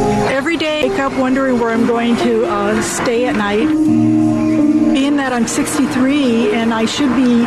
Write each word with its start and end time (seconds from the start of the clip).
Every 0.00 0.56
day, 0.56 0.84
I 0.84 0.88
wake 0.88 0.98
up 1.00 1.12
wondering 1.18 1.58
where 1.58 1.70
I'm 1.70 1.86
going 1.86 2.16
to 2.18 2.46
uh, 2.46 2.80
stay 2.82 3.26
at 3.26 3.36
night. 3.36 3.66
Being 3.66 5.16
that 5.16 5.32
I'm 5.32 5.46
63 5.46 6.54
and 6.54 6.72
I 6.72 6.84
should 6.84 7.14
be 7.16 7.44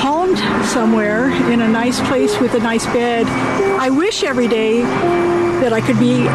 homed 0.00 0.38
somewhere 0.66 1.30
in 1.50 1.60
a 1.60 1.68
nice 1.68 2.00
place 2.08 2.38
with 2.40 2.54
a 2.54 2.58
nice 2.58 2.86
bed, 2.86 3.26
I 3.80 3.90
wish 3.90 4.22
every 4.22 4.48
day 4.48 4.82
that 4.82 5.72
I 5.72 5.80
could 5.80 5.98
be 5.98 6.26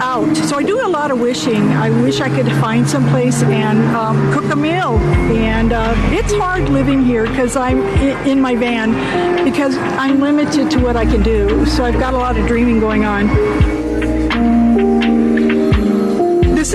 out. 0.00 0.34
So 0.36 0.56
I 0.56 0.62
do 0.62 0.84
a 0.84 0.88
lot 0.88 1.10
of 1.10 1.20
wishing. 1.20 1.68
I 1.68 1.90
wish 1.90 2.20
I 2.20 2.28
could 2.28 2.50
find 2.60 2.88
some 2.88 3.08
place 3.10 3.42
and 3.42 3.78
um, 3.94 4.32
cook 4.32 4.50
a 4.52 4.56
meal. 4.56 4.98
And 5.32 5.72
uh, 5.72 5.94
it's 6.10 6.32
hard 6.32 6.68
living 6.68 7.04
here 7.04 7.26
because 7.26 7.56
I'm 7.56 7.82
in 8.26 8.40
my 8.40 8.56
van 8.56 9.44
because 9.44 9.76
I'm 9.76 10.20
limited 10.20 10.70
to 10.72 10.80
what 10.80 10.96
I 10.96 11.04
can 11.04 11.22
do. 11.22 11.66
So 11.66 11.84
I've 11.84 12.00
got 12.00 12.14
a 12.14 12.18
lot 12.18 12.36
of 12.36 12.46
dreaming 12.46 12.80
going 12.80 13.04
on. 13.04 13.81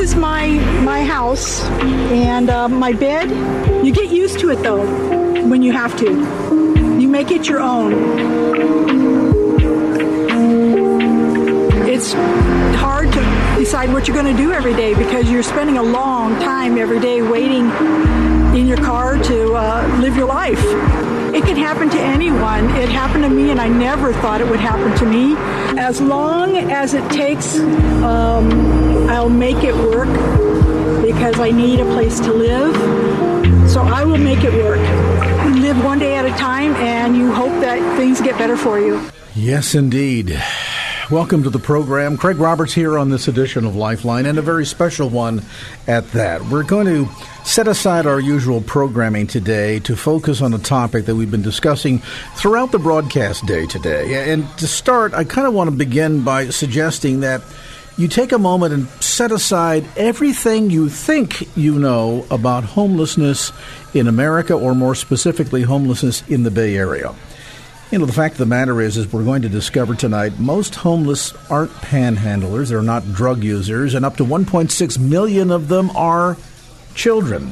Is 0.07 0.16
my 0.16 0.47
my 0.84 1.03
house 1.03 1.63
and 2.11 2.50
uh, 2.50 2.69
my 2.69 2.94
bed. 2.94 3.30
You 3.86 3.91
get 3.91 4.09
used 4.09 4.39
to 4.39 4.52
it 4.52 4.61
though 4.63 4.86
when 5.52 5.61
you 5.61 5.73
have 5.73 5.97
to. 5.97 6.09
You 7.02 7.08
make 7.08 7.31
it 7.31 7.47
your 7.47 7.59
own. 7.59 7.91
It's 11.89 12.13
hard 12.83 13.11
to 13.11 13.22
decide 13.58 13.91
what 13.91 14.08
you're 14.08 14.16
going 14.16 14.33
to 14.33 14.41
do 14.41 14.52
every 14.52 14.75
day 14.75 14.94
because 14.94 15.30
you're 15.30 15.44
spending 15.44 15.78
a 15.78 15.83
long 15.83 16.39
time 16.39 16.78
every 16.78 17.00
day 17.00 17.22
waiting 17.22 17.66
in 18.55 18.66
your 18.67 18.78
car 18.78 19.17
to 19.17 19.53
uh, 19.55 19.97
live 20.00 20.16
your 20.16 20.28
life. 20.28 20.63
It 21.33 21.44
can 21.44 21.58
happen 21.58 21.89
to 21.89 22.00
anyone. 22.00 22.69
It 22.75 22.89
happened 22.89 23.23
to 23.23 23.30
me, 23.30 23.52
and 23.52 23.59
I 23.59 23.67
never 23.67 24.13
thought 24.13 24.41
it 24.41 24.47
would 24.47 24.59
happen 24.59 24.97
to 25.00 25.05
me. 25.05 25.35
As 25.78 26.02
long 26.02 26.58
as 26.72 26.94
it 26.94 27.08
takes, 27.11 27.59
um, 27.59 29.09
I'll 29.09 29.30
make 29.30 29.64
it 29.64 29.75
work 29.75 30.09
because 31.02 31.39
I 31.39 31.52
need 31.52 31.80
a 31.80 31.86
place 31.86 32.19
to 32.22 32.34
live. 32.34 32.75
So 33.69 33.81
I 33.81 34.03
will 34.03 34.17
make 34.17 34.44
it 34.44 34.53
work. 34.64 34.80
Live 35.56 35.84
one 35.84 36.00
day 36.00 36.16
at 36.16 36.25
a 36.25 36.31
time, 36.31 36.75
and 36.75 37.16
you 37.16 37.31
hope 37.31 37.61
that 37.61 37.80
things 37.97 38.19
get 38.22 38.38
better 38.38 38.58
for 38.58 38.80
you. 38.80 39.02
Yes, 39.36 39.75
indeed. 39.75 40.42
Welcome 41.09 41.44
to 41.44 41.50
the 41.50 41.58
program. 41.58 42.17
Craig 42.17 42.36
Roberts 42.36 42.73
here 42.73 42.97
on 42.97 43.09
this 43.09 43.30
edition 43.30 43.63
of 43.63 43.77
Lifeline, 43.77 44.25
and 44.25 44.38
a 44.38 44.41
very 44.41 44.66
special 44.66 45.09
one 45.09 45.41
at 45.88 46.11
that. 46.11 46.44
We're 46.44 46.63
going 46.63 46.86
to 46.88 47.08
set 47.45 47.69
aside 47.69 48.05
our 48.05 48.19
usual 48.19 48.59
programming 48.59 49.25
today 49.25 49.80
to 49.80 49.95
focus 49.95 50.41
on 50.41 50.53
a 50.53 50.58
topic 50.58 51.05
that 51.05 51.16
we've 51.16 51.31
been 51.31 51.41
discussing 51.41 52.00
throughout 52.35 52.73
the 52.73 52.80
broadcast 52.80 53.45
day 53.45 53.66
today. 53.67 54.33
And 54.33 54.45
to 54.58 54.67
start, 54.67 55.13
I 55.13 55.23
kind 55.23 55.47
of 55.47 55.53
want 55.53 55.69
to 55.69 55.75
begin 55.78 56.25
by 56.25 56.50
suggesting 56.50 57.22
that 57.22 57.41
you 57.97 58.09
take 58.09 58.33
a 58.33 58.38
moment 58.38 58.73
and 58.73 58.89
set 59.02 59.31
aside 59.31 59.85
everything 59.95 60.69
you 60.69 60.89
think 60.89 61.55
you 61.55 61.80
know 61.80 62.25
about 62.30 62.66
homelessness 62.66 63.53
in 63.94 64.09
America, 64.09 64.53
or 64.53 64.75
more 64.75 64.94
specifically, 64.94 65.62
homelessness 65.62 66.28
in 66.28 66.44
the 66.44 66.51
Bay 66.51 66.75
Area. 66.75 67.16
You 67.90 68.00
know, 68.00 68.06
the 68.06 68.12
fact 68.12 68.34
of 68.34 68.40
the 68.40 68.46
matter 68.46 68.81
is, 68.81 68.98
is 68.98 69.14
we're 69.14 69.24
going 69.24 69.44
to 69.44 69.50
discover 69.50 69.96
tonight, 69.96 70.40
most 70.40 70.75
homeless 70.75 71.34
aren't 71.50 71.72
panhandlers, 71.72 72.68
they're 72.68 72.81
not 72.81 73.14
drug 73.14 73.46
users, 73.46 73.94
and 73.94 74.03
up 74.03 74.18
to 74.18 74.25
1.6 74.25 75.00
million 75.00 75.52
of 75.52 75.70
them 75.70 75.90
are 75.92 76.36
children. 76.96 77.52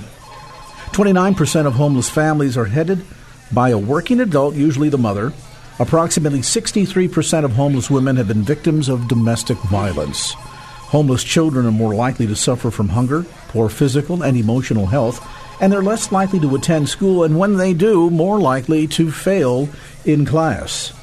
29% 0.91 1.65
of 1.65 1.73
homeless 1.75 2.09
families 2.09 2.57
are 2.57 2.65
headed 2.65 3.05
by 3.53 3.69
a 3.69 3.77
working 3.77 4.19
adult, 4.19 4.55
usually 4.55 4.89
the 4.89 4.97
mother. 4.97 5.31
Approximately 5.79 6.39
63% 6.39 7.45
of 7.45 7.53
homeless 7.53 7.89
women 7.89 8.17
have 8.17 8.27
been 8.27 8.43
victims 8.43 8.89
of 8.89 9.07
domestic 9.07 9.57
violence. 9.59 10.33
Homeless 10.33 11.23
children 11.23 11.65
are 11.65 11.71
more 11.71 11.95
likely 11.95 12.27
to 12.27 12.35
suffer 12.35 12.71
from 12.71 12.89
hunger, 12.89 13.23
poor 13.47 13.69
physical 13.69 14.21
and 14.21 14.35
emotional 14.35 14.87
health, 14.87 15.25
and 15.59 15.71
they're 15.71 15.83
less 15.83 16.11
likely 16.11 16.39
to 16.39 16.55
attend 16.55 16.89
school, 16.89 17.23
and 17.23 17.37
when 17.37 17.57
they 17.57 17.73
do, 17.73 18.09
more 18.09 18.39
likely 18.39 18.87
to 18.87 19.11
fail 19.11 19.69
in 20.05 20.25
class. 20.25 20.93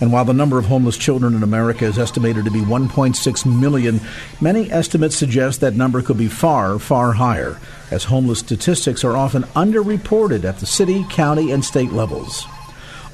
And 0.00 0.12
while 0.12 0.24
the 0.24 0.32
number 0.32 0.58
of 0.58 0.64
homeless 0.64 0.96
children 0.96 1.34
in 1.34 1.42
America 1.42 1.84
is 1.84 1.98
estimated 1.98 2.46
to 2.46 2.50
be 2.50 2.60
1.6 2.60 3.60
million, 3.60 4.00
many 4.40 4.70
estimates 4.72 5.14
suggest 5.14 5.60
that 5.60 5.74
number 5.74 6.00
could 6.00 6.16
be 6.16 6.28
far, 6.28 6.78
far 6.78 7.12
higher, 7.12 7.58
as 7.90 8.04
homeless 8.04 8.38
statistics 8.38 9.04
are 9.04 9.16
often 9.16 9.42
underreported 9.54 10.44
at 10.44 10.58
the 10.58 10.66
city, 10.66 11.04
county, 11.10 11.52
and 11.52 11.64
state 11.64 11.92
levels. 11.92 12.46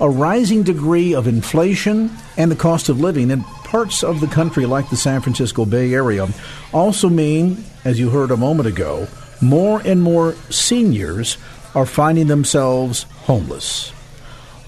A 0.01 0.09
rising 0.09 0.63
degree 0.63 1.15
of 1.15 1.27
inflation 1.27 2.11
and 2.37 2.51
the 2.51 2.57
cost 2.57 2.89
of 2.89 3.01
living 3.01 3.31
in 3.31 3.43
parts 3.43 4.05
of 4.05 4.21
the 4.21 4.27
country 4.29 4.65
like 4.65 4.89
the 4.89 4.97
San 4.97 5.23
Francisco 5.23 5.65
Bay 5.65 5.93
Area 5.93 6.29
also 6.73 7.09
mean, 7.09 7.65
as 7.85 7.99
you 7.99 8.11
heard 8.11 8.31
a 8.31 8.37
moment 8.37 8.69
ago, 8.69 9.09
more 9.41 9.81
and 9.85 10.03
more 10.03 10.35
seniors 10.51 11.39
are 11.75 11.87
finding 11.87 12.27
themselves 12.27 13.05
homeless. 13.25 13.93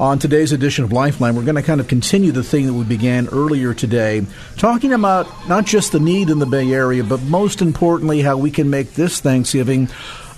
On 0.01 0.21
today's 0.21 0.53
edition 0.53 0.85
of 0.85 0.93
Lifeline, 0.93 1.35
we're 1.35 1.43
going 1.43 1.57
to 1.57 1.63
kind 1.63 1.81
of 1.81 1.89
continue 1.89 2.31
the 2.31 2.45
thing 2.45 2.67
that 2.67 2.75
we 2.75 2.85
began 2.85 3.27
earlier 3.29 3.75
today, 3.75 4.25
talking 4.57 4.93
about 4.93 5.27
not 5.49 5.67
just 5.67 5.91
the 5.91 5.99
need 5.99 6.31
in 6.31 6.39
the 6.39 6.47
Bay 6.47 6.73
Area, 6.73 7.03
but 7.03 7.21
most 7.23 7.61
importantly, 7.61 8.21
how 8.21 8.37
we 8.37 8.53
can 8.53 8.71
make 8.71 8.95
this 8.95 9.21
Thanksgiving 9.21 9.89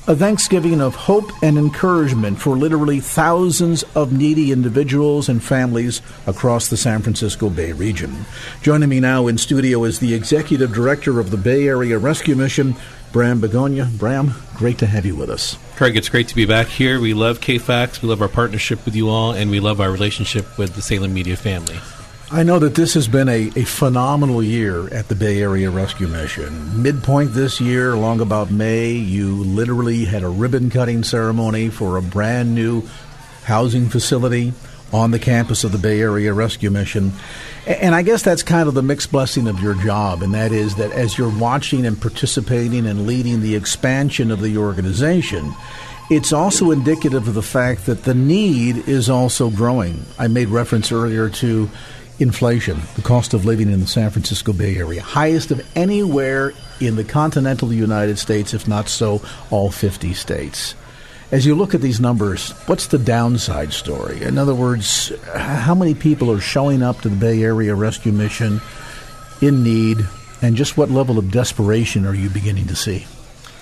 a 0.06 0.16
Thanksgiving 0.16 0.80
of 0.80 0.94
hope 0.94 1.30
and 1.42 1.58
encouragement 1.58 2.40
for 2.40 2.56
literally 2.56 3.00
thousands 3.00 3.84
of 3.94 4.12
needy 4.12 4.50
individuals 4.50 5.28
and 5.28 5.40
families 5.40 6.00
across 6.26 6.68
the 6.68 6.76
San 6.76 7.02
Francisco 7.02 7.50
Bay 7.50 7.72
region. 7.72 8.24
Joining 8.62 8.88
me 8.88 8.98
now 8.98 9.26
in 9.26 9.36
studio 9.36 9.84
is 9.84 10.00
the 10.00 10.14
Executive 10.14 10.72
Director 10.72 11.20
of 11.20 11.30
the 11.30 11.36
Bay 11.36 11.68
Area 11.68 11.98
Rescue 11.98 12.34
Mission, 12.34 12.74
Bram 13.12 13.40
Begonia. 13.40 13.86
Bram, 13.98 14.34
great 14.56 14.78
to 14.78 14.86
have 14.86 15.04
you 15.04 15.16
with 15.16 15.30
us. 15.30 15.58
Craig, 15.76 15.96
it's 15.96 16.08
great 16.08 16.28
to 16.28 16.34
be 16.34 16.46
back 16.46 16.68
here. 16.68 17.00
We 17.00 17.14
love 17.14 17.40
KFAX, 17.40 18.02
we 18.02 18.08
love 18.08 18.22
our 18.22 18.28
partnership 18.28 18.84
with 18.84 18.94
you 18.94 19.08
all, 19.08 19.32
and 19.32 19.50
we 19.50 19.60
love 19.60 19.80
our 19.80 19.90
relationship 19.90 20.58
with 20.58 20.74
the 20.74 20.82
Salem 20.82 21.12
Media 21.12 21.36
family. 21.36 21.78
I 22.32 22.44
know 22.44 22.60
that 22.60 22.76
this 22.76 22.94
has 22.94 23.08
been 23.08 23.28
a, 23.28 23.50
a 23.56 23.64
phenomenal 23.64 24.40
year 24.40 24.92
at 24.94 25.08
the 25.08 25.16
Bay 25.16 25.42
Area 25.42 25.68
Rescue 25.68 26.06
Mission. 26.06 26.80
Midpoint 26.80 27.32
this 27.32 27.60
year, 27.60 27.92
along 27.92 28.20
about 28.20 28.52
May, 28.52 28.92
you 28.92 29.42
literally 29.42 30.04
had 30.04 30.22
a 30.22 30.28
ribbon 30.28 30.70
cutting 30.70 31.02
ceremony 31.02 31.70
for 31.70 31.96
a 31.96 32.02
brand 32.02 32.54
new 32.54 32.88
housing 33.42 33.88
facility 33.88 34.52
on 34.92 35.10
the 35.10 35.18
campus 35.18 35.64
of 35.64 35.72
the 35.72 35.78
Bay 35.78 36.00
Area 36.00 36.32
Rescue 36.32 36.70
Mission. 36.70 37.12
And 37.66 37.94
I 37.94 38.02
guess 38.02 38.22
that's 38.22 38.42
kind 38.42 38.68
of 38.68 38.74
the 38.74 38.82
mixed 38.82 39.12
blessing 39.12 39.46
of 39.48 39.60
your 39.60 39.74
job, 39.74 40.22
and 40.22 40.34
that 40.34 40.52
is 40.52 40.76
that 40.76 40.92
as 40.92 41.16
you're 41.16 41.36
watching 41.38 41.86
and 41.86 42.00
participating 42.00 42.86
and 42.86 43.06
leading 43.06 43.40
the 43.40 43.54
expansion 43.54 44.30
of 44.30 44.40
the 44.40 44.56
organization, 44.56 45.54
it's 46.10 46.32
also 46.32 46.72
indicative 46.72 47.28
of 47.28 47.34
the 47.34 47.42
fact 47.42 47.86
that 47.86 48.02
the 48.02 48.14
need 48.14 48.88
is 48.88 49.08
also 49.08 49.48
growing. 49.50 50.04
I 50.18 50.26
made 50.26 50.48
reference 50.48 50.90
earlier 50.90 51.28
to 51.28 51.70
inflation, 52.18 52.80
the 52.96 53.02
cost 53.02 53.32
of 53.32 53.44
living 53.44 53.70
in 53.70 53.80
the 53.80 53.86
San 53.86 54.10
Francisco 54.10 54.52
Bay 54.52 54.76
Area, 54.76 55.02
highest 55.02 55.50
of 55.50 55.66
anywhere 55.76 56.52
in 56.80 56.96
the 56.96 57.04
continental 57.04 57.72
United 57.72 58.18
States, 58.18 58.54
if 58.54 58.66
not 58.66 58.88
so, 58.88 59.22
all 59.50 59.70
50 59.70 60.12
states. 60.14 60.74
As 61.32 61.46
you 61.46 61.54
look 61.54 61.74
at 61.76 61.80
these 61.80 62.00
numbers, 62.00 62.50
what's 62.66 62.88
the 62.88 62.98
downside 62.98 63.72
story? 63.72 64.20
In 64.20 64.36
other 64.36 64.54
words, 64.54 65.12
how 65.32 65.76
many 65.76 65.94
people 65.94 66.28
are 66.32 66.40
showing 66.40 66.82
up 66.82 67.02
to 67.02 67.08
the 67.08 67.14
Bay 67.14 67.44
Area 67.44 67.72
Rescue 67.76 68.10
Mission 68.10 68.60
in 69.40 69.62
need, 69.62 70.04
and 70.42 70.56
just 70.56 70.76
what 70.76 70.90
level 70.90 71.20
of 71.20 71.30
desperation 71.30 72.04
are 72.04 72.14
you 72.14 72.30
beginning 72.30 72.66
to 72.66 72.74
see? 72.74 73.06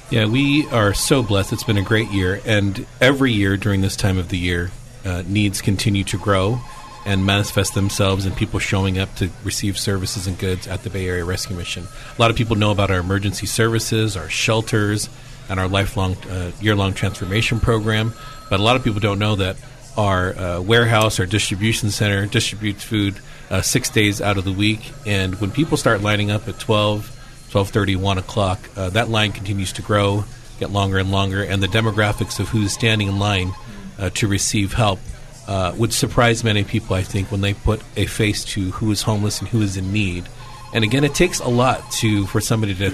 Yeah, 0.08 0.24
we 0.24 0.66
are 0.68 0.94
so 0.94 1.22
blessed. 1.22 1.52
It's 1.52 1.64
been 1.64 1.76
a 1.76 1.82
great 1.82 2.08
year, 2.08 2.40
and 2.46 2.86
every 3.02 3.32
year 3.32 3.58
during 3.58 3.82
this 3.82 3.96
time 3.96 4.16
of 4.16 4.30
the 4.30 4.38
year, 4.38 4.70
uh, 5.04 5.22
needs 5.26 5.60
continue 5.60 6.04
to 6.04 6.16
grow 6.16 6.60
and 7.04 7.26
manifest 7.26 7.74
themselves 7.74 8.24
in 8.24 8.32
people 8.32 8.58
showing 8.58 8.98
up 8.98 9.14
to 9.16 9.28
receive 9.44 9.78
services 9.78 10.26
and 10.26 10.38
goods 10.38 10.66
at 10.66 10.84
the 10.84 10.90
Bay 10.90 11.06
Area 11.06 11.24
Rescue 11.24 11.54
Mission. 11.54 11.86
A 12.16 12.20
lot 12.20 12.30
of 12.30 12.36
people 12.36 12.56
know 12.56 12.70
about 12.70 12.90
our 12.90 13.00
emergency 13.00 13.46
services, 13.46 14.16
our 14.16 14.30
shelters, 14.30 15.10
and 15.48 15.58
our 15.58 15.68
lifelong, 15.68 16.16
uh, 16.30 16.50
year 16.60 16.74
long 16.74 16.94
transformation 16.94 17.60
program, 17.60 18.12
but 18.50 18.60
a 18.60 18.62
lot 18.62 18.76
of 18.76 18.84
people 18.84 19.00
don't 19.00 19.18
know 19.18 19.36
that 19.36 19.56
our 19.96 20.36
uh, 20.36 20.60
warehouse, 20.60 21.18
our 21.18 21.26
distribution 21.26 21.90
center 21.90 22.26
distributes 22.26 22.84
food 22.84 23.18
uh, 23.50 23.60
six 23.62 23.90
days 23.90 24.20
out 24.20 24.38
of 24.38 24.44
the 24.44 24.52
week. 24.52 24.92
And 25.04 25.40
when 25.40 25.50
people 25.50 25.76
start 25.76 26.02
lining 26.02 26.30
up 26.30 26.46
at 26.46 26.58
12, 26.58 27.48
12.30, 27.50 27.96
1 27.96 28.18
o'clock, 28.18 28.60
uh, 28.76 28.90
that 28.90 29.08
line 29.08 29.32
continues 29.32 29.72
to 29.72 29.82
grow, 29.82 30.24
get 30.60 30.70
longer 30.70 30.98
and 30.98 31.10
longer. 31.10 31.42
And 31.42 31.62
the 31.62 31.66
demographics 31.66 32.38
of 32.38 32.48
who's 32.48 32.72
standing 32.72 33.08
in 33.08 33.18
line 33.18 33.52
uh, 33.98 34.10
to 34.10 34.28
receive 34.28 34.72
help 34.72 35.00
uh, 35.48 35.74
would 35.76 35.92
surprise 35.92 36.44
many 36.44 36.62
people, 36.62 36.94
I 36.94 37.02
think, 37.02 37.32
when 37.32 37.40
they 37.40 37.54
put 37.54 37.82
a 37.96 38.06
face 38.06 38.44
to 38.46 38.70
who 38.72 38.90
is 38.92 39.02
homeless 39.02 39.40
and 39.40 39.48
who 39.48 39.62
is 39.62 39.76
in 39.76 39.92
need. 39.92 40.28
And 40.72 40.84
again, 40.84 41.02
it 41.02 41.14
takes 41.14 41.40
a 41.40 41.48
lot 41.48 41.90
to 41.92 42.26
for 42.26 42.40
somebody 42.40 42.74
to 42.74 42.90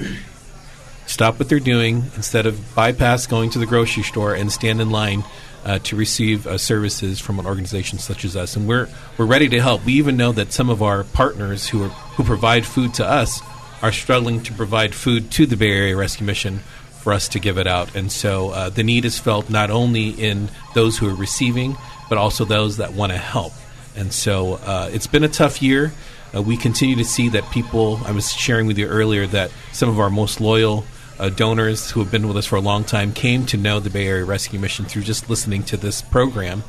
stop 1.06 1.38
what 1.38 1.48
they're 1.48 1.60
doing 1.60 2.04
instead 2.16 2.46
of 2.46 2.74
bypass 2.74 3.26
going 3.26 3.50
to 3.50 3.58
the 3.58 3.66
grocery 3.66 4.02
store 4.02 4.34
and 4.34 4.50
stand 4.50 4.80
in 4.80 4.90
line 4.90 5.24
uh, 5.64 5.78
to 5.80 5.96
receive 5.96 6.46
uh, 6.46 6.58
services 6.58 7.20
from 7.20 7.38
an 7.38 7.46
organization 7.46 7.98
such 7.98 8.24
as 8.24 8.36
us. 8.36 8.56
And 8.56 8.68
we're 8.68 8.88
we're 9.16 9.26
ready 9.26 9.48
to 9.48 9.60
help. 9.60 9.84
We 9.84 9.94
even 9.94 10.16
know 10.16 10.32
that 10.32 10.52
some 10.52 10.70
of 10.70 10.82
our 10.82 11.04
partners 11.04 11.68
who 11.68 11.84
are 11.84 11.88
who 11.88 12.24
provide 12.24 12.66
food 12.66 12.94
to 12.94 13.06
us 13.06 13.40
are 13.82 13.92
struggling 13.92 14.42
to 14.42 14.52
provide 14.52 14.94
food 14.94 15.30
to 15.32 15.46
the 15.46 15.56
Bay 15.56 15.70
Area 15.70 15.96
Rescue 15.96 16.26
Mission 16.26 16.60
for 17.00 17.12
us 17.12 17.28
to 17.28 17.38
give 17.38 17.58
it 17.58 17.66
out. 17.66 17.94
And 17.94 18.10
so 18.10 18.50
uh, 18.50 18.70
the 18.70 18.82
need 18.82 19.04
is 19.04 19.18
felt 19.18 19.50
not 19.50 19.70
only 19.70 20.08
in 20.10 20.48
those 20.74 20.96
who 20.96 21.08
are 21.08 21.14
receiving, 21.14 21.76
but 22.08 22.16
also 22.16 22.44
those 22.44 22.78
that 22.78 22.94
want 22.94 23.12
to 23.12 23.18
help. 23.18 23.52
And 23.94 24.12
so 24.12 24.54
uh, 24.54 24.90
it's 24.92 25.06
been 25.06 25.24
a 25.24 25.28
tough 25.28 25.62
year. 25.62 25.92
Uh, 26.34 26.42
we 26.42 26.56
continue 26.56 26.96
to 26.96 27.04
see 27.04 27.28
that 27.28 27.48
people, 27.50 28.00
I 28.04 28.12
was 28.12 28.32
sharing 28.32 28.66
with 28.66 28.78
you 28.78 28.86
earlier 28.86 29.26
that 29.28 29.50
some 29.72 29.88
of 29.88 30.00
our 30.00 30.10
most 30.10 30.40
loyal 30.40 30.84
uh, 31.18 31.28
donors 31.28 31.90
who 31.90 32.00
have 32.00 32.10
been 32.10 32.26
with 32.28 32.36
us 32.36 32.46
for 32.46 32.56
a 32.56 32.60
long 32.60 32.84
time 32.84 33.12
came 33.12 33.46
to 33.46 33.56
know 33.56 33.80
the 33.80 33.90
Bay 33.90 34.06
Area 34.06 34.24
Rescue 34.24 34.58
Mission 34.58 34.84
through 34.84 35.02
just 35.02 35.30
listening 35.30 35.62
to 35.64 35.76
this 35.76 36.02
program. 36.02 36.62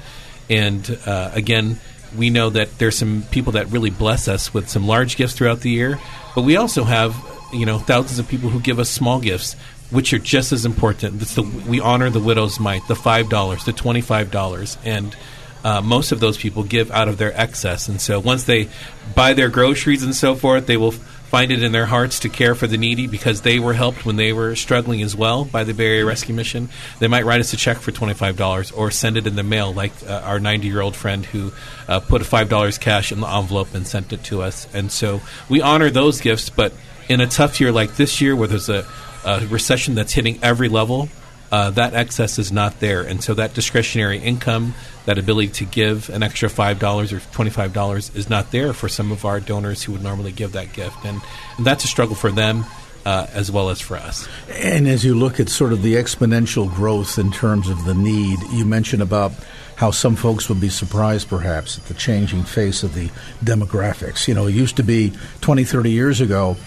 And 0.50 1.00
uh, 1.06 1.32
again, 1.34 1.80
we 2.16 2.30
know 2.30 2.50
that 2.50 2.78
there's 2.78 2.98
some 2.98 3.24
people 3.32 3.54
that 3.54 3.72
really 3.72 3.90
bless 3.90 4.28
us 4.28 4.54
with 4.54 4.70
some 4.70 4.88
large 4.88 5.18
gifts 5.18 5.34
throughout 5.34 5.62
the 5.62 5.70
year, 5.70 6.00
but 6.36 6.44
we 6.44 6.56
also 6.56 6.84
have 6.84 7.16
you 7.54 7.66
know 7.66 7.80
thousands 7.80 8.20
of 8.20 8.28
people 8.28 8.50
who 8.50 8.60
give 8.60 8.80
us 8.80 8.90
small 8.90 9.20
gifts 9.20 9.56
which 9.92 10.14
are 10.14 10.20
just 10.20 10.52
as 10.52 10.66
important. 10.66 11.20
The, 11.20 11.44
we 11.68 11.80
honor 11.80 12.10
the 12.10 12.20
widow's 12.20 12.60
mite, 12.60 12.88
the 12.88 12.96
five 12.96 13.30
dollars, 13.30 13.66
the 13.66 13.74
twenty-five 13.74 14.32
dollars, 14.32 14.78
and 14.84 15.16
uh, 15.64 15.82
most 15.82 16.12
of 16.12 16.20
those 16.20 16.38
people 16.38 16.64
give 16.64 16.92
out 16.92 17.08
of 17.08 17.18
their 17.18 17.34
excess. 17.40 17.88
And 17.88 18.00
so 18.00 18.20
once 18.20 18.44
they 18.44 18.70
buy 19.16 19.34
their 19.34 19.50
groceries 19.50 20.04
and 20.04 20.16
so 20.16 20.36
forth, 20.36 20.68
they 20.68 20.78
will 20.78 20.94
find 21.36 21.52
it 21.52 21.62
in 21.62 21.74
their 21.74 21.86
hearts 21.86 22.22
to 22.22 22.30
care 22.30 22.56
for 22.56 22.66
the 22.66 22.78
needy 22.78 23.08
because 23.08 23.42
they 23.42 23.60
were 23.60 23.74
helped 23.74 24.06
when 24.06 24.16
they 24.16 24.32
were 24.32 24.56
struggling 24.56 25.02
as 25.02 25.18
well 25.18 25.44
by 25.44 25.66
the 25.66 25.74
Bay 25.74 25.88
Area 25.88 26.06
Rescue 26.06 26.34
Mission. 26.34 26.70
They 27.00 27.10
might 27.10 27.26
write 27.26 27.42
us 27.42 27.52
a 27.52 27.58
check 27.58 27.76
for 27.80 27.92
$25 27.92 28.72
or 28.78 28.90
send 28.90 29.18
it 29.18 29.28
in 29.28 29.36
the 29.36 29.44
mail, 29.44 29.74
like 29.74 29.92
uh, 30.08 30.22
our 30.24 30.40
90 30.40 30.66
year 30.66 30.80
old 30.80 30.96
friend 30.96 31.26
who 31.26 31.52
uh, 31.90 32.00
put 32.00 32.22
$5 32.22 32.80
cash 32.80 33.12
in 33.12 33.20
the 33.20 33.28
envelope 33.28 33.74
and 33.74 33.86
sent 33.86 34.14
it 34.14 34.24
to 34.24 34.44
us. 34.44 34.74
And 34.74 34.90
so 34.90 35.20
we 35.50 35.60
honor 35.60 35.90
those 35.90 36.22
gifts, 36.22 36.50
but 36.50 36.72
in 37.10 37.20
a 37.20 37.28
tough 37.28 37.60
year 37.60 37.74
like 37.74 37.98
this 37.98 38.22
year 38.22 38.34
where 38.34 38.48
there's 38.48 38.70
a, 38.70 38.88
a 39.26 39.46
recession 39.48 39.94
that's 39.94 40.14
hitting 40.14 40.40
every 40.42 40.70
level, 40.70 41.10
uh, 41.56 41.70
that 41.70 41.94
excess 41.94 42.38
is 42.38 42.52
not 42.52 42.82
there. 42.82 43.04
And 43.04 43.24
so 43.24 43.34
that 43.36 43.54
discretionary 43.54 44.18
income, 44.18 44.74
that 45.06 45.18
ability 45.18 45.48
to 45.54 45.66
give 45.66 46.10
an 46.10 46.22
extra 46.22 46.50
$5 46.50 47.14
or 47.14 47.20
$25 47.20 48.14
is 48.14 48.30
not 48.30 48.52
there 48.52 48.74
for 48.74 48.90
some 48.90 49.10
of 49.10 49.24
our 49.24 49.40
donors 49.40 49.82
who 49.82 49.94
would 49.94 50.04
normally 50.04 50.34
give 50.34 50.52
that 50.52 50.74
gift. 50.74 51.06
And, 51.06 51.22
and 51.56 51.66
that's 51.66 51.86
a 51.86 51.88
struggle 51.88 52.16
for 52.16 52.30
them. 52.30 52.66
Uh, 53.06 53.28
as 53.34 53.52
well 53.52 53.70
as 53.70 53.80
for 53.80 53.98
us. 53.98 54.28
And 54.50 54.88
as 54.88 55.06
you 55.06 55.14
look 55.14 55.40
at 55.40 55.48
sort 55.48 55.74
of 55.74 55.84
the 55.84 55.94
exponential 55.94 56.74
growth 56.74 57.20
in 57.20 57.32
terms 57.32 57.70
of 57.70 57.86
the 57.86 57.94
need, 57.94 58.40
you 58.52 58.66
mentioned 58.66 59.04
about 59.04 59.32
how 59.76 59.92
some 59.92 60.16
folks 60.16 60.50
would 60.50 60.60
be 60.60 60.70
surprised 60.70 61.30
perhaps 61.30 61.78
at 61.78 61.86
the 61.86 61.94
changing 61.94 62.44
face 62.44 62.82
of 62.82 62.96
the 62.96 63.12
demographics. 63.44 64.28
You 64.28 64.34
know, 64.34 64.48
it 64.48 64.56
used 64.56 64.78
to 64.78 64.84
be 64.84 65.14
20, 65.42 65.66
30 65.66 65.92
years 65.92 66.20
ago, 66.20 66.58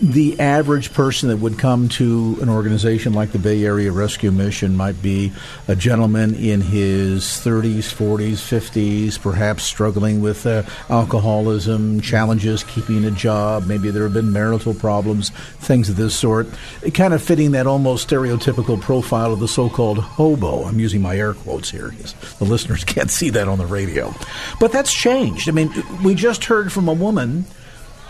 the 0.00 0.38
average 0.40 0.92
person 0.92 1.28
that 1.28 1.38
would 1.38 1.58
come 1.58 1.88
to 1.88 2.38
an 2.42 2.48
organization 2.48 3.12
like 3.12 3.32
the 3.32 3.38
Bay 3.38 3.64
Area 3.64 3.92
Rescue 3.92 4.30
Mission 4.30 4.76
might 4.76 5.00
be 5.00 5.32
a 5.68 5.76
gentleman 5.76 6.34
in 6.34 6.60
his 6.60 7.24
30s, 7.24 7.94
40s, 7.94 8.34
50s, 8.34 9.20
perhaps 9.20 9.64
struggling 9.64 10.20
with 10.20 10.46
uh, 10.46 10.62
alcoholism, 10.90 12.00
challenges 12.00 12.64
keeping 12.64 13.04
a 13.04 13.10
job. 13.10 13.66
Maybe 13.66 13.90
there 13.90 14.02
have 14.04 14.14
been 14.14 14.32
marital 14.32 14.74
problems, 14.74 15.30
things 15.30 15.88
of 15.88 15.96
this 15.96 16.14
sort. 16.14 16.48
Kind 16.92 17.14
of 17.14 17.22
fitting 17.22 17.52
that 17.52 17.66
almost 17.66 18.08
stereotypical 18.08 18.80
profile 18.80 19.32
of 19.32 19.40
the 19.40 19.48
so 19.48 19.68
called 19.68 19.98
hobo. 19.98 20.64
I'm 20.64 20.78
using 20.80 21.02
my 21.02 21.16
air 21.16 21.34
quotes 21.34 21.70
here 21.70 21.92
the 22.38 22.44
listeners 22.44 22.84
can't 22.84 23.10
see 23.10 23.30
that 23.30 23.48
on 23.48 23.58
the 23.58 23.66
radio. 23.66 24.14
But 24.60 24.72
that's 24.72 24.92
changed. 24.92 25.48
I 25.48 25.52
mean, 25.52 25.72
we 26.02 26.14
just 26.14 26.44
heard 26.44 26.72
from 26.72 26.88
a 26.88 26.92
woman 26.92 27.44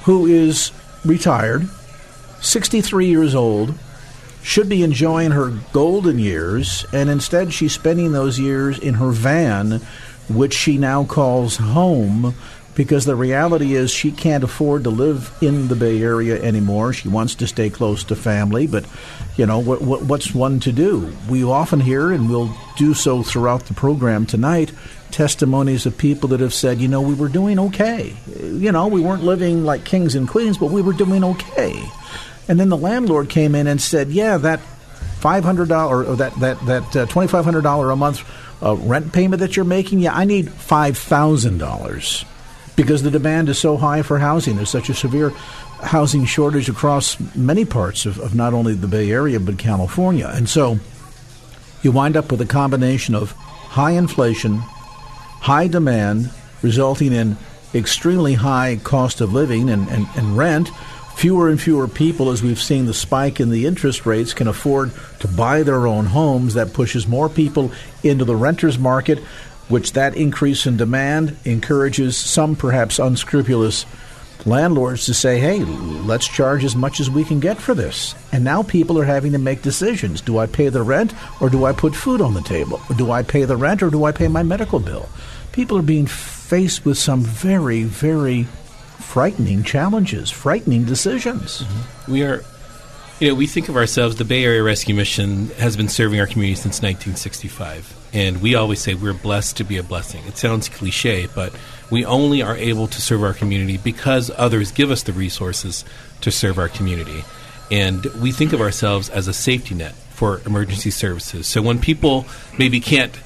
who 0.04 0.26
is 0.26 0.70
retired, 1.04 1.68
63 2.40 3.06
years 3.06 3.34
old, 3.34 3.74
should 4.42 4.68
be 4.68 4.82
enjoying 4.82 5.30
her 5.30 5.50
golden 5.72 6.18
years, 6.18 6.84
and 6.92 7.08
instead 7.08 7.52
she's 7.52 7.72
spending 7.72 8.12
those 8.12 8.38
years 8.38 8.78
in 8.78 8.94
her 8.94 9.10
van, 9.10 9.80
which 10.28 10.52
she 10.52 10.76
now 10.76 11.04
calls 11.04 11.56
home. 11.56 12.34
Because 12.74 13.04
the 13.04 13.14
reality 13.14 13.74
is, 13.74 13.92
she 13.92 14.10
can't 14.10 14.42
afford 14.42 14.82
to 14.84 14.90
live 14.90 15.32
in 15.40 15.68
the 15.68 15.76
Bay 15.76 16.02
Area 16.02 16.42
anymore. 16.42 16.92
She 16.92 17.08
wants 17.08 17.36
to 17.36 17.46
stay 17.46 17.70
close 17.70 18.02
to 18.04 18.16
family, 18.16 18.66
but 18.66 18.84
you 19.36 19.46
know 19.46 19.60
what, 19.60 19.80
what, 19.80 20.02
what's 20.02 20.34
one 20.34 20.58
to 20.60 20.72
do? 20.72 21.12
We 21.28 21.44
often 21.44 21.78
hear, 21.78 22.10
and 22.10 22.28
we'll 22.28 22.52
do 22.76 22.92
so 22.92 23.22
throughout 23.22 23.66
the 23.66 23.74
program 23.74 24.26
tonight, 24.26 24.72
testimonies 25.14 25.86
of 25.86 25.96
people 25.96 26.28
that 26.30 26.40
have 26.40 26.52
said, 26.52 26.80
you 26.80 26.88
know, 26.88 27.00
we 27.00 27.14
were 27.14 27.28
doing 27.28 27.58
okay. 27.58 28.14
You 28.36 28.72
know, 28.72 28.88
we 28.88 29.00
weren't 29.00 29.22
living 29.22 29.64
like 29.64 29.84
kings 29.84 30.16
and 30.16 30.28
queens, 30.28 30.58
but 30.58 30.72
we 30.72 30.82
were 30.82 30.92
doing 30.92 31.22
okay. 31.22 31.80
And 32.48 32.58
then 32.58 32.68
the 32.68 32.76
landlord 32.76 33.28
came 33.28 33.54
in 33.54 33.68
and 33.68 33.80
said, 33.80 34.10
yeah, 34.10 34.36
that 34.38 34.58
five 35.20 35.44
hundred 35.44 35.68
dollar 35.68 36.04
or 36.04 36.16
that 36.16 36.34
that 36.40 36.60
that 36.66 36.96
uh, 36.96 37.06
twenty 37.06 37.28
five 37.28 37.44
hundred 37.44 37.62
dollar 37.62 37.90
a 37.90 37.96
month 37.96 38.28
uh, 38.60 38.74
rent 38.74 39.12
payment 39.12 39.40
that 39.40 39.54
you're 39.56 39.64
making, 39.64 40.00
yeah, 40.00 40.12
I 40.12 40.24
need 40.24 40.50
five 40.50 40.98
thousand 40.98 41.58
dollars 41.58 42.24
because 42.74 43.04
the 43.04 43.10
demand 43.10 43.48
is 43.48 43.58
so 43.58 43.76
high 43.76 44.02
for 44.02 44.18
housing. 44.18 44.56
There's 44.56 44.68
such 44.68 44.90
a 44.90 44.94
severe 44.94 45.30
housing 45.80 46.24
shortage 46.24 46.68
across 46.68 47.20
many 47.36 47.64
parts 47.64 48.04
of, 48.04 48.18
of 48.18 48.34
not 48.34 48.52
only 48.52 48.74
the 48.74 48.88
Bay 48.88 49.12
Area 49.12 49.38
but 49.38 49.58
California, 49.58 50.30
and 50.34 50.48
so 50.48 50.80
you 51.82 51.92
wind 51.92 52.16
up 52.16 52.32
with 52.32 52.40
a 52.40 52.46
combination 52.46 53.14
of 53.14 53.30
high 53.30 53.92
inflation, 53.92 54.60
high 55.44 55.66
demand, 55.66 56.30
resulting 56.62 57.12
in 57.12 57.36
extremely 57.74 58.32
high 58.32 58.80
cost 58.82 59.20
of 59.20 59.34
living 59.34 59.68
and, 59.68 59.86
and, 59.90 60.06
and 60.16 60.38
rent. 60.38 60.70
Fewer 61.16 61.50
and 61.50 61.60
fewer 61.60 61.86
people, 61.86 62.30
as 62.30 62.42
we've 62.42 62.60
seen 62.60 62.86
the 62.86 62.94
spike 62.94 63.40
in 63.40 63.50
the 63.50 63.66
interest 63.66 64.06
rates, 64.06 64.32
can 64.32 64.48
afford 64.48 64.90
to 65.20 65.28
buy 65.28 65.62
their 65.62 65.86
own 65.86 66.06
homes. 66.06 66.54
That 66.54 66.72
pushes 66.72 67.06
more 67.06 67.28
people 67.28 67.72
into 68.02 68.24
the 68.24 68.34
renters 68.34 68.78
market, 68.78 69.18
which 69.68 69.92
that 69.92 70.16
increase 70.16 70.64
in 70.64 70.78
demand 70.78 71.36
encourages 71.44 72.16
some 72.16 72.56
perhaps 72.56 72.98
unscrupulous 72.98 73.84
landlords 74.44 75.06
to 75.06 75.14
say, 75.14 75.38
hey, 75.38 75.60
let's 75.60 76.28
charge 76.28 76.64
as 76.64 76.76
much 76.76 77.00
as 77.00 77.10
we 77.10 77.24
can 77.24 77.40
get 77.40 77.58
for 77.58 77.74
this. 77.74 78.14
And 78.32 78.44
now 78.44 78.62
people 78.62 78.98
are 78.98 79.04
having 79.04 79.32
to 79.32 79.38
make 79.38 79.62
decisions. 79.62 80.20
Do 80.20 80.38
I 80.38 80.46
pay 80.46 80.68
the 80.68 80.82
rent 80.82 81.14
or 81.40 81.48
do 81.48 81.64
I 81.64 81.72
put 81.72 81.94
food 81.94 82.20
on 82.20 82.34
the 82.34 82.42
table? 82.42 82.80
Or 82.90 82.96
do 82.96 83.10
I 83.10 83.22
pay 83.22 83.44
the 83.44 83.56
rent 83.56 83.82
or 83.82 83.90
do 83.90 84.04
I 84.04 84.12
pay 84.12 84.28
my 84.28 84.42
medical 84.42 84.80
bill? 84.80 85.08
People 85.52 85.78
are 85.78 85.82
being 85.82 86.06
faced 86.06 86.84
with 86.84 86.98
some 86.98 87.22
very, 87.22 87.84
very 87.84 88.44
frightening 88.98 89.62
challenges, 89.62 90.30
frightening 90.30 90.84
decisions. 90.84 91.62
Mm-hmm. 91.62 92.12
We 92.12 92.22
are, 92.24 92.44
you 93.20 93.28
know, 93.28 93.34
we 93.34 93.46
think 93.46 93.68
of 93.68 93.76
ourselves, 93.76 94.16
the 94.16 94.24
Bay 94.24 94.44
Area 94.44 94.62
Rescue 94.62 94.94
Mission 94.94 95.48
has 95.50 95.76
been 95.76 95.88
serving 95.88 96.18
our 96.18 96.26
community 96.26 96.56
since 96.56 96.82
1965. 96.82 98.10
And 98.12 98.42
we 98.42 98.54
always 98.54 98.80
say 98.80 98.94
we're 98.94 99.12
blessed 99.12 99.56
to 99.58 99.64
be 99.64 99.76
a 99.76 99.82
blessing. 99.82 100.24
It 100.26 100.36
sounds 100.36 100.68
cliche, 100.68 101.28
but 101.32 101.54
we 101.90 102.04
only 102.04 102.42
are 102.42 102.56
able 102.56 102.88
to 102.88 103.00
serve 103.00 103.22
our 103.22 103.34
community 103.34 103.76
because 103.76 104.30
others 104.36 104.72
give 104.72 104.90
us 104.90 105.04
the 105.04 105.12
resources 105.12 105.84
to 106.22 106.32
serve 106.32 106.58
our 106.58 106.68
community. 106.68 107.24
And 107.70 108.04
we 108.20 108.32
think 108.32 108.52
of 108.52 108.60
ourselves 108.60 109.08
as 109.08 109.28
a 109.28 109.32
safety 109.32 109.74
net 109.76 109.94
for 110.10 110.40
emergency 110.44 110.90
services. 110.90 111.46
So 111.46 111.62
when 111.62 111.78
people 111.78 112.26
maybe 112.58 112.80
can't 112.80 113.16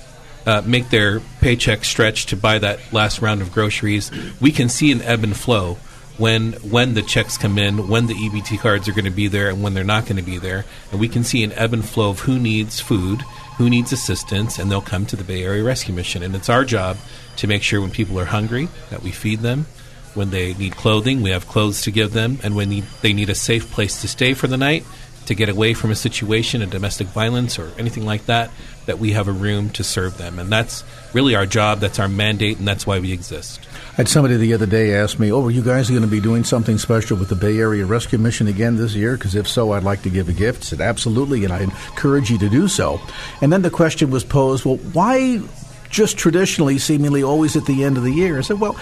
uh, 0.47 0.62
make 0.64 0.90
their 0.90 1.21
paycheck 1.40 1.85
stretch 1.85 2.26
to 2.26 2.37
buy 2.37 2.59
that 2.59 2.92
last 2.92 3.21
round 3.21 3.40
of 3.40 3.52
groceries, 3.52 4.11
we 4.40 4.52
can 4.52 4.68
see 4.68 4.92
an 4.92 5.02
ebb 5.02 5.25
and 5.25 5.37
flow 5.37 5.78
when 6.18 6.52
when 6.54 6.94
the 6.94 7.02
checks 7.02 7.38
come 7.38 7.58
in, 7.58 7.88
when 7.88 8.06
the 8.06 8.14
EBT 8.14 8.58
cards 8.58 8.88
are 8.88 8.92
going 8.92 9.04
to 9.04 9.10
be 9.10 9.28
there, 9.28 9.48
and 9.48 9.62
when 9.62 9.75
they're 9.75 9.84
not 9.84 10.04
going 10.04 10.16
to 10.16 10.22
be 10.22 10.38
there, 10.38 10.64
and 10.90 11.00
we 11.00 11.08
can 11.08 11.25
see 11.25 11.42
an 11.44 11.52
ebb 11.52 11.72
and 11.72 11.84
flow 11.84 12.10
of 12.10 12.20
who 12.20 12.38
needs 12.38 12.80
food, 12.80 13.22
who 13.56 13.70
needs 13.70 13.92
assistance, 13.92 14.58
and 14.58 14.70
they'll 14.70 14.80
come 14.80 15.06
to 15.06 15.16
the 15.16 15.25
Bay 15.25 15.42
Area 15.44 15.64
Rescue 15.64 15.94
Mission. 15.94 16.22
And 16.22 16.34
it's 16.34 16.48
our 16.48 16.64
job 16.64 16.96
to 17.37 17.46
make 17.46 17.62
sure 17.62 17.80
when 17.80 17.90
people 17.90 18.18
are 18.18 18.26
hungry 18.26 18.68
that 18.90 19.02
we 19.02 19.12
feed 19.12 19.40
them, 19.40 19.66
when 20.14 20.30
they 20.30 20.54
need 20.54 20.76
clothing, 20.76 21.22
we 21.22 21.30
have 21.30 21.46
clothes 21.46 21.82
to 21.82 21.90
give 21.92 22.12
them, 22.12 22.38
and 22.42 22.56
when 22.56 22.84
they 23.02 23.12
need 23.12 23.30
a 23.30 23.34
safe 23.34 23.70
place 23.70 24.00
to 24.00 24.08
stay 24.08 24.34
for 24.34 24.48
the 24.48 24.56
night, 24.56 24.84
to 25.28 25.35
get 25.35 25.49
away 25.49 25.75
from 25.75 25.90
a 25.90 25.94
situation, 25.94 26.62
a 26.62 26.66
domestic 26.66 27.06
violence 27.08 27.58
or 27.58 27.70
anything 27.78 28.04
like 28.04 28.25
that, 28.26 28.50
that 28.87 28.99
we 28.99 29.12
have 29.12 29.28
a 29.28 29.32
room 29.32 29.68
to 29.68 29.85
serve 29.85 30.16
them. 30.16 30.38
And 30.38 30.50
that's 30.50 30.82
really 31.12 31.35
our 31.35 31.44
job, 31.44 31.80
that's 31.80 31.99
our 31.99 32.08
mandate, 32.08 32.58
and 32.58 32.66
that's 32.66 32.87
why 32.87 32.99
we 32.99 33.12
exist. 33.12 33.61
I 33.92 33.97
had 33.97 34.08
somebody 34.08 34.38
the 34.38 34.54
other 34.54 34.64
day 34.64 34.94
ask 34.94 35.18
me, 35.18 35.30
"Oh, 35.30 35.44
are 35.44 35.50
you 35.50 35.61
guys 35.61 35.90
going 35.90 36.02
to 36.02 36.08
be 36.08 36.20
doing 36.20 36.44
something 36.44 36.78
special 36.78 37.18
with 37.18 37.28
the 37.28 37.35
Bay 37.37 37.58
Area 37.58 37.85
Rescue 37.85 38.18
Mission 38.18 38.49
again 38.49 38.76
this 38.76 38.94
year? 38.94 39.18
Because 39.18 39.35
if 39.35 39.47
so, 39.47 39.73
I'd 39.73 39.82
like 39.82 40.02
to 40.02 40.11
give 40.11 40.30
a 40.30 40.32
gift." 40.32 40.62
I 40.62 40.66
said, 40.66 40.80
"Absolutely," 40.80 41.44
and 41.44 41.52
I 41.52 41.61
encourage 41.61 42.30
you 42.30 42.38
to 42.38 42.49
do 42.49 42.66
so. 42.66 42.99
And 43.42 43.52
then 43.52 43.61
the 43.61 43.70
question 43.70 44.11
was 44.11 44.25
posed, 44.25 44.64
"Well, 44.64 44.76
why 44.94 45.42
just 45.90 46.16
traditionally, 46.16 46.78
seemingly 46.78 47.23
always 47.23 47.54
at 47.54 47.66
the 47.66 47.85
end 47.85 47.99
of 47.99 48.02
the 48.02 48.12
year?" 48.12 48.38
I 48.38 48.42
said, 48.42 48.61
"Well, 48.61 48.76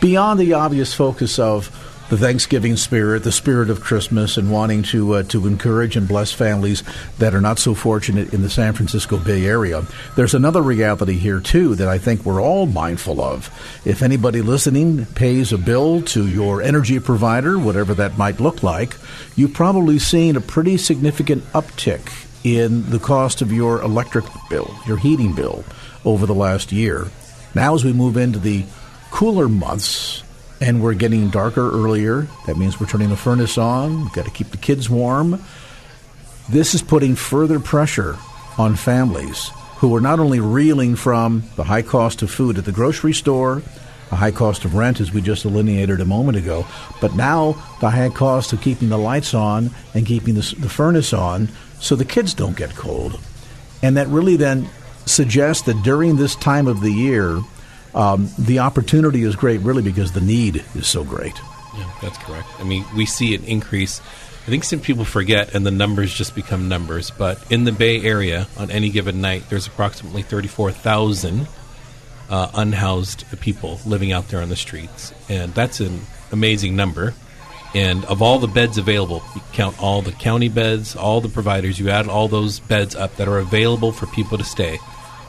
beyond 0.00 0.40
the 0.40 0.54
obvious 0.54 0.92
focus 0.92 1.38
of 1.38 1.70
the 2.10 2.18
Thanksgiving 2.18 2.76
spirit, 2.76 3.22
the 3.22 3.32
spirit 3.32 3.70
of 3.70 3.80
Christmas, 3.80 4.36
and 4.36 4.52
wanting 4.52 4.82
to 4.84 5.14
uh, 5.14 5.22
to 5.24 5.46
encourage 5.46 5.96
and 5.96 6.06
bless 6.06 6.32
families 6.32 6.82
that 7.18 7.34
are 7.34 7.40
not 7.40 7.58
so 7.58 7.74
fortunate 7.74 8.34
in 8.34 8.42
the 8.42 8.50
San 8.50 8.74
Francisco 8.74 9.18
Bay 9.18 9.46
Area. 9.46 9.82
There's 10.16 10.34
another 10.34 10.62
reality 10.62 11.14
here 11.14 11.40
too 11.40 11.74
that 11.76 11.88
I 11.88 11.98
think 11.98 12.24
we're 12.24 12.42
all 12.42 12.66
mindful 12.66 13.20
of. 13.20 13.50
If 13.84 14.02
anybody 14.02 14.42
listening 14.42 15.06
pays 15.06 15.52
a 15.52 15.58
bill 15.58 16.02
to 16.02 16.26
your 16.26 16.60
energy 16.60 17.00
provider, 17.00 17.58
whatever 17.58 17.94
that 17.94 18.18
might 18.18 18.40
look 18.40 18.62
like, 18.62 18.96
you've 19.34 19.54
probably 19.54 19.98
seen 19.98 20.36
a 20.36 20.40
pretty 20.40 20.76
significant 20.76 21.44
uptick 21.52 22.26
in 22.44 22.90
the 22.90 22.98
cost 22.98 23.40
of 23.40 23.50
your 23.50 23.80
electric 23.80 24.26
bill, 24.50 24.74
your 24.86 24.98
heating 24.98 25.34
bill, 25.34 25.64
over 26.04 26.26
the 26.26 26.34
last 26.34 26.70
year. 26.70 27.08
Now, 27.54 27.74
as 27.74 27.84
we 27.84 27.92
move 27.92 28.16
into 28.16 28.38
the 28.38 28.64
cooler 29.10 29.48
months, 29.48 30.23
and 30.64 30.82
we're 30.82 30.94
getting 30.94 31.28
darker 31.28 31.70
earlier. 31.70 32.26
That 32.46 32.56
means 32.56 32.80
we're 32.80 32.86
turning 32.86 33.10
the 33.10 33.18
furnace 33.18 33.58
on. 33.58 34.00
We've 34.00 34.12
got 34.14 34.24
to 34.24 34.30
keep 34.30 34.48
the 34.48 34.56
kids 34.56 34.88
warm. 34.88 35.42
This 36.48 36.74
is 36.74 36.80
putting 36.80 37.16
further 37.16 37.60
pressure 37.60 38.16
on 38.56 38.74
families 38.74 39.50
who 39.76 39.94
are 39.94 40.00
not 40.00 40.20
only 40.20 40.40
reeling 40.40 40.96
from 40.96 41.42
the 41.56 41.64
high 41.64 41.82
cost 41.82 42.22
of 42.22 42.30
food 42.30 42.56
at 42.56 42.64
the 42.64 42.72
grocery 42.72 43.12
store, 43.12 43.62
the 44.08 44.16
high 44.16 44.30
cost 44.30 44.64
of 44.64 44.74
rent, 44.74 45.00
as 45.00 45.12
we 45.12 45.20
just 45.20 45.42
delineated 45.42 46.00
a 46.00 46.06
moment 46.06 46.38
ago, 46.38 46.66
but 46.98 47.14
now 47.14 47.52
the 47.80 47.90
high 47.90 48.08
cost 48.08 48.54
of 48.54 48.62
keeping 48.62 48.88
the 48.88 48.96
lights 48.96 49.34
on 49.34 49.70
and 49.92 50.06
keeping 50.06 50.34
the, 50.34 50.54
the 50.58 50.70
furnace 50.70 51.12
on 51.12 51.50
so 51.78 51.94
the 51.94 52.06
kids 52.06 52.32
don't 52.32 52.56
get 52.56 52.74
cold. 52.74 53.20
And 53.82 53.98
that 53.98 54.08
really 54.08 54.36
then 54.36 54.70
suggests 55.04 55.64
that 55.64 55.82
during 55.82 56.16
this 56.16 56.36
time 56.36 56.68
of 56.68 56.80
the 56.80 56.92
year, 56.92 57.42
um, 57.94 58.30
the 58.38 58.60
opportunity 58.60 59.22
is 59.22 59.36
great, 59.36 59.60
really, 59.60 59.82
because 59.82 60.12
the 60.12 60.20
need 60.20 60.64
is 60.74 60.86
so 60.86 61.04
great. 61.04 61.38
Yeah, 61.76 61.90
that's 62.02 62.18
correct. 62.18 62.48
I 62.58 62.64
mean, 62.64 62.84
we 62.96 63.06
see 63.06 63.34
an 63.34 63.44
increase. 63.44 64.00
I 64.46 64.50
think 64.50 64.64
some 64.64 64.80
people 64.80 65.04
forget, 65.04 65.54
and 65.54 65.64
the 65.64 65.70
numbers 65.70 66.12
just 66.12 66.34
become 66.34 66.68
numbers. 66.68 67.10
But 67.10 67.40
in 67.50 67.64
the 67.64 67.72
Bay 67.72 68.02
Area, 68.02 68.46
on 68.56 68.70
any 68.70 68.90
given 68.90 69.20
night, 69.20 69.44
there's 69.48 69.66
approximately 69.66 70.22
34,000 70.22 71.48
uh, 72.30 72.50
unhoused 72.54 73.24
people 73.40 73.80
living 73.86 74.12
out 74.12 74.28
there 74.28 74.40
on 74.40 74.48
the 74.48 74.56
streets, 74.56 75.12
and 75.28 75.54
that's 75.54 75.80
an 75.80 76.00
amazing 76.32 76.76
number. 76.76 77.14
And 77.74 78.04
of 78.04 78.22
all 78.22 78.38
the 78.38 78.46
beds 78.46 78.78
available, 78.78 79.22
you 79.34 79.40
count 79.52 79.82
all 79.82 80.00
the 80.00 80.12
county 80.12 80.48
beds, 80.48 80.94
all 80.94 81.20
the 81.20 81.28
providers, 81.28 81.78
you 81.78 81.90
add 81.90 82.08
all 82.08 82.28
those 82.28 82.60
beds 82.60 82.94
up 82.94 83.16
that 83.16 83.26
are 83.26 83.38
available 83.38 83.90
for 83.90 84.06
people 84.06 84.38
to 84.38 84.44
stay. 84.44 84.78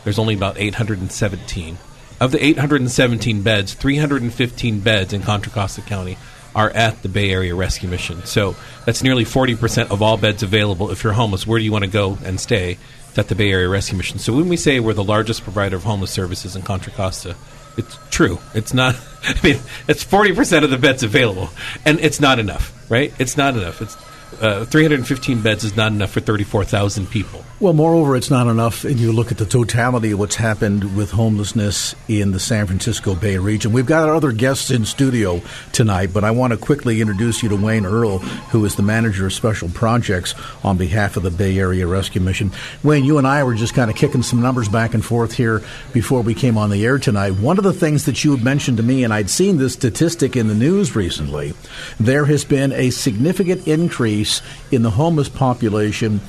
There's 0.04 0.20
only 0.20 0.36
about 0.36 0.60
817. 0.60 1.78
Of 2.20 2.32
the 2.32 2.44
817 2.44 3.42
beds, 3.42 3.74
315 3.74 4.80
beds 4.80 5.14
in 5.14 5.22
Contra 5.22 5.52
Costa 5.52 5.82
County 5.82 6.18
are 6.56 6.70
at 6.70 7.02
the 7.04 7.10
Bay 7.10 7.32
Area 7.32 7.54
Rescue 7.54 7.90
Mission. 7.90 8.26
So 8.26 8.56
that's 8.86 9.04
nearly 9.04 9.26
40% 9.26 9.92
of 9.92 10.02
all 10.02 10.16
beds 10.18 10.42
available. 10.42 10.92
If 10.92 11.04
you're 11.04 11.14
homeless, 11.14 11.46
where 11.46 11.60
do 11.60 11.66
you 11.66 11.72
want 11.72 11.84
to 11.84 11.90
go 11.90 12.18
and 12.24 12.40
stay? 12.40 12.78
It's 13.10 13.20
at 13.20 13.28
the 13.28 13.36
Bay 13.36 13.52
Area 13.52 13.68
Rescue 13.68 13.98
Mission. 13.98 14.20
So 14.20 14.34
when 14.34 14.48
we 14.48 14.56
say 14.56 14.80
we're 14.80 14.94
the 14.94 15.04
largest 15.04 15.44
provider 15.44 15.76
of 15.76 15.84
homeless 15.84 16.12
services 16.12 16.56
in 16.56 16.62
Contra 16.62 16.94
Costa, 16.94 17.36
it's 17.78 17.98
true. 18.10 18.40
It's 18.54 18.74
not. 18.74 18.96
I 19.24 19.36
mean, 19.44 19.60
it's 19.88 20.04
forty 20.04 20.34
percent 20.34 20.64
of 20.64 20.72
the 20.72 20.78
beds 20.78 21.04
available, 21.04 21.50
and 21.84 22.00
it's 22.00 22.22
not 22.22 22.40
enough, 22.40 22.74
right? 22.90 23.14
It's 23.20 23.36
not 23.36 23.56
enough. 23.58 23.82
It's 23.82 23.98
uh, 24.42 24.66
315 24.66 25.42
beds 25.42 25.64
is 25.64 25.76
not 25.76 25.92
enough 25.92 26.12
for 26.12 26.20
34,000 26.20 27.10
people. 27.10 27.44
Well, 27.60 27.72
moreover, 27.72 28.18
it's 28.18 28.30
not 28.30 28.48
enough. 28.48 28.84
And 28.84 29.00
you 29.00 29.14
look 29.14 29.32
at 29.32 29.38
the 29.38 29.46
totality 29.46 30.12
of 30.12 30.20
what's 30.20 30.36
happened 30.36 30.98
with 30.98 31.12
homelessness 31.12 31.96
in 32.10 32.32
the 32.32 32.40
San 32.40 32.68
Francisco 32.68 33.16
Bay 33.16 33.38
region. 33.38 33.72
We've 33.72 33.86
got 33.86 34.10
our 34.10 34.16
other 34.16 34.34
guests 34.34 34.72
in 34.72 34.84
studio 34.84 35.42
tonight, 35.72 36.12
but 36.14 36.26
I 36.26 36.32
want 36.32 36.52
to 36.52 36.58
quickly 36.58 37.00
introduce 37.00 37.42
you 37.42 37.50
to 37.50 37.56
Wayne 37.56 37.86
Earl, 37.86 38.20
who 38.20 38.66
is 38.66 38.76
the 38.76 38.84
manager 38.84 39.26
of 39.26 39.32
special 39.32 39.70
projects 39.70 40.36
on 40.66 40.76
behalf 40.76 41.16
of 41.16 41.24
the 41.24 41.32
Bay 41.32 41.58
Area 41.58 41.88
Rescue 41.88 42.20
Mission. 42.20 42.52
Wayne, 42.84 43.06
you 43.06 43.18
and 43.18 43.26
I 43.26 43.44
were 43.46 43.56
just 43.56 43.74
kind 43.74 43.90
of 43.90 43.96
kicking 43.96 44.22
some 44.22 44.42
numbers 44.42 44.68
back 44.68 44.94
and 44.94 45.04
forth 45.04 45.34
here 45.34 45.62
before 45.94 46.22
we 46.22 46.34
came 46.34 46.58
on 46.58 46.70
the 46.70 46.86
air 46.86 47.00
tonight. 47.00 47.32
One 47.32 47.58
of 47.58 47.64
the 47.64 47.72
things 47.72 48.04
that 48.04 48.24
you 48.26 48.36
had 48.36 48.44
mentioned 48.44 48.78
to 48.78 48.84
me, 48.84 49.06
and 49.06 49.14
I'd 49.14 49.30
seen 49.30 49.58
this 49.58 49.74
statistic 49.74 50.36
in 50.36 50.48
the 50.48 50.56
news 50.56 50.94
recently, 50.94 51.54
there 52.02 52.26
has 52.26 52.44
been 52.44 52.74
a 52.74 52.90
significant 52.90 53.66
increase 53.66 54.25
in 54.72 54.82
the 54.82 54.92
homeless 54.92 55.30
population 55.30 56.22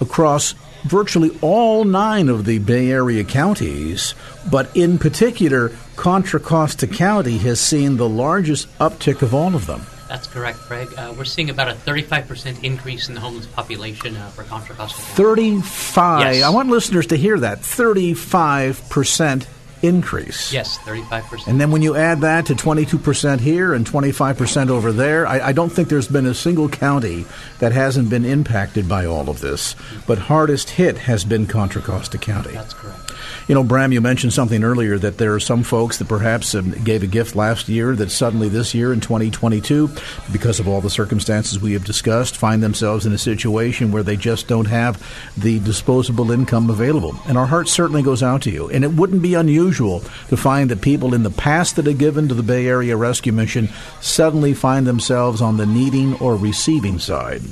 across 0.00 0.54
virtually 0.84 1.30
all 1.42 1.84
nine 1.84 2.28
of 2.28 2.44
the 2.44 2.58
Bay 2.58 2.90
Area 2.90 3.24
counties, 3.24 4.14
but 4.50 4.74
in 4.76 4.98
particular, 4.98 5.72
Contra 5.96 6.40
Costa 6.40 6.86
County 6.86 7.38
has 7.38 7.60
seen 7.60 7.96
the 7.96 8.08
largest 8.08 8.66
uptick 8.78 9.22
of 9.22 9.34
all 9.34 9.54
of 9.54 9.66
them. 9.66 9.82
That's 10.08 10.26
correct, 10.26 10.58
Craig. 10.58 10.88
Uh, 10.96 11.14
we're 11.16 11.24
seeing 11.24 11.50
about 11.50 11.68
a 11.68 11.74
35% 11.74 12.64
increase 12.64 13.08
in 13.08 13.14
the 13.14 13.20
homeless 13.20 13.46
population 13.46 14.16
uh, 14.16 14.28
for 14.30 14.42
Contra 14.42 14.74
Costa 14.74 15.00
County. 15.00 15.14
35. 15.14 16.34
Yes. 16.34 16.44
I 16.44 16.50
want 16.50 16.68
listeners 16.68 17.06
to 17.08 17.16
hear 17.16 17.38
that. 17.38 17.60
35% 17.60 19.46
increase. 19.82 20.52
Yes, 20.52 20.78
35%. 20.78 21.46
And 21.46 21.60
then 21.60 21.70
when 21.70 21.82
you 21.82 21.96
add 21.96 22.20
that 22.20 22.46
to 22.46 22.54
22% 22.54 23.40
here 23.40 23.72
and 23.74 23.86
25% 23.86 24.68
over 24.68 24.92
there, 24.92 25.26
I, 25.26 25.48
I, 25.48 25.52
don't 25.52 25.70
think 25.70 25.88
there's 25.88 26.08
been 26.08 26.26
a 26.26 26.34
single 26.34 26.68
county 26.68 27.24
that 27.58 27.72
hasn't 27.72 28.10
been 28.10 28.24
impacted 28.24 28.88
by 28.88 29.06
all 29.06 29.30
of 29.30 29.40
this. 29.40 29.74
But 30.06 30.18
hardest 30.18 30.70
hit 30.70 30.98
has 30.98 31.24
been 31.24 31.46
Contra 31.46 31.82
Costa 31.82 32.18
County. 32.18 32.52
That's 32.52 32.74
correct. 32.74 33.12
You 33.48 33.54
know, 33.54 33.64
Bram, 33.64 33.92
you 33.92 34.00
mentioned 34.00 34.32
something 34.32 34.62
earlier 34.62 34.98
that 34.98 35.18
there 35.18 35.34
are 35.34 35.40
some 35.40 35.62
folks 35.62 35.98
that 35.98 36.08
perhaps 36.08 36.54
um, 36.54 36.70
gave 36.70 37.02
a 37.02 37.06
gift 37.06 37.34
last 37.34 37.68
year 37.68 37.96
that 37.96 38.10
suddenly 38.10 38.48
this 38.48 38.74
year 38.74 38.92
in 38.92 39.00
2022, 39.00 39.90
because 40.32 40.60
of 40.60 40.68
all 40.68 40.80
the 40.80 40.90
circumstances 40.90 41.60
we 41.60 41.72
have 41.72 41.84
discussed, 41.84 42.36
find 42.36 42.62
themselves 42.62 43.06
in 43.06 43.12
a 43.12 43.18
situation 43.18 43.92
where 43.92 44.02
they 44.02 44.16
just 44.16 44.46
don't 44.46 44.66
have 44.66 45.02
the 45.36 45.58
disposable 45.60 46.30
income 46.30 46.70
available. 46.70 47.16
And 47.26 47.36
our 47.36 47.46
heart 47.46 47.68
certainly 47.68 48.02
goes 48.02 48.22
out 48.22 48.42
to 48.42 48.50
you. 48.50 48.70
And 48.70 48.84
it 48.84 48.92
wouldn't 48.92 49.22
be 49.22 49.34
unusual 49.34 49.69
to 49.72 50.36
find 50.36 50.70
that 50.70 50.80
people 50.80 51.14
in 51.14 51.22
the 51.22 51.30
past 51.30 51.76
that 51.76 51.86
have 51.86 51.98
given 51.98 52.28
to 52.28 52.34
the 52.34 52.42
Bay 52.42 52.66
Area 52.66 52.96
Rescue 52.96 53.32
Mission 53.32 53.68
suddenly 54.00 54.54
find 54.54 54.86
themselves 54.86 55.40
on 55.40 55.56
the 55.56 55.66
needing 55.66 56.14
or 56.18 56.36
receiving 56.36 56.98
side. 56.98 57.42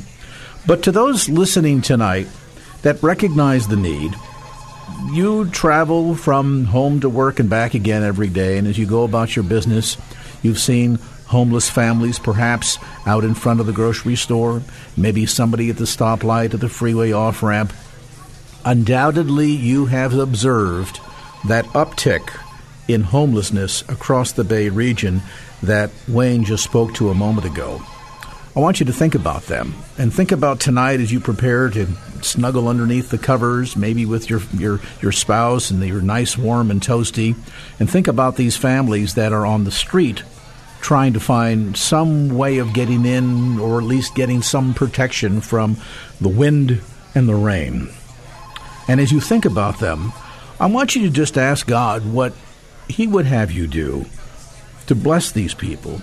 But 0.66 0.82
to 0.82 0.92
those 0.92 1.28
listening 1.28 1.80
tonight 1.80 2.26
that 2.82 3.02
recognize 3.02 3.68
the 3.68 3.76
need, 3.76 4.14
you 5.12 5.48
travel 5.50 6.14
from 6.14 6.64
home 6.64 7.00
to 7.00 7.08
work 7.08 7.38
and 7.38 7.48
back 7.48 7.74
again 7.74 8.02
every 8.02 8.28
day, 8.28 8.58
and 8.58 8.66
as 8.66 8.78
you 8.78 8.86
go 8.86 9.04
about 9.04 9.36
your 9.36 9.44
business, 9.44 9.96
you've 10.42 10.58
seen 10.58 10.98
homeless 11.26 11.68
families 11.68 12.18
perhaps 12.18 12.78
out 13.06 13.22
in 13.24 13.34
front 13.34 13.60
of 13.60 13.66
the 13.66 13.72
grocery 13.72 14.16
store, 14.16 14.62
maybe 14.96 15.26
somebody 15.26 15.70
at 15.70 15.76
the 15.76 15.84
stoplight 15.84 16.54
at 16.54 16.60
the 16.60 16.68
freeway 16.68 17.12
off 17.12 17.42
ramp. 17.42 17.72
Undoubtedly, 18.64 19.50
you 19.50 19.86
have 19.86 20.14
observed 20.14 21.00
that 21.46 21.64
uptick 21.66 22.36
in 22.88 23.02
homelessness 23.02 23.82
across 23.88 24.32
the 24.32 24.44
Bay 24.44 24.68
region 24.68 25.22
that 25.62 25.90
Wayne 26.08 26.44
just 26.44 26.64
spoke 26.64 26.94
to 26.94 27.10
a 27.10 27.14
moment 27.14 27.46
ago. 27.46 27.82
I 28.56 28.60
want 28.60 28.80
you 28.80 28.86
to 28.86 28.92
think 28.92 29.14
about 29.14 29.42
them 29.44 29.74
and 29.98 30.12
think 30.12 30.32
about 30.32 30.58
tonight 30.58 31.00
as 31.00 31.12
you 31.12 31.20
prepare 31.20 31.68
to 31.70 31.86
snuggle 32.22 32.66
underneath 32.66 33.10
the 33.10 33.18
covers, 33.18 33.76
maybe 33.76 34.04
with 34.04 34.28
your 34.28 34.40
your 34.56 34.80
your 35.00 35.12
spouse 35.12 35.70
and 35.70 35.80
you're 35.84 36.00
nice, 36.00 36.36
warm, 36.36 36.70
and 36.70 36.80
toasty, 36.80 37.36
and 37.78 37.88
think 37.88 38.08
about 38.08 38.36
these 38.36 38.56
families 38.56 39.14
that 39.14 39.32
are 39.32 39.46
on 39.46 39.64
the 39.64 39.70
street 39.70 40.24
trying 40.80 41.12
to 41.12 41.20
find 41.20 41.76
some 41.76 42.30
way 42.36 42.58
of 42.58 42.72
getting 42.72 43.04
in 43.04 43.58
or 43.58 43.78
at 43.78 43.84
least 43.84 44.14
getting 44.14 44.42
some 44.42 44.74
protection 44.74 45.40
from 45.40 45.76
the 46.20 46.28
wind 46.28 46.80
and 47.14 47.28
the 47.28 47.34
rain. 47.34 47.88
And 48.86 49.00
as 49.00 49.12
you 49.12 49.20
think 49.20 49.44
about 49.44 49.80
them, 49.80 50.12
I 50.60 50.66
want 50.66 50.96
you 50.96 51.02
to 51.02 51.10
just 51.10 51.38
ask 51.38 51.66
God 51.66 52.12
what 52.12 52.32
He 52.88 53.06
would 53.06 53.26
have 53.26 53.52
you 53.52 53.66
do 53.66 54.06
to 54.86 54.94
bless 54.94 55.32
these 55.32 55.54
people 55.54 56.00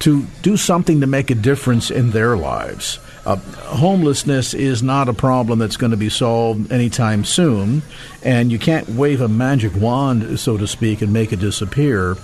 to 0.00 0.26
do 0.42 0.56
something 0.56 1.00
to 1.00 1.06
make 1.06 1.30
a 1.30 1.34
difference 1.34 1.90
in 1.90 2.10
their 2.10 2.36
lives. 2.36 2.98
Uh, 3.24 3.36
homelessness 3.36 4.52
is 4.52 4.82
not 4.82 5.08
a 5.08 5.14
problem 5.14 5.58
that's 5.58 5.76
going 5.76 5.92
to 5.92 5.96
be 5.96 6.08
solved 6.08 6.72
anytime 6.72 7.24
soon, 7.24 7.82
and 8.22 8.50
you 8.50 8.58
can't 8.58 8.88
wave 8.88 9.20
a 9.20 9.28
magic 9.28 9.74
wand, 9.76 10.38
so 10.38 10.56
to 10.56 10.66
speak, 10.66 11.00
and 11.00 11.12
make 11.12 11.32
it 11.32 11.38
disappear. 11.38 12.16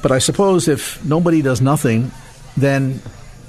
But 0.00 0.12
I 0.12 0.18
suppose 0.18 0.68
if 0.68 1.04
nobody 1.04 1.42
does 1.42 1.60
nothing, 1.60 2.12
then 2.56 3.02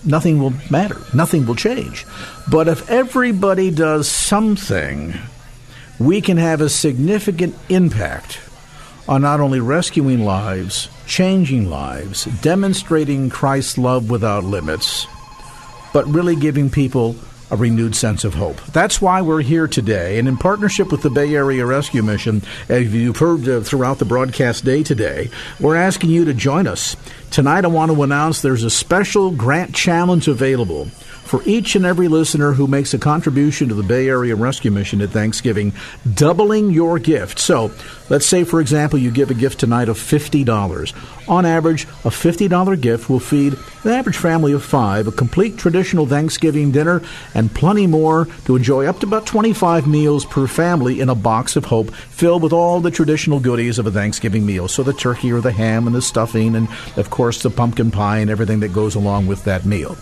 nothing 0.03 0.39
will 0.39 0.53
matter. 0.69 0.99
Nothing 1.13 1.45
will 1.45 1.55
change. 1.55 2.05
But 2.49 2.67
if 2.67 2.89
everybody 2.89 3.71
does 3.71 4.09
something, 4.09 5.13
we 5.99 6.21
can 6.21 6.37
have 6.37 6.61
a 6.61 6.69
significant 6.69 7.55
impact 7.69 8.39
on 9.07 9.21
not 9.21 9.39
only 9.39 9.59
rescuing 9.59 10.23
lives, 10.23 10.89
changing 11.05 11.69
lives, 11.69 12.25
demonstrating 12.41 13.29
Christ's 13.29 13.77
love 13.77 14.09
without 14.09 14.43
limits, 14.43 15.05
but 15.93 16.07
really 16.07 16.35
giving 16.35 16.69
people 16.69 17.15
a 17.51 17.55
renewed 17.55 17.95
sense 17.95 18.23
of 18.23 18.33
hope. 18.33 18.59
That's 18.67 18.99
why 18.99 19.21
we're 19.21 19.43
here 19.43 19.67
today, 19.67 20.17
and 20.17 20.27
in 20.27 20.37
partnership 20.37 20.91
with 20.91 21.03
the 21.03 21.11
Bay 21.11 21.35
Area 21.35 21.65
Rescue 21.65 22.01
Mission, 22.01 22.41
as 22.67 22.91
you've 22.91 23.17
heard 23.17 23.47
uh, 23.47 23.61
throughout 23.61 23.99
the 23.99 24.05
broadcast 24.05 24.65
day 24.65 24.81
today, 24.81 25.29
we're 25.59 25.75
asking 25.75 26.09
you 26.09 26.25
to 26.25 26.33
join 26.33 26.65
us. 26.65 26.95
Tonight, 27.29 27.65
I 27.65 27.67
want 27.67 27.91
to 27.91 28.01
announce 28.01 28.41
there's 28.41 28.63
a 28.63 28.71
special 28.71 29.29
grant 29.29 29.75
challenge 29.75 30.27
available 30.27 30.87
for 31.23 31.41
each 31.45 31.75
and 31.75 31.85
every 31.85 32.07
listener 32.07 32.53
who 32.53 32.67
makes 32.67 32.93
a 32.93 32.99
contribution 32.99 33.69
to 33.69 33.73
the 33.73 33.83
Bay 33.83 34.07
Area 34.07 34.35
Rescue 34.35 34.71
Mission 34.71 35.01
at 35.01 35.09
Thanksgiving, 35.09 35.73
doubling 36.13 36.71
your 36.71 36.99
gift. 36.99 37.39
So, 37.39 37.71
let's 38.09 38.25
say, 38.25 38.43
for 38.43 38.61
example, 38.61 38.99
you 38.99 39.09
give 39.09 39.31
a 39.31 39.33
gift 39.33 39.59
tonight 39.59 39.89
of 39.89 39.97
$50. 39.97 40.93
On 41.27 41.45
average, 41.45 41.83
a 42.03 42.09
$50 42.09 42.79
gift 42.79 43.09
will 43.09 43.19
feed 43.19 43.53
the 43.83 43.93
average 43.93 44.17
family 44.17 44.53
of 44.53 44.63
five 44.63 45.07
a 45.07 45.11
complete 45.11 45.57
traditional 45.57 46.05
Thanksgiving 46.05 46.71
dinner 46.71 47.01
and 47.33 47.53
plenty 47.53 47.87
more 47.87 48.27
to 48.45 48.55
enjoy 48.55 48.85
up 48.85 48.99
to 48.99 49.07
about 49.07 49.25
25 49.25 49.87
meals 49.87 50.25
per 50.25 50.47
family 50.47 50.99
in 50.99 51.09
a 51.09 51.15
box 51.15 51.55
of 51.55 51.65
hope 51.65 51.93
filled 51.93 52.43
with 52.43 52.53
all 52.53 52.79
the 52.79 52.91
traditional 52.91 53.39
goodies 53.39 53.79
of 53.79 53.87
a 53.87 53.91
Thanksgiving 53.91 54.45
meal. 54.45 54.67
So, 54.67 54.83
the 54.83 54.93
turkey 54.93 55.31
or 55.31 55.41
the 55.41 55.51
ham 55.51 55.87
and 55.87 55.95
the 55.95 56.01
stuffing, 56.01 56.55
and 56.55 56.67
of 56.97 57.09
course, 57.09 57.41
the 57.41 57.49
pumpkin 57.49 57.91
pie 57.91 58.19
and 58.19 58.29
everything 58.29 58.59
that 58.59 58.73
goes 58.73 58.95
along 58.95 59.27
with 59.27 59.45
that 59.45 59.65
meal. 59.65 59.97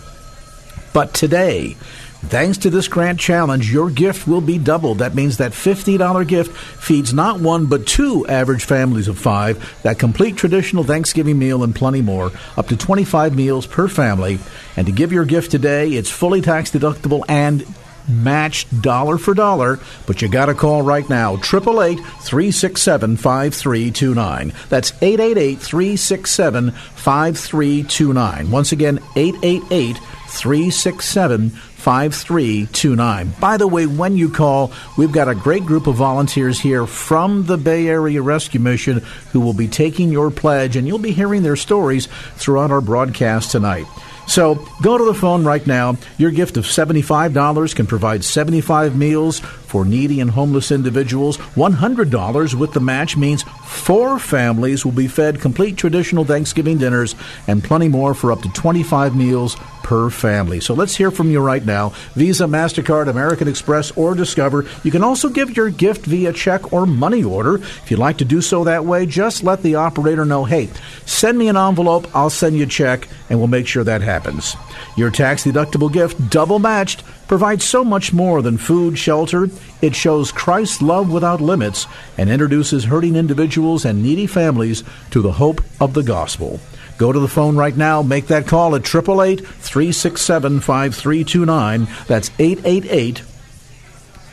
But 0.92 1.14
today, 1.14 1.76
Thanks 2.24 2.58
to 2.58 2.70
this 2.70 2.86
grant 2.86 3.18
challenge, 3.18 3.72
your 3.72 3.90
gift 3.90 4.28
will 4.28 4.40
be 4.40 4.56
doubled. 4.56 4.98
That 4.98 5.16
means 5.16 5.38
that 5.38 5.50
$50 5.50 6.26
gift 6.26 6.56
feeds 6.56 7.12
not 7.12 7.40
one 7.40 7.66
but 7.66 7.84
two 7.84 8.24
average 8.28 8.64
families 8.64 9.08
of 9.08 9.18
five, 9.18 9.82
that 9.82 9.98
complete 9.98 10.36
traditional 10.36 10.84
Thanksgiving 10.84 11.36
meal 11.36 11.64
and 11.64 11.74
plenty 11.74 12.00
more, 12.00 12.30
up 12.56 12.68
to 12.68 12.76
25 12.76 13.34
meals 13.34 13.66
per 13.66 13.88
family. 13.88 14.38
And 14.76 14.86
to 14.86 14.92
give 14.92 15.12
your 15.12 15.24
gift 15.24 15.50
today, 15.50 15.94
it's 15.94 16.10
fully 16.10 16.40
tax 16.40 16.70
deductible 16.70 17.24
and 17.28 17.66
matched 18.08 18.82
dollar 18.82 19.18
for 19.18 19.34
dollar, 19.34 19.78
but 20.06 20.22
you 20.22 20.28
got 20.28 20.46
to 20.46 20.54
call 20.54 20.82
right 20.82 21.08
now 21.08 21.34
888 21.34 21.96
367 21.96 23.16
5329. 23.16 24.52
That's 24.68 24.92
888 25.02 25.58
367 25.58 26.70
5329. 26.70 28.50
Once 28.50 28.72
again, 28.72 28.98
888 29.16 29.96
367 30.28 31.50
5329. 31.82 33.34
By 33.40 33.56
the 33.56 33.66
way, 33.66 33.86
when 33.86 34.16
you 34.16 34.30
call, 34.30 34.70
we've 34.96 35.10
got 35.10 35.28
a 35.28 35.34
great 35.34 35.66
group 35.66 35.88
of 35.88 35.96
volunteers 35.96 36.60
here 36.60 36.86
from 36.86 37.46
the 37.46 37.58
Bay 37.58 37.88
Area 37.88 38.22
Rescue 38.22 38.60
Mission 38.60 39.00
who 39.32 39.40
will 39.40 39.52
be 39.52 39.66
taking 39.66 40.12
your 40.12 40.30
pledge, 40.30 40.76
and 40.76 40.86
you'll 40.86 40.98
be 40.98 41.10
hearing 41.12 41.42
their 41.42 41.56
stories 41.56 42.06
throughout 42.36 42.70
our 42.70 42.80
broadcast 42.80 43.50
tonight. 43.50 43.86
So 44.26 44.66
go 44.82 44.96
to 44.96 45.04
the 45.04 45.14
phone 45.14 45.44
right 45.44 45.66
now. 45.66 45.96
Your 46.18 46.30
gift 46.30 46.56
of 46.56 46.64
$75 46.64 47.74
can 47.74 47.86
provide 47.86 48.24
75 48.24 48.96
meals 48.96 49.40
for 49.40 49.84
needy 49.84 50.20
and 50.20 50.30
homeless 50.30 50.70
individuals. 50.70 51.38
$100 51.38 52.54
with 52.54 52.72
the 52.72 52.80
match 52.80 53.16
means 53.16 53.42
four 53.64 54.18
families 54.18 54.84
will 54.84 54.92
be 54.92 55.08
fed 55.08 55.40
complete 55.40 55.76
traditional 55.76 56.24
Thanksgiving 56.24 56.78
dinners 56.78 57.14
and 57.46 57.64
plenty 57.64 57.88
more 57.88 58.14
for 58.14 58.32
up 58.32 58.42
to 58.42 58.48
25 58.52 59.16
meals 59.16 59.56
per 59.82 60.10
family. 60.10 60.60
So 60.60 60.74
let's 60.74 60.96
hear 60.96 61.10
from 61.10 61.30
you 61.30 61.40
right 61.40 61.64
now. 61.64 61.90
Visa, 62.14 62.44
MasterCard, 62.44 63.08
American 63.08 63.48
Express, 63.48 63.90
or 63.92 64.14
Discover. 64.14 64.66
You 64.82 64.90
can 64.90 65.04
also 65.04 65.28
give 65.28 65.56
your 65.56 65.70
gift 65.70 66.06
via 66.06 66.32
check 66.32 66.72
or 66.72 66.86
money 66.86 67.24
order. 67.24 67.56
If 67.56 67.90
you'd 67.90 68.00
like 68.00 68.18
to 68.18 68.24
do 68.24 68.40
so 68.40 68.64
that 68.64 68.84
way, 68.84 69.06
just 69.06 69.42
let 69.42 69.62
the 69.62 69.76
operator 69.76 70.24
know 70.24 70.44
hey, 70.44 70.68
send 71.06 71.38
me 71.38 71.48
an 71.48 71.56
envelope, 71.56 72.08
I'll 72.14 72.30
send 72.30 72.56
you 72.56 72.64
a 72.64 72.66
check, 72.66 73.08
and 73.28 73.38
we'll 73.38 73.48
make 73.48 73.66
sure 73.66 73.84
that 73.84 74.02
happens. 74.02 74.56
Your 74.96 75.10
tax 75.10 75.44
deductible 75.44 75.92
gift, 75.92 76.30
double 76.30 76.58
matched, 76.58 77.02
provides 77.28 77.64
so 77.64 77.82
much 77.82 78.12
more 78.12 78.42
than 78.42 78.58
food, 78.58 78.98
shelter. 78.98 79.48
It 79.80 79.96
shows 79.96 80.32
Christ's 80.32 80.82
love 80.82 81.10
without 81.10 81.40
limits 81.40 81.86
and 82.18 82.28
introduces 82.28 82.84
hurting 82.84 83.16
individuals 83.16 83.84
and 83.84 84.02
needy 84.02 84.26
families 84.26 84.84
to 85.10 85.22
the 85.22 85.32
hope 85.32 85.62
of 85.80 85.94
the 85.94 86.02
gospel. 86.02 86.60
Go 87.02 87.10
to 87.10 87.18
the 87.18 87.26
phone 87.26 87.56
right 87.56 87.76
now. 87.76 88.00
Make 88.00 88.28
that 88.28 88.46
call 88.46 88.76
at 88.76 88.82
888 88.82 89.44
367 89.44 90.60
5329. 90.60 91.88
That's 92.06 92.30
888 92.38 93.22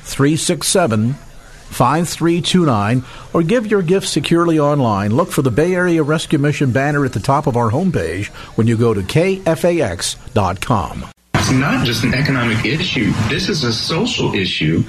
367 0.04 1.14
5329 1.14 3.04
or 3.34 3.42
give 3.42 3.66
your 3.66 3.82
gift 3.82 4.08
securely 4.08 4.60
online. 4.60 5.16
Look 5.16 5.32
for 5.32 5.42
the 5.42 5.50
Bay 5.50 5.74
Area 5.74 6.04
Rescue 6.04 6.38
Mission 6.38 6.72
banner 6.72 7.04
at 7.06 7.14
the 7.14 7.20
top 7.20 7.48
of 7.48 7.58
our 7.58 7.72
homepage 7.72 8.28
when 8.56 8.68
you 8.68 8.78
go 8.78 8.94
to 8.94 9.02
kfax.com. 9.02 11.06
It's 11.34 11.50
not 11.50 11.88
just 11.88 12.04
an 12.04 12.14
economic 12.14 12.66
issue. 12.66 13.12
This 13.30 13.50
is 13.50 13.64
a 13.64 13.74
social 13.74 14.36
issue 14.36 14.84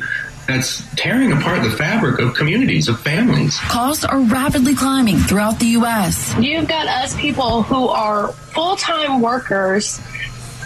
that's 0.51 0.83
tearing 0.97 1.31
apart 1.31 1.63
the 1.63 1.71
fabric 1.71 2.19
of 2.19 2.35
communities, 2.35 2.89
of 2.89 3.01
families. 3.01 3.57
Costs 3.59 4.05
are 4.05 4.21
rapidly 4.21 4.75
climbing 4.75 5.19
throughout 5.19 5.61
the 5.61 5.67
U.S. 5.79 6.35
You've 6.41 6.67
got 6.67 6.89
us 6.89 7.15
people 7.17 7.63
who 7.63 7.87
are 7.89 8.33
full 8.33 8.75
time 8.75 9.21
workers 9.21 10.01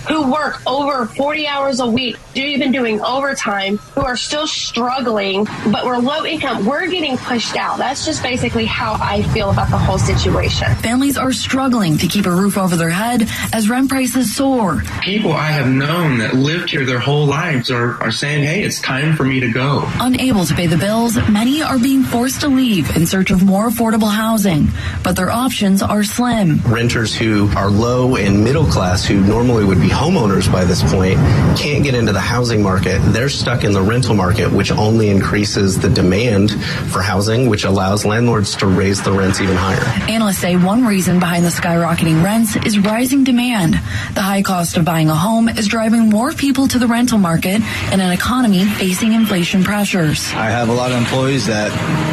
who 0.09 0.31
work 0.31 0.61
over 0.67 1.07
40 1.07 1.47
hours 1.47 1.81
a 1.81 1.87
week, 1.87 2.17
even 2.35 2.73
doing 2.73 3.01
overtime, 3.01 3.79
who 3.95 4.03
are 4.03 4.17
still 4.17 4.47
struggling, 4.47 5.45
but 5.71 5.85
we're 5.85 5.99
low 5.99 6.25
income. 6.25 6.67
We're 6.67 6.87
getting 6.89 7.17
pushed 7.17 7.57
out. 7.57 7.79
That's 7.79 8.05
just 8.05 8.23
basically 8.23 8.67
how 8.67 8.95
I 9.01 9.23
feel 9.23 9.51
about 9.51 9.71
the 9.71 9.79
whole 9.79 9.99
situation. 9.99 10.75
Families 10.77 11.17
are 11.17 11.33
struggling 11.33 11.99
to 11.99 12.07
keep 12.07 12.27
a 12.27 12.31
roof 12.31 12.59
over 12.59 12.77
their 12.77 12.91
head 12.91 13.29
as 13.53 13.69
rent 13.69 13.89
prices 13.89 14.35
soar. 14.35 14.83
People 15.03 15.33
I 15.33 15.49
have 15.49 15.69
known 15.69 16.19
that 16.19 16.35
lived 16.35 16.71
here 16.71 16.85
their 16.85 16.99
whole 16.99 17.27
lives 17.27 17.71
are, 17.71 18.01
are 18.03 18.11
saying, 18.11 18.45
hey, 18.45 18.63
it's 18.63 18.81
time 18.81 19.17
for 19.17 19.25
me 19.25 19.41
to 19.41 19.51
go. 19.51 19.89
Unable 20.01 20.45
to 20.45 20.55
pay 20.55 20.67
the 20.67 20.77
bills, 20.77 21.17
many 21.29 21.63
are 21.63 21.79
being 21.79 22.03
forced 22.03 22.41
to 22.43 22.49
leave 22.49 22.95
in 22.97 23.07
search 23.07 23.31
of 23.31 23.43
more 23.43 23.69
affordable 23.69 24.13
housing, 24.13 24.69
but 25.03 25.17
their 25.17 25.31
options 25.31 25.83
are 25.83 26.05
slim. 26.05 26.61
Renters 26.67 27.15
who 27.15 27.49
are 27.57 27.71
low 27.71 28.17
and 28.17 28.43
middle 28.43 28.67
class, 28.67 29.05
who 29.05 29.21
normally 29.21 29.65
would 29.65 29.81
be 29.81 29.89
homeowners 29.95 30.51
by 30.51 30.65
this 30.65 30.83
point 30.93 31.17
can't 31.57 31.85
get 31.85 31.95
into 31.95 32.13
the 32.13 32.21
housing 32.21 32.63
market. 32.63 32.99
They're 33.13 33.29
stuck 33.29 33.65
in 33.65 33.73
the 33.73 33.81
rental 33.81 34.15
market, 34.15 34.53
which 34.53 34.71
only 34.73 35.09
increases 35.09 35.79
the 35.79 35.89
demand 35.89 36.51
for 36.91 37.01
housing, 37.01 37.49
which 37.49 37.65
allows 37.65 38.05
landlords 38.05 38.57
to 38.57 38.67
raise 38.67 39.03
the 39.03 39.13
rents 39.13 39.41
even 39.41 39.57
higher. 39.57 39.85
Analysts 40.11 40.39
say 40.39 40.57
one 40.57 40.85
reason 40.85 41.21
behind 41.21 41.45
the 41.45 41.51
skyrocketing 41.51 42.23
rents 42.25 42.57
is 42.57 42.79
rising 42.79 43.25
demand. 43.25 43.75
The 44.15 44.23
high 44.23 44.43
cost 44.43 44.77
of 44.77 44.85
buying 44.85 45.09
a 45.09 45.15
home 45.15 45.49
is 45.49 45.69
driving 45.69 46.11
more 46.11 46.33
people 46.33 46.67
to 46.69 46.79
the 46.79 46.87
rental 46.87 47.19
market 47.19 47.63
in 47.93 48.01
an 48.01 48.11
economy 48.11 48.65
facing 48.65 49.13
inflation 49.13 49.63
pressures. 49.63 50.33
I 50.35 50.51
have 50.51 50.69
a 50.69 50.75
lot 50.75 50.91
of 50.91 50.99
employees 50.99 51.47
that 51.47 51.71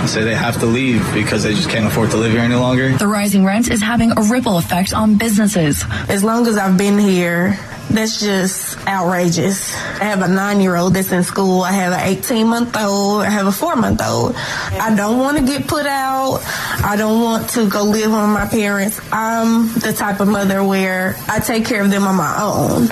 say 0.08 0.24
they 0.24 0.36
have 0.36 0.60
to 0.60 0.66
leave 0.66 1.02
because 1.14 1.44
they 1.44 1.54
just 1.54 1.70
can't 1.70 1.86
afford 1.86 2.12
to 2.12 2.18
live 2.18 2.32
here 2.32 2.42
any 2.42 2.56
longer. 2.56 2.96
The 2.98 3.08
rising 3.08 3.44
rent 3.44 3.70
is 3.70 3.82
having 3.82 4.12
a 4.12 4.22
ripple 4.22 4.58
effect 4.58 4.94
on 4.94 5.16
businesses. 5.16 5.84
As 6.08 6.24
long 6.24 6.48
as 6.48 6.58
I've 6.58 6.78
been 6.78 7.00
here, 7.00 7.58
that's 7.94 8.20
just 8.20 8.78
outrageous. 8.88 9.76
I 9.76 10.06
have 10.06 10.22
a 10.22 10.28
nine 10.28 10.62
year 10.62 10.76
old 10.76 10.94
that's 10.94 11.12
in 11.12 11.24
school. 11.24 11.62
I 11.62 11.72
have 11.72 11.94
an 11.94 12.00
18 12.00 12.48
month 12.48 12.76
old. 12.78 13.24
I 13.24 13.30
have 13.30 13.48
a 13.48 13.52
four 13.52 13.76
month 13.76 14.02
old. 14.04 14.34
I 14.36 14.94
don't 14.96 15.20
want 15.20 15.38
to 15.38 15.46
get 15.46 15.68
put 15.68 15.86
out. 15.86 16.42
I 16.84 16.96
don't 16.98 17.22
want 17.22 17.50
to 17.52 17.70
go 17.70 17.84
live 17.84 18.12
with 18.12 18.30
my 18.30 18.48
parents. 18.50 19.00
I'm 19.12 19.68
the 19.74 19.94
type 19.94 20.20
of 20.20 20.28
mother 20.28 20.64
where 20.64 21.16
I 21.28 21.40
take 21.40 21.66
care 21.66 21.84
of 21.84 21.92
them 21.92 22.04
on 22.04 22.16
my 22.16 22.42
own. 22.42 22.90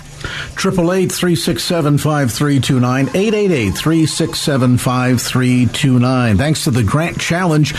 Triple 0.56 0.92
eight 0.92 1.12
three 1.12 1.36
six 1.36 1.64
seven 1.64 1.98
five 1.98 2.32
three 2.32 2.60
two 2.60 2.80
nine 2.80 3.10
eight 3.14 3.34
eight 3.34 3.52
eight 3.52 3.72
three 3.72 4.06
six 4.06 4.40
seven 4.40 4.78
five 4.78 5.22
three 5.22 5.68
two 5.68 6.00
nine. 6.00 6.38
Thanks 6.38 6.66
to 6.66 6.72
the 6.72 6.84
grant 6.84 7.20
challenge. 7.20 7.74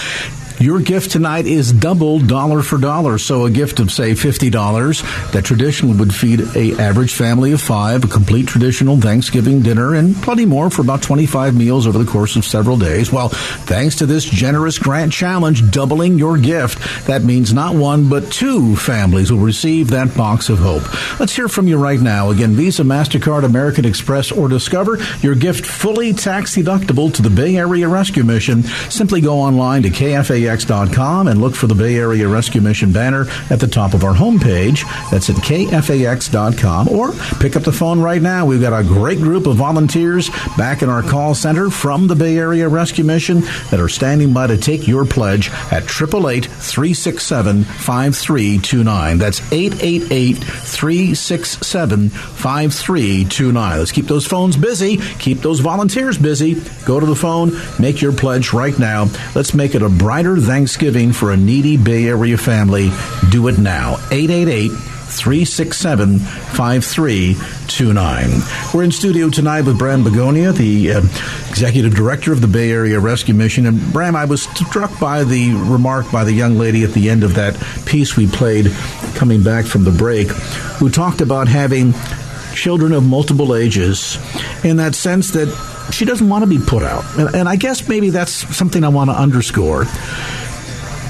Your 0.61 0.79
gift 0.79 1.13
tonight 1.13 1.47
is 1.47 1.73
double 1.73 2.19
dollar 2.19 2.61
for 2.61 2.77
dollar. 2.77 3.17
So 3.17 3.47
a 3.47 3.51
gift 3.51 3.81
of 3.81 3.91
say 3.91 4.15
fifty 4.15 4.51
dollars 4.51 5.01
that 5.33 5.43
traditionally 5.43 5.97
would 5.97 6.15
feed 6.15 6.41
a 6.55 6.79
average 6.79 7.15
family 7.15 7.53
of 7.53 7.63
five, 7.63 8.05
a 8.05 8.09
complete 8.09 8.47
traditional 8.47 9.01
Thanksgiving 9.01 9.63
dinner, 9.63 9.95
and 9.95 10.15
plenty 10.17 10.45
more 10.45 10.69
for 10.69 10.83
about 10.83 11.01
twenty 11.01 11.25
five 11.25 11.57
meals 11.57 11.87
over 11.87 11.97
the 11.97 12.05
course 12.05 12.37
of 12.37 12.45
several 12.45 12.77
days. 12.77 13.11
Well, 13.11 13.31
thanks 13.31 13.97
to 13.97 14.07
this 14.07 14.27
generous 14.27 14.79
grant 14.79 15.15
challenge, 15.15 15.71
doubling 15.71 16.19
your 16.19 16.37
gift, 16.37 17.07
that 17.07 17.23
means 17.23 17.55
not 17.55 17.75
one 17.75 18.11
but 18.11 18.31
two 18.31 18.77
families 18.77 19.33
will 19.33 19.39
receive 19.39 19.89
that 19.91 20.15
box 20.15 20.51
of 20.51 20.59
hope. 20.59 20.83
Let's 21.19 21.35
hear 21.35 21.49
from 21.49 21.69
you 21.69 21.79
right 21.79 22.01
now. 22.01 22.29
Again, 22.29 22.53
Visa, 22.53 22.83
Mastercard, 22.83 23.45
American 23.45 23.87
Express, 23.87 24.31
or 24.31 24.47
Discover. 24.47 24.99
Your 25.23 25.37
gift 25.37 25.65
fully 25.65 26.13
tax 26.13 26.55
deductible 26.55 27.15
to 27.15 27.23
the 27.23 27.31
Bay 27.31 27.57
Area 27.57 27.89
Rescue 27.89 28.25
Mission. 28.25 28.63
Simply 28.91 29.23
go 29.23 29.39
online 29.39 29.85
to 29.85 29.89
KFAX 29.89 30.50
kfax.com 30.51 31.29
and 31.29 31.41
look 31.41 31.55
for 31.55 31.67
the 31.67 31.75
Bay 31.75 31.97
Area 31.97 32.29
Rescue 32.29 32.61
Mission 32.61 32.93
banner 32.93 33.27
at 33.51 33.61
the 33.61 33.67
top 33.67 33.95
of 33.95 34.05
our 34.05 34.15
homepage. 34.15 34.83
That's 35.11 35.31
at 35.31 35.37
kfax.com 35.37 36.89
or 36.89 37.13
pick 37.39 37.57
up 37.57 37.63
the 37.63 37.73
phone 37.73 38.01
right 38.01 38.21
now. 38.21 38.47
We've 38.47 38.61
got 38.61 38.79
a 38.79 38.85
great 38.85 39.19
group 39.19 39.47
of 39.47 39.57
volunteers 39.57 40.31
back 40.57 40.83
in 40.83 40.89
our 40.89 41.03
call 41.03 41.35
center 41.35 41.71
from 41.71 42.07
the 42.07 42.17
Bay 42.17 42.37
Area 42.39 42.69
Rescue 42.69 43.05
Mission 43.05 43.41
that 43.71 43.81
are 43.81 43.89
standing 43.89 44.33
by 44.33 44.47
to 44.49 44.57
take 44.57 44.87
your 44.89 45.05
pledge 45.05 45.51
at 45.71 45.85
888 45.85 46.47
367 46.47 47.65
5329. 47.65 49.19
That's 49.19 49.41
888 49.53 50.35
367 50.37 52.09
5329. 52.09 53.79
Let's 53.79 53.93
keep 53.93 54.07
those 54.07 54.27
phones 54.27 54.57
busy, 54.57 54.97
keep 54.97 55.39
those 55.39 55.61
volunteers 55.61 56.19
busy. 56.19 56.61
Go 56.85 56.99
to 56.99 57.07
the 57.07 57.15
phone, 57.15 57.53
make 57.79 58.01
your 58.01 58.13
pledge 58.13 58.53
right 58.53 58.77
now. 58.79 59.09
Let's 59.35 59.55
make 59.55 59.75
it 59.75 59.83
a 59.83 59.89
brighter 59.89 60.40
Thanksgiving 60.41 61.13
for 61.13 61.33
a 61.33 61.37
needy 61.37 61.77
Bay 61.77 62.09
Area 62.09 62.37
family. 62.37 62.91
Do 63.31 63.47
it 63.49 63.59
now. 63.59 63.97
888 64.11 64.71
367 65.11 66.19
5329. 66.19 68.31
We're 68.73 68.85
in 68.85 68.93
studio 68.93 69.29
tonight 69.29 69.63
with 69.63 69.79
Bram 69.79 70.05
Begonia, 70.05 70.53
the 70.53 70.93
uh, 70.93 70.99
executive 71.49 71.95
director 71.95 72.33
of 72.33 72.41
the 72.41 72.47
Bay 72.47 72.71
Area 72.71 73.01
Rescue 73.01 73.35
Mission. 73.35 73.67
And 73.67 73.93
Bram, 73.93 74.15
I 74.15 74.25
was 74.25 74.43
struck 74.43 74.99
by 75.01 75.25
the 75.25 75.53
remark 75.55 76.11
by 76.13 76.25
the 76.25 76.33
young 76.33 76.57
lady 76.57 76.85
at 76.85 76.93
the 76.93 77.11
end 77.11 77.25
of 77.25 77.35
that 77.35 77.61
piece 77.87 78.17
we 78.17 78.27
played 78.27 78.71
coming 79.15 79.43
back 79.43 79.67
from 79.67 79.85
the 79.85 79.91
break, 79.91 80.29
who 80.29 80.91
talked 80.91 81.21
about 81.21 81.49
having 81.49 81.93
children 82.55 82.93
of 82.93 83.05
multiple 83.05 83.55
ages 83.55 84.19
in 84.65 84.77
that 84.77 84.95
sense 84.95 85.33
that 85.33 85.49
she 85.93 86.05
doesn't 86.05 86.29
want 86.29 86.43
to 86.43 86.49
be 86.49 86.59
put 86.59 86.83
out. 86.83 87.05
And, 87.19 87.35
and 87.35 87.49
I 87.49 87.57
guess 87.57 87.89
maybe 87.89 88.11
that's 88.11 88.33
something 88.57 88.85
I 88.85 88.89
want 88.89 89.11
to 89.11 89.17
underscore. 89.17 89.87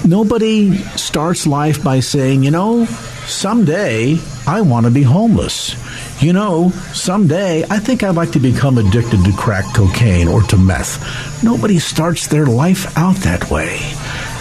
Nobody 0.05 0.79
starts 0.97 1.47
life 1.47 1.85
by 1.85 2.01
saying, 2.01 2.43
you 2.43 2.51
know, 2.51 2.87
someday 3.27 4.19
I 4.47 4.63
want 4.63 4.87
to 4.87 4.93
be 4.93 5.03
homeless. 5.03 5.77
You 6.23 6.33
know, 6.33 6.71
someday 6.93 7.65
I 7.65 7.79
think 7.79 8.03
I'd 8.03 8.15
like 8.15 8.33
to 8.33 8.41
become 8.41 8.79
addicted 8.79 9.25
to 9.25 9.33
crack 9.33 9.65
cocaine 9.75 10.29
or 10.29 10.43
to 10.45 10.57
meth. 10.57 11.43
Nobody 11.45 11.79
starts 11.79 12.27
their 12.27 12.47
life 12.47 12.97
out 12.97 13.17
that 13.17 13.51
way. 13.51 13.79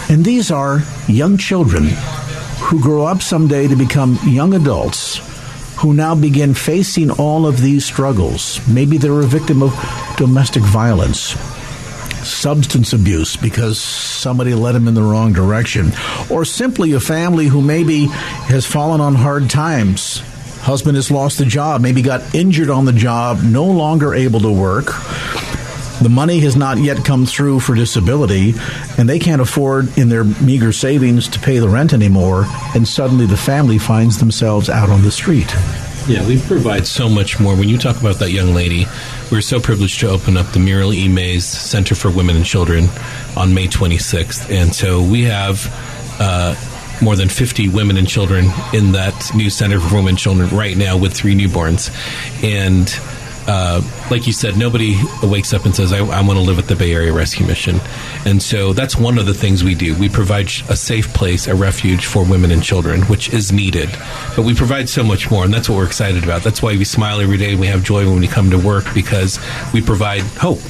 And 0.08 0.24
these 0.24 0.50
are 0.50 0.82
young 1.08 1.36
children 1.36 1.88
who 2.58 2.80
grow 2.80 3.04
up 3.04 3.22
someday 3.22 3.68
to 3.68 3.76
become 3.76 4.18
young 4.24 4.54
adults 4.54 5.29
who 5.80 5.94
now 5.94 6.14
begin 6.14 6.54
facing 6.54 7.10
all 7.10 7.46
of 7.46 7.60
these 7.60 7.84
struggles. 7.84 8.60
Maybe 8.68 8.98
they're 8.98 9.20
a 9.20 9.24
victim 9.24 9.62
of 9.62 9.72
domestic 10.16 10.62
violence 10.62 11.36
substance 12.22 12.92
abuse 12.92 13.36
because 13.36 13.80
somebody 13.80 14.52
led 14.54 14.72
them 14.72 14.88
in 14.88 14.94
the 14.94 15.02
wrong 15.02 15.32
direction, 15.32 15.90
or 16.28 16.44
simply 16.44 16.92
a 16.92 17.00
family 17.00 17.46
who 17.46 17.62
maybe 17.62 18.06
has 18.06 18.66
fallen 18.66 19.00
on 19.00 19.14
hard 19.14 19.48
times. 19.48 20.20
Husband 20.60 20.96
has 20.96 21.10
lost 21.10 21.38
the 21.38 21.46
job, 21.46 21.80
maybe 21.80 22.02
got 22.02 22.34
injured 22.34 22.68
on 22.68 22.84
the 22.84 22.92
job, 22.92 23.42
no 23.42 23.64
longer 23.64 24.14
able 24.14 24.40
to 24.40 24.52
work. 24.52 24.92
The 26.00 26.08
money 26.08 26.40
has 26.40 26.56
not 26.56 26.78
yet 26.78 27.04
come 27.04 27.26
through 27.26 27.60
for 27.60 27.74
disability, 27.74 28.54
and 28.96 29.08
they 29.08 29.18
can't 29.18 29.42
afford 29.42 29.98
in 29.98 30.08
their 30.08 30.24
meager 30.24 30.72
savings 30.72 31.28
to 31.28 31.38
pay 31.38 31.58
the 31.58 31.68
rent 31.68 31.92
anymore, 31.92 32.46
and 32.74 32.88
suddenly 32.88 33.26
the 33.26 33.36
family 33.36 33.78
finds 33.78 34.18
themselves 34.18 34.70
out 34.70 34.88
on 34.88 35.02
the 35.02 35.10
street. 35.10 35.54
Yeah, 36.08 36.26
we 36.26 36.40
provide 36.40 36.86
so 36.86 37.08
much 37.08 37.38
more. 37.38 37.54
When 37.54 37.68
you 37.68 37.76
talk 37.76 38.00
about 38.00 38.16
that 38.16 38.30
young 38.30 38.54
lady, 38.54 38.86
we're 39.30 39.42
so 39.42 39.60
privileged 39.60 40.00
to 40.00 40.08
open 40.08 40.36
up 40.36 40.50
the 40.52 40.58
Muriel 40.58 40.94
E. 40.94 41.06
Mays 41.06 41.44
Center 41.44 41.94
for 41.94 42.10
Women 42.10 42.36
and 42.36 42.44
Children 42.44 42.88
on 43.36 43.52
May 43.52 43.66
26th. 43.66 44.50
And 44.50 44.74
so 44.74 45.02
we 45.02 45.24
have 45.24 45.68
uh, 46.18 46.56
more 47.02 47.16
than 47.16 47.28
50 47.28 47.68
women 47.68 47.96
and 47.96 48.08
children 48.08 48.46
in 48.72 48.92
that 48.92 49.30
new 49.34 49.50
Center 49.50 49.78
for 49.78 49.96
Women 49.96 50.10
and 50.10 50.18
Children 50.18 50.48
right 50.50 50.76
now 50.76 50.96
with 50.96 51.12
three 51.12 51.34
newborns. 51.34 51.90
And 52.42 52.88
uh, 53.46 53.82
like 54.10 54.26
you 54.26 54.32
said, 54.32 54.56
nobody 54.56 54.96
wakes 55.22 55.52
up 55.52 55.64
and 55.64 55.74
says, 55.74 55.92
I, 55.92 55.98
I 55.98 56.22
want 56.22 56.38
to 56.38 56.44
live 56.44 56.58
at 56.58 56.66
the 56.66 56.76
Bay 56.76 56.92
Area 56.92 57.12
Rescue 57.12 57.46
Mission. 57.46 57.80
And 58.24 58.42
so 58.42 58.72
that's 58.72 58.96
one 58.96 59.18
of 59.18 59.26
the 59.26 59.34
things 59.34 59.64
we 59.64 59.74
do. 59.74 59.96
We 59.96 60.08
provide 60.08 60.46
a 60.68 60.76
safe 60.76 61.12
place, 61.14 61.46
a 61.46 61.54
refuge 61.54 62.06
for 62.06 62.24
women 62.24 62.50
and 62.50 62.62
children, 62.62 63.02
which 63.02 63.32
is 63.32 63.52
needed. 63.52 63.90
But 64.36 64.44
we 64.44 64.54
provide 64.54 64.88
so 64.88 65.02
much 65.02 65.30
more, 65.30 65.44
and 65.44 65.52
that's 65.52 65.68
what 65.68 65.76
we're 65.76 65.86
excited 65.86 66.24
about. 66.24 66.42
That's 66.42 66.62
why 66.62 66.76
we 66.76 66.84
smile 66.84 67.20
every 67.20 67.38
day 67.38 67.52
and 67.52 67.60
we 67.60 67.66
have 67.68 67.82
joy 67.82 68.08
when 68.08 68.20
we 68.20 68.28
come 68.28 68.50
to 68.50 68.58
work 68.58 68.84
because 68.94 69.38
we 69.72 69.80
provide 69.80 70.22
hope 70.22 70.60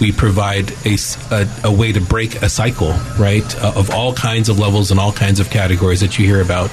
we 0.00 0.12
provide 0.12 0.72
a, 0.84 0.98
a, 1.30 1.48
a, 1.64 1.72
way 1.72 1.92
to 1.92 2.00
break 2.00 2.42
a 2.42 2.50
cycle, 2.50 2.92
right, 3.18 3.56
uh, 3.56 3.72
of 3.76 3.90
all 3.90 4.12
kinds 4.12 4.48
of 4.48 4.58
levels 4.58 4.90
and 4.90 5.00
all 5.00 5.12
kinds 5.12 5.40
of 5.40 5.48
categories 5.48 6.00
that 6.00 6.18
you 6.18 6.26
hear 6.26 6.42
about. 6.42 6.70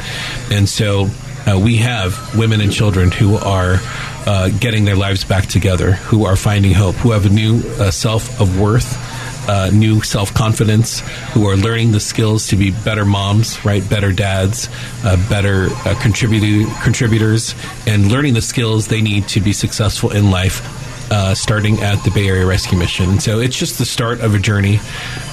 And 0.52 0.68
so 0.68 1.10
uh, 1.48 1.58
we 1.58 1.78
have 1.78 2.38
women 2.38 2.62
and 2.62 2.72
children 2.72 3.12
who 3.12 3.38
are 3.38 3.78
uh, 4.25 4.49
getting 4.49 4.86
their 4.86 4.95
lives 4.95 5.23
back 5.23 5.47
together, 5.47 5.93
who 5.93 6.25
are 6.25 6.36
finding 6.36 6.73
hope, 6.73 6.95
who 6.95 7.12
have 7.12 7.25
a 7.25 7.29
new 7.29 7.62
uh, 7.79 7.91
self 7.91 8.39
of 8.39 8.59
worth. 8.59 9.21
Uh, 9.45 9.69
new 9.73 9.99
self 9.99 10.33
confidence, 10.33 11.01
who 11.33 11.45
are 11.49 11.57
learning 11.57 11.91
the 11.91 11.99
skills 11.99 12.47
to 12.47 12.55
be 12.55 12.71
better 12.71 13.03
moms, 13.03 13.65
right? 13.65 13.89
Better 13.89 14.13
dads, 14.13 14.69
uh, 15.03 15.17
better 15.27 15.67
uh, 15.83 15.99
contributor, 16.01 16.71
contributors, 16.81 17.53
and 17.86 18.09
learning 18.09 18.36
the 18.36 18.41
skills 18.41 18.88
they 18.88 19.01
need 19.01 19.27
to 19.27 19.41
be 19.41 19.51
successful 19.51 20.12
in 20.12 20.31
life 20.31 20.83
uh, 21.12 21.34
starting 21.36 21.80
at 21.82 22.04
the 22.04 22.12
Bay 22.12 22.28
Area 22.28 22.46
Rescue 22.46 22.78
Mission. 22.78 23.20
So 23.20 23.39
it's 23.39 23.58
just 23.58 23.78
the 23.78 23.86
start 23.86 24.22
of 24.22 24.36
a 24.36 24.39
journey, 24.39 24.80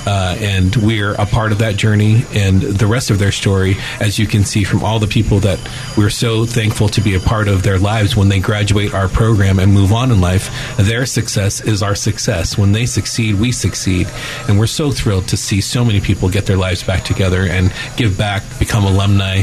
uh, 0.06 0.36
and 0.40 0.74
we're 0.76 1.12
a 1.14 1.26
part 1.26 1.52
of 1.52 1.58
that 1.58 1.76
journey 1.76 2.24
and 2.32 2.60
the 2.60 2.86
rest 2.86 3.10
of 3.10 3.18
their 3.18 3.32
story, 3.32 3.76
as 4.00 4.18
you 4.18 4.26
can 4.26 4.44
see 4.44 4.64
from 4.64 4.82
all 4.84 4.98
the 4.98 5.06
people 5.06 5.40
that 5.40 5.58
we're 5.96 6.10
so 6.10 6.46
thankful 6.46 6.88
to 6.88 7.00
be 7.00 7.14
a 7.14 7.20
part 7.20 7.48
of 7.48 7.62
their 7.62 7.78
lives 7.78 8.16
when 8.16 8.28
they 8.28 8.40
graduate 8.40 8.94
our 8.94 9.08
program 9.08 9.58
and 9.58 9.72
move 9.72 9.92
on 9.92 10.10
in 10.10 10.20
life. 10.20 10.50
Their 10.76 11.06
success 11.06 11.60
is 11.60 11.82
our 11.82 11.94
success. 11.94 12.58
When 12.58 12.72
they 12.72 12.86
succeed, 12.86 13.36
we 13.36 13.52
succeed. 13.52 14.08
And 14.48 14.58
we're 14.58 14.66
so 14.66 14.90
thrilled 14.90 15.28
to 15.28 15.36
see 15.36 15.60
so 15.60 15.84
many 15.84 16.00
people 16.00 16.28
get 16.28 16.46
their 16.46 16.56
lives 16.56 16.82
back 16.82 17.04
together 17.04 17.42
and 17.42 17.72
give 17.96 18.16
back, 18.16 18.42
become 18.58 18.84
alumni, 18.84 19.42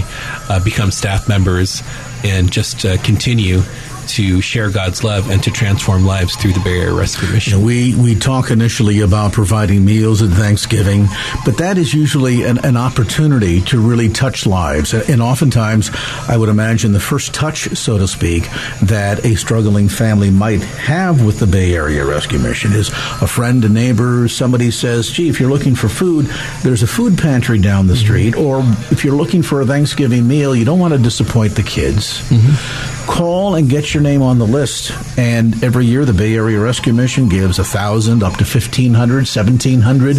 uh, 0.49 0.63
become 0.63 0.91
staff 0.91 1.27
members, 1.27 1.81
and 2.23 2.51
just 2.51 2.85
uh, 2.85 2.97
continue 3.03 3.61
to 4.09 4.41
share 4.41 4.69
God's 4.69 5.03
love 5.03 5.29
and 5.29 5.43
to 5.43 5.51
transform 5.51 6.05
lives 6.05 6.35
through 6.35 6.53
the 6.53 6.59
Bay 6.61 6.79
Area 6.79 6.93
Rescue 6.93 7.29
Mission. 7.29 7.61
We 7.61 7.95
we 7.95 8.15
talk 8.15 8.51
initially 8.51 9.01
about 9.01 9.33
providing 9.33 9.85
meals 9.85 10.21
at 10.21 10.29
Thanksgiving, 10.29 11.07
but 11.45 11.57
that 11.57 11.77
is 11.77 11.93
usually 11.93 12.43
an, 12.43 12.63
an 12.65 12.77
opportunity 12.77 13.61
to 13.61 13.79
really 13.79 14.09
touch 14.09 14.45
lives. 14.45 14.93
And 14.93 15.21
oftentimes, 15.21 15.89
I 16.27 16.37
would 16.37 16.49
imagine 16.49 16.91
the 16.91 16.99
first 16.99 17.33
touch, 17.33 17.75
so 17.77 17.97
to 17.97 18.07
speak, 18.07 18.43
that 18.83 19.25
a 19.25 19.35
struggling 19.35 19.89
family 19.89 20.29
might 20.29 20.61
have 20.61 21.25
with 21.25 21.39
the 21.39 21.47
Bay 21.47 21.73
Area 21.73 22.05
Rescue 22.05 22.39
Mission 22.39 22.73
is 22.73 22.89
a 22.89 23.27
friend, 23.27 23.63
a 23.65 23.69
neighbor, 23.69 24.27
somebody 24.27 24.71
says, 24.71 25.09
"Gee, 25.09 25.29
if 25.29 25.39
you're 25.39 25.51
looking 25.51 25.75
for 25.75 25.89
food, 25.89 26.27
there's 26.63 26.83
a 26.83 26.87
food 26.87 27.17
pantry 27.17 27.59
down 27.59 27.87
the 27.87 27.93
mm-hmm. 27.93 28.03
street," 28.03 28.35
or 28.35 28.61
if 28.91 29.03
you're 29.03 29.15
looking 29.15 29.43
for 29.43 29.61
a 29.61 29.65
Thanksgiving 29.65 30.27
meal, 30.27 30.55
you 30.55 30.65
don't 30.65 30.79
want 30.79 30.93
to 30.93 30.99
disappoint 30.99 31.55
the 31.55 31.63
kids. 31.63 32.21
Mm-hmm 32.29 32.96
call 33.07 33.55
and 33.55 33.69
get 33.69 33.93
your 33.93 34.03
name 34.03 34.21
on 34.21 34.37
the 34.37 34.45
list. 34.45 34.91
And 35.17 35.63
every 35.63 35.85
year, 35.85 36.05
the 36.05 36.13
Bay 36.13 36.35
Area 36.35 36.59
Rescue 36.59 36.93
Mission 36.93 37.29
gives 37.29 37.57
a 37.57 37.63
thousand 37.63 38.21
up 38.21 38.33
to 38.33 38.43
1,500, 38.43 39.25
1,700 39.25 40.17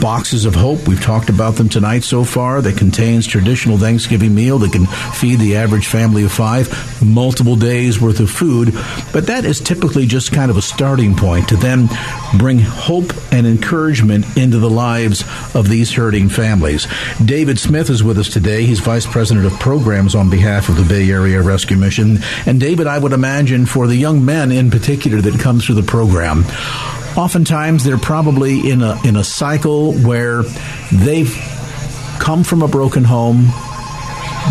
boxes 0.00 0.44
of 0.46 0.54
hope. 0.54 0.88
We've 0.88 1.00
talked 1.00 1.28
about 1.28 1.54
them 1.54 1.68
tonight 1.68 2.02
so 2.02 2.24
far. 2.24 2.60
That 2.62 2.76
contains 2.76 3.26
traditional 3.26 3.78
Thanksgiving 3.78 4.34
meal 4.34 4.58
that 4.58 4.72
can 4.72 4.86
feed 4.86 5.38
the 5.38 5.56
average 5.56 5.86
family 5.86 6.24
of 6.24 6.32
five, 6.32 6.68
multiple 7.04 7.56
days 7.56 8.00
worth 8.00 8.20
of 8.20 8.30
food. 8.30 8.72
But 9.12 9.26
that 9.26 9.44
is 9.44 9.60
typically 9.60 10.06
just 10.06 10.32
kind 10.32 10.50
of 10.50 10.56
a 10.56 10.62
starting 10.62 11.14
point 11.14 11.48
to 11.50 11.56
then 11.56 11.88
bring 12.38 12.58
hope 12.58 13.12
and 13.32 13.46
encouragement 13.46 14.24
into 14.36 14.58
the 14.58 14.70
lives 14.70 15.22
of 15.54 15.68
these 15.68 15.92
hurting 15.92 16.28
families. 16.28 16.86
David 17.24 17.58
Smith 17.58 17.90
is 17.90 18.02
with 18.02 18.18
us 18.18 18.28
today. 18.28 18.64
He's 18.64 18.80
Vice 18.80 19.06
President 19.06 19.46
of 19.46 19.52
Programs 19.60 20.14
on 20.14 20.30
behalf 20.30 20.68
of 20.68 20.76
the 20.76 20.84
Bay 20.84 21.10
Area 21.10 21.42
Rescue 21.42 21.76
Mission. 21.76 22.18
And 22.46 22.60
David, 22.60 22.86
I 22.86 22.98
would 22.98 23.12
imagine 23.12 23.66
for 23.66 23.86
the 23.86 23.96
young 23.96 24.24
men 24.24 24.52
in 24.52 24.70
particular 24.70 25.20
that 25.20 25.38
come 25.40 25.60
through 25.60 25.76
the 25.76 25.82
program, 25.82 26.44
oftentimes 27.16 27.84
they're 27.84 27.98
probably 27.98 28.70
in 28.70 28.82
a 28.82 28.98
in 29.04 29.16
a 29.16 29.24
cycle 29.24 29.92
where 29.94 30.42
they've 30.92 31.34
come 32.18 32.44
from 32.44 32.62
a 32.62 32.68
broken 32.68 33.04
home. 33.04 33.48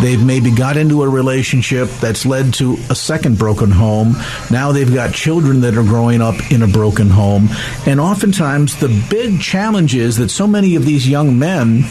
They've 0.01 0.23
maybe 0.23 0.51
got 0.51 0.77
into 0.77 1.01
a 1.01 1.09
relationship 1.09 1.89
that's 1.99 2.25
led 2.25 2.53
to 2.55 2.77
a 2.89 2.95
second 2.95 3.39
broken 3.39 3.71
home. 3.71 4.15
Now 4.51 4.71
they've 4.71 4.93
got 4.93 5.13
children 5.13 5.61
that 5.61 5.75
are 5.77 5.83
growing 5.83 6.21
up 6.21 6.51
in 6.51 6.61
a 6.61 6.67
broken 6.67 7.09
home. 7.09 7.49
And 7.87 7.99
oftentimes 7.99 8.77
the 8.77 9.05
big 9.09 9.41
challenge 9.41 9.95
is 9.95 10.17
that 10.17 10.29
so 10.29 10.45
many 10.45 10.75
of 10.75 10.85
these 10.85 11.09
young 11.09 11.39
men 11.39 11.85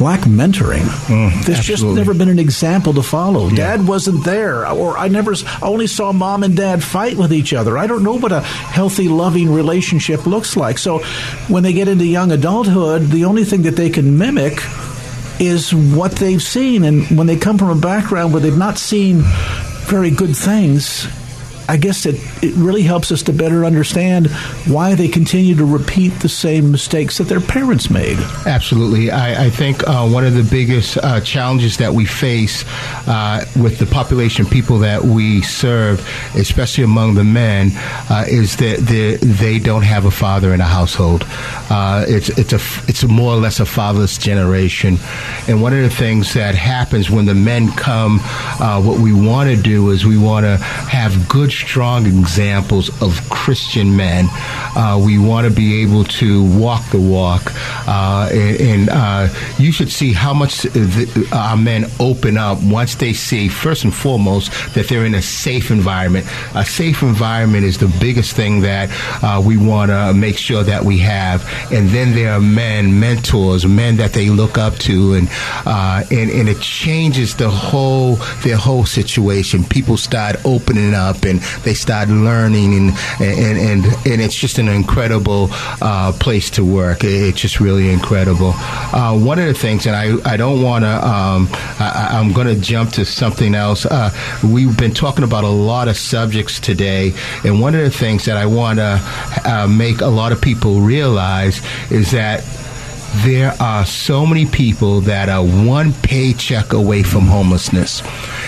lack 0.00 0.20
mentoring. 0.20 0.82
Mm, 1.06 1.44
There's 1.44 1.60
just 1.60 1.84
never 1.84 2.14
been 2.14 2.28
an 2.28 2.38
example 2.38 2.92
to 2.94 3.02
follow. 3.02 3.48
Dad 3.50 3.86
wasn't 3.86 4.24
there, 4.24 4.66
or 4.66 4.98
I 4.98 5.08
never, 5.08 5.32
I 5.34 5.66
only 5.66 5.86
saw 5.86 6.12
mom 6.12 6.42
and 6.42 6.56
dad 6.56 6.82
fight 6.82 7.16
with 7.16 7.32
each 7.32 7.52
other. 7.54 7.78
I 7.78 7.86
don't 7.86 8.02
know 8.02 8.18
what 8.18 8.32
a 8.32 8.40
healthy, 8.40 9.08
loving 9.08 9.52
relationship 9.52 10.26
looks 10.26 10.56
like. 10.56 10.78
So 10.78 10.98
when 11.48 11.62
they 11.62 11.72
get 11.72 11.88
into 11.88 12.04
young 12.06 12.32
adulthood, 12.32 13.08
the 13.08 13.24
only 13.24 13.44
thing 13.44 13.62
that 13.62 13.76
they 13.76 13.90
can 13.90 14.18
mimic 14.18 14.58
is 15.40 15.74
what 15.74 16.12
they've 16.12 16.42
seen. 16.42 16.84
And 16.84 17.16
when 17.16 17.26
they 17.26 17.36
come 17.36 17.58
from 17.58 17.70
a 17.70 17.80
background 17.80 18.32
where 18.32 18.40
they've 18.42 18.56
not 18.56 18.78
seen 18.78 19.22
very 19.86 20.10
good 20.10 20.36
things, 20.36 21.06
I 21.68 21.76
guess 21.76 22.06
it, 22.06 22.16
it 22.42 22.54
really 22.54 22.82
helps 22.82 23.10
us 23.12 23.22
to 23.24 23.32
better 23.32 23.64
understand 23.64 24.30
why 24.66 24.94
they 24.94 25.08
continue 25.08 25.54
to 25.56 25.64
repeat 25.64 26.10
the 26.20 26.28
same 26.28 26.70
mistakes 26.70 27.18
that 27.18 27.24
their 27.24 27.40
parents 27.40 27.90
made. 27.90 28.18
Absolutely. 28.46 29.10
I, 29.10 29.46
I 29.46 29.50
think 29.50 29.86
uh, 29.86 30.06
one 30.08 30.26
of 30.26 30.34
the 30.34 30.42
biggest 30.42 30.98
uh, 30.98 31.20
challenges 31.20 31.76
that 31.78 31.92
we 31.92 32.04
face 32.04 32.64
uh, 33.06 33.44
with 33.60 33.78
the 33.78 33.86
population 33.86 34.46
people 34.46 34.78
that 34.80 35.02
we 35.02 35.42
serve, 35.42 36.06
especially 36.36 36.84
among 36.84 37.14
the 37.14 37.24
men, 37.24 37.70
uh, 38.10 38.24
is 38.28 38.56
that 38.56 38.78
they, 38.80 39.16
they 39.16 39.58
don't 39.58 39.82
have 39.82 40.04
a 40.04 40.10
father 40.10 40.52
in 40.52 40.60
a 40.60 40.64
household. 40.64 41.24
Uh, 41.70 42.04
it's 42.06 42.28
it's 42.30 42.52
a 42.52 42.60
it's 42.88 43.02
a 43.02 43.08
more 43.08 43.32
or 43.32 43.40
less 43.40 43.60
a 43.60 43.66
fatherless 43.66 44.18
generation, 44.18 44.98
and 45.48 45.62
one 45.62 45.72
of 45.72 45.82
the 45.82 45.90
things 45.90 46.34
that 46.34 46.54
happens 46.54 47.10
when 47.10 47.24
the 47.24 47.34
men 47.34 47.70
come, 47.72 48.20
uh, 48.60 48.80
what 48.82 48.98
we 49.00 49.12
want 49.12 49.48
to 49.48 49.56
do 49.56 49.90
is 49.90 50.04
we 50.04 50.18
want 50.18 50.44
to 50.44 50.56
have 50.58 51.28
good, 51.28 51.53
strong 51.54 52.06
examples 52.06 52.90
of 53.02 53.18
Christian 53.30 53.96
men. 53.96 54.28
Uh, 54.76 55.00
we 55.04 55.18
want 55.18 55.46
to 55.46 55.52
be 55.52 55.82
able 55.82 56.04
to 56.04 56.44
walk 56.58 56.84
the 56.90 57.00
walk, 57.00 57.52
uh, 57.86 58.28
and, 58.32 58.60
and 58.60 58.88
uh, 58.90 59.28
you 59.58 59.72
should 59.72 59.90
see 59.90 60.12
how 60.12 60.34
much 60.34 60.62
the, 60.62 61.28
our 61.32 61.56
men 61.56 61.86
open 62.00 62.36
up 62.36 62.62
once 62.62 62.94
they 62.96 63.12
see, 63.12 63.48
first 63.48 63.84
and 63.84 63.94
foremost, 63.94 64.50
that 64.74 64.88
they're 64.88 65.04
in 65.04 65.14
a 65.14 65.22
safe 65.22 65.70
environment. 65.70 66.26
A 66.54 66.64
safe 66.64 67.02
environment 67.02 67.64
is 67.64 67.78
the 67.78 67.92
biggest 68.00 68.34
thing 68.34 68.60
that 68.62 68.90
uh, 69.22 69.40
we 69.40 69.56
want 69.56 69.90
to 69.90 70.12
make 70.14 70.36
sure 70.36 70.62
that 70.62 70.84
we 70.84 70.98
have. 70.98 71.44
And 71.72 71.88
then 71.90 72.14
there 72.14 72.32
are 72.32 72.40
men, 72.40 72.98
mentors, 72.98 73.66
men 73.66 73.96
that 73.96 74.12
they 74.12 74.30
look 74.30 74.58
up 74.58 74.74
to, 74.78 75.14
and 75.14 75.28
uh, 75.66 76.04
and 76.10 76.30
and 76.30 76.48
it 76.48 76.60
changes 76.60 77.36
the 77.36 77.50
whole 77.50 78.16
their 78.42 78.56
whole 78.56 78.84
situation. 78.84 79.64
People 79.64 79.96
start 79.96 80.36
opening 80.44 80.94
up 80.94 81.22
and 81.24 81.40
they 81.62 81.74
start 81.74 82.08
learning, 82.08 82.74
and 82.74 82.90
and 83.20 83.58
and, 83.58 83.84
and 84.06 84.20
it's 84.20 84.34
just 84.34 84.58
an 84.58 84.68
incredible 84.68 85.48
uh, 85.82 86.12
place 86.18 86.50
to 86.50 86.64
work. 86.64 86.98
It's 87.02 87.40
just 87.40 87.60
really 87.60 87.90
incredible. 87.90 88.52
Uh, 88.54 89.18
one 89.18 89.38
of 89.38 89.46
the 89.46 89.54
things, 89.54 89.86
and 89.86 89.96
I 89.96 90.16
I 90.30 90.36
don't 90.36 90.62
want 90.62 90.84
to. 90.84 91.06
Um, 91.06 91.48
I, 91.78 92.08
I'm 92.12 92.32
going 92.32 92.46
to 92.46 92.56
jump 92.56 92.92
to 92.92 93.04
something 93.04 93.54
else. 93.54 93.86
Uh, 93.86 94.10
we've 94.42 94.76
been 94.76 94.94
talking 94.94 95.24
about 95.24 95.44
a 95.44 95.48
lot 95.48 95.88
of 95.88 95.96
subjects 95.96 96.60
today, 96.60 97.12
and 97.44 97.60
one 97.60 97.74
of 97.74 97.82
the 97.82 97.90
things 97.90 98.24
that 98.24 98.36
I 98.36 98.46
want 98.46 98.78
to 98.78 99.00
uh, 99.44 99.66
make 99.68 100.00
a 100.00 100.06
lot 100.06 100.32
of 100.32 100.40
people 100.40 100.80
realize 100.80 101.60
is 101.90 102.10
that 102.12 102.44
there 103.22 103.54
are 103.60 103.86
so 103.86 104.26
many 104.26 104.46
people 104.46 105.00
that 105.02 105.28
are 105.28 105.44
one 105.44 105.92
paycheck 105.92 106.72
away 106.72 107.02
from 107.02 107.22
homelessness. 107.22 108.02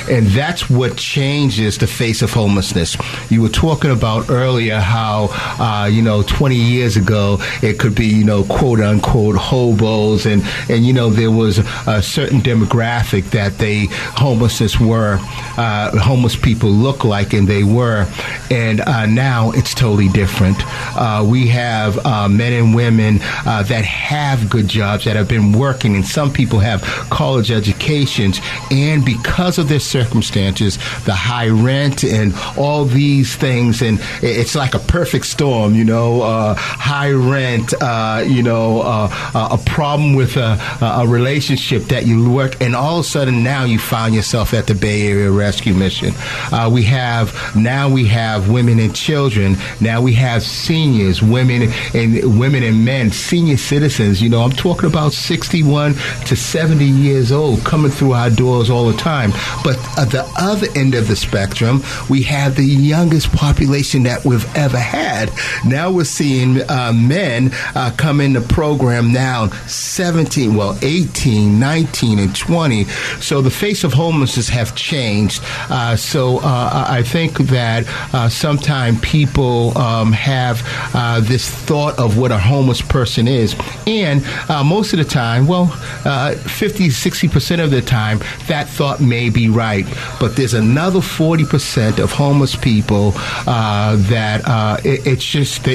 And 0.09 0.27
that's 0.27 0.71
what 0.71 0.97
changes 0.97 1.79
the 1.79 1.87
face 1.87 2.23
of 2.23 2.33
homelessness. 2.33 2.97
You 3.31 3.43
were 3.43 3.49
talking 3.49 3.91
about 3.91 4.31
earlier 4.31 4.79
how, 4.79 5.29
uh, 5.59 5.87
you 5.87 6.03
know, 6.03 6.23
20 6.23 6.55
years 6.55 6.97
ago, 6.97 7.39
it 7.63 7.79
could 7.79 7.95
be, 7.95 8.07
you 8.07 8.25
know, 8.25 8.45
quote 8.45 8.81
unquote 8.81 9.37
hobos. 9.37 10.27
And, 10.27 10.43
and 10.69 10.87
you 10.87 10.93
know, 10.93 11.11
there 11.11 11.31
was 11.31 11.59
a 11.87 12.03
certain 12.03 12.41
demographic 12.41 13.31
that 13.31 13.59
they, 13.59 13.87
homelessness 13.91 14.79
were, 14.79 15.19
uh, 15.59 15.99
homeless 15.99 16.37
people 16.37 16.71
look 16.71 17.05
like, 17.05 17.33
and 17.33 17.49
they 17.49 17.65
were. 17.65 18.07
And 18.51 18.81
uh, 18.81 19.07
now 19.07 19.51
it's 19.53 19.75
totally 19.75 20.09
different. 20.09 20.57
Uh, 20.97 21.27
we 21.29 21.49
have 21.49 22.05
uh, 22.07 22.29
men 22.29 22.53
and 22.53 22.75
women 22.75 23.19
uh, 23.45 23.63
that 23.65 23.85
have 23.85 24.49
good 24.57 24.69
jobs 24.69 25.05
that 25.05 25.17
have 25.17 25.29
been 25.29 25.53
working, 25.53 25.95
and 25.97 26.07
some 26.07 26.33
people 26.33 26.59
have 26.61 26.81
college 27.11 27.51
educations, 27.51 28.41
and 28.71 29.05
because 29.05 29.59
of 29.59 29.69
their 29.69 29.81
circumstances, 29.81 30.79
the 31.05 31.13
high 31.13 31.49
rent 31.49 32.03
and 32.05 32.33
all 32.57 32.87
these 32.87 33.37
things, 33.37 33.83
and 33.83 33.99
it's 34.23 34.55
like 34.55 34.75
a 34.75 34.79
perfect 34.79 35.27
storm, 35.27 35.75
you 35.75 35.85
know, 35.85 36.23
uh, 36.23 36.55
high 36.57 37.11
rent, 37.11 37.75
uh, 37.83 38.25
you 38.27 38.43
know, 38.43 38.81
uh, 38.81 39.09
uh, 39.35 39.59
a 39.59 39.59
problem 39.71 40.15
with 40.15 40.37
a, 40.37 40.59
a 40.81 41.07
relationship 41.07 41.83
that 41.85 42.07
you 42.07 42.31
work, 42.31 42.59
and 42.63 42.75
all 42.75 43.01
of 43.01 43.05
a 43.05 43.09
sudden 43.09 43.43
now 43.43 43.65
you 43.65 43.79
find 43.79 44.15
yourself 44.15 44.55
at 44.55 44.67
the 44.67 44.75
Bay 44.75 45.07
Area 45.09 45.31
Rescue 45.31 45.75
Mission. 45.75 46.15
Uh, 46.51 46.71
we 46.73 46.83
have 46.85 47.29
now 47.55 47.91
we 47.91 48.07
have 48.07 48.49
women 48.49 48.79
and 48.79 48.95
children. 48.95 49.57
Now 49.81 50.01
we 50.01 50.15
have 50.15 50.43
seniors, 50.43 51.21
women 51.21 51.71
and 51.93 52.39
women 52.41 52.63
and 52.63 52.85
men, 52.85 53.11
senior 53.11 53.59
citizens. 53.59 54.23
You 54.23 54.31
know, 54.31 54.46
I'm 54.47 54.53
talking 54.53 54.89
about 54.89 55.13
61 55.13 55.95
to 56.27 56.37
70 56.37 56.85
years 56.85 57.33
old 57.33 57.65
coming 57.65 57.91
through 57.91 58.13
our 58.13 58.31
doors 58.31 58.71
all 58.71 58.87
the 58.87 58.97
time. 58.97 59.33
But 59.65 59.77
at 59.99 60.11
the 60.11 60.25
other 60.39 60.69
end 60.77 60.95
of 60.95 61.09
the 61.09 61.17
spectrum, 61.17 61.83
we 62.09 62.23
have 62.23 62.55
the 62.55 62.65
youngest 62.65 63.33
population 63.33 64.05
that 64.05 64.25
we've 64.25 64.47
ever 64.55 64.79
had. 64.79 65.33
Now 65.65 65.91
we're 65.91 66.05
seeing 66.05 66.61
uh, 66.71 66.93
men 66.95 67.51
uh, 67.75 67.91
come 67.97 68.21
in 68.21 68.35
the 68.35 68.41
program 68.41 69.13
now 69.13 69.49
17, 69.67 70.55
well, 70.55 70.79
18, 70.81 71.59
19, 71.59 72.21
and 72.21 72.37
20. 72.37 72.85
So 73.21 73.43
the 73.43 73.51
face 73.51 73.83
of 73.83 73.93
homelessness 73.93 74.49
have 74.51 74.77
changed. 74.77 75.43
Uh, 75.69 75.97
so 75.97 76.39
uh, 76.39 76.87
I 76.89 77.03
think 77.03 77.39
that 77.49 77.85
uh, 78.15 78.29
sometimes 78.29 79.01
people 79.01 79.77
um, 79.77 80.13
have 80.13 80.63
uh, 80.95 81.19
this 81.19 81.51
thought 81.51 81.99
of 81.99 82.17
what 82.17 82.31
a 82.31 82.39
homeless 82.39 82.81
person 82.81 83.27
is. 83.27 83.57
And 83.89 84.25
uh, 84.49 84.63
most 84.65 84.93
of 84.93 84.99
the 84.99 85.05
time, 85.05 85.47
well, 85.47 85.71
uh, 86.05 86.33
50, 86.35 86.89
60% 86.89 87.63
of 87.63 87.71
the 87.71 87.83
time, 87.83 88.19
that 88.49 88.69
thought 88.69 89.01
may 89.01 89.31
be 89.31 89.49
right. 89.49 89.87
But 90.21 90.37
there's 90.37 90.55
another 90.55 91.01
40% 91.01 91.99
of 91.99 92.13
homeless 92.13 92.57
people 92.57 93.13
uh, 93.47 93.97
that 94.09 94.43
uh, 94.47 94.77
it, 94.85 95.07
it's 95.07 95.25
just 95.25 95.65
the, 95.65 95.75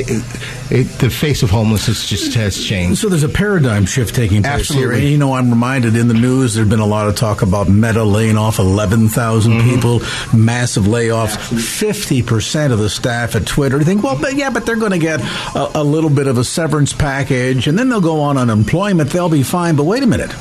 it, 0.70 0.84
the 1.00 1.10
face 1.10 1.44
of 1.44 1.50
homelessness 1.50 2.08
just 2.08 2.34
has 2.36 2.62
changed. 2.64 3.00
So 3.00 3.10
there's 3.10 3.24
a 3.24 3.30
paradigm 3.30 3.86
shift 3.86 4.16
taking 4.16 4.44
place 4.44 4.54
Absolutely. 4.62 4.88
here. 4.96 5.02
And, 5.04 5.10
you 5.12 5.18
know, 5.18 5.34
I'm 5.34 5.50
reminded 5.50 5.96
in 5.96 6.08
the 6.08 6.14
news 6.14 6.54
there's 6.56 6.68
been 6.70 6.80
a 6.80 6.86
lot 6.86 7.08
of 7.08 7.16
talk 7.16 7.42
about 7.42 7.68
Meta 7.70 8.04
laying 8.04 8.38
off 8.38 8.60
11,000 8.60 9.52
Mm-hmm. 9.52 9.70
people, 9.70 10.00
massive 10.38 10.84
layoffs, 10.86 11.36
50% 11.82 12.72
of 12.72 12.80
the 12.80 12.90
staff 12.90 13.36
at 13.36 13.46
Twitter. 13.46 13.78
You 13.80 13.84
think, 13.86 14.04
well, 14.04 14.18
but 14.20 14.36
yeah, 14.36 14.50
but 14.50 14.66
they're 14.66 14.76
going 14.76 14.92
to 14.92 15.00
get 15.00 15.20
a, 15.56 15.80
a 15.82 15.84
little 15.84 16.10
bit 16.10 16.28
of 16.28 16.38
a 16.38 16.44
severance 16.44 16.94
package 16.94 17.68
and 17.68 17.78
then 17.78 17.90
they'll 17.90 18.02
go 18.02 18.22
on 18.22 18.38
unemployment. 18.42 19.10
They'll 19.12 19.30
be 19.30 19.44
fine. 19.44 19.76
But 19.76 19.84
wait 19.86 20.04
a 20.04 20.08
minute. 20.08 20.34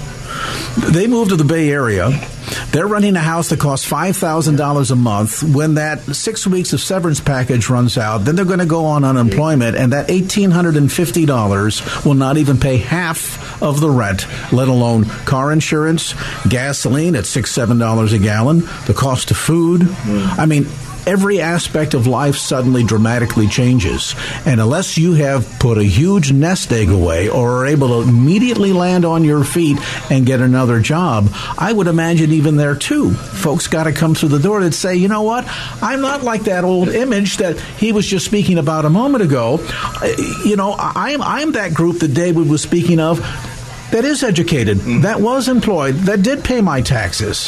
They 0.92 1.06
moved 1.06 1.30
to 1.30 1.36
the 1.36 1.44
Bay 1.44 1.70
Area. 1.70 2.10
They're 2.72 2.86
renting 2.86 3.16
a 3.16 3.20
house 3.20 3.50
that 3.50 3.60
costs 3.60 3.86
five 3.86 4.16
thousand 4.16 4.56
dollars 4.56 4.90
a 4.90 4.96
month. 4.96 5.42
When 5.42 5.74
that 5.74 6.00
six 6.14 6.46
weeks 6.46 6.72
of 6.72 6.80
severance 6.80 7.20
package 7.20 7.68
runs 7.68 7.98
out, 7.98 8.18
then 8.18 8.36
they're 8.36 8.44
going 8.44 8.60
to 8.60 8.66
go 8.66 8.86
on 8.86 9.04
unemployment, 9.04 9.76
and 9.76 9.92
that 9.92 10.10
eighteen 10.10 10.50
hundred 10.50 10.76
and 10.76 10.90
fifty 10.90 11.26
dollars 11.26 11.82
will 12.04 12.14
not 12.14 12.38
even 12.38 12.58
pay 12.58 12.76
half 12.78 13.62
of 13.62 13.80
the 13.80 13.90
rent, 13.90 14.26
let 14.52 14.68
alone 14.68 15.04
car 15.04 15.52
insurance, 15.52 16.14
gasoline 16.48 17.16
at 17.16 17.26
six 17.26 17.52
seven 17.52 17.78
dollars 17.78 18.12
a 18.12 18.18
gallon, 18.18 18.60
the 18.86 18.94
cost 18.96 19.30
of 19.30 19.36
food. 19.36 19.82
I 20.06 20.46
mean. 20.46 20.66
Every 21.06 21.40
aspect 21.40 21.94
of 21.94 22.06
life 22.06 22.36
suddenly 22.36 22.84
dramatically 22.84 23.48
changes. 23.48 24.14
And 24.46 24.60
unless 24.60 24.98
you 24.98 25.14
have 25.14 25.48
put 25.58 25.78
a 25.78 25.84
huge 25.84 26.32
nest 26.32 26.72
egg 26.72 26.90
away 26.90 27.28
or 27.28 27.58
are 27.62 27.66
able 27.66 28.02
to 28.02 28.08
immediately 28.08 28.72
land 28.72 29.04
on 29.04 29.24
your 29.24 29.44
feet 29.44 29.78
and 30.10 30.26
get 30.26 30.40
another 30.40 30.80
job, 30.80 31.28
I 31.58 31.72
would 31.72 31.86
imagine 31.86 32.32
even 32.32 32.56
there 32.56 32.74
too, 32.76 33.12
folks 33.12 33.66
got 33.66 33.84
to 33.84 33.92
come 33.92 34.14
through 34.14 34.30
the 34.30 34.38
door 34.38 34.62
that 34.62 34.74
say, 34.74 34.96
you 34.96 35.08
know 35.08 35.22
what, 35.22 35.44
I'm 35.82 36.00
not 36.00 36.22
like 36.22 36.44
that 36.44 36.64
old 36.64 36.88
image 36.88 37.38
that 37.38 37.58
he 37.58 37.92
was 37.92 38.06
just 38.06 38.26
speaking 38.26 38.58
about 38.58 38.84
a 38.84 38.90
moment 38.90 39.24
ago. 39.24 39.58
Uh, 40.02 40.08
You 40.44 40.56
know, 40.56 40.74
I'm, 40.78 41.22
I'm 41.22 41.52
that 41.52 41.74
group 41.74 41.98
that 42.00 42.14
David 42.14 42.48
was 42.48 42.62
speaking 42.62 43.00
of 43.00 43.18
that 43.90 44.04
is 44.04 44.22
educated, 44.22 44.78
that 45.02 45.20
was 45.20 45.48
employed, 45.48 45.94
that 46.06 46.22
did 46.22 46.44
pay 46.44 46.60
my 46.60 46.80
taxes. 46.80 47.38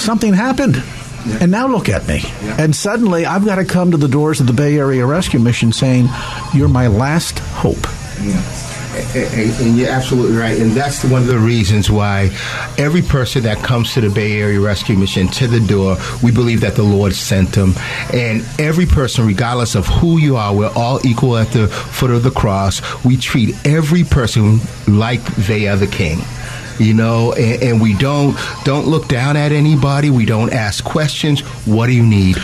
Something 0.00 0.32
happened. 0.32 0.82
And 1.40 1.50
now 1.50 1.66
look 1.68 1.88
at 1.88 2.06
me. 2.08 2.22
And 2.58 2.74
suddenly 2.74 3.26
I've 3.26 3.44
got 3.44 3.56
to 3.56 3.64
come 3.64 3.90
to 3.92 3.96
the 3.96 4.08
doors 4.08 4.40
of 4.40 4.46
the 4.46 4.52
Bay 4.52 4.78
Area 4.78 5.04
Rescue 5.06 5.38
Mission 5.40 5.72
saying, 5.72 6.08
You're 6.54 6.68
my 6.68 6.86
last 6.86 7.38
hope. 7.38 7.86
And, 9.14 9.52
and 9.60 9.76
you're 9.76 9.90
absolutely 9.90 10.36
right. 10.36 10.58
And 10.58 10.72
that's 10.72 11.04
one 11.04 11.22
of 11.22 11.28
the 11.28 11.38
reasons 11.38 11.88
why 11.88 12.30
every 12.78 13.02
person 13.02 13.44
that 13.44 13.58
comes 13.58 13.94
to 13.94 14.00
the 14.00 14.10
Bay 14.10 14.40
Area 14.40 14.58
Rescue 14.58 14.96
Mission 14.96 15.28
to 15.28 15.46
the 15.46 15.60
door, 15.60 15.96
we 16.22 16.32
believe 16.32 16.62
that 16.62 16.74
the 16.74 16.82
Lord 16.82 17.14
sent 17.14 17.52
them. 17.52 17.74
And 18.12 18.44
every 18.58 18.86
person, 18.86 19.26
regardless 19.26 19.76
of 19.76 19.86
who 19.86 20.18
you 20.18 20.36
are, 20.36 20.52
we're 20.54 20.72
all 20.74 21.04
equal 21.06 21.36
at 21.36 21.52
the 21.52 21.68
foot 21.68 22.10
of 22.10 22.24
the 22.24 22.30
cross. 22.32 22.82
We 23.04 23.16
treat 23.16 23.54
every 23.64 24.02
person 24.02 24.58
like 24.88 25.22
they 25.36 25.68
are 25.68 25.76
the 25.76 25.86
king. 25.86 26.18
You 26.78 26.94
know, 26.94 27.32
and, 27.32 27.62
and 27.62 27.80
we 27.80 27.94
don't 27.94 28.36
don't 28.64 28.86
look 28.86 29.08
down 29.08 29.36
at 29.36 29.52
anybody. 29.52 30.10
We 30.10 30.26
don't 30.26 30.52
ask 30.52 30.84
questions. 30.84 31.40
What 31.66 31.86
do 31.86 31.92
you 31.92 32.04
need? 32.04 32.36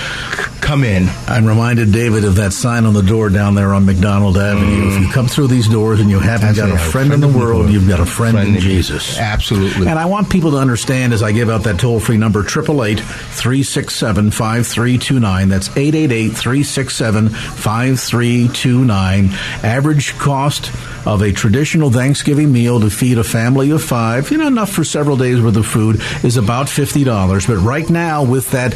Come 0.64 0.82
in. 0.82 1.10
I'm 1.26 1.44
reminded, 1.44 1.92
David, 1.92 2.24
of 2.24 2.36
that 2.36 2.54
sign 2.54 2.86
on 2.86 2.94
the 2.94 3.02
door 3.02 3.28
down 3.28 3.54
there 3.54 3.74
on 3.74 3.84
Macdonald 3.84 4.38
Avenue. 4.38 4.88
If 4.88 4.98
you 4.98 5.08
mm. 5.08 5.12
come 5.12 5.26
through 5.26 5.48
these 5.48 5.68
doors 5.68 6.00
and 6.00 6.08
you 6.08 6.18
haven't 6.18 6.54
That's 6.54 6.58
got 6.58 6.70
a 6.70 6.78
friend 6.78 7.12
in 7.12 7.20
the 7.20 7.28
world, 7.28 7.68
you've 7.68 7.86
got 7.86 8.00
a 8.00 8.06
friend, 8.06 8.38
in 8.38 8.58
Jesus. 8.60 9.18
Absolutely. 9.18 9.88
And 9.88 9.98
I 9.98 10.06
want 10.06 10.30
people 10.30 10.52
to 10.52 10.56
understand 10.56 11.12
as 11.12 11.22
I 11.22 11.32
give 11.32 11.50
out 11.50 11.64
that 11.64 11.78
toll 11.78 12.00
free 12.00 12.16
number, 12.16 12.40
888 12.40 13.00
367 13.00 14.30
5329. 14.30 15.48
That's 15.50 15.68
888 15.68 16.28
367 16.30 17.28
5329. 17.28 19.30
Average 19.62 20.16
cost 20.16 20.72
of 21.06 21.20
a 21.20 21.30
traditional 21.30 21.90
Thanksgiving 21.90 22.52
meal 22.52 22.80
to 22.80 22.88
feed 22.88 23.18
a 23.18 23.24
family 23.24 23.70
of 23.70 23.82
five, 23.82 24.23
you 24.30 24.38
know, 24.38 24.46
enough 24.46 24.70
for 24.70 24.84
several 24.84 25.16
days 25.16 25.40
worth 25.40 25.56
of 25.56 25.66
food, 25.66 26.00
is 26.22 26.36
about 26.36 26.66
$50. 26.66 27.46
But 27.46 27.56
right 27.58 27.88
now, 27.88 28.24
with 28.24 28.50
that 28.50 28.74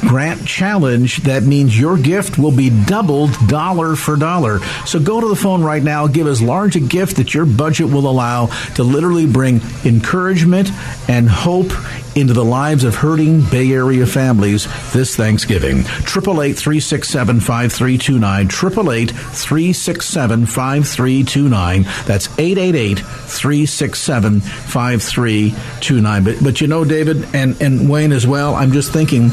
grant 0.00 0.46
challenge, 0.46 1.18
that 1.18 1.42
means 1.42 1.78
your 1.78 1.96
gift 1.96 2.38
will 2.38 2.50
be 2.50 2.70
doubled 2.84 3.30
dollar 3.46 3.96
for 3.96 4.16
dollar. 4.16 4.60
So 4.86 5.00
go 5.00 5.20
to 5.20 5.28
the 5.28 5.36
phone 5.36 5.62
right 5.62 5.82
now, 5.82 6.06
give 6.06 6.26
as 6.26 6.42
large 6.42 6.76
a 6.76 6.80
gift 6.80 7.16
that 7.16 7.34
your 7.34 7.46
budget 7.46 7.86
will 7.86 8.08
allow 8.08 8.46
to 8.74 8.82
literally 8.82 9.26
bring 9.26 9.60
encouragement 9.84 10.70
and 11.08 11.28
hope 11.28 11.72
into 12.16 12.32
the 12.32 12.44
lives 12.44 12.84
of 12.84 12.96
hurting 12.96 13.42
Bay 13.50 13.72
Area 13.72 14.06
families 14.06 14.66
this 14.92 15.16
Thanksgiving. 15.16 15.80
888 15.80 16.56
367 16.56 17.40
5329. 17.40 18.46
888 18.46 19.10
367 19.10 20.46
5329. 20.46 21.82
That's 22.06 22.26
888 22.38 22.98
367 22.98 24.40
5329. 24.40 26.42
But, 26.42 26.60
you 26.60 26.66
know, 26.66 26.84
David 26.84 27.26
and, 27.34 27.60
and 27.60 27.88
Wayne 27.88 28.12
as 28.12 28.26
well, 28.26 28.54
I'm 28.54 28.72
just 28.72 28.92
thinking 28.92 29.30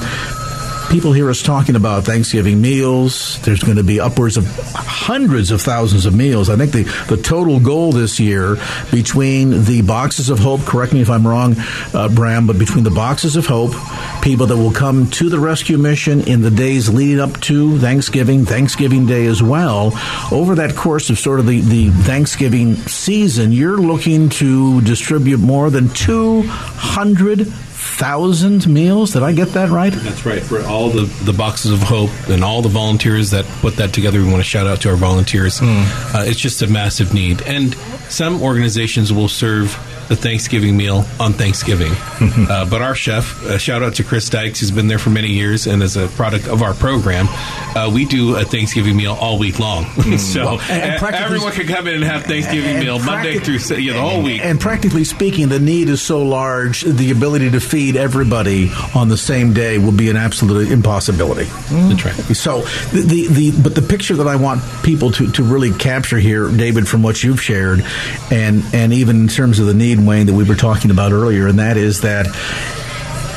people 0.90 1.12
hear 1.12 1.30
us 1.30 1.42
talking 1.42 1.76
about 1.76 2.06
Thanksgiving 2.06 2.62
meals. 2.62 3.40
There's 3.42 3.62
going 3.62 3.78
to 3.78 3.84
be 3.84 4.00
upwards 4.00 4.38
of 4.38 4.46
hundreds 4.74 5.52
of 5.52 5.62
thousands 5.62 6.06
of 6.06 6.16
meals. 6.16 6.50
I 6.50 6.56
think 6.56 6.72
the, 6.72 6.84
the 7.08 7.22
total 7.22 7.60
goal 7.60 7.92
this 7.92 8.20
year 8.20 8.58
between 8.92 9.66
the 9.66 9.82
boxes 9.82 10.30
of 10.30 10.40
hope, 10.40 10.62
correct 10.62 10.94
me 10.94 11.02
if 11.02 11.10
I'm 11.10 11.28
wrong, 11.28 11.56
uh, 11.94 12.10
Bram, 12.10 12.48
but 12.48 12.58
between 12.58 12.84
the 12.84 12.92
boxes 12.92 13.36
of 13.36 13.46
hope, 13.46 13.74
people 14.22 14.48
that 14.48 14.58
will 14.58 14.72
come 14.72 15.10
to 15.12 15.30
the 15.30 15.40
rescue 15.40 15.78
mission 15.78 16.22
in 16.22 16.42
the 16.42 16.52
days 16.52 16.90
leading 16.90 17.20
up 17.20 17.40
to 17.42 17.78
Thanksgiving, 17.80 18.46
Thanksgiving 18.46 19.06
Day 19.06 19.26
as 19.26 19.44
well, 19.44 19.92
over 20.32 20.56
that 20.56 20.76
course 20.76 21.10
of 21.10 21.20
sort 21.20 21.40
of 21.40 21.48
the, 21.48 21.62
the 21.62 21.90
Thanksgiving 21.90 22.76
season, 22.76 23.52
you're 23.52 23.78
looking 23.78 24.30
to 24.30 24.82
distribute 24.82 25.40
more 25.40 25.70
than 25.70 25.90
200 25.90 27.52
thousand 27.78 28.68
meals. 28.68 29.14
Did 29.14 29.24
I 29.24 29.32
get 29.34 29.50
that 29.50 29.70
right? 29.70 29.94
That's 29.94 30.26
right. 30.26 30.42
For 30.42 30.64
all 30.64 30.90
the, 30.90 31.04
the 31.24 31.34
boxes 31.34 31.72
of 31.72 31.80
hope 31.80 32.10
and 32.28 32.44
all 32.44 32.62
the 32.62 32.70
volunteers 32.70 33.32
that 33.32 33.46
put 33.62 33.76
that 33.76 33.94
together, 33.94 34.20
we 34.20 34.26
want 34.26 34.38
to 34.38 34.44
shout 34.44 34.68
out 34.68 34.82
to 34.82 34.90
our 34.90 34.96
volunteers. 34.96 35.60
Uh, 35.62 36.26
it's 36.28 36.40
just 36.40 36.62
a 36.62 36.68
massive 36.68 37.14
need. 37.14 37.42
And 37.44 37.76
some 38.10 38.42
organizations 38.42 39.14
will 39.14 39.28
serve 39.28 39.78
the 40.08 40.16
Thanksgiving 40.16 40.76
meal 40.78 41.04
on 41.20 41.34
Thanksgiving. 41.34 41.92
uh, 42.50 42.66
but 42.70 42.82
our 42.82 42.96
chef, 42.96 43.44
uh, 43.46 43.58
shout 43.58 43.84
out 43.84 43.96
to 43.96 44.04
Chris 44.04 44.30
Dykes, 44.30 44.60
who's 44.60 44.72
been 44.72 44.88
there 44.88 45.00
for 45.00 45.10
many 45.10 45.30
years 45.30 45.68
and 45.68 45.84
is 45.84 45.98
a 45.98 46.08
product 46.10 46.48
of 46.48 46.62
our 46.62 46.74
program, 46.74 47.28
uh, 47.76 47.90
we 47.94 48.06
do 48.06 48.36
a 48.36 48.44
Thanksgiving 48.44 48.96
meal 48.96 49.18
all 49.20 49.38
week 49.38 49.60
long. 49.60 49.86
so 50.18 50.46
Well, 50.46 50.60
and- 50.62 50.84
and 50.92 51.00
practically- 51.00 51.26
everyone 51.26 51.52
can 51.54 51.68
come 51.68 51.88
in 51.88 51.96
and 51.96 52.04
have 52.04 52.24
Thanksgiving 52.24 52.76
And 52.78 52.86
meal 52.86 53.00
Monday 53.00 53.40
through 53.40 53.60
the 53.60 53.90
whole 53.94 54.22
week. 54.24 54.42
And 54.44 54.60
practically 54.60 55.04
speaking, 55.04 55.50
the 55.50 55.60
need 55.60 55.90
is 55.90 56.02
so 56.02 56.24
large, 56.24 56.82
the 56.82 57.12
ability 57.12 57.52
to 57.52 57.60
feed 57.60 57.96
everybody 57.96 58.72
on 58.96 59.10
the 59.10 59.18
same 59.18 59.54
day 59.54 59.78
will 59.78 59.92
be 59.92 60.10
an 60.10 60.16
absolute 60.18 60.72
impossibility. 60.72 61.46
That's 61.70 62.06
right. 62.06 62.14
So 62.36 62.62
the, 62.92 63.02
the, 63.02 63.28
the 63.52 63.62
but 63.62 63.76
the 63.76 63.82
picture 63.82 64.16
that 64.16 64.28
I 64.28 64.36
want 64.36 64.62
people 64.84 65.12
to, 65.12 65.32
to 65.34 65.44
really 65.44 65.72
capture 65.72 66.18
here, 66.18 66.48
David, 66.50 66.88
from 66.88 67.02
what 67.04 67.24
you've 67.24 67.42
shared, 67.42 67.84
and 68.32 68.64
and 68.74 68.94
even 68.94 69.22
in 69.22 69.28
terms 69.28 69.60
of 69.60 69.66
the 69.68 69.74
need, 69.74 69.97
Wayne, 70.06 70.28
that 70.28 70.34
we 70.34 70.44
were 70.44 70.56
talking 70.56 70.92
about 70.92 71.12
earlier, 71.12 71.48
and 71.48 71.60
that 71.60 71.78
is 71.78 72.02
that 72.02 72.28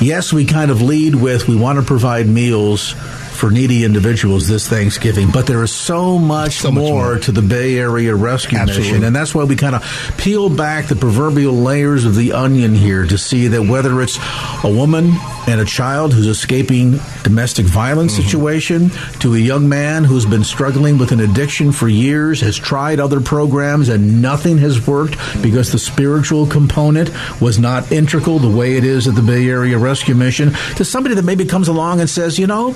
yes, 0.01 0.33
we 0.33 0.45
kind 0.45 0.71
of 0.71 0.83
lead 0.83 1.15
with 1.15 1.49
we 1.49 1.57
want 1.57 1.79
to 1.79 1.85
provide 1.85 2.27
meals 2.27 2.95
for 3.41 3.51
needy 3.51 3.85
individuals 3.85 4.47
this 4.47 4.69
Thanksgiving, 4.69 5.31
but 5.31 5.47
there 5.47 5.63
is 5.63 5.73
so 5.73 6.19
much, 6.19 6.63
more, 6.63 7.19
to 7.21 7.33
the 7.33 7.41
Bay 7.41 7.79
Area 7.79 8.15
Rescue 8.15 8.59
Absolutely. 8.59 8.91
Mission, 8.91 9.05
and 9.05 9.17
that's 9.17 9.35
why 9.35 9.45
we 9.45 9.57
kind 9.57 9.75
of 9.75 10.15
peel 10.19 10.51
back 10.51 10.89
the 10.89 10.95
proverbial 10.95 11.55
layers 11.55 12.05
of 12.05 12.15
the 12.15 12.35
onion 12.35 12.75
here 12.75 13.07
to 13.07 13.17
see 13.17 13.49
that 13.49 13.63
whether 13.63 14.03
it's 14.03 14.19
a 14.63 14.71
woman 14.71 15.13
and 15.49 15.59
a 15.59 15.65
child 15.65 16.13
who's 16.13 16.27
escaping 16.27 17.01
domestic 17.23 17.65
violence 17.65 18.13
mm-hmm. 18.13 18.25
situation, 18.25 18.91
to 19.21 19.35
a 19.35 19.39
young 19.39 19.71
man 19.71 20.05
who's 20.05 20.27
been 20.27 20.45
struggling 20.45 20.99
with 20.99 21.11
an 21.11 21.21
addiction 21.21 21.73
for 21.73 21.89
years, 21.89 22.43
has 22.43 22.59
tried 22.59 23.01
other 23.01 23.23
programs 23.23 23.89
and 23.89 24.21
nothing 24.21 24.59
has 24.59 24.87
worked 24.87 25.17
because 25.41 25.73
the 25.73 25.79
spiritual 25.79 26.47
component 26.47 27.11
was 27.41 27.59
not 27.59 27.91
integral 27.91 28.39
the 28.39 28.55
way 28.55 28.77
it 28.77 28.85
is 28.85 29.09
at 29.09 29.15
the 29.15 29.23
Bay 29.23 29.49
Area 29.49 29.79
Rescue 29.79 30.15
Mission, 30.15 30.53
to 30.77 30.85
somebody 30.85 31.15
that 31.15 31.25
maybe 31.25 31.47
comes 31.47 31.69
along 31.69 32.01
and 32.01 32.11
says, 32.11 32.39
you 32.39 32.47
know, 32.47 32.75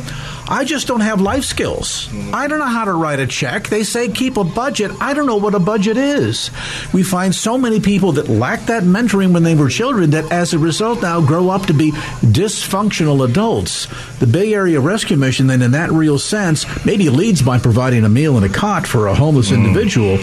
I 0.55 0.63
just 0.63 0.87
don't 0.87 1.01
have 1.01 1.21
life 1.21 1.43
skills. 1.43 2.07
Mm-hmm. 2.07 2.33
I 2.33 2.47
don't 2.47 2.61
know 2.61 2.67
how 2.67 2.85
to 2.85 2.93
write 2.93 3.19
a 3.19 3.27
check. 3.27 3.67
They 3.67 3.83
say 3.83 4.07
keep 4.07 4.37
a 4.37 4.45
budget. 4.45 4.93
I 5.01 5.13
don't 5.13 5.27
know 5.27 5.35
what 5.35 5.57
a 5.57 5.59
budget 5.59 5.97
is. 5.97 6.53
We 6.93 7.03
find 7.03 7.35
so 7.35 7.59
many 7.59 7.81
people 7.81 8.13
that 8.13 8.29
lack 8.29 8.67
that 8.67 8.85
mentoring 8.85 9.35
when 9.35 9.43
they 9.43 9.57
were 9.57 9.69
children 9.69 10.11
that 10.11 10.31
as 10.31 10.55
a 10.55 10.61
result 10.61 11.03
now 11.03 11.21
grow 11.21 11.51
up 11.51 11.67
to 11.67 11.75
be 11.75 11.91
dysfunctional 11.91 13.29
adults. 13.29 13.89
The 14.21 14.29
Bay 14.29 14.55
Area 14.55 14.79
Rescue 14.79 15.17
Mission, 15.17 15.49
then, 15.49 15.61
in 15.61 15.73
that 15.73 15.91
real 15.91 16.21
sense, 16.21 16.67
maybe 16.87 17.11
leads 17.11 17.43
by 17.43 17.59
providing 17.59 18.05
a 18.05 18.09
meal 18.09 18.37
and 18.37 18.47
a 18.47 18.49
cot 18.49 18.87
for 18.87 19.09
a 19.09 19.15
homeless 19.17 19.51
mm. 19.51 19.57
individual, 19.57 20.19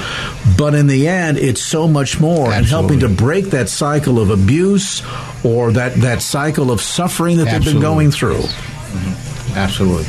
but 0.57 0.73
in 0.73 0.87
the 0.87 1.09
end, 1.09 1.39
it's 1.39 1.61
so 1.61 1.89
much 1.89 2.21
more 2.21 2.53
and 2.53 2.65
helping 2.65 3.01
to 3.01 3.09
break 3.09 3.47
that 3.47 3.67
cycle 3.67 4.17
of 4.17 4.29
abuse 4.29 5.03
or 5.43 5.73
that, 5.73 5.95
that 5.95 6.21
cycle 6.21 6.71
of 6.71 6.79
suffering 6.79 7.35
that 7.35 7.51
they've 7.51 7.65
been 7.65 7.81
going 7.81 8.11
through. 8.11 8.39
Mm-hmm. 8.39 9.31
Absolutely. 9.55 10.05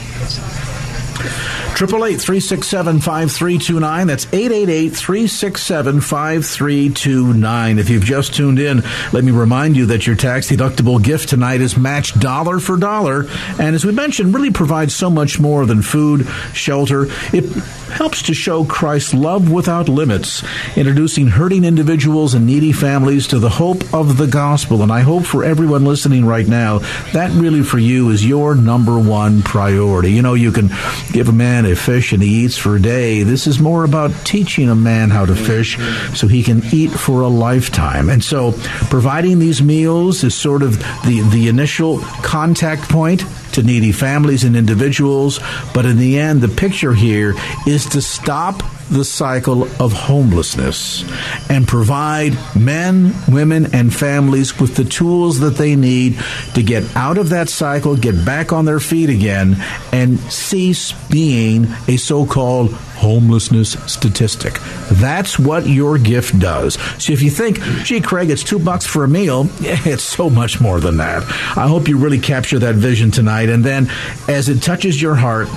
Triple 1.74 2.04
eight 2.04 2.20
three 2.20 2.38
six 2.38 2.68
seven 2.68 3.00
five 3.00 3.32
three 3.32 3.58
two 3.58 3.80
nine. 3.80 4.06
That's 4.06 4.32
eight 4.32 4.52
eight 4.52 4.68
eight 4.68 4.90
three 4.90 5.26
six 5.26 5.62
seven 5.62 6.00
five 6.00 6.46
three 6.46 6.90
two 6.90 7.32
nine. 7.34 7.80
If 7.80 7.90
you've 7.90 8.04
just 8.04 8.34
tuned 8.34 8.60
in, 8.60 8.82
let 9.12 9.24
me 9.24 9.32
remind 9.32 9.76
you 9.76 9.86
that 9.86 10.06
your 10.06 10.14
tax 10.14 10.48
deductible 10.48 11.02
gift 11.02 11.30
tonight 11.30 11.60
is 11.60 11.76
matched 11.76 12.20
dollar 12.20 12.60
for 12.60 12.76
dollar, 12.76 13.26
and 13.58 13.74
as 13.74 13.84
we 13.84 13.90
mentioned, 13.90 14.32
really 14.32 14.52
provides 14.52 14.94
so 14.94 15.10
much 15.10 15.40
more 15.40 15.66
than 15.66 15.82
food, 15.82 16.28
shelter. 16.52 17.06
It 17.32 17.50
helps 17.92 18.22
to 18.22 18.34
show 18.34 18.64
Christ's 18.64 19.12
love 19.12 19.50
without 19.50 19.88
limits, 19.88 20.44
introducing 20.76 21.26
hurting 21.26 21.64
individuals 21.64 22.34
and 22.34 22.46
needy 22.46 22.72
families 22.72 23.26
to 23.28 23.38
the 23.38 23.50
hope 23.50 23.92
of 23.92 24.18
the 24.18 24.28
gospel. 24.28 24.82
And 24.82 24.92
I 24.92 25.00
hope 25.00 25.24
for 25.24 25.44
everyone 25.44 25.84
listening 25.84 26.24
right 26.24 26.46
now, 26.46 26.78
that 27.12 27.32
really 27.32 27.62
for 27.62 27.78
you 27.78 28.10
is 28.10 28.24
your 28.24 28.54
number 28.54 28.98
one 28.98 29.42
priority. 29.42 30.12
You 30.12 30.22
know, 30.22 30.34
you 30.34 30.52
can 30.52 30.70
give 31.10 31.28
a 31.28 31.32
man 31.32 31.61
a 31.66 31.76
fish 31.76 32.12
and 32.12 32.22
he 32.22 32.44
eats 32.44 32.56
for 32.56 32.76
a 32.76 32.80
day. 32.80 33.22
This 33.22 33.46
is 33.46 33.60
more 33.60 33.84
about 33.84 34.10
teaching 34.24 34.68
a 34.68 34.74
man 34.74 35.10
how 35.10 35.26
to 35.26 35.34
fish 35.34 35.78
so 36.14 36.26
he 36.26 36.42
can 36.42 36.62
eat 36.72 36.90
for 36.90 37.22
a 37.22 37.28
lifetime. 37.28 38.10
And 38.10 38.22
so 38.22 38.52
providing 38.90 39.38
these 39.38 39.62
meals 39.62 40.24
is 40.24 40.34
sort 40.34 40.62
of 40.62 40.78
the, 41.04 41.26
the 41.32 41.48
initial 41.48 42.00
contact 42.22 42.88
point 42.88 43.24
to 43.52 43.62
needy 43.62 43.92
families 43.92 44.44
and 44.44 44.56
individuals. 44.56 45.40
But 45.74 45.86
in 45.86 45.98
the 45.98 46.18
end, 46.18 46.40
the 46.40 46.48
picture 46.48 46.94
here 46.94 47.34
is 47.66 47.86
to 47.90 48.02
stop 48.02 48.62
the 48.90 49.04
cycle 49.04 49.62
of 49.82 49.92
homelessness 49.92 51.04
and 51.48 51.66
provide 51.66 52.36
men, 52.54 53.14
women, 53.28 53.74
and 53.74 53.94
families 53.94 54.60
with 54.60 54.76
the 54.76 54.84
tools 54.84 55.40
that 55.40 55.56
they 55.56 55.76
need 55.76 56.18
to 56.54 56.62
get 56.62 56.84
out 56.94 57.16
of 57.16 57.30
that 57.30 57.48
cycle, 57.48 57.96
get 57.96 58.24
back 58.24 58.52
on 58.52 58.64
their 58.64 58.80
feet 58.80 59.08
again, 59.08 59.56
and 59.92 60.18
cease 60.20 60.92
being 61.08 61.66
a 61.88 61.96
so 61.96 62.26
called 62.26 62.72
homelessness 63.02 63.72
statistic. 63.92 64.58
That's 64.92 65.36
what 65.36 65.66
your 65.66 65.98
gift 65.98 66.38
does. 66.38 66.74
So 67.02 67.12
if 67.12 67.20
you 67.20 67.30
think, 67.30 67.60
gee, 67.82 68.00
Craig, 68.00 68.30
it's 68.30 68.44
two 68.44 68.60
bucks 68.60 68.86
for 68.86 69.02
a 69.02 69.08
meal, 69.08 69.48
it's 69.60 70.04
so 70.04 70.30
much 70.30 70.60
more 70.60 70.78
than 70.78 70.98
that. 70.98 71.24
I 71.56 71.66
hope 71.66 71.88
you 71.88 71.98
really 71.98 72.20
capture 72.20 72.60
that 72.60 72.76
vision 72.76 73.10
tonight. 73.10 73.41
And 73.48 73.64
then 73.64 73.90
as 74.28 74.48
it 74.48 74.62
touches 74.62 75.00
your 75.00 75.14
heart, 75.14 75.48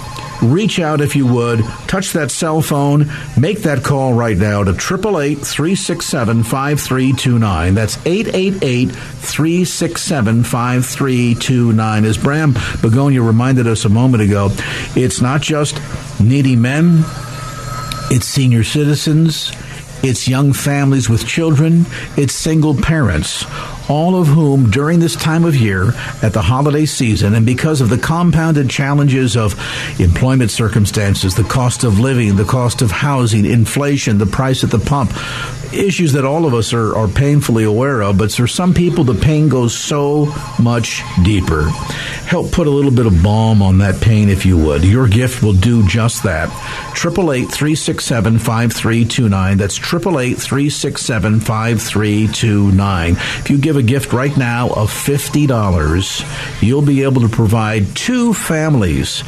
reach 0.41 0.80
out 0.80 1.00
if 1.02 1.15
you 1.15 1.26
would, 1.26 1.63
touch 1.88 2.12
that 2.12 2.30
cell 2.30 2.62
phone, 2.62 3.10
make 3.39 3.60
that 3.60 3.84
call 3.84 4.13
right 4.13 4.38
now 4.38 4.63
to 4.63 4.71
888 4.71 5.36
367 5.39 6.43
5329. 6.43 7.74
That's 7.74 7.98
888 8.06 8.91
367 8.91 10.44
5329. 10.44 12.06
As 12.06 12.17
Bram 12.17 12.54
Begonia 12.81 13.21
reminded 13.21 13.67
us 13.67 13.86
a 13.86 13.90
moment 13.90 14.23
ago, 14.23 14.50
it's 14.96 15.21
not 15.21 15.42
just 15.42 15.79
needy 16.19 16.56
men, 16.56 17.04
it's 18.12 18.25
senior 18.25 18.63
citizens. 18.63 19.52
it's 20.04 20.27
young 20.27 20.54
families 20.54 21.10
with 21.10 21.25
children, 21.25 21.86
it's 22.15 22.33
single 22.33 22.75
parents, 22.75 23.46
all 23.90 24.15
of 24.15 24.27
whom 24.27 24.69
during 24.71 25.00
this 25.00 25.15
time 25.15 25.46
of 25.46 25.56
year 25.56 25.94
at 26.21 26.33
the 26.33 26.42
holiday 26.42 26.86
season 26.86 27.36
and 27.36 27.46
because 27.46 27.81
of 27.81 27.90
the 27.90 27.98
compounded 27.98 28.69
challenges 28.69 29.36
of 29.36 29.54
employment 30.00 30.52
circumstances, 30.52 31.36
the 31.36 31.44
cost 31.44 31.83
of 31.83 32.00
living, 32.00 32.36
the 32.36 32.46
cost 32.46 32.81
of 32.81 32.92
housing, 32.92 33.46
inflation, 33.46 34.17
the 34.17 34.25
price 34.25 34.63
at 34.63 34.71
the 34.71 34.79
pump, 34.79 35.12
issues 35.73 36.13
that 36.13 36.25
all 36.25 36.46
of 36.46 36.54
us 36.54 36.73
are, 36.73 36.96
are 36.96 37.08
painfully 37.08 37.63
aware 37.63 38.02
of, 38.02 38.17
but 38.17 38.31
for 38.31 38.48
some 38.48 38.73
people 38.73 39.04
the 39.04 39.15
pain 39.15 39.50
goes 39.50 39.77
so 39.77 40.33
much 40.60 41.04
deeper. 41.23 41.69
Help 42.25 42.52
put 42.52 42.67
a 42.67 42.71
little 42.71 42.92
bit 42.92 43.06
of 43.06 43.21
balm 43.21 43.62
on 43.62 43.77
that 43.79 44.02
pain 44.02 44.29
if 44.29 44.46
you 44.46 44.58
would. 44.58 44.83
Your 44.83 45.08
gift 45.08 45.44
will 45.44 45.54
do 45.54 45.88
just 45.88 46.23
that. 46.23 46.50
888 46.96 47.52
367 47.52 48.40
5329. 48.40 49.58
That's 49.58 49.77
888 49.77 50.38
367 50.38 51.40
5329. 51.42 53.12
If 53.12 53.50
you 53.50 53.58
give 53.58 53.75
a 53.76 53.84
gift 53.84 54.13
right 54.13 54.36
now 54.36 54.69
of 54.69 54.90
$50, 54.90 56.62
you'll 56.62 56.82
be 56.82 57.04
able 57.04 57.21
to 57.21 57.30
provide 57.30 57.96
two 57.96 58.34
families 58.34 59.23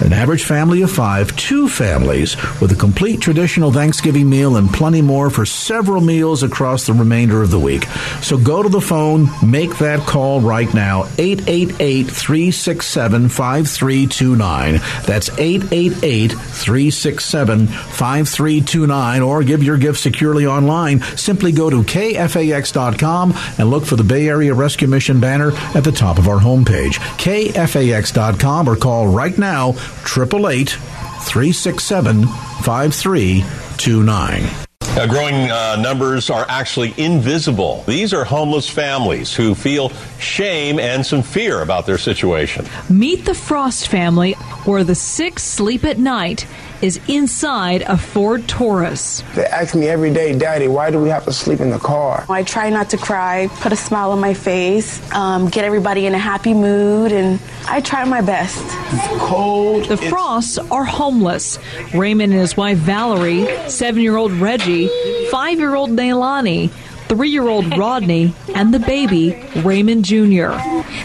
an 0.00 0.12
average 0.12 0.44
family 0.44 0.82
of 0.82 0.90
five, 0.90 1.34
two 1.36 1.68
families 1.68 2.36
with 2.60 2.72
a 2.72 2.76
complete 2.76 3.20
traditional 3.20 3.72
Thanksgiving 3.72 4.28
meal 4.28 4.56
and 4.56 4.70
plenty 4.70 5.02
more 5.02 5.30
for 5.30 5.44
several 5.44 6.00
meals 6.00 6.42
across 6.42 6.86
the 6.86 6.92
remainder 6.92 7.42
of 7.42 7.50
the 7.50 7.58
week. 7.58 7.84
So 8.22 8.38
go 8.38 8.62
to 8.62 8.68
the 8.68 8.80
phone, 8.80 9.28
make 9.44 9.78
that 9.78 10.00
call 10.00 10.40
right 10.40 10.72
now, 10.72 11.04
888 11.18 12.04
367 12.04 13.28
5329. 13.28 14.80
That's 15.04 15.30
888 15.30 16.28
367 16.32 17.66
5329, 17.66 19.22
or 19.22 19.42
give 19.42 19.62
your 19.62 19.78
gift 19.78 20.00
securely 20.00 20.46
online. 20.46 21.00
Simply 21.16 21.52
go 21.52 21.70
to 21.70 21.82
kfax.com 21.82 23.34
and 23.58 23.70
look 23.70 23.84
for 23.84 23.96
the 23.96 24.04
Bay 24.04 24.28
Area 24.28 24.54
Rescue 24.54 24.88
Mission 24.88 25.20
banner 25.20 25.52
at 25.74 25.84
the 25.84 25.92
top 25.92 26.18
of 26.18 26.28
our 26.28 26.38
homepage. 26.38 26.94
kfax.com 27.18 28.68
or 28.68 28.76
call 28.76 29.08
right 29.08 29.36
now 29.36 29.74
888 29.88 30.70
367 30.70 32.26
5329. 32.62 34.68
Uh, 34.98 35.06
growing 35.06 35.34
uh, 35.34 35.76
numbers 35.80 36.28
are 36.28 36.44
actually 36.48 36.92
invisible. 36.96 37.84
These 37.86 38.12
are 38.12 38.24
homeless 38.24 38.68
families 38.68 39.32
who 39.32 39.54
feel 39.54 39.90
shame 40.18 40.80
and 40.80 41.06
some 41.06 41.22
fear 41.22 41.62
about 41.62 41.86
their 41.86 41.98
situation. 41.98 42.66
Meet 42.90 43.24
the 43.24 43.34
Frost 43.34 43.88
family, 43.88 44.32
where 44.64 44.82
the 44.82 44.96
sick 44.96 45.38
sleep 45.38 45.84
at 45.84 45.98
night 45.98 46.48
is 46.82 47.00
inside 47.08 47.82
a 47.82 47.96
Ford 47.96 48.46
Taurus. 48.48 49.22
They 49.34 49.44
ask 49.44 49.74
me 49.74 49.88
every 49.88 50.12
day, 50.12 50.36
Daddy, 50.38 50.68
why 50.68 50.90
do 50.90 51.00
we 51.00 51.08
have 51.08 51.24
to 51.24 51.32
sleep 51.32 51.60
in 51.60 51.70
the 51.70 51.78
car? 51.78 52.24
I 52.28 52.42
try 52.42 52.70
not 52.70 52.90
to 52.90 52.96
cry, 52.96 53.48
put 53.60 53.72
a 53.72 53.76
smile 53.76 54.12
on 54.12 54.20
my 54.20 54.34
face, 54.34 55.00
um, 55.12 55.48
get 55.48 55.64
everybody 55.64 56.06
in 56.06 56.14
a 56.14 56.18
happy 56.18 56.54
mood, 56.54 57.12
and 57.12 57.40
I 57.66 57.80
try 57.80 58.04
my 58.04 58.20
best. 58.20 58.64
It's 58.64 59.22
cold. 59.22 59.86
The 59.86 59.96
Frosts 59.96 60.58
are 60.58 60.84
homeless. 60.84 61.58
Raymond 61.94 62.32
and 62.32 62.40
his 62.40 62.56
wife 62.56 62.78
Valerie, 62.78 63.46
seven 63.68 64.02
year 64.02 64.16
old 64.16 64.32
Reggie, 64.32 64.88
five 65.30 65.58
year 65.58 65.74
old 65.74 65.90
Nailani, 65.90 66.70
three 67.08 67.30
year 67.30 67.48
old 67.48 67.76
Rodney, 67.76 68.34
and 68.54 68.72
the 68.72 68.78
baby, 68.78 69.42
Raymond 69.56 70.04
Jr. 70.04 70.56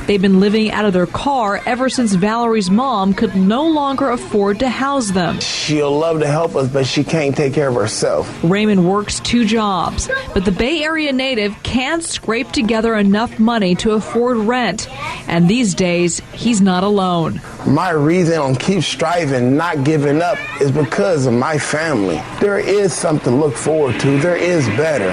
They've 0.06 0.22
been 0.22 0.39
living 0.39 0.72
out 0.72 0.86
of 0.86 0.93
their 0.93 1.06
car 1.08 1.62
ever 1.66 1.89
since 1.89 2.14
Valerie's 2.14 2.70
mom 2.70 3.14
could 3.14 3.36
no 3.36 3.68
longer 3.68 4.10
afford 4.10 4.60
to 4.60 4.70
house 4.70 5.12
them. 5.12 5.39
She'll 5.39 5.97
love 5.97 6.20
to 6.20 6.28
help 6.28 6.56
us, 6.56 6.70
but 6.70 6.86
she 6.86 7.04
can't 7.04 7.36
take 7.36 7.54
care 7.54 7.70
of 7.70 7.76
herself. 7.76 8.43
Raymond 8.43 8.88
works 8.88 9.20
two 9.22 9.45
jobs, 9.45 10.10
but 10.34 10.45
the 10.45 10.51
Bay 10.51 10.84
Area 10.84 11.14
native 11.14 11.56
can't 11.64 12.04
scrape 12.04 12.51
together 12.51 12.95
enough 12.95 13.39
money 13.39 13.76
to 13.76 13.91
afford 13.91 14.38
rent. 14.38 14.89
And 15.28 15.49
these 15.49 15.74
days, 15.74 16.20
he's 16.34 16.62
not 16.62 16.84
alone. 16.84 17.41
My 17.66 17.91
reason 17.91 18.39
on 18.39 18.56
keep 18.56 18.84
striving, 18.84 19.56
not 19.56 19.84
giving 19.84 20.22
up, 20.22 20.38
is 20.62 20.72
because 20.72 21.26
of 21.26 21.34
my 21.34 21.58
family. 21.58 22.22
There 22.41 22.60
is 22.60 22.93
something 22.93 23.34
to 23.34 23.39
look 23.39 23.56
forward 23.56 23.99
to, 24.01 24.20
there 24.20 24.36
is 24.36 24.68
better. 24.70 25.12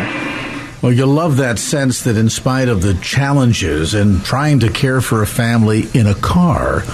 Well, 0.83 0.93
you'll 0.93 1.09
love 1.09 1.37
that 1.37 1.59
sense 1.59 2.05
that 2.05 2.16
in 2.16 2.31
spite 2.31 2.68
of 2.68 2.81
the 2.81 2.95
challenges 2.95 3.93
and 3.93 4.24
trying 4.24 4.61
to 4.61 4.70
care 4.70 5.03
for 5.03 5.22
a 5.22 5.26
family 5.26 5.87
in 5.93 6.07
a 6.07 6.14
car, 6.14 6.85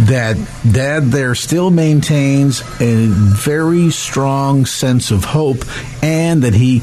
that 0.00 0.36
dad 0.70 1.04
there 1.04 1.36
still 1.36 1.70
maintains 1.70 2.62
a 2.80 3.06
very 3.06 3.90
strong 3.90 4.66
sense 4.66 5.12
of 5.12 5.24
hope 5.24 5.64
and 6.02 6.42
that 6.42 6.54
he 6.54 6.82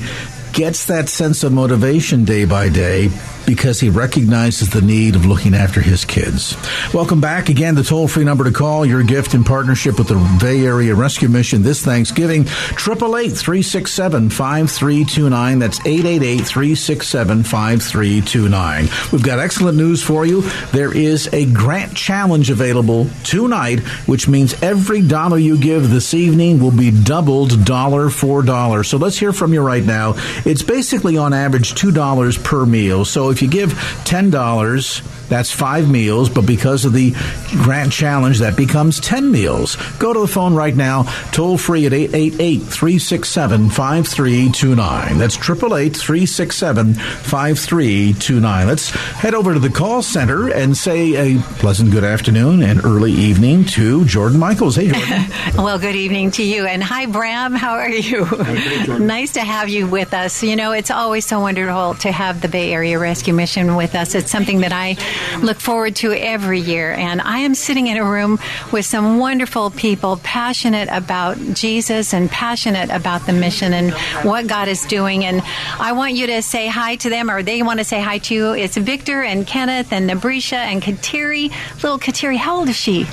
gets 0.54 0.86
that 0.86 1.10
sense 1.10 1.44
of 1.44 1.52
motivation 1.52 2.24
day 2.24 2.46
by 2.46 2.70
day 2.70 3.10
because 3.46 3.80
he 3.80 3.90
recognizes 3.90 4.70
the 4.70 4.82
need 4.82 5.16
of 5.16 5.26
looking 5.26 5.54
after 5.54 5.82
his 5.82 6.06
kids. 6.06 6.56
Welcome 6.94 7.22
back. 7.22 7.50
Again, 7.50 7.76
the 7.76 7.84
toll 7.84 8.08
free 8.08 8.24
number 8.24 8.44
to 8.44 8.52
call 8.52 8.86
your 8.86 9.04
gift 9.04 9.34
in 9.34 9.44
partnership 9.44 9.98
with 9.98 10.08
the 10.08 10.38
Bay 10.42 10.66
Area 10.66 10.96
Rescue 10.96 11.30
Mission 11.30 11.62
this 11.62 11.84
Thanksgiving 11.84 12.44
888 12.44 13.32
367 13.36 14.30
5329. 14.30 15.60
That's 15.60 15.80
888 15.80 16.46
367 16.46 17.44
5329. 17.44 18.90
We've 19.12 19.24
got 19.24 19.40
excellent 19.40 19.78
news 19.78 20.04
for 20.04 20.26
you. 20.26 20.42
There 20.72 20.96
is 20.96 21.30
a 21.34 21.46
grant 21.46 21.96
challenge 21.96 22.50
available 22.50 23.08
tonight, 23.24 23.80
which 24.08 24.28
means 24.28 24.62
every 24.62 25.02
dollar 25.02 25.38
you 25.38 25.58
give 25.58 25.90
this 25.90 26.14
evening 26.14 26.60
will 26.60 26.76
be 26.76 26.92
doubled 26.92 27.66
dollar 27.66 28.10
for 28.10 28.42
dollar. 28.42 28.84
So 28.84 28.98
let's 28.98 29.18
hear 29.18 29.34
from 29.34 29.54
you 29.54 29.62
right 29.62 29.84
now. 29.84 30.14
It's 30.46 30.64
basically 30.64 31.18
on 31.18 31.34
average 31.34 31.74
$2 31.74 32.44
per 32.44 32.66
meal. 32.66 33.06
So 33.06 33.33
if 33.34 33.42
you 33.42 33.50
give 33.50 33.74
$10, 34.06 35.30
that's 35.30 35.52
five 35.52 35.90
meals, 35.90 36.30
but 36.30 36.46
because 36.46 36.86
of 36.86 36.94
the 36.94 37.14
grant 37.64 37.92
challenge, 37.92 38.40
that 38.40 38.56
becomes 38.56 39.00
10 39.00 39.32
meals. 39.32 39.76
Go 39.98 40.14
to 40.14 40.20
the 40.20 40.28
phone 40.28 40.54
right 40.54 40.76
now, 40.76 41.04
toll 41.32 41.58
free 41.58 41.86
at 41.86 41.94
888 41.94 42.60
367 42.60 43.70
5329. 43.70 45.18
That's 45.18 45.36
888 45.38 45.96
367 45.96 46.94
5329. 46.94 48.68
Let's 48.68 48.90
head 48.90 49.34
over 49.34 49.54
to 49.54 49.60
the 49.60 49.70
call 49.70 50.02
center 50.02 50.50
and 50.50 50.76
say 50.78 51.16
a 51.16 51.42
pleasant 51.58 51.92
good 51.92 52.04
afternoon 52.04 52.62
and 52.62 52.84
early 52.86 53.12
evening 53.12 53.66
to 53.66 54.06
Jordan 54.06 54.40
Michaels. 54.40 54.76
Hey, 54.76 54.92
Jordan. 54.92 55.26
well, 55.64 55.80
good 55.80 55.96
evening 55.96 56.32
to 56.32 56.44
you. 56.44 56.66
And 56.66 56.84
hi, 56.84 57.06
Bram. 57.08 57.56
How 57.56 57.74
are 57.74 57.90
you? 57.90 58.26
nice 59.00 59.34
to 59.34 59.42
have 59.42 59.70
you 59.70 59.88
with 59.88 60.14
us. 60.14 60.44
You 60.44 60.56
know, 60.56 60.74
it's 60.74 60.92
always 60.92 61.26
so 61.26 61.40
wonderful 61.40 61.96
to 61.96 62.12
have 62.12 62.42
the 62.42 62.50
Bay 62.50 62.72
Area 62.72 63.00
Rescue 63.00 63.23
Mission 63.32 63.76
with 63.76 63.96
us. 63.96 64.16
It's 64.16 64.32
something 64.32 64.62
that 64.62 64.74
I 64.74 64.98
look 65.42 65.60
forward 65.60 65.96
to 65.98 66.12
every 66.12 66.60
year. 66.60 66.92
And 66.92 67.22
I 67.22 67.40
am 67.40 67.56
sitting 67.56 67.88
in 67.88 67.98
a 67.98 68.04
room 68.04 68.40
with 68.72 68.86
some 68.86 69.20
wonderful 69.20 69.70
people 69.72 70.18
passionate 70.24 70.90
about 70.92 71.38
Jesus 71.54 72.14
and 72.14 72.30
passionate 72.30 72.90
about 72.90 73.26
the 73.26 73.34
mission 73.34 73.74
and 73.74 73.94
what 74.26 74.48
God 74.48 74.68
is 74.68 74.86
doing. 74.86 75.26
And 75.26 75.42
I 75.80 75.94
want 75.94 76.14
you 76.14 76.28
to 76.28 76.42
say 76.42 76.68
hi 76.68 76.96
to 76.98 77.10
them, 77.10 77.30
or 77.30 77.44
they 77.44 77.62
want 77.62 77.80
to 77.80 77.86
say 77.86 78.02
hi 78.02 78.18
to 78.20 78.34
you. 78.34 78.54
It's 78.54 78.78
Victor 78.78 79.24
and 79.24 79.48
Kenneth 79.48 79.94
and 79.94 80.10
Nabrisha 80.10 80.58
and 80.58 80.82
Kateri. 80.82 81.52
Little 81.82 82.00
Kateri, 82.00 82.38
how 82.38 82.60
old 82.60 82.70
is 82.70 82.76
she? 82.76 83.06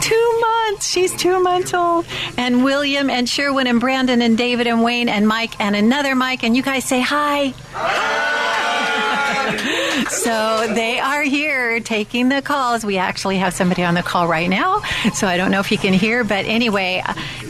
Two 0.00 0.40
months. 0.40 0.88
She's 0.88 1.14
two 1.14 1.40
months 1.40 1.72
old. 1.74 2.06
And 2.36 2.64
William 2.64 3.10
and 3.10 3.28
Sherwin 3.28 3.66
and 3.66 3.80
Brandon 3.80 4.22
and 4.22 4.36
David 4.36 4.66
and 4.66 4.82
Wayne 4.82 5.08
and 5.08 5.26
Mike 5.26 5.58
and 5.60 5.74
another 5.74 6.14
Mike. 6.14 6.42
And 6.44 6.56
you 6.56 6.62
guys 6.62 6.84
say 6.84 7.00
hi. 7.00 7.54
So 10.10 10.72
they 10.74 10.98
are 10.98 11.22
here 11.22 11.80
taking 11.80 12.28
the 12.28 12.42
calls. 12.42 12.84
We 12.84 12.98
actually 12.98 13.38
have 13.38 13.54
somebody 13.54 13.84
on 13.84 13.94
the 13.94 14.02
call 14.02 14.26
right 14.26 14.48
now, 14.48 14.80
so 15.14 15.26
I 15.26 15.36
don't 15.36 15.50
know 15.50 15.60
if 15.60 15.70
you 15.70 15.78
can 15.78 15.92
hear, 15.92 16.24
but 16.24 16.44
anyway, 16.46 17.02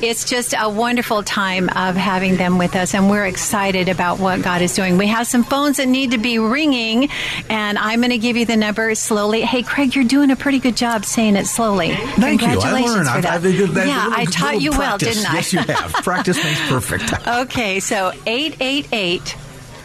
it's 0.03 0.29
just 0.29 0.55
a 0.59 0.69
wonderful 0.69 1.23
time 1.23 1.69
of 1.71 1.97
having 1.97 2.37
them 2.37 2.59
with 2.59 2.77
us, 2.77 2.95
and 2.95 3.11
we're 3.11 3.27
excited 3.27 3.89
about 3.89 4.19
what 4.19 4.43
God 4.43 4.63
is 4.63 4.75
doing. 4.75 4.99
We 4.99 5.07
have 5.09 5.27
some 5.27 5.45
phones 5.45 5.79
that 5.79 5.89
need 5.89 6.13
to 6.13 6.19
be 6.19 6.39
ringing, 6.39 7.09
and 7.49 7.79
I'm 7.79 8.01
going 8.01 8.11
to 8.11 8.19
give 8.19 8.37
you 8.37 8.47
the 8.47 8.57
number 8.57 8.95
slowly. 8.95 9.43
Hey, 9.43 9.63
Craig, 9.63 9.95
you're 9.95 10.05
doing 10.05 10.31
a 10.31 10.37
pretty 10.37 10.59
good 10.59 10.77
job 10.77 11.05
saying 11.05 11.37
it 11.37 11.47
slowly. 11.47 11.95
Thank 11.95 12.41
Congratulations 12.41 12.85
you. 12.85 12.91
I 12.91 12.95
learned. 12.95 13.09
for 13.09 13.21
that. 13.23 13.33
I've, 13.33 13.47
I've, 13.47 13.77
I've, 13.77 13.87
yeah, 13.87 14.11
I 14.13 14.25
taught 14.25 14.61
you 14.61 14.71
well, 14.71 14.99
didn't 14.99 15.29
I? 15.31 15.35
Yes, 15.35 15.53
you 15.53 15.61
have. 15.61 15.93
Practice 16.05 16.43
makes 16.43 16.69
perfect. 16.69 17.27
Okay, 17.27 17.81
so 17.81 18.13
888 18.27 19.21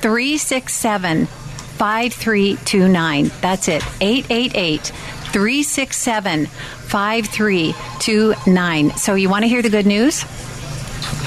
367 0.01 1.27
5329. 1.77 3.31
That's 3.41 3.67
it. 3.67 3.83
888 4.01 4.91
367 5.33 6.45
5329. 6.45 8.97
So 8.97 9.15
you 9.15 9.29
want 9.29 9.43
to 9.43 9.47
hear 9.47 9.61
the 9.61 9.69
good 9.69 9.87
news? 9.87 10.25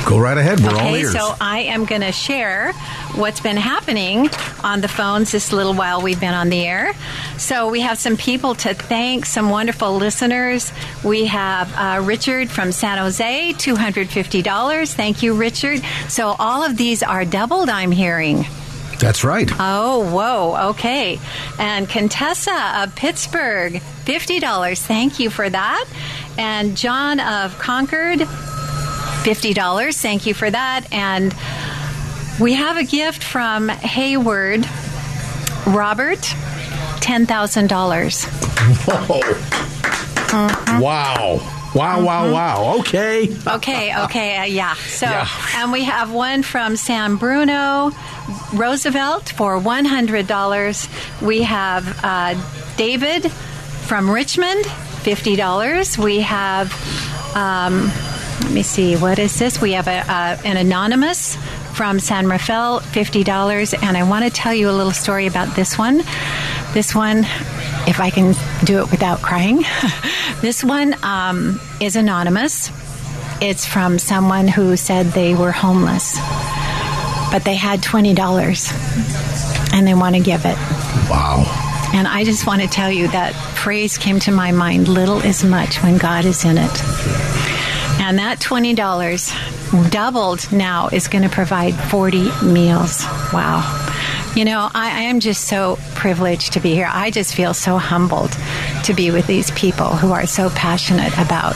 Go 0.06 0.18
right 0.18 0.38
ahead. 0.38 0.60
We're 0.60 0.70
all 0.70 0.76
okay, 0.76 1.00
ears. 1.00 1.12
so 1.12 1.34
I 1.40 1.62
am 1.62 1.84
going 1.84 2.02
to 2.02 2.12
share 2.12 2.72
what's 3.16 3.40
been 3.40 3.56
happening 3.56 4.30
on 4.62 4.80
the 4.80 4.86
phones 4.88 5.32
this 5.32 5.52
little 5.52 5.74
while 5.74 6.00
we've 6.00 6.20
been 6.20 6.34
on 6.34 6.48
the 6.48 6.64
air. 6.64 6.92
So 7.38 7.68
we 7.70 7.80
have 7.80 7.98
some 7.98 8.16
people 8.16 8.54
to 8.56 8.74
thank, 8.74 9.26
some 9.26 9.50
wonderful 9.50 9.96
listeners. 9.96 10.72
We 11.02 11.24
have 11.26 11.74
uh, 11.74 12.02
Richard 12.04 12.50
from 12.50 12.70
San 12.70 12.98
Jose, 12.98 13.54
$250. 13.54 14.94
Thank 14.94 15.24
you, 15.24 15.34
Richard. 15.34 15.82
So 16.08 16.36
all 16.38 16.62
of 16.62 16.76
these 16.76 17.02
are 17.02 17.24
doubled, 17.24 17.68
I'm 17.68 17.90
hearing. 17.90 18.46
That's 18.98 19.24
right. 19.24 19.50
Oh, 19.58 20.10
whoa. 20.12 20.68
Okay. 20.70 21.20
And 21.58 21.88
Contessa 21.88 22.72
of 22.82 22.94
Pittsburgh, 22.96 23.74
$50. 24.04 24.78
Thank 24.80 25.18
you 25.20 25.28
for 25.30 25.48
that. 25.48 25.84
And 26.38 26.76
John 26.76 27.20
of 27.20 27.58
Concord, 27.58 28.20
$50. 28.20 30.00
Thank 30.00 30.26
you 30.26 30.34
for 30.34 30.50
that. 30.50 30.86
And 30.92 31.34
we 32.40 32.54
have 32.54 32.76
a 32.76 32.84
gift 32.84 33.22
from 33.24 33.68
Hayward 33.68 34.66
Robert, 35.66 36.20
$10,000. 37.00 38.24
Whoa. 38.86 40.80
Wow. 40.80 41.52
Wow, 41.74 42.02
wow, 42.04 42.32
wow. 42.32 42.76
Okay. 42.80 43.28
Okay, 43.46 43.94
okay, 44.04 44.36
uh, 44.38 44.44
yeah. 44.44 44.74
So, 44.74 45.06
Yeah. 45.06 45.28
and 45.56 45.72
we 45.72 45.84
have 45.84 46.10
one 46.10 46.42
from 46.42 46.76
San 46.76 47.16
Bruno 47.16 47.90
Roosevelt 48.52 49.30
for 49.30 49.58
$100. 49.58 51.22
We 51.22 51.42
have 51.42 52.00
uh, 52.04 52.34
David 52.76 53.30
from 53.30 54.10
Richmond, 54.10 54.64
$50. 54.64 55.98
We 55.98 56.20
have, 56.20 56.72
um, 57.36 57.86
let 58.42 58.52
me 58.52 58.62
see, 58.62 58.96
what 58.96 59.18
is 59.18 59.38
this? 59.38 59.60
We 59.60 59.72
have 59.72 59.88
a, 59.88 59.98
uh, 59.98 60.38
an 60.44 60.56
anonymous 60.56 61.36
from 61.76 62.00
San 62.00 62.26
Rafael, 62.26 62.80
$50. 62.80 63.82
And 63.82 63.96
I 63.96 64.02
want 64.02 64.24
to 64.24 64.30
tell 64.30 64.54
you 64.54 64.70
a 64.70 64.72
little 64.72 64.92
story 64.92 65.26
about 65.26 65.54
this 65.54 65.78
one. 65.78 65.98
This 66.72 66.94
one, 66.94 67.18
if 67.86 68.00
I 68.00 68.10
can 68.10 68.34
do 68.64 68.80
it 68.80 68.90
without 68.90 69.20
crying, 69.22 69.62
this 70.40 70.64
one 70.64 70.96
um, 71.04 71.60
is 71.80 71.96
anonymous. 71.96 72.70
It's 73.40 73.66
from 73.66 73.98
someone 73.98 74.48
who 74.48 74.76
said 74.76 75.06
they 75.06 75.34
were 75.34 75.52
homeless, 75.52 76.16
but 77.36 77.44
they 77.44 77.54
had 77.54 77.82
$20 77.82 79.74
and 79.74 79.86
they 79.86 79.92
want 79.92 80.14
to 80.14 80.22
give 80.22 80.46
it. 80.46 80.56
Wow. 81.10 81.44
And 81.92 82.08
I 82.08 82.24
just 82.24 82.46
want 82.46 82.62
to 82.62 82.66
tell 82.66 82.90
you 82.90 83.08
that 83.08 83.34
praise 83.54 83.98
came 83.98 84.18
to 84.20 84.32
my 84.32 84.52
mind 84.52 84.88
little 84.88 85.20
is 85.20 85.44
much 85.44 85.82
when 85.82 85.98
God 85.98 86.24
is 86.24 86.46
in 86.46 86.56
it. 86.56 86.82
And 88.00 88.18
that 88.20 88.38
$20 88.40 89.90
doubled 89.90 90.50
now 90.50 90.88
is 90.88 91.08
going 91.08 91.24
to 91.24 91.28
provide 91.28 91.74
40 91.74 92.30
meals. 92.42 93.04
Wow. 93.34 93.60
You 94.34 94.46
know, 94.46 94.70
I, 94.72 95.00
I 95.00 95.02
am 95.02 95.20
just 95.20 95.44
so 95.44 95.78
privileged 95.94 96.54
to 96.54 96.60
be 96.60 96.72
here. 96.72 96.88
I 96.90 97.10
just 97.10 97.34
feel 97.34 97.52
so 97.52 97.76
humbled 97.76 98.34
to 98.84 98.94
be 98.94 99.10
with 99.10 99.26
these 99.26 99.50
people 99.50 99.88
who 99.88 100.12
are 100.12 100.26
so 100.26 100.48
passionate 100.48 101.12
about 101.18 101.54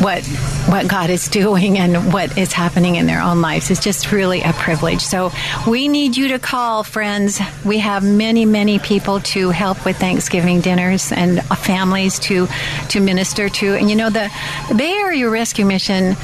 what 0.00 0.24
what 0.66 0.88
God 0.88 1.10
is 1.10 1.28
doing 1.28 1.78
and 1.78 2.12
what 2.12 2.36
is 2.38 2.52
happening 2.52 2.96
in 2.96 3.06
their 3.06 3.20
own 3.20 3.40
lives. 3.40 3.70
is 3.70 3.80
just 3.80 4.12
really 4.12 4.40
a 4.42 4.52
privilege. 4.52 5.00
So 5.00 5.32
we 5.66 5.88
need 5.88 6.16
you 6.16 6.28
to 6.28 6.38
call, 6.38 6.84
friends. 6.84 7.40
We 7.64 7.78
have 7.78 8.04
many, 8.04 8.44
many 8.44 8.78
people 8.78 9.20
to 9.20 9.50
help 9.50 9.84
with 9.84 9.96
Thanksgiving 9.96 10.60
dinners 10.60 11.12
and 11.12 11.42
families 11.42 12.18
to 12.20 12.48
to 12.88 13.00
minister 13.00 13.48
to. 13.48 13.74
And 13.74 13.90
you 13.90 13.96
know, 13.96 14.10
the, 14.10 14.30
the 14.68 14.74
Bay 14.74 14.92
Area 14.92 15.28
Rescue 15.28 15.66
Mission 15.66 16.16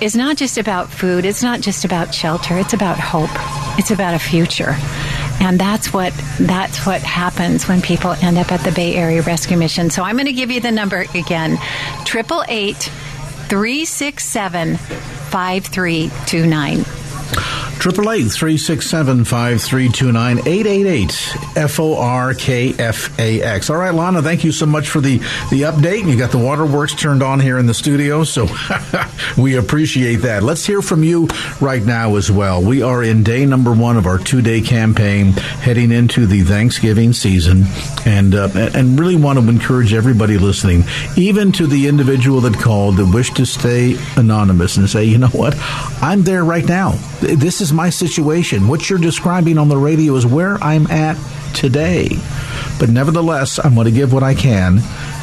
is 0.00 0.14
not 0.14 0.36
just 0.36 0.58
about 0.58 0.90
food. 0.90 1.24
It's 1.24 1.42
not 1.42 1.60
just 1.60 1.84
about 1.84 2.14
shelter. 2.14 2.56
It's 2.56 2.72
about 2.72 2.98
hope. 2.98 3.30
It's 3.78 3.90
about 3.90 4.14
a 4.14 4.18
future. 4.18 4.76
And 5.40 5.58
that's 5.58 5.92
what 5.92 6.12
that's 6.40 6.84
what 6.84 7.00
happens 7.02 7.68
when 7.68 7.80
people 7.80 8.12
end 8.12 8.38
up 8.38 8.50
at 8.50 8.60
the 8.60 8.72
Bay 8.72 8.94
Area 8.94 9.22
Rescue 9.22 9.56
Mission. 9.56 9.90
So 9.90 10.02
I'm 10.02 10.16
going 10.16 10.26
to 10.26 10.32
give 10.32 10.50
you 10.50 10.60
the 10.60 10.72
number 10.72 11.04
again. 11.14 11.58
Triple 12.04 12.44
eight 12.48 12.90
367 13.48 14.76
5329. 15.30 16.97
Triple 17.78 18.10
eight 18.10 18.24
three 18.24 18.58
six 18.58 18.90
seven 18.90 19.24
five 19.24 19.62
three 19.62 19.88
two 19.88 20.10
nine 20.10 20.40
eight 20.48 20.66
eight 20.66 20.86
eight 20.86 21.36
F 21.56 21.78
O 21.78 21.96
R 21.96 22.34
K 22.34 22.74
F 22.76 23.16
A 23.20 23.40
X. 23.40 23.70
All 23.70 23.76
right, 23.76 23.94
Lana, 23.94 24.20
thank 24.20 24.42
you 24.42 24.50
so 24.50 24.66
much 24.66 24.88
for 24.88 25.00
the 25.00 25.18
the 25.50 25.62
update. 25.62 26.10
You 26.10 26.18
got 26.18 26.32
the 26.32 26.38
waterworks 26.38 26.94
turned 26.94 27.22
on 27.22 27.38
here 27.38 27.56
in 27.56 27.66
the 27.66 27.74
studio, 27.74 28.24
so 28.24 28.48
we 29.38 29.56
appreciate 29.56 30.16
that. 30.16 30.42
Let's 30.42 30.66
hear 30.66 30.82
from 30.82 31.04
you 31.04 31.28
right 31.60 31.82
now 31.84 32.16
as 32.16 32.32
well. 32.32 32.60
We 32.60 32.82
are 32.82 33.00
in 33.02 33.22
day 33.22 33.46
number 33.46 33.72
one 33.72 33.96
of 33.96 34.06
our 34.06 34.18
two 34.18 34.42
day 34.42 34.60
campaign, 34.60 35.32
heading 35.32 35.92
into 35.92 36.26
the 36.26 36.42
Thanksgiving 36.42 37.12
season, 37.12 37.64
and 38.04 38.34
uh, 38.34 38.48
and 38.74 38.98
really 38.98 39.16
want 39.16 39.38
to 39.38 39.48
encourage 39.48 39.94
everybody 39.94 40.36
listening, 40.36 40.82
even 41.16 41.52
to 41.52 41.68
the 41.68 41.86
individual 41.86 42.40
that 42.40 42.54
called 42.54 42.96
that 42.96 43.14
wished 43.14 43.36
to 43.36 43.46
stay 43.46 43.96
anonymous, 44.16 44.76
and 44.76 44.90
say, 44.90 45.04
you 45.04 45.18
know 45.18 45.28
what, 45.28 45.54
I'm 46.02 46.22
there 46.22 46.44
right 46.44 46.66
now. 46.66 46.98
This 47.20 47.60
is 47.60 47.72
my 47.72 47.90
situation. 47.90 48.68
What 48.68 48.88
you're 48.88 48.98
describing 48.98 49.58
on 49.58 49.68
the 49.68 49.76
radio 49.76 50.14
is 50.14 50.24
where 50.24 50.54
I'm 50.62 50.86
at 50.88 51.16
today. 51.54 52.10
But 52.78 52.90
nevertheless, 52.90 53.58
I'm 53.62 53.74
going 53.74 53.86
to 53.86 53.90
give 53.90 54.12
what 54.12 54.22
I 54.22 54.34
can. 54.34 54.78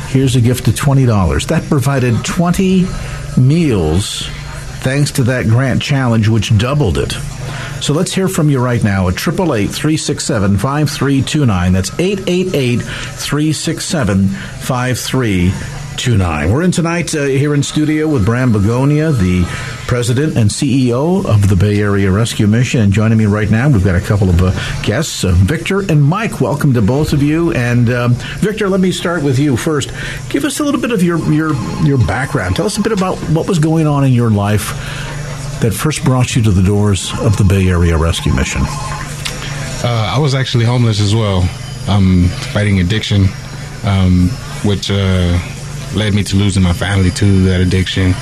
Here's 0.10 0.36
a 0.36 0.42
gift 0.42 0.68
of 0.68 0.76
$20. 0.76 1.48
That 1.48 1.64
provided 1.64 2.24
20 2.26 2.86
meals 3.38 4.28
thanks 4.86 5.12
to 5.12 5.24
that 5.24 5.48
grant 5.48 5.82
challenge, 5.82 6.28
which 6.28 6.56
doubled 6.58 6.98
it. 6.98 7.14
So 7.82 7.94
let's 7.94 8.14
hear 8.14 8.28
from 8.28 8.50
you 8.50 8.60
right 8.60 8.84
now 8.84 9.08
at 9.08 9.16
888 9.16 9.72
367 9.72 10.58
5329. 10.58 11.74
That's 11.74 12.00
888 12.00 12.82
367 12.82 14.28
5329. 14.28 15.85
We're 16.52 16.64
in 16.64 16.72
tonight 16.72 17.16
uh, 17.16 17.24
here 17.24 17.54
in 17.54 17.64
studio 17.64 18.08
with 18.08 18.26
Bram 18.26 18.52
Begonia, 18.52 19.12
the 19.12 19.44
president 19.88 20.36
and 20.36 20.50
CEO 20.50 21.26
of 21.26 21.48
the 21.48 21.56
Bay 21.56 21.80
Area 21.80 22.12
Rescue 22.12 22.48
Mission. 22.48 22.82
And 22.82 22.92
joining 22.92 23.18
me 23.18 23.26
right 23.26 23.50
now, 23.50 23.70
we've 23.70 23.84
got 23.84 23.96
a 23.96 24.02
couple 24.02 24.30
of 24.30 24.42
uh, 24.42 24.82
guests, 24.84 25.24
uh, 25.24 25.32
Victor 25.32 25.80
and 25.80 26.04
Mike. 26.04 26.42
Welcome 26.42 26.74
to 26.74 26.82
both 26.82 27.14
of 27.14 27.24
you. 27.24 27.54
And 27.54 27.90
um, 27.90 28.14
Victor, 28.40 28.68
let 28.68 28.82
me 28.82 28.92
start 28.92 29.24
with 29.24 29.40
you 29.40 29.56
first. 29.56 29.90
Give 30.30 30.44
us 30.44 30.60
a 30.60 30.66
little 30.66 30.82
bit 30.82 30.92
of 30.92 31.02
your, 31.02 31.18
your, 31.32 31.54
your 31.86 31.98
background. 32.06 32.58
Tell 32.58 32.66
us 32.66 32.78
a 32.78 32.82
bit 32.82 32.92
about 32.92 33.18
what 33.30 33.48
was 33.48 33.60
going 33.60 33.88
on 33.88 34.04
in 34.04 34.12
your 34.12 34.30
life 34.30 34.72
that 35.62 35.72
first 35.74 36.04
brought 36.04 36.36
you 36.36 36.44
to 36.44 36.52
the 36.52 36.64
doors 36.64 37.12
of 37.22 37.38
the 37.38 37.46
Bay 37.46 37.70
Area 37.70 37.98
Rescue 37.98 38.34
Mission. 38.34 38.62
Uh, 38.66 40.12
I 40.16 40.20
was 40.20 40.36
actually 40.36 40.66
homeless 40.66 41.00
as 41.00 41.16
well, 41.16 41.48
um, 41.88 42.28
fighting 42.54 42.82
addiction, 42.82 43.28
um, 43.84 44.30
which 44.64 44.92
uh, 44.92 45.40
led 45.96 46.14
me 46.14 46.24
to 46.24 46.36
losing 46.36 46.64
my 46.64 46.74
family 46.74 47.12
to 47.12 47.44
that 47.46 47.62
addiction. 47.62 48.14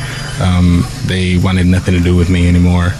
Um, 0.42 0.86
they 1.06 1.38
wanted 1.38 1.66
nothing 1.68 1.94
to 1.96 2.00
do 2.00 2.16
with 2.16 2.30
me 2.30 2.48
anymore. 2.48 2.94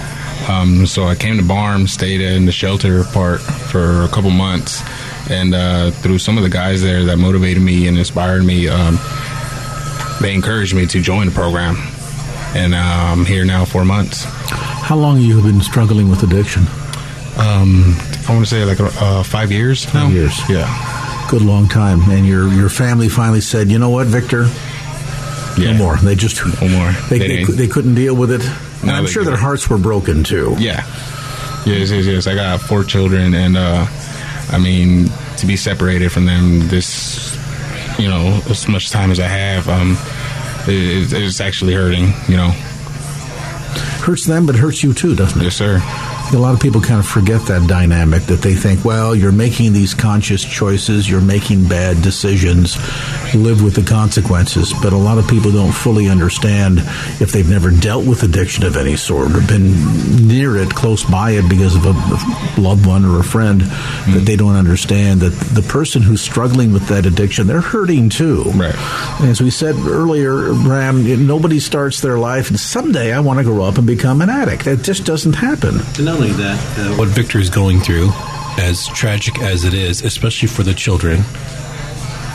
Um, 0.48 0.86
so 0.86 1.06
I 1.06 1.16
came 1.16 1.38
to 1.38 1.44
Barm, 1.44 1.88
stayed 1.88 2.22
in 2.22 2.46
the 2.46 2.52
shelter 2.52 3.04
part 3.06 3.42
for 3.42 4.04
a 4.04 4.08
couple 4.10 4.30
months, 4.30 4.82
and 5.30 5.54
uh, 5.56 5.92
through 5.92 6.20
some 6.20 6.38
of 6.38 6.44
the 6.44 6.50
guys 6.50 6.82
there 6.82 7.06
that 7.06 7.18
motivated 7.18 7.64
me 7.64 7.88
and 7.88 7.98
inspired 7.98 8.44
me, 8.44 8.68
um, 8.68 9.00
they 10.22 10.34
encouraged 10.34 10.76
me 10.76 10.86
to 10.88 11.02
join 11.02 11.28
the 11.28 11.32
program. 11.32 11.76
And 12.56 12.76
uh, 12.76 12.78
I'm 12.78 13.26
here 13.26 13.46
now 13.46 13.66
four 13.66 13.86
months. 13.86 14.26
How 14.26 14.96
long 14.96 15.16
have 15.16 15.26
you 15.26 15.42
been 15.42 15.62
struggling 15.62 16.10
with 16.10 16.24
addiction? 16.24 16.64
Um, 17.38 17.96
I 18.28 18.34
want 18.34 18.46
to 18.46 18.46
say 18.46 18.64
like 18.66 18.80
uh, 18.80 19.24
five 19.24 19.52
years 19.52 19.86
now. 19.94 20.06
Five 20.06 20.14
years. 20.14 20.50
Yeah. 20.50 20.93
Good 21.34 21.42
long 21.42 21.68
time. 21.68 22.00
And 22.12 22.28
your 22.28 22.48
your 22.54 22.70
family 22.70 23.10
finally 23.10 23.42
said, 23.42 23.72
you 23.72 23.80
know 23.80 23.90
what, 23.90 24.06
Victor? 24.06 24.46
No 25.58 25.74
more. 25.74 25.98
They 25.98 26.14
just 26.14 26.38
no 26.62 26.68
more. 26.68 26.92
They, 27.10 27.18
They 27.18 27.44
they, 27.44 27.44
they 27.46 27.68
couldn't 27.68 27.96
deal 27.96 28.16
with 28.16 28.30
it. 28.30 28.44
And 28.44 28.84
No, 28.84 28.94
I'm 28.94 29.08
sure 29.08 29.24
their 29.24 29.36
hearts 29.36 29.68
were 29.68 29.80
broken 29.80 30.24
too. 30.24 30.56
Yeah. 30.60 30.86
Yes, 31.66 31.90
yes, 31.90 32.06
yes. 32.06 32.28
I 32.28 32.36
got 32.36 32.62
four 32.62 32.84
children, 32.84 33.34
and 33.34 33.58
uh, 33.58 33.88
I 34.52 34.60
mean, 34.60 35.10
to 35.38 35.48
be 35.48 35.56
separated 35.58 36.12
from 36.12 36.26
them 36.26 36.68
this, 36.68 37.36
you 37.98 38.10
know, 38.10 38.40
as 38.48 38.68
much 38.68 38.92
time 38.92 39.10
as 39.10 39.20
I 39.20 39.26
have, 39.26 39.68
um, 39.68 39.98
it, 40.68 41.14
it's 41.14 41.42
actually 41.42 41.74
hurting. 41.74 42.14
You 42.28 42.38
know. 42.38 42.50
Hurts 44.06 44.28
them, 44.28 44.46
but 44.46 44.56
hurts 44.56 44.84
you 44.84 44.94
too, 44.94 45.16
doesn't 45.16 45.42
it? 45.42 45.46
Yes, 45.46 45.56
sir. 45.56 45.80
A 46.32 46.38
lot 46.38 46.54
of 46.54 46.60
people 46.60 46.82
kind 46.82 47.00
of 47.00 47.06
forget 47.06 47.42
that 47.48 47.68
dynamic 47.68 48.24
that 48.24 48.42
they 48.42 48.56
think, 48.56 48.84
well, 48.84 49.14
you're 49.14 49.32
making 49.32 49.74
these 49.74 49.94
conscious 49.94 50.44
choices, 50.44 51.08
you're 51.08 51.22
making 51.22 51.68
bad 51.68 52.02
decisions, 52.02 52.76
live 53.36 53.64
with 53.64 53.76
the 53.76 53.84
consequences. 53.84 54.74
But 54.82 54.94
a 54.94 54.98
lot 54.98 55.18
of 55.18 55.28
people 55.28 55.52
don't 55.52 55.72
fully 55.72 56.10
understand 56.10 56.80
if 57.20 57.32
they've 57.32 57.48
never 57.48 57.70
dealt 57.70 58.08
with 58.08 58.24
addiction 58.24 58.66
of 58.66 58.78
any 58.78 58.96
sort 58.96 59.32
or 59.36 59.42
been 59.46 60.28
near 60.28 60.58
it, 60.58 60.70
close 60.74 61.04
by 61.04 61.32
it 61.32 61.48
because 61.50 61.76
of 61.76 61.86
a 61.86 62.62
loved 62.62 62.86
one 62.88 63.06
or 63.06 63.20
a 63.20 63.24
friend, 63.24 63.62
mm-hmm. 63.62 64.14
that 64.14 64.22
they 64.22 64.36
don't 64.36 64.56
understand 64.56 65.22
that 65.22 65.34
the 65.54 65.62
person 65.62 66.02
who's 66.02 66.22
struggling 66.22 66.74
with 66.74 66.88
that 66.88 67.06
addiction, 67.06 67.46
they're 67.46 67.62
hurting 67.62 68.10
too. 68.10 68.44
Right. 68.56 68.76
As 69.22 69.40
we 69.40 69.52
said 69.52 69.76
earlier, 69.76 70.54
Bram, 70.54 71.28
nobody 71.28 71.60
starts 71.60 72.02
their 72.02 72.18
life 72.18 72.50
and 72.50 72.60
someday 72.60 73.14
I 73.14 73.20
want 73.20 73.38
to 73.38 73.44
grow 73.44 73.64
up 73.64 73.78
and 73.78 73.86
become 73.86 74.22
an 74.22 74.30
addict. 74.30 74.66
It 74.66 74.82
just 74.82 75.06
doesn't 75.06 75.34
happen. 75.34 75.76
And 76.00 76.10
that, 76.32 76.80
uh, 76.80 76.96
what 76.96 77.10
Victor 77.10 77.40
is 77.40 77.50
going 77.50 77.80
through, 77.80 78.10
as 78.58 78.88
tragic 78.90 79.42
as 79.42 79.64
it 79.64 79.74
is, 79.74 80.02
especially 80.02 80.48
for 80.48 80.64
the 80.64 80.74
children, 80.74 81.20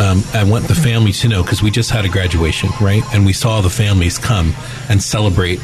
um, 0.01 0.23
I 0.33 0.45
want 0.45 0.69
the 0.69 0.75
family 0.75 1.13
to 1.13 1.29
know 1.29 1.43
because 1.43 1.63
we 1.63 1.71
just 1.71 1.91
had 1.91 2.05
a 2.05 2.09
graduation, 2.09 2.71
right? 2.81 3.03
And 3.13 3.27
we 3.27 3.33
saw 3.33 3.61
the 3.61 3.71
families 3.71 4.19
come 4.19 4.55
and 4.89 5.03
celebrate 5.03 5.61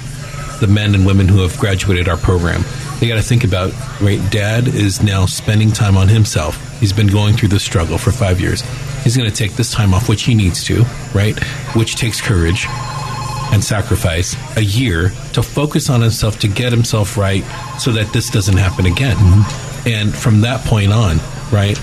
the 0.60 0.66
men 0.66 0.94
and 0.94 1.06
women 1.06 1.28
who 1.28 1.40
have 1.40 1.58
graduated 1.58 2.08
our 2.08 2.16
program. 2.16 2.64
They 2.98 3.08
got 3.08 3.16
to 3.16 3.22
think 3.22 3.44
about, 3.44 3.72
right? 4.00 4.20
Dad 4.30 4.68
is 4.68 5.02
now 5.02 5.26
spending 5.26 5.72
time 5.72 5.96
on 5.96 6.08
himself. 6.08 6.80
He's 6.80 6.92
been 6.92 7.06
going 7.06 7.36
through 7.36 7.48
this 7.48 7.62
struggle 7.62 7.98
for 7.98 8.12
five 8.12 8.40
years. 8.40 8.62
He's 9.02 9.16
going 9.16 9.28
to 9.28 9.34
take 9.34 9.52
this 9.52 9.70
time 9.70 9.94
off, 9.94 10.08
which 10.08 10.22
he 10.22 10.34
needs 10.34 10.64
to, 10.64 10.84
right? 11.14 11.38
Which 11.74 11.96
takes 11.96 12.20
courage 12.20 12.66
and 13.55 13.62
sacrifice 13.62 14.36
a 14.57 14.64
year 14.64 15.11
to 15.32 15.42
focus 15.42 15.88
on 15.88 16.02
himself 16.02 16.40
to 16.40 16.48
get 16.48 16.72
himself 16.72 17.16
right 17.16 17.44
so 17.78 17.92
that 17.92 18.12
this 18.12 18.28
doesn't 18.28 18.57
happen 18.57 18.84
again. 18.84 19.16
Mm-hmm. 19.16 19.88
And 19.88 20.14
from 20.14 20.40
that 20.40 20.64
point 20.66 20.92
on, 20.92 21.18
right, 21.52 21.78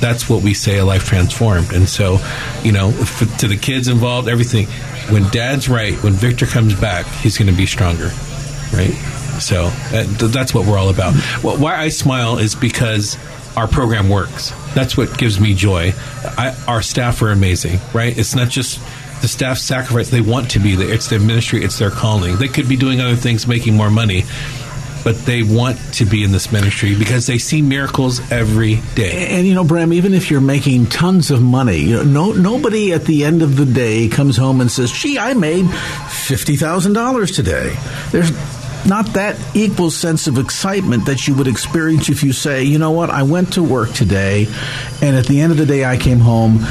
that's 0.00 0.30
what 0.30 0.42
we 0.42 0.54
say 0.54 0.78
a 0.78 0.84
life 0.84 1.04
transformed. 1.04 1.72
And 1.72 1.88
so, 1.88 2.18
you 2.62 2.70
know, 2.70 2.92
for, 2.92 3.26
to 3.38 3.48
the 3.48 3.56
kids 3.56 3.88
involved, 3.88 4.28
everything. 4.28 4.66
When 5.12 5.28
dad's 5.30 5.68
right, 5.68 5.94
when 6.02 6.12
Victor 6.12 6.46
comes 6.46 6.78
back, 6.78 7.06
he's 7.06 7.36
going 7.36 7.50
to 7.50 7.56
be 7.56 7.66
stronger, 7.66 8.10
right? 8.72 8.94
So 9.40 9.64
uh, 9.64 10.04
that's 10.28 10.54
what 10.54 10.66
we're 10.66 10.78
all 10.78 10.90
about. 10.90 11.14
Well, 11.42 11.56
why 11.58 11.76
I 11.76 11.88
smile 11.88 12.38
is 12.38 12.54
because 12.54 13.16
our 13.56 13.66
program 13.66 14.08
works. 14.08 14.52
That's 14.74 14.96
what 14.96 15.16
gives 15.18 15.40
me 15.40 15.54
joy. 15.54 15.94
I, 16.22 16.56
our 16.68 16.82
staff 16.82 17.22
are 17.22 17.30
amazing, 17.30 17.80
right? 17.92 18.16
It's 18.16 18.36
not 18.36 18.50
just 18.50 18.80
the 19.20 19.28
staff 19.28 19.58
sacrifice. 19.58 20.10
They 20.10 20.20
want 20.20 20.50
to 20.52 20.58
be 20.58 20.74
there. 20.74 20.92
It's 20.92 21.08
their 21.08 21.20
ministry. 21.20 21.64
It's 21.64 21.78
their 21.78 21.90
calling. 21.90 22.36
They 22.36 22.48
could 22.48 22.68
be 22.68 22.76
doing 22.76 23.00
other 23.00 23.16
things, 23.16 23.46
making 23.46 23.74
more 23.74 23.90
money, 23.90 24.24
but 25.04 25.16
they 25.24 25.42
want 25.42 25.78
to 25.94 26.04
be 26.04 26.22
in 26.22 26.32
this 26.32 26.52
ministry 26.52 26.94
because 26.94 27.26
they 27.26 27.38
see 27.38 27.62
miracles 27.62 28.20
every 28.30 28.80
day. 28.94 29.28
And, 29.28 29.46
you 29.46 29.54
know, 29.54 29.64
Bram, 29.64 29.92
even 29.92 30.14
if 30.14 30.30
you're 30.30 30.40
making 30.40 30.86
tons 30.86 31.30
of 31.30 31.42
money, 31.42 31.78
you 31.78 31.96
know, 31.96 32.02
no, 32.02 32.32
nobody 32.32 32.92
at 32.92 33.04
the 33.04 33.24
end 33.24 33.42
of 33.42 33.56
the 33.56 33.66
day 33.66 34.08
comes 34.08 34.36
home 34.36 34.60
and 34.60 34.70
says, 34.70 34.92
"Gee, 34.92 35.18
I 35.18 35.34
made 35.34 35.68
fifty 36.08 36.56
thousand 36.56 36.92
dollars 36.92 37.30
today." 37.30 37.76
There's 38.10 38.30
not 38.86 39.06
that 39.14 39.36
equal 39.54 39.90
sense 39.90 40.26
of 40.26 40.38
excitement 40.38 41.06
that 41.06 41.26
you 41.26 41.34
would 41.34 41.48
experience 41.48 42.08
if 42.08 42.22
you 42.22 42.32
say, 42.32 42.62
you 42.62 42.78
know 42.78 42.92
what, 42.92 43.10
I 43.10 43.24
went 43.24 43.54
to 43.54 43.62
work 43.62 43.92
today, 43.92 44.46
and 45.02 45.16
at 45.16 45.26
the 45.26 45.40
end 45.40 45.52
of 45.52 45.58
the 45.58 45.66
day, 45.66 45.84
I 45.84 45.96
came 45.96 46.20
home 46.20 46.64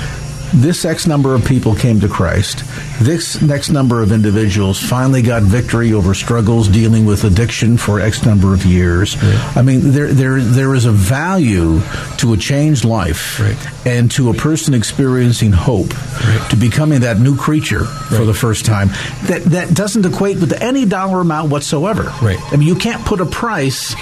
this 0.54 0.86
X 0.86 1.08
number 1.08 1.36
of 1.36 1.46
people 1.46 1.76
came 1.76 2.00
to 2.00 2.08
Christ. 2.08 2.64
This 3.00 3.42
next 3.42 3.70
number 3.70 4.02
of 4.02 4.12
individuals 4.12 4.82
finally 4.82 5.22
got 5.22 5.44
victory 5.44 5.94
over 5.94 6.14
struggles 6.14 6.68
dealing 6.68 7.06
with 7.06 7.24
addiction 7.24 7.78
for 7.78 8.00
X 8.00 8.26
number 8.26 8.54
of 8.54 8.66
years. 8.66 9.22
Right. 9.22 9.58
I 9.58 9.62
mean, 9.62 9.92
there, 9.92 10.14
there, 10.14 10.40
there 10.42 10.76
is 10.76 10.86
a 10.86 10.92
value 10.92 11.82
to 12.18 12.34
a 12.34 12.38
changed 12.38 12.86
life 12.86 13.40
right. 13.40 13.58
and 13.86 14.10
to 14.12 14.30
a 14.30 14.34
person 14.34 14.74
experiencing 14.74 15.52
hope, 15.52 15.94
right. 16.24 16.48
to 16.50 16.56
becoming 16.56 17.02
that 17.02 17.20
new 17.20 17.36
creature 17.36 17.86
for 17.86 18.26
the 18.26 18.34
first 18.34 18.66
time. 18.66 18.90
That, 19.26 19.44
that 19.48 19.74
doesn't 19.74 20.06
equate 20.06 20.40
with 20.40 20.62
any 20.62 20.86
dollar 20.86 21.22
amount 21.22 21.52
whatsoever. 21.52 22.04
Right. 22.22 22.40
I 22.52 22.56
mean, 22.56 22.68
you 22.68 22.76
can't 22.76 23.06
put 23.06 23.22
a 23.22 23.26
price 23.26 23.96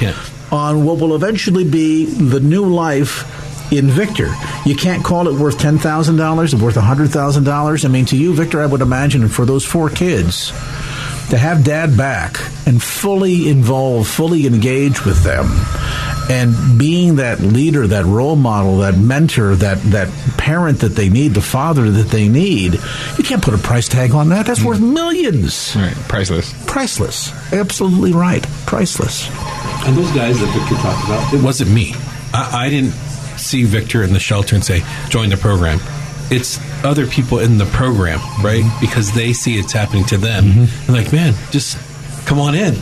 on 0.51 0.85
what 0.85 0.99
will 0.99 1.15
eventually 1.15 1.63
be 1.63 2.05
the 2.05 2.39
new 2.39 2.65
life 2.65 3.44
in 3.71 3.87
Victor. 3.87 4.33
You 4.65 4.75
can't 4.75 5.03
call 5.03 5.27
it 5.27 5.39
worth 5.39 5.57
$10,000 5.57 5.79
or 5.79 6.63
worth 6.63 6.75
$100,000. 6.75 7.85
I 7.85 7.87
mean, 7.87 8.05
to 8.05 8.17
you, 8.17 8.33
Victor, 8.33 8.61
I 8.61 8.65
would 8.65 8.81
imagine 8.81 9.27
for 9.27 9.45
those 9.45 9.65
four 9.65 9.89
kids 9.89 10.49
to 11.29 11.37
have 11.37 11.63
dad 11.63 11.97
back 11.97 12.39
and 12.67 12.81
fully 12.81 13.49
involved, 13.49 14.07
fully 14.07 14.45
engage 14.45 15.05
with 15.05 15.23
them 15.23 15.47
and 16.29 16.79
being 16.79 17.17
that 17.17 17.39
leader, 17.39 17.87
that 17.87 18.05
role 18.05 18.35
model, 18.35 18.79
that 18.79 18.97
mentor, 18.97 19.55
that, 19.55 19.77
that 19.91 20.09
parent 20.37 20.79
that 20.79 20.89
they 20.89 21.09
need, 21.09 21.29
the 21.33 21.41
father 21.41 21.89
that 21.89 22.07
they 22.07 22.27
need, 22.27 22.73
you 23.17 23.23
can't 23.23 23.43
put 23.43 23.53
a 23.53 23.57
price 23.57 23.87
tag 23.87 24.11
on 24.11 24.29
that. 24.29 24.45
That's 24.45 24.63
worth 24.63 24.81
millions. 24.81 25.75
Right. 25.75 25.93
Priceless. 26.07 26.53
Priceless. 26.65 27.31
Absolutely 27.53 28.13
right. 28.13 28.43
Priceless. 28.65 29.29
And 29.85 29.95
those 29.95 30.11
guys 30.11 30.39
that 30.39 30.47
Victor 30.47 30.81
talked 30.81 31.05
about, 31.05 31.33
it 31.33 31.43
wasn't 31.43 31.71
me. 31.71 31.93
I, 32.33 32.65
I 32.65 32.69
didn't 32.69 32.93
see 33.45 33.63
Victor 33.63 34.03
in 34.03 34.13
the 34.13 34.19
shelter 34.19 34.55
and 34.55 34.63
say, 34.63 34.81
join 35.09 35.29
the 35.29 35.37
program. 35.37 35.79
It's 36.31 36.59
other 36.83 37.05
people 37.05 37.39
in 37.39 37.57
the 37.57 37.65
program, 37.65 38.19
right? 38.43 38.63
Mm-hmm. 38.63 38.81
Because 38.81 39.13
they 39.13 39.33
see 39.33 39.57
it's 39.57 39.73
happening 39.73 40.05
to 40.05 40.17
them. 40.17 40.43
Mm-hmm. 40.43 40.91
They're 40.91 41.03
like, 41.03 41.13
man, 41.13 41.33
just 41.51 41.77
come 42.25 42.39
on 42.39 42.55
in 42.55 42.75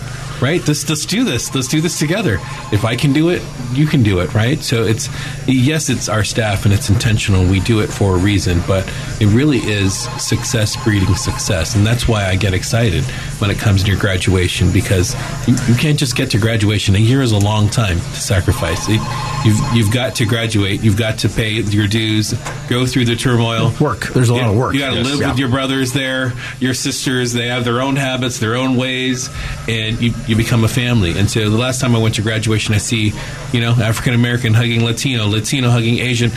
right? 0.44 0.68
Let's 0.68 0.88
let's 0.90 1.06
do 1.06 1.24
this. 1.24 1.56
Let's 1.56 1.70
do 1.70 1.80
this 1.80 1.98
together. 1.98 2.34
If 2.74 2.84
I 2.84 2.98
can 2.98 3.14
do 3.14 3.30
it, 3.30 3.42
you 3.72 3.88
can 3.88 4.04
do 4.04 4.20
it, 4.20 4.34
right? 4.34 4.60
So 4.60 4.84
it's 4.84 5.08
yes, 5.48 5.90
it's 5.90 6.10
our 6.10 6.26
staff 6.26 6.66
and 6.66 6.74
it's 6.74 6.90
intentional. 6.90 7.46
We 7.46 7.62
do 7.62 7.80
it 7.80 7.88
for 7.88 8.16
a 8.16 8.20
reason, 8.20 8.62
but 8.68 8.86
it 9.22 9.28
really 9.28 9.60
is 9.60 9.98
success 10.22 10.76
breeding 10.84 11.16
success, 11.16 11.76
and 11.76 11.88
that's 11.88 12.08
why 12.10 12.26
I 12.26 12.36
get 12.36 12.54
excited 12.54 13.06
when 13.40 13.50
it 13.52 13.58
comes 13.58 13.84
to 13.84 13.92
your 13.92 14.00
graduation 14.00 14.72
because 14.72 15.16
you, 15.48 15.56
you 15.68 15.76
can't 15.76 15.98
just 15.98 16.16
get 16.18 16.30
to 16.32 16.38
graduation. 16.38 16.96
A 16.96 17.00
year 17.00 17.22
is 17.22 17.32
a 17.32 17.40
long 17.40 17.70
time 17.70 17.98
to 17.98 18.22
sacrifice. 18.22 18.90
It, 18.90 19.00
you've 19.46 19.60
you've 19.74 19.94
got 19.94 20.16
to 20.16 20.26
graduate. 20.26 20.84
You've 20.84 20.98
got 20.98 21.20
to 21.20 21.30
pay 21.30 21.52
your 21.52 21.88
dues, 21.88 22.34
go 22.70 22.86
through 22.86 23.06
the 23.06 23.16
turmoil. 23.16 23.72
Work. 23.80 24.08
There's 24.08 24.30
a 24.30 24.36
lot 24.36 24.50
of 24.50 24.58
work. 24.58 24.74
You 24.74 24.82
got 24.82 24.90
to 24.92 24.98
yes. 24.98 25.06
live 25.06 25.22
yeah. 25.22 25.30
with 25.30 25.40
your 25.40 25.50
brothers 25.50 25.94
there, 25.94 26.34
your 26.60 26.74
sisters. 26.74 27.32
They 27.32 27.48
have 27.48 27.64
their 27.64 27.82
own 27.82 27.96
habits, 27.96 28.40
their 28.40 28.56
own 28.56 28.76
ways, 28.76 29.30
and 29.70 30.02
you, 30.02 30.14
you 30.28 30.33
become 30.36 30.64
a 30.64 30.68
family. 30.68 31.18
And 31.18 31.30
so 31.30 31.50
the 31.50 31.58
last 31.58 31.82
time 31.82 31.96
I 31.96 32.00
went 32.00 32.16
to 32.16 32.22
graduation, 32.22 32.74
I 32.74 32.78
see, 32.78 33.14
you 33.52 33.62
know, 33.62 33.72
African 33.72 34.14
American 34.14 34.54
hugging 34.54 34.84
Latino, 34.84 35.28
Latino 35.28 35.70
hugging 35.70 36.00
Asian. 36.00 36.32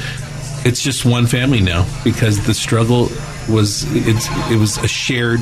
It's 0.64 0.82
just 0.82 1.05
one 1.05 1.26
family 1.26 1.61
now 1.61 1.86
because 2.03 2.44
the 2.44 2.55
struggle 2.55 3.09
was 3.49 3.84
it's 3.94 4.26
it 4.51 4.59
was 4.59 4.78
a 4.78 4.88
shared 4.88 5.40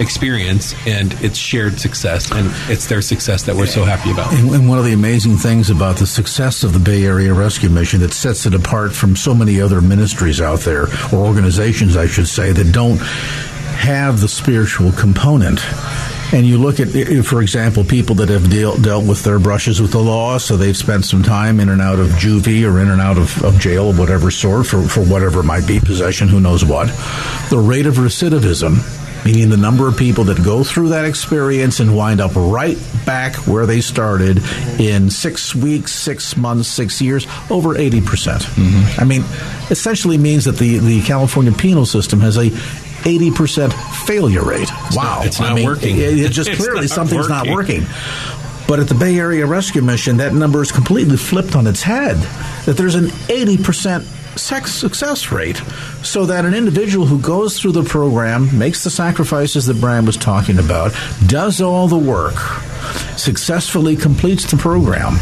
experience 0.00 0.74
and 0.86 1.14
it's 1.22 1.38
shared 1.38 1.80
success 1.80 2.30
and 2.30 2.50
it's 2.70 2.86
their 2.86 3.00
success 3.00 3.44
that 3.44 3.56
we're 3.56 3.66
so 3.66 3.84
happy 3.84 4.10
about. 4.10 4.32
And, 4.34 4.68
one 4.68 4.78
of 4.78 4.84
the 4.84 4.92
amazing 4.92 5.36
things 5.36 5.70
about 5.70 5.96
the 5.96 6.06
success 6.06 6.64
of 6.64 6.72
the 6.72 6.78
Bay 6.78 7.04
Area 7.04 7.32
Rescue 7.32 7.70
Mission 7.70 8.00
that 8.00 8.12
sets 8.12 8.44
it 8.46 8.54
apart 8.54 8.92
from 8.92 9.16
so 9.16 9.34
many 9.34 9.60
other 9.60 9.80
ministries 9.80 10.40
out 10.40 10.60
there 10.60 10.88
or 11.12 11.18
organizations 11.18 11.96
I 11.96 12.06
should 12.06 12.28
say 12.28 12.52
that 12.52 12.72
don't 12.72 12.98
have 12.98 14.20
the 14.20 14.28
spiritual 14.28 14.92
component 14.92 15.60
and 16.32 16.46
you 16.46 16.58
look 16.58 16.80
at, 16.80 16.88
for 17.24 17.40
example, 17.40 17.84
people 17.84 18.16
that 18.16 18.28
have 18.28 18.50
deal, 18.50 18.76
dealt 18.76 19.06
with 19.06 19.22
their 19.22 19.38
brushes 19.38 19.80
with 19.80 19.92
the 19.92 19.98
law, 19.98 20.38
so 20.38 20.56
they've 20.56 20.76
spent 20.76 21.04
some 21.04 21.22
time 21.22 21.60
in 21.60 21.68
and 21.68 21.80
out 21.80 21.98
of 21.98 22.08
juvie 22.08 22.70
or 22.70 22.80
in 22.80 22.88
and 22.88 23.00
out 23.00 23.18
of, 23.18 23.44
of 23.44 23.58
jail 23.58 23.90
of 23.90 23.98
whatever 23.98 24.30
sort 24.30 24.66
for, 24.66 24.82
for 24.82 25.02
whatever 25.02 25.40
it 25.40 25.44
might 25.44 25.66
be, 25.66 25.78
possession, 25.78 26.28
who 26.28 26.40
knows 26.40 26.64
what. 26.64 26.88
The 27.50 27.58
rate 27.58 27.86
of 27.86 27.94
recidivism 27.94 29.04
meaning 29.26 29.50
the 29.50 29.56
number 29.56 29.88
of 29.88 29.96
people 29.96 30.22
that 30.22 30.40
go 30.44 30.62
through 30.62 30.90
that 30.90 31.04
experience 31.04 31.80
and 31.80 31.96
wind 31.96 32.20
up 32.20 32.30
right 32.36 32.78
back 33.04 33.34
where 33.48 33.66
they 33.66 33.80
started 33.80 34.38
in 34.78 35.10
six 35.10 35.52
weeks, 35.52 35.92
six 35.92 36.36
months, 36.36 36.68
six 36.68 37.02
years, 37.02 37.26
over 37.50 37.74
80%. 37.74 38.06
percent 38.06 38.42
mm 38.42 38.70
hmm 38.70 39.00
I 39.00 39.04
mean, 39.04 39.22
essentially 39.70 40.16
means 40.16 40.44
that 40.44 40.56
the, 40.56 40.78
the 40.78 41.02
California 41.02 41.52
penal 41.52 41.86
system 41.86 42.20
has 42.20 42.38
a 42.38 42.50
80% 43.06 43.72
failure 44.06 44.42
rate. 44.42 44.68
It's 44.68 44.96
wow. 44.96 45.02
Not, 45.02 45.26
it's 45.26 45.40
not 45.40 45.52
I 45.52 45.54
mean, 45.54 45.66
working. 45.66 45.96
It, 45.96 46.18
it 46.18 46.32
just 46.32 46.50
clearly 46.56 46.82
not 46.82 46.90
something's 46.90 47.28
working. 47.28 47.48
not 47.48 47.54
working. 47.54 47.82
But 48.66 48.80
at 48.80 48.88
the 48.88 48.96
Bay 48.96 49.16
Area 49.16 49.46
Rescue 49.46 49.80
Mission, 49.80 50.16
that 50.16 50.34
number 50.34 50.60
is 50.60 50.72
completely 50.72 51.16
flipped 51.16 51.54
on 51.54 51.68
its 51.68 51.82
head. 51.82 52.16
That 52.66 52.76
there's 52.76 52.96
an 52.96 53.06
80% 53.06 54.02
sex 54.36 54.72
success 54.72 55.30
rate 55.30 55.56
so 56.02 56.26
that 56.26 56.44
an 56.44 56.52
individual 56.52 57.06
who 57.06 57.18
goes 57.20 57.58
through 57.58 57.72
the 57.72 57.84
program 57.84 58.58
makes 58.58 58.84
the 58.84 58.90
sacrifices 58.90 59.66
that 59.66 59.80
Bram 59.80 60.04
was 60.04 60.16
talking 60.16 60.58
about 60.58 60.92
does 61.26 61.62
all 61.62 61.88
the 61.88 61.96
work 61.96 62.36
successfully 63.16 63.96
completes 63.96 64.50
the 64.50 64.56
program 64.58 65.14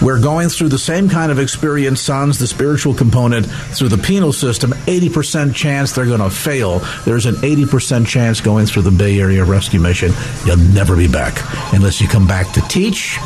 we're 0.00 0.20
going 0.20 0.48
through 0.48 0.68
the 0.68 0.78
same 0.78 1.08
kind 1.08 1.30
of 1.30 1.38
experience, 1.38 2.00
sons, 2.00 2.38
the 2.38 2.46
spiritual 2.46 2.94
component, 2.94 3.46
through 3.46 3.88
the 3.88 3.98
penal 3.98 4.32
system. 4.32 4.72
80% 4.72 5.54
chance 5.54 5.92
they're 5.92 6.06
going 6.06 6.20
to 6.20 6.30
fail. 6.30 6.80
There's 7.04 7.26
an 7.26 7.36
80% 7.36 8.06
chance 8.06 8.40
going 8.40 8.66
through 8.66 8.82
the 8.82 8.90
Bay 8.90 9.18
Area 9.20 9.44
Rescue 9.44 9.80
Mission, 9.80 10.12
you'll 10.44 10.56
never 10.56 10.96
be 10.96 11.08
back 11.08 11.38
unless 11.72 12.00
you 12.00 12.08
come 12.08 12.26
back 12.26 12.52
to 12.52 12.60
teach 12.62 13.18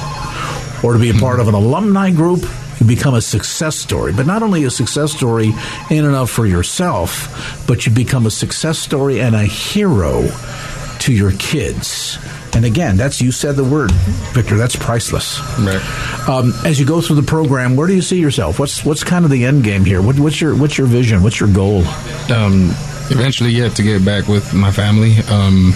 or 0.82 0.92
to 0.92 0.98
be 0.98 1.10
a 1.10 1.12
hmm. 1.12 1.20
part 1.20 1.40
of 1.40 1.48
an 1.48 1.54
alumni 1.54 2.10
group, 2.10 2.44
you 2.78 2.86
become 2.86 3.14
a 3.14 3.20
success 3.20 3.76
story. 3.76 4.12
But 4.12 4.26
not 4.26 4.42
only 4.42 4.64
a 4.64 4.70
success 4.70 5.12
story 5.12 5.52
in 5.90 6.04
and 6.04 6.14
of 6.14 6.30
for 6.30 6.46
yourself, 6.46 7.64
but 7.66 7.86
you 7.86 7.92
become 7.92 8.26
a 8.26 8.30
success 8.30 8.78
story 8.78 9.20
and 9.20 9.34
a 9.34 9.44
hero 9.44 10.28
to 11.00 11.12
your 11.12 11.32
kids. 11.32 12.18
And 12.56 12.64
again, 12.64 12.96
that's 12.96 13.20
you 13.20 13.32
said 13.32 13.54
the 13.54 13.64
word, 13.64 13.92
Victor. 14.32 14.56
That's 14.56 14.74
priceless. 14.74 15.40
Right. 15.58 16.26
Um, 16.26 16.54
as 16.64 16.80
you 16.80 16.86
go 16.86 17.02
through 17.02 17.16
the 17.16 17.22
program, 17.22 17.76
where 17.76 17.86
do 17.86 17.94
you 17.94 18.00
see 18.00 18.18
yourself? 18.18 18.58
What's 18.58 18.82
what's 18.82 19.04
kind 19.04 19.26
of 19.26 19.30
the 19.30 19.44
end 19.44 19.62
game 19.62 19.84
here? 19.84 20.00
What, 20.00 20.18
what's 20.18 20.40
your 20.40 20.56
what's 20.56 20.78
your 20.78 20.86
vision? 20.86 21.22
What's 21.22 21.38
your 21.38 21.50
goal? 21.50 21.86
Um, 22.34 22.70
eventually, 23.10 23.50
yeah, 23.50 23.68
to 23.68 23.82
get 23.82 24.06
back 24.06 24.26
with 24.26 24.54
my 24.54 24.72
family. 24.72 25.18
Um, 25.28 25.74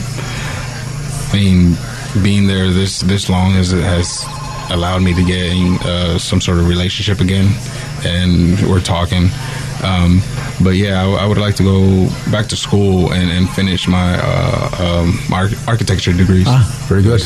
I 1.28 1.32
mean, 1.34 1.76
being 2.22 2.46
there 2.46 2.70
this 2.70 3.00
this 3.00 3.28
long 3.28 3.50
has 3.52 3.72
has 3.72 4.24
allowed 4.70 5.02
me 5.02 5.12
to 5.12 5.22
get 5.22 5.52
in, 5.52 5.74
uh, 5.82 6.18
some 6.18 6.40
sort 6.40 6.56
of 6.60 6.66
relationship 6.66 7.20
again, 7.20 7.52
and 8.06 8.58
we're 8.70 8.80
talking. 8.80 9.28
Um, 9.84 10.22
but 10.62 10.70
yeah, 10.70 11.02
I, 11.02 11.24
I, 11.24 11.26
would 11.26 11.38
like 11.38 11.56
to 11.56 11.62
go 11.62 12.08
back 12.30 12.46
to 12.48 12.56
school 12.56 13.12
and, 13.12 13.30
and 13.30 13.48
finish 13.50 13.88
my 13.88 14.18
uh, 14.18 15.02
um, 15.02 15.18
my 15.28 15.52
architecture 15.66 16.12
degrees. 16.12 16.46
Ah, 16.48 16.86
very 16.88 17.02
good. 17.02 17.22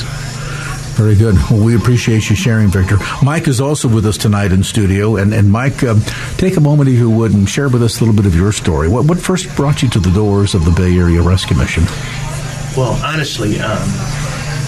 Very 0.95 1.17
good. 1.17 1.35
Well, 1.51 1.65
we 1.65 1.75
appreciate 1.75 2.31
you 2.31 2.37
sharing, 2.37 2.69
Victor. 2.69 2.99
Mike 3.21 3.49
is 3.49 3.61
also 3.61 3.89
with 3.89 4.07
us 4.07 4.17
tonight 4.17 4.53
in 4.53 4.63
studio. 4.63 5.17
And, 5.17 5.35
and 5.35 5.51
Mike, 5.51 5.83
um, 5.83 6.01
take 6.37 6.57
a 6.57 6.61
moment, 6.61 6.89
if 6.89 6.95
you 6.95 7.11
would, 7.11 7.35
and 7.35 7.49
share 7.49 7.69
with 7.69 7.83
us 7.83 7.99
a 7.99 8.05
little 8.05 8.15
bit 8.15 8.27
of 8.27 8.35
your 8.37 8.53
story. 8.53 8.87
What, 8.89 9.07
what 9.07 9.19
first 9.19 9.53
brought 9.57 9.83
you 9.83 9.89
to 9.89 9.99
the 9.99 10.13
doors 10.13 10.55
of 10.55 10.65
the 10.65 10.71
Bay 10.71 10.97
Area 10.97 11.21
Rescue 11.21 11.57
Mission? 11.57 11.83
Well, 12.77 12.93
honestly, 13.05 13.59
um, 13.59 13.89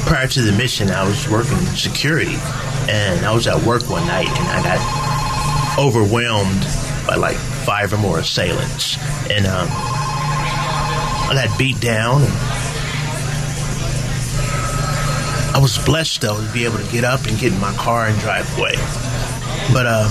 prior 0.04 0.26
to 0.26 0.42
the 0.42 0.50
mission, 0.50 0.90
I 0.90 1.06
was 1.06 1.28
working 1.28 1.58
security. 1.76 2.34
And 2.88 3.24
I 3.24 3.32
was 3.32 3.46
at 3.46 3.62
work 3.62 3.88
one 3.88 4.04
night 4.08 4.28
and 4.28 4.48
I 4.48 4.62
got 4.62 5.78
overwhelmed 5.78 6.66
by 7.06 7.14
like 7.14 7.36
five 7.66 7.92
or 7.92 7.98
more 7.98 8.20
assailants. 8.20 8.96
And 9.28 9.44
um, 9.44 9.66
I 9.68 11.30
got 11.34 11.58
beat 11.58 11.80
down. 11.80 12.22
I 15.52 15.58
was 15.60 15.76
blessed, 15.84 16.20
though, 16.20 16.40
to 16.40 16.52
be 16.52 16.64
able 16.64 16.78
to 16.78 16.92
get 16.92 17.02
up 17.02 17.26
and 17.26 17.36
get 17.38 17.52
in 17.52 17.60
my 17.60 17.74
car 17.74 18.06
and 18.06 18.16
drive 18.20 18.46
away. 18.56 18.74
But 19.72 19.86
uh, 19.88 20.08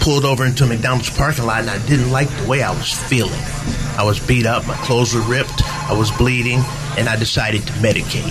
pulled 0.00 0.24
over 0.24 0.46
into 0.46 0.64
McDonald's 0.64 1.10
parking 1.10 1.44
lot 1.44 1.60
and 1.60 1.68
I 1.68 1.84
didn't 1.86 2.10
like 2.10 2.28
the 2.30 2.48
way 2.48 2.62
I 2.62 2.70
was 2.70 2.90
feeling. 2.90 3.42
I 3.98 4.04
was 4.04 4.18
beat 4.18 4.46
up, 4.46 4.66
my 4.66 4.76
clothes 4.76 5.14
were 5.14 5.20
ripped, 5.22 5.62
I 5.62 5.92
was 5.92 6.10
bleeding, 6.12 6.60
and 6.96 7.08
I 7.08 7.16
decided 7.16 7.66
to 7.66 7.72
medicate. 7.74 8.30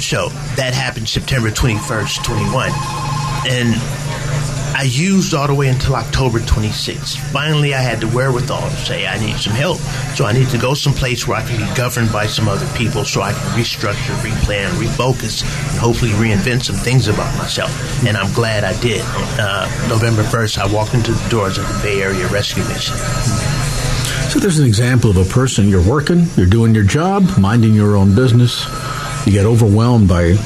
So 0.00 0.28
that 0.56 0.72
happened 0.74 1.08
September 1.08 1.50
21st, 1.50 2.24
21. 2.24 2.70
And 3.50 3.74
I 4.74 4.82
used 4.82 5.34
all 5.34 5.46
the 5.46 5.54
way 5.54 5.68
until 5.68 5.96
October 5.96 6.40
26th. 6.40 7.16
Finally, 7.32 7.74
I 7.74 7.80
had 7.80 8.00
the 8.00 8.08
wherewithal 8.08 8.70
to 8.70 8.76
say, 8.76 9.06
I 9.06 9.18
need 9.18 9.36
some 9.36 9.52
help. 9.52 9.78
So 10.16 10.24
I 10.24 10.32
need 10.32 10.48
to 10.50 10.58
go 10.58 10.74
someplace 10.74 11.26
where 11.26 11.38
I 11.38 11.46
can 11.46 11.58
be 11.58 11.76
governed 11.76 12.12
by 12.12 12.26
some 12.26 12.48
other 12.48 12.66
people 12.76 13.04
so 13.04 13.22
I 13.22 13.32
can 13.32 13.42
restructure, 13.58 14.14
replan, 14.22 14.70
refocus, 14.72 15.42
and 15.42 15.78
hopefully 15.78 16.12
reinvent 16.12 16.64
some 16.64 16.76
things 16.76 17.08
about 17.08 17.36
myself. 17.38 17.70
And 18.06 18.16
I'm 18.16 18.32
glad 18.32 18.64
I 18.64 18.78
did. 18.80 19.02
Uh, 19.38 19.88
November 19.88 20.22
1st, 20.22 20.58
I 20.58 20.72
walked 20.72 20.94
into 20.94 21.12
the 21.12 21.28
doors 21.28 21.58
of 21.58 21.66
the 21.68 21.80
Bay 21.82 22.02
Area 22.02 22.26
Rescue 22.28 22.64
Mission. 22.64 22.96
So 24.28 24.38
there's 24.38 24.58
an 24.58 24.66
example 24.66 25.10
of 25.10 25.16
a 25.16 25.24
person 25.24 25.68
you're 25.68 25.82
working, 25.82 26.26
you're 26.36 26.46
doing 26.46 26.74
your 26.74 26.84
job, 26.84 27.38
minding 27.38 27.74
your 27.74 27.96
own 27.96 28.14
business. 28.14 28.66
You 29.26 29.32
get 29.32 29.46
overwhelmed 29.46 30.06
by 30.06 30.22
a, 30.22 30.36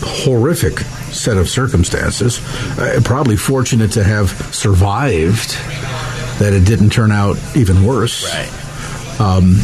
horrific 0.00 0.80
set 1.12 1.36
of 1.36 1.48
circumstances. 1.48 2.40
Uh, 2.78 3.00
probably 3.04 3.36
fortunate 3.36 3.92
to 3.92 4.04
have 4.04 4.30
survived 4.54 5.50
that 6.38 6.52
it 6.52 6.64
didn't 6.64 6.90
turn 6.90 7.12
out 7.12 7.36
even 7.54 7.84
worse. 7.84 8.32
Right. 8.34 9.20
Um, 9.20 9.56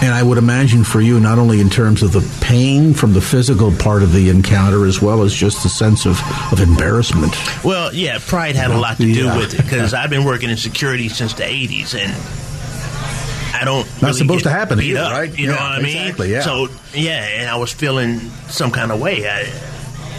and 0.00 0.14
I 0.14 0.22
would 0.22 0.38
imagine 0.38 0.84
for 0.84 1.00
you, 1.00 1.18
not 1.18 1.38
only 1.38 1.60
in 1.60 1.70
terms 1.70 2.02
of 2.02 2.12
the 2.12 2.20
pain 2.40 2.94
from 2.94 3.12
the 3.14 3.20
physical 3.20 3.72
part 3.72 4.02
of 4.02 4.12
the 4.12 4.30
encounter, 4.30 4.86
as 4.86 5.02
well 5.02 5.22
as 5.22 5.34
just 5.34 5.64
the 5.64 5.68
sense 5.68 6.06
of, 6.06 6.20
of 6.52 6.60
embarrassment. 6.60 7.34
Well, 7.64 7.92
yeah, 7.92 8.18
pride 8.24 8.54
had 8.54 8.70
a 8.70 8.78
lot 8.78 8.96
to 8.98 9.02
do 9.02 9.24
yeah. 9.24 9.36
with 9.36 9.54
it 9.54 9.62
because 9.62 9.94
I've 9.94 10.10
been 10.10 10.24
working 10.24 10.50
in 10.50 10.56
security 10.56 11.08
since 11.08 11.34
the 11.34 11.42
80s 11.42 11.98
and 11.98 12.12
I 13.54 13.64
don't. 13.64 13.86
Not 13.94 14.02
really 14.02 14.18
supposed 14.18 14.44
to 14.44 14.50
happen 14.50 14.80
either, 14.80 15.00
up, 15.00 15.12
right? 15.12 15.36
You 15.36 15.46
yeah, 15.46 15.56
know 15.56 15.62
what 15.62 15.72
I 15.72 15.82
mean? 15.82 15.96
Exactly. 15.96 16.30
Yeah. 16.30 16.42
So 16.42 16.68
yeah, 16.94 17.24
and 17.24 17.50
I 17.50 17.56
was 17.56 17.72
feeling 17.72 18.20
some 18.48 18.70
kind 18.70 18.92
of 18.92 19.00
way. 19.00 19.28
I, 19.28 19.52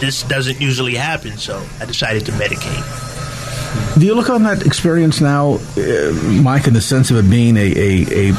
this 0.00 0.22
doesn't 0.24 0.60
usually 0.60 0.94
happen, 0.94 1.38
so 1.38 1.64
I 1.80 1.84
decided 1.84 2.26
to 2.26 2.32
medicate. 2.32 3.98
Do 3.98 4.06
you 4.06 4.14
look 4.14 4.30
on 4.30 4.42
that 4.44 4.66
experience 4.66 5.20
now, 5.20 5.58
uh, 5.76 6.12
Mike, 6.42 6.66
in 6.66 6.74
the 6.74 6.80
sense 6.80 7.10
of 7.10 7.18
it 7.18 7.30
being 7.30 7.56
a, 7.56 7.60
a, 7.60 8.30
a 8.30 8.36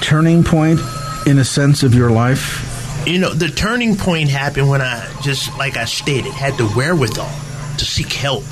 turning 0.00 0.44
point 0.44 0.80
in 1.26 1.38
a 1.38 1.44
sense 1.44 1.82
of 1.82 1.94
your 1.94 2.10
life? 2.10 2.70
You 3.06 3.18
know, 3.18 3.32
the 3.32 3.48
turning 3.48 3.96
point 3.96 4.28
happened 4.28 4.68
when 4.68 4.82
I 4.82 5.08
just, 5.22 5.56
like 5.56 5.76
I 5.76 5.84
stated, 5.84 6.32
had 6.32 6.56
the 6.58 6.66
wherewithal 6.66 7.30
to 7.78 7.84
seek 7.84 8.12
help 8.12 8.44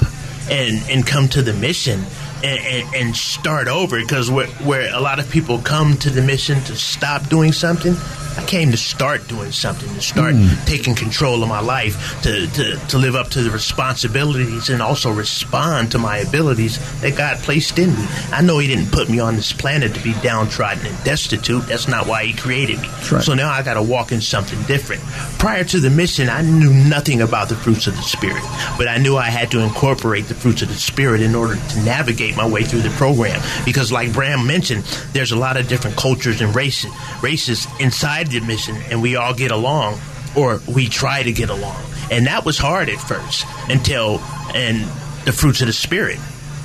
and 0.51 0.83
and 0.91 1.07
come 1.07 1.29
to 1.29 1.43
the 1.43 1.53
mission 1.53 2.05
and, 2.43 2.61
and, 2.61 2.95
and 2.95 3.17
start 3.17 3.69
over 3.69 4.01
because 4.01 4.31
where, 4.31 4.49
where 4.65 4.93
a 4.93 5.01
lot 5.01 5.19
of 5.21 5.31
people 5.31 5.59
come 5.59 5.97
to 5.99 6.11
the 6.11 6.23
mission 6.23 6.61
to 6.63 6.77
stop 6.77 7.29
doing 7.29 7.53
something 7.53 7.95
I 8.37 8.45
came 8.45 8.71
to 8.71 8.77
start 8.77 9.29
doing 9.29 9.53
something, 9.53 9.89
to 9.95 10.01
start 10.01 10.35
mm. 10.35 10.67
taking 10.67 10.95
control 10.95 11.43
of 11.43 11.49
my 11.49 11.61
life, 11.61 12.23
to, 12.23 12.47
to, 12.47 12.77
to 12.89 12.99
live 12.99 13.15
up 13.15 13.29
to 13.31 13.43
the 13.43 13.51
responsibilities 13.51 14.69
and 14.69 14.81
also 14.81 15.11
respond 15.11 15.93
to 15.93 15.99
my 15.99 16.19
abilities 16.19 16.79
that 17.01 17.17
God 17.17 17.39
placed 17.39 17.79
in 17.79 17.91
me. 17.91 18.07
I 18.33 18.43
know 18.43 18.59
He 18.59 18.69
didn't 18.69 18.91
put 18.91 19.09
me 19.09 19.21
on 19.21 19.37
this 19.37 19.53
planet 19.53 19.95
to 19.95 20.03
be 20.03 20.15
downtrodden 20.23 20.87
and 20.87 21.05
destitute. 21.05 21.67
That's 21.67 21.89
not 21.89 22.07
why 22.07 22.25
He 22.25 22.33
created 22.33 22.81
me. 22.81 22.89
Right. 23.11 23.23
So 23.23 23.35
now 23.35 23.51
I 23.51 23.63
got 23.63 23.75
to 23.75 23.83
walk 23.83 24.13
in 24.13 24.21
something 24.21 24.61
different. 24.63 25.03
Prior 25.39 25.65
to 25.65 25.81
the 25.81 25.91
mission, 25.91 26.29
I 26.29 26.43
knew 26.43 26.73
nothing 26.73 27.21
about 27.21 27.49
the 27.49 27.57
fruits 27.57 27.87
of 27.87 27.97
the 27.97 28.03
Spirit, 28.03 28.43
but 28.79 28.89
I 28.89 28.99
knew 28.99 29.17
I 29.17 29.31
had 29.31 29.51
to 29.51 29.61
incorporate 29.61 30.27
the 30.27 30.35
fruits 30.35 30.63
of 30.63 30.69
the 30.69 30.75
Spirit 30.75 31.21
in 31.21 31.35
order 31.35 31.57
to 31.57 31.83
navigate 31.83 32.37
my 32.37 32.49
way 32.49 32.63
through 32.63 32.83
the 32.83 32.91
program. 32.91 33.41
Because, 33.65 33.93
like 33.93 34.13
Bram 34.13 34.47
mentioned, 34.47 34.85
there's 35.13 35.33
a 35.33 35.37
lot 35.37 35.57
of 35.57 35.69
different 35.69 35.97
cultures 35.97 36.41
and 36.41 36.55
races, 36.55 36.91
races 37.23 37.67
inside 37.81 38.22
the 38.29 38.41
mission 38.41 38.77
and 38.91 39.03
we 39.03 39.17
all 39.17 39.35
get 39.35 39.51
along 39.51 39.99
or 40.37 40.61
we 40.67 40.89
try 40.89 41.23
to 41.23 41.33
get 41.33 41.51
along. 41.51 41.83
And 42.11 42.27
that 42.27 42.45
was 42.45 42.59
hard 42.59 42.89
at 42.89 42.99
first 42.99 43.47
until 43.69 44.21
and 44.55 44.81
the 45.25 45.33
fruits 45.33 45.61
of 45.61 45.67
the 45.67 45.73
spirit 45.73 46.19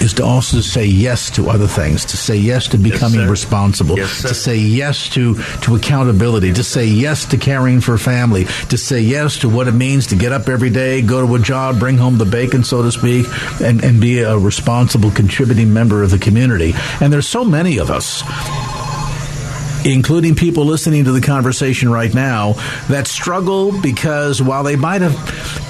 is 0.01 0.15
to 0.15 0.25
also 0.25 0.61
say 0.61 0.85
yes 0.85 1.31
to 1.31 1.51
other 1.51 1.67
things, 1.67 2.05
to 2.07 2.17
say 2.17 2.37
yes 2.37 2.69
to 2.69 2.79
becoming 2.79 3.21
sir. 3.21 3.31
responsible, 3.31 3.97
Yes, 3.97 4.23
to 4.23 4.35
say 4.35 4.57
yes 4.57 5.09
to, 5.11 5.35
to 5.63 5.75
accountability, 5.77 6.53
to 6.53 6.65
say 6.65 6.87
yes 6.87 7.25
to 7.27 7.37
caring 7.37 7.81
for 7.81 7.99
family, 7.99 8.45
to 8.69 8.79
say 8.79 9.01
yes 9.01 9.39
to 9.39 9.49
what 9.49 9.69
it 9.69 9.73
means 9.73 10.07
to 10.09 10.17
get 10.17 10.33
up 10.33 10.49
every 10.49 10.71
day, 10.71 11.03
go 11.03 11.27
to 11.27 11.35
a 11.35 11.39
job, 11.39 11.79
bring 11.79 11.99
home 11.99 12.19
the 12.19 12.25
bacon, 12.25 12.65
so 12.65 12.83
to 12.83 12.91
speak, 12.93 13.27
and, 13.63 13.85
and 13.85 14.01
be 14.01 14.21
a 14.21 14.37
responsible 14.37 15.11
contributing 15.11 15.73
member 15.73 16.03
of 16.03 16.11
the 16.11 16.19
community. 16.19 16.73
And 17.01 17.13
there's 17.13 17.29
so 17.29 17.45
many 17.45 17.79
of 17.79 17.91
us 17.91 18.23
including 19.85 20.35
people 20.35 20.65
listening 20.65 21.05
to 21.05 21.13
the 21.13 21.21
conversation 21.21 21.91
right 21.91 22.13
now, 22.13 22.53
that 22.89 23.07
struggle 23.07 23.79
because 23.81 24.43
while 24.43 24.63
they 24.63 24.77
might 24.77 25.03
have 25.03 25.15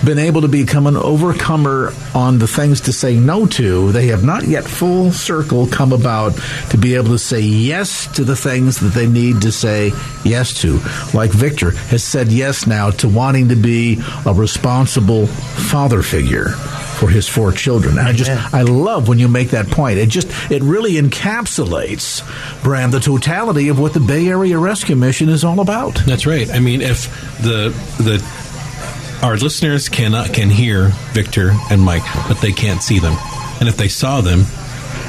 been 0.05 0.19
able 0.19 0.41
to 0.43 0.49
become 0.49 0.87
an 0.87 0.97
overcomer 0.97 1.93
on 2.15 2.39
the 2.39 2.47
things 2.47 2.83
to 2.83 2.93
say 2.93 3.17
no 3.17 3.47
to, 3.47 3.93
they 3.93 4.09
have 4.09 4.25
not 4.25 4.45
yet 4.45 4.65
full 4.65 5.13
circle 5.13 5.67
come 5.67 5.93
about 5.93 6.33
to 6.71 6.79
be 6.79 6.95
able 6.95 7.09
to 7.09 7.19
say 7.19 7.41
yes 7.41 8.07
to 8.15 8.25
the 8.25 8.37
things 8.37 8.81
that 8.81 8.93
they 8.95 9.07
need 9.07 9.43
to 9.43 9.53
say 9.53 9.93
yes 10.25 10.61
to. 10.63 10.81
Like 11.15 11.31
Victor 11.31 11.71
has 11.71 12.03
said 12.03 12.29
yes 12.29 12.67
now 12.67 12.91
to 12.91 13.09
wanting 13.09 13.49
to 13.49 13.57
be 13.57 14.01
a 14.27 14.33
responsible 14.33 15.27
father 15.27 16.03
figure 16.03 16.55
for 17.01 17.09
his 17.09 17.27
four 17.27 17.51
children. 17.51 17.99
And 17.99 18.07
I 18.07 18.13
just 18.13 18.31
I 18.31 18.63
love 18.63 19.09
when 19.09 19.19
you 19.19 19.27
make 19.27 19.51
that 19.51 19.69
point. 19.69 19.99
It 19.99 20.11
just 20.11 20.29
it 20.51 20.63
really 20.63 20.93
encapsulates 20.93 22.23
Bram 22.63 22.91
the 22.91 23.01
totality 23.01 23.69
of 23.69 23.79
what 23.79 23.95
the 23.95 24.01
Bay 24.01 24.29
Area 24.29 24.59
Rescue 24.59 24.97
Mission 24.97 25.31
is 25.31 25.43
all 25.43 25.61
about. 25.61 25.99
That's 26.07 26.27
right. 26.27 26.51
I 26.51 26.61
mean, 26.61 26.83
if 26.83 27.09
the 27.39 27.71
the 28.03 29.27
our 29.27 29.37
listeners 29.39 29.89
cannot 29.89 30.35
can 30.35 30.51
hear 30.51 30.89
Victor 31.13 31.53
and 31.71 31.81
Mike, 31.81 32.05
but 32.29 32.39
they 32.43 32.53
can't 32.53 32.83
see 32.83 32.99
them, 32.99 33.17
and 33.59 33.69
if 33.69 33.77
they 33.77 33.89
saw 33.89 34.21
them. 34.21 34.45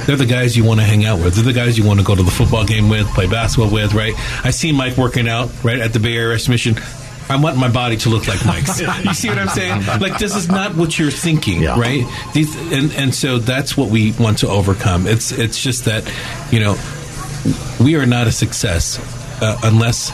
They're 0.06 0.16
the 0.16 0.26
guys 0.26 0.58
you 0.58 0.64
want 0.64 0.80
to 0.80 0.86
hang 0.86 1.06
out 1.06 1.20
with. 1.20 1.36
They're 1.36 1.44
the 1.44 1.54
guys 1.54 1.78
you 1.78 1.86
want 1.86 2.00
to 2.00 2.06
go 2.06 2.16
to 2.16 2.24
the 2.24 2.32
football 2.32 2.66
game 2.66 2.90
with, 2.90 3.06
play 3.10 3.28
basketball 3.28 3.72
with, 3.72 3.94
right? 3.94 4.16
I 4.44 4.50
see 4.50 4.72
Mike 4.72 4.98
working 4.98 5.30
out 5.30 5.52
right 5.64 5.80
at 5.80 5.94
the 5.94 6.00
Bay 6.00 6.16
Area 6.18 6.30
Rescue 6.30 6.52
Mission. 6.54 6.76
I 7.32 7.38
want 7.38 7.58
my 7.58 7.70
body 7.70 7.98
to 7.98 8.10
look 8.10 8.28
like 8.28 8.46
Mike's. 8.46 8.80
you 9.04 9.14
see 9.14 9.30
what 9.30 9.40
I'm 9.40 9.50
saying? 9.50 9.86
Like 10.00 10.18
this 10.18 10.36
is 10.36 10.48
not 10.48 10.76
what 10.76 10.98
you're 11.00 11.12
thinking, 11.12 11.64
right? 11.64 12.06
These, 12.34 12.56
and 12.72 12.94
and 12.94 13.16
so 13.16 13.40
that's 13.40 13.78
what 13.78 13.90
we 13.90 14.12
want 14.14 14.40
to 14.40 14.50
overcome. 14.50 15.08
It's 15.08 15.32
it's 15.32 15.62
just 15.62 15.86
that 15.86 16.12
you 16.52 16.60
know 16.60 16.78
we 17.80 17.96
are 17.96 18.06
not 18.06 18.28
a 18.28 18.32
success 18.32 19.00
uh, 19.42 19.60
unless 19.64 20.12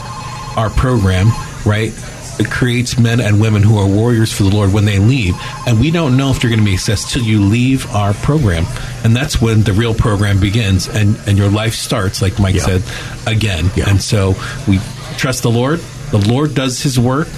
our 0.56 0.70
program, 0.70 1.28
right, 1.66 1.92
it 2.38 2.50
creates 2.50 2.98
men 2.98 3.20
and 3.20 3.40
women 3.40 3.62
who 3.62 3.78
are 3.78 3.86
warriors 3.86 4.32
for 4.32 4.44
the 4.44 4.50
Lord 4.50 4.72
when 4.72 4.84
they 4.84 4.98
leave. 4.98 5.34
And 5.66 5.80
we 5.80 5.90
don't 5.90 6.16
know 6.16 6.30
if 6.30 6.42
you're 6.42 6.50
going 6.50 6.60
to 6.60 6.64
be 6.64 6.76
a 6.76 6.78
success 6.78 7.12
till 7.12 7.22
you 7.22 7.42
leave 7.42 7.90
our 7.90 8.14
program. 8.14 8.64
And 9.04 9.14
that's 9.14 9.40
when 9.40 9.62
the 9.62 9.72
real 9.72 9.94
program 9.94 10.38
begins 10.40 10.88
and, 10.88 11.18
and 11.26 11.36
your 11.36 11.48
life 11.48 11.74
starts, 11.74 12.22
like 12.22 12.38
Mike 12.38 12.56
said, 12.56 12.82
again. 13.26 13.70
And 13.86 14.00
so 14.00 14.34
we 14.68 14.78
trust 15.16 15.42
the 15.42 15.50
Lord. 15.50 15.80
The 16.10 16.24
Lord 16.28 16.54
does 16.54 16.82
his 16.82 16.98
work. 16.98 17.28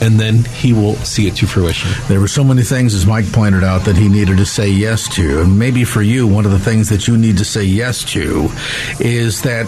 And 0.00 0.18
then 0.18 0.42
he 0.42 0.72
will 0.72 0.96
see 0.96 1.28
it 1.28 1.36
to 1.36 1.46
fruition. 1.46 1.88
There 2.08 2.18
were 2.18 2.26
so 2.26 2.42
many 2.42 2.62
things, 2.62 2.94
as 2.94 3.06
Mike 3.06 3.30
pointed 3.30 3.62
out, 3.62 3.84
that 3.84 3.96
he 3.96 4.08
needed 4.08 4.38
to 4.38 4.44
say 4.44 4.68
yes 4.68 5.08
to. 5.14 5.42
And 5.42 5.56
maybe 5.56 5.84
for 5.84 6.02
you, 6.02 6.26
one 6.26 6.44
of 6.44 6.50
the 6.50 6.58
things 6.58 6.88
that 6.88 7.06
you 7.06 7.16
need 7.16 7.38
to 7.38 7.44
say 7.44 7.62
yes 7.62 8.02
to 8.12 8.50
is 8.98 9.42
that 9.42 9.66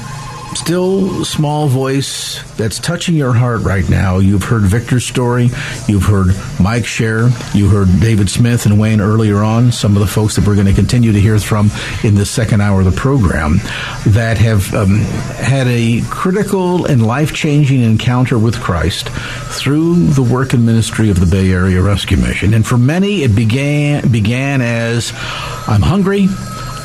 still 0.57 1.25
small 1.25 1.69
voice 1.69 2.43
that's 2.57 2.81
touching 2.81 3.15
your 3.15 3.33
heart 3.33 3.63
right 3.63 3.89
now. 3.89 4.19
You've 4.19 4.43
heard 4.43 4.63
Victor's 4.63 5.05
story, 5.05 5.51
you've 5.87 6.05
heard 6.05 6.35
Mike 6.61 6.87
share, 6.87 7.29
you 7.55 7.69
heard 7.69 7.89
David 8.01 8.29
Smith 8.29 8.67
and 8.67 8.81
Wayne 8.81 9.01
earlier 9.01 9.43
on, 9.43 9.71
some 9.71 9.95
of 9.95 10.01
the 10.01 10.07
folks 10.07 10.37
that 10.37 10.47
we're 10.47 10.55
going 10.55 10.67
to 10.67 10.73
continue 10.73 11.13
to 11.13 11.21
hear 11.21 11.37
from 11.39 11.71
in 12.03 12.15
the 12.15 12.25
second 12.25 12.61
hour 12.63 12.81
of 12.81 12.87
the 12.87 12.93
program 12.93 13.59
that 14.07 14.39
have 14.39 14.73
um, 14.75 14.99
had 14.99 15.67
a 15.67 16.01
critical 16.09 16.87
and 16.87 17.07
life 17.07 17.35
changing 17.35 17.83
encounter 17.83 18.39
with 18.39 18.61
Christ 18.61 19.09
through 19.09 20.07
the 20.07 20.23
work 20.23 20.55
and 20.55 20.65
ministry 20.65 21.11
of 21.11 21.21
the 21.21 21.27
Bay 21.27 21.51
Area 21.51 21.83
Rescue 21.83 22.17
Mission. 22.17 22.55
And 22.55 22.67
for 22.67 22.79
many, 22.79 23.23
it 23.23 23.35
began 23.35 24.11
began 24.11 24.63
as 24.63 25.13
I'm 25.69 25.83
hungry. 25.83 26.29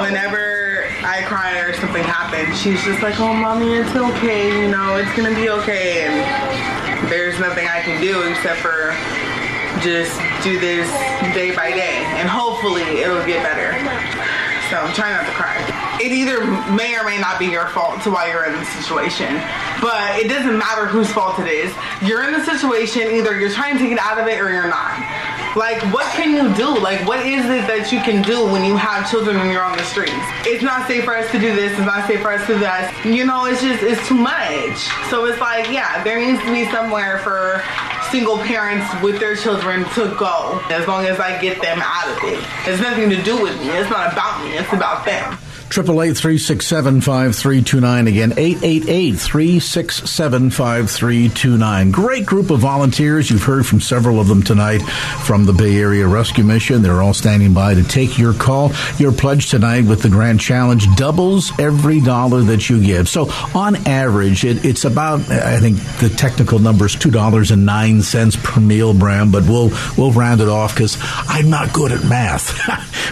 Whenever 0.00 0.86
I 1.04 1.20
cry 1.26 1.58
or 1.60 1.74
something 1.74 2.02
happens, 2.02 2.27
she's 2.54 2.82
just 2.84 3.02
like, 3.02 3.18
oh, 3.18 3.34
mommy, 3.34 3.74
it's 3.74 3.94
okay, 3.94 4.62
you 4.62 4.68
know, 4.70 4.96
it's 4.96 5.14
gonna 5.16 5.34
be 5.34 5.48
okay. 5.50 6.06
And 6.06 7.08
there's 7.10 7.38
nothing 7.40 7.66
I 7.66 7.80
can 7.82 8.00
do 8.00 8.22
except 8.22 8.60
for 8.60 8.94
just 9.82 10.18
do 10.42 10.58
this 10.58 10.90
day 11.34 11.54
by 11.54 11.70
day. 11.70 12.04
And 12.18 12.28
hopefully 12.28 12.82
it'll 13.00 13.24
get 13.26 13.42
better. 13.42 13.72
So 14.70 14.76
I'm 14.76 14.94
trying 14.94 15.14
not 15.14 15.26
to 15.26 15.32
cry. 15.32 15.77
It 16.00 16.12
either 16.12 16.44
may 16.72 16.96
or 16.96 17.04
may 17.04 17.18
not 17.18 17.38
be 17.38 17.46
your 17.46 17.66
fault 17.68 18.02
to 18.02 18.10
why 18.10 18.30
you're 18.30 18.44
in 18.44 18.52
the 18.52 18.64
situation. 18.64 19.34
But 19.80 20.18
it 20.18 20.28
doesn't 20.28 20.56
matter 20.56 20.86
whose 20.86 21.10
fault 21.10 21.38
it 21.40 21.48
is. 21.48 21.74
You're 22.02 22.24
in 22.24 22.32
the 22.32 22.44
situation, 22.44 23.02
either 23.10 23.38
you're 23.38 23.50
trying 23.50 23.78
to 23.78 23.88
get 23.88 23.98
out 23.98 24.18
of 24.18 24.26
it 24.26 24.40
or 24.40 24.50
you're 24.52 24.68
not. 24.68 24.94
Like, 25.56 25.82
what 25.92 26.06
can 26.14 26.34
you 26.34 26.54
do? 26.54 26.78
Like, 26.78 27.06
what 27.06 27.24
is 27.26 27.44
it 27.46 27.66
that 27.66 27.90
you 27.90 27.98
can 28.00 28.22
do 28.22 28.46
when 28.46 28.64
you 28.64 28.76
have 28.76 29.10
children 29.10 29.36
and 29.36 29.50
you're 29.50 29.64
on 29.64 29.76
the 29.76 29.84
streets? 29.84 30.14
It's 30.46 30.62
not 30.62 30.86
safe 30.86 31.04
for 31.04 31.16
us 31.16 31.30
to 31.32 31.38
do 31.38 31.54
this, 31.54 31.72
it's 31.72 31.80
not 31.80 32.06
safe 32.06 32.22
for 32.22 32.30
us 32.30 32.46
to 32.46 32.54
do 32.54 32.60
that. 32.60 32.94
You 33.04 33.26
know, 33.26 33.46
it's 33.46 33.60
just, 33.60 33.82
it's 33.82 34.06
too 34.06 34.14
much. 34.14 34.78
So 35.10 35.24
it's 35.24 35.40
like, 35.40 35.70
yeah, 35.70 36.04
there 36.04 36.20
needs 36.20 36.38
to 36.44 36.52
be 36.52 36.70
somewhere 36.70 37.18
for 37.26 37.62
single 38.10 38.38
parents 38.38 38.86
with 39.02 39.18
their 39.18 39.36
children 39.36 39.84
to 39.98 40.14
go 40.18 40.62
as 40.70 40.86
long 40.86 41.06
as 41.06 41.18
I 41.18 41.40
get 41.40 41.60
them 41.60 41.80
out 41.82 42.08
of 42.08 42.22
it. 42.24 42.38
It's 42.70 42.80
nothing 42.80 43.10
to 43.10 43.20
do 43.22 43.40
with 43.40 43.58
me. 43.60 43.68
It's 43.74 43.90
not 43.90 44.12
about 44.12 44.44
me. 44.44 44.56
It's 44.56 44.72
about 44.72 45.04
them. 45.04 45.38
Eight 48.08 48.14
again 48.14 48.32
eight 48.62 48.88
eight 48.88 49.16
three 49.16 49.60
six 49.60 49.96
seven 50.10 50.48
five 50.50 50.90
three 50.90 51.28
two 51.28 51.58
nine. 51.58 51.90
Great 51.90 52.24
group 52.24 52.50
of 52.50 52.60
volunteers. 52.60 53.30
You've 53.30 53.42
heard 53.42 53.66
from 53.66 53.80
several 53.82 54.18
of 54.18 54.28
them 54.28 54.42
tonight 54.42 54.78
from 55.26 55.44
the 55.44 55.52
Bay 55.52 55.76
Area 55.76 56.06
Rescue 56.06 56.42
Mission. 56.42 56.80
They're 56.80 57.02
all 57.02 57.12
standing 57.12 57.52
by 57.52 57.74
to 57.74 57.84
take 57.84 58.18
your 58.18 58.32
call. 58.32 58.72
Your 58.96 59.12
pledge 59.12 59.50
tonight 59.50 59.84
with 59.84 60.00
the 60.00 60.08
Grant 60.08 60.40
Challenge 60.40 60.86
doubles 60.96 61.52
every 61.58 62.00
dollar 62.00 62.40
that 62.42 62.70
you 62.70 62.82
give. 62.82 63.06
So 63.08 63.30
on 63.54 63.76
average, 63.86 64.44
it, 64.44 64.64
it's 64.64 64.86
about 64.86 65.20
I 65.30 65.60
think 65.60 65.76
the 66.00 66.08
technical 66.08 66.58
number 66.58 66.86
is 66.86 66.94
two 66.94 67.10
dollars 67.10 67.50
and 67.50 67.66
nine 67.66 68.00
cents 68.00 68.36
per 68.42 68.60
meal, 68.60 68.94
Bram. 68.94 69.30
But 69.30 69.44
we'll 69.44 69.70
we'll 69.98 70.12
round 70.12 70.40
it 70.40 70.48
off 70.48 70.74
because 70.74 70.96
I'm 71.02 71.50
not 71.50 71.74
good 71.74 71.92
at 71.92 72.04
math. 72.04 72.58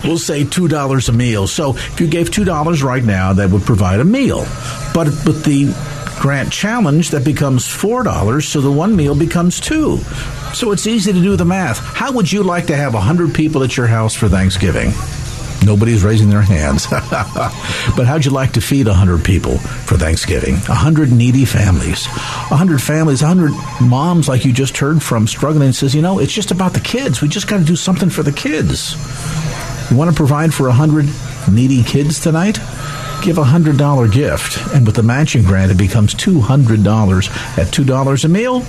we'll 0.04 0.18
say 0.18 0.44
two 0.44 0.68
dollars 0.68 1.11
a 1.11 1.12
meal. 1.12 1.46
So 1.46 1.76
if 1.76 2.00
you 2.00 2.09
gave 2.09 2.30
two 2.30 2.45
dollars 2.47 2.82
right 2.82 3.05
now, 3.05 3.34
that 3.34 3.51
would 3.51 3.62
provide 3.62 4.01
a 4.01 4.05
meal. 4.05 4.47
But 4.94 5.09
with 5.26 5.44
the 5.44 5.74
grant 6.18 6.51
challenge, 6.51 7.11
that 7.11 7.24
becomes 7.24 7.68
four 7.68 8.03
dollars, 8.03 8.49
so 8.49 8.62
the 8.62 8.72
one 8.72 8.97
meal 8.97 9.14
becomes 9.14 9.61
two. 9.61 9.99
So 10.55 10.72
it's 10.72 10.86
easy 10.86 11.12
to 11.12 11.20
do 11.20 11.36
the 11.36 11.44
math. 11.44 11.78
How 11.78 12.12
would 12.12 12.32
you 12.32 12.42
like 12.42 12.66
to 12.68 12.76
have 12.76 12.94
hundred 12.94 13.34
people 13.34 13.62
at 13.62 13.76
your 13.76 13.86
house 13.86 14.14
for 14.14 14.28
Thanksgiving? 14.28 14.92
Nobody's 15.64 16.05
raising 16.05 16.30
their 16.30 16.42
hands. 16.42 16.86
but 16.90 18.07
how'd 18.07 18.24
you 18.24 18.30
like 18.30 18.53
to 18.53 18.61
feed 18.61 18.86
100 18.86 19.24
people 19.24 19.59
for 19.59 19.97
Thanksgiving? 19.97 20.55
100 20.55 21.11
needy 21.11 21.44
families. 21.44 22.07
100 22.07 22.80
families, 22.80 23.22
100 23.22 23.53
moms 23.82 24.28
like 24.28 24.44
you 24.44 24.53
just 24.53 24.76
heard 24.78 25.03
from 25.03 25.26
struggling 25.26 25.72
says, 25.72 25.94
you 25.94 26.03
know, 26.03 26.20
it's 26.20 26.32
just 26.32 26.53
about 26.53 26.72
the 26.72 26.80
kids. 26.80 27.20
We 27.20 27.28
just 27.28 27.49
got 27.49 27.59
to 27.59 27.64
do 27.64 27.74
something 27.74 28.11
for 28.11 28.22
the 28.22 28.32
kids. 28.32 28.94
You 29.90 29.97
want 29.97 30.11
to 30.11 30.16
provide 30.16 30.55
for 30.55 30.68
100 30.68 31.07
needy 31.51 31.82
kids 31.82 32.20
tonight? 32.20 32.59
Give 33.22 33.38
a 33.38 33.44
$100 33.44 34.12
gift. 34.12 34.74
And 34.74 34.86
with 34.86 34.97
the 34.97 35.03
matching 35.03 35.42
grant, 35.42 35.70
it 35.70 35.78
becomes 35.78 36.14
$200 36.14 37.59
at 37.59 37.66
$2 37.68 38.24
a 38.24 38.28
meal. 38.28 38.62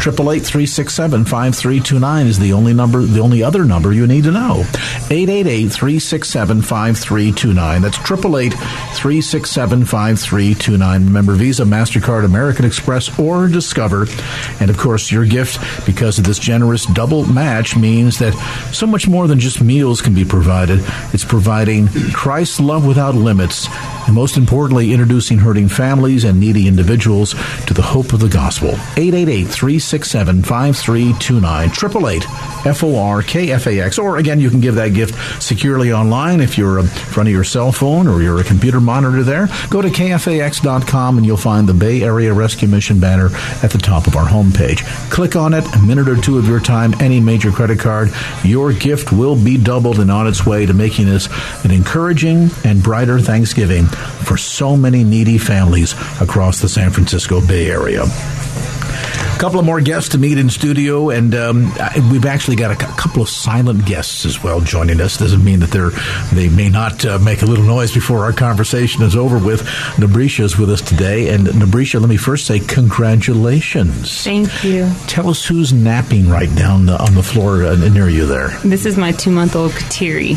Triple 0.00 0.32
eight 0.32 0.44
three 0.44 0.66
six 0.66 0.94
seven 0.94 1.24
five 1.24 1.54
three 1.54 1.80
two 1.80 1.98
nine 1.98 2.26
is 2.26 2.38
the 2.38 2.52
only 2.52 2.72
number, 2.72 3.02
the 3.02 3.20
only 3.20 3.42
other 3.42 3.64
number 3.64 3.92
you 3.92 4.06
need 4.06 4.24
to 4.24 4.30
know. 4.30 4.64
888-367-5329. 5.08 7.82
That's 7.82 7.98
triple 7.98 8.38
eight 8.38 8.54
three 8.92 9.20
six 9.20 9.50
seven 9.50 9.84
five 9.84 10.20
three 10.20 10.54
two 10.54 10.78
nine. 10.78 11.06
Remember 11.06 11.34
Visa, 11.34 11.64
Mastercard, 11.64 12.24
American 12.24 12.64
Express, 12.64 13.18
or 13.18 13.48
Discover. 13.48 14.06
And 14.60 14.70
of 14.70 14.78
course, 14.78 15.10
your 15.10 15.26
gift, 15.26 15.58
because 15.86 16.18
of 16.18 16.24
this 16.24 16.38
generous 16.38 16.86
double 16.86 17.26
match, 17.26 17.76
means 17.76 18.18
that 18.18 18.34
so 18.72 18.86
much 18.86 19.08
more 19.08 19.26
than 19.26 19.40
just 19.40 19.62
meals 19.62 20.00
can 20.00 20.14
be 20.14 20.24
provided. 20.24 20.80
It's 21.12 21.24
providing 21.24 21.88
Christ's 22.12 22.60
love 22.60 22.86
without 22.86 23.14
limits, 23.14 23.68
and 24.06 24.14
most 24.14 24.36
importantly, 24.36 24.92
introducing 24.92 25.38
hurting 25.38 25.68
families 25.68 26.24
and 26.24 26.38
needy 26.40 26.66
individuals 26.68 27.34
to 27.66 27.74
the 27.74 27.82
hope 27.82 28.12
of 28.12 28.20
the 28.20 28.28
gospel. 28.28 28.70
888 28.96 29.46
367 29.68 30.44
5329 30.44 31.68
888 31.68 32.48
F-O-R-K-F-A-X. 32.66 33.98
Or 33.98 34.16
again, 34.16 34.40
you 34.40 34.48
can 34.48 34.60
give 34.60 34.76
that 34.76 34.94
gift 34.94 35.42
securely 35.42 35.92
online 35.92 36.40
if 36.40 36.56
you're 36.56 36.78
uh, 36.78 36.82
in 36.82 36.88
front 36.88 37.28
of 37.28 37.34
your 37.34 37.44
cell 37.44 37.70
phone 37.70 38.08
or 38.08 38.22
you're 38.22 38.40
a 38.40 38.44
computer 38.44 38.80
monitor 38.80 39.22
there. 39.22 39.48
Go 39.68 39.82
to 39.82 39.88
KFAX.com 39.88 41.18
and 41.18 41.26
you'll 41.26 41.36
find 41.36 41.68
the 41.68 41.74
Bay 41.74 42.02
Area 42.02 42.32
Rescue 42.32 42.66
Mission 42.66 42.98
banner 42.98 43.28
at 43.62 43.70
the 43.70 43.78
top 43.78 44.06
of 44.06 44.16
our 44.16 44.26
homepage. 44.26 44.80
Click 45.10 45.36
on 45.36 45.52
it, 45.52 45.64
a 45.74 45.78
minute 45.80 46.08
or 46.08 46.16
two 46.16 46.38
of 46.38 46.46
your 46.46 46.60
time, 46.60 46.94
any 47.00 47.20
major 47.20 47.50
credit 47.50 47.78
card. 47.78 48.10
Your 48.44 48.72
gift 48.72 49.12
will 49.12 49.36
be 49.36 49.58
doubled 49.58 49.98
and 49.98 50.10
on 50.10 50.26
its 50.26 50.46
way 50.46 50.64
to 50.64 50.72
making 50.72 51.06
this 51.06 51.28
an 51.64 51.70
encouraging 51.70 52.48
and 52.64 52.82
brighter 52.82 53.20
Thanksgiving 53.20 53.84
for 53.84 54.38
so 54.38 54.78
many 54.78 55.04
needy 55.04 55.36
families 55.36 55.92
across 56.22 56.60
the 56.60 56.68
San 56.70 56.90
Francisco 56.90 57.46
Bay 57.46 57.70
Area. 57.70 58.04
A 59.38 59.40
couple 59.40 59.60
of 59.60 59.66
more 59.66 59.80
guests 59.80 60.08
to 60.08 60.18
meet 60.18 60.36
in 60.36 60.50
studio, 60.50 61.10
and 61.10 61.32
um, 61.32 61.72
we've 62.10 62.24
actually 62.26 62.56
got 62.56 62.72
a 62.72 62.74
couple 62.74 63.22
of 63.22 63.28
silent 63.28 63.86
guests 63.86 64.26
as 64.26 64.42
well 64.42 64.60
joining 64.60 65.00
us. 65.00 65.16
Doesn't 65.16 65.44
mean 65.44 65.60
that 65.60 65.70
they're 65.70 65.90
they 66.32 66.48
may 66.48 66.68
not 66.68 67.04
uh, 67.04 67.20
make 67.20 67.42
a 67.42 67.46
little 67.46 67.64
noise 67.64 67.94
before 67.94 68.24
our 68.24 68.32
conversation 68.32 69.04
is 69.04 69.14
over 69.14 69.38
with. 69.38 69.62
Nabrisha 69.94 70.40
is 70.40 70.58
with 70.58 70.70
us 70.70 70.80
today, 70.80 71.32
and 71.32 71.46
Nabrisha, 71.46 72.00
let 72.00 72.10
me 72.10 72.16
first 72.16 72.46
say 72.46 72.58
congratulations. 72.58 74.24
Thank 74.24 74.64
you. 74.64 74.90
Tell 75.06 75.28
us 75.28 75.46
who's 75.46 75.72
napping 75.72 76.28
right 76.28 76.52
down 76.56 76.86
the, 76.86 77.00
on 77.00 77.14
the 77.14 77.22
floor 77.22 77.62
uh, 77.62 77.76
near 77.76 78.08
you 78.08 78.26
there. 78.26 78.48
This 78.64 78.86
is 78.86 78.96
my 78.96 79.12
two 79.12 79.30
month 79.30 79.54
old 79.54 79.70
Kateri. 79.70 80.36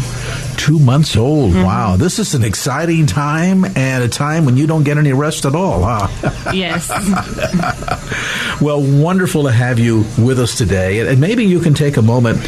Two 0.59 0.77
months 0.77 1.17
old. 1.17 1.55
Wow, 1.55 1.95
this 1.97 2.19
is 2.19 2.35
an 2.35 2.43
exciting 2.43 3.07
time 3.07 3.65
and 3.65 4.03
a 4.03 4.07
time 4.07 4.45
when 4.45 4.57
you 4.57 4.67
don't 4.67 4.83
get 4.83 4.99
any 4.99 5.11
rest 5.11 5.45
at 5.45 5.55
all, 5.55 5.81
huh? 5.83 6.51
Yes. 6.53 6.91
Well, 8.61 8.83
wonderful 8.91 9.43
to 9.43 9.51
have 9.51 9.79
you 9.79 10.05
with 10.17 10.39
us 10.39 10.57
today. 10.57 10.99
And 10.99 11.19
maybe 11.19 11.45
you 11.45 11.59
can 11.59 11.73
take 11.73 11.97
a 11.97 12.01
moment, 12.01 12.39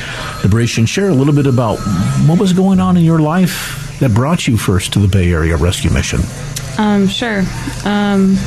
Nabrisha, 0.41 0.80
and 0.80 0.89
share 0.89 1.10
a 1.10 1.14
little 1.14 1.34
bit 1.34 1.48
about 1.48 1.78
what 2.28 2.39
was 2.39 2.54
going 2.54 2.80
on 2.80 2.98
in 2.98 3.04
your 3.04 3.20
life 3.20 3.98
that 4.00 4.14
brought 4.14 4.48
you 4.48 4.58
first 4.58 4.94
to 4.94 5.00
the 5.00 5.08
Bay 5.08 5.32
Area 5.32 5.56
Rescue 5.58 5.91
Mission. 5.91 6.22
Um, 6.78 7.08
sure. 7.08 7.44
Um, 7.86 8.38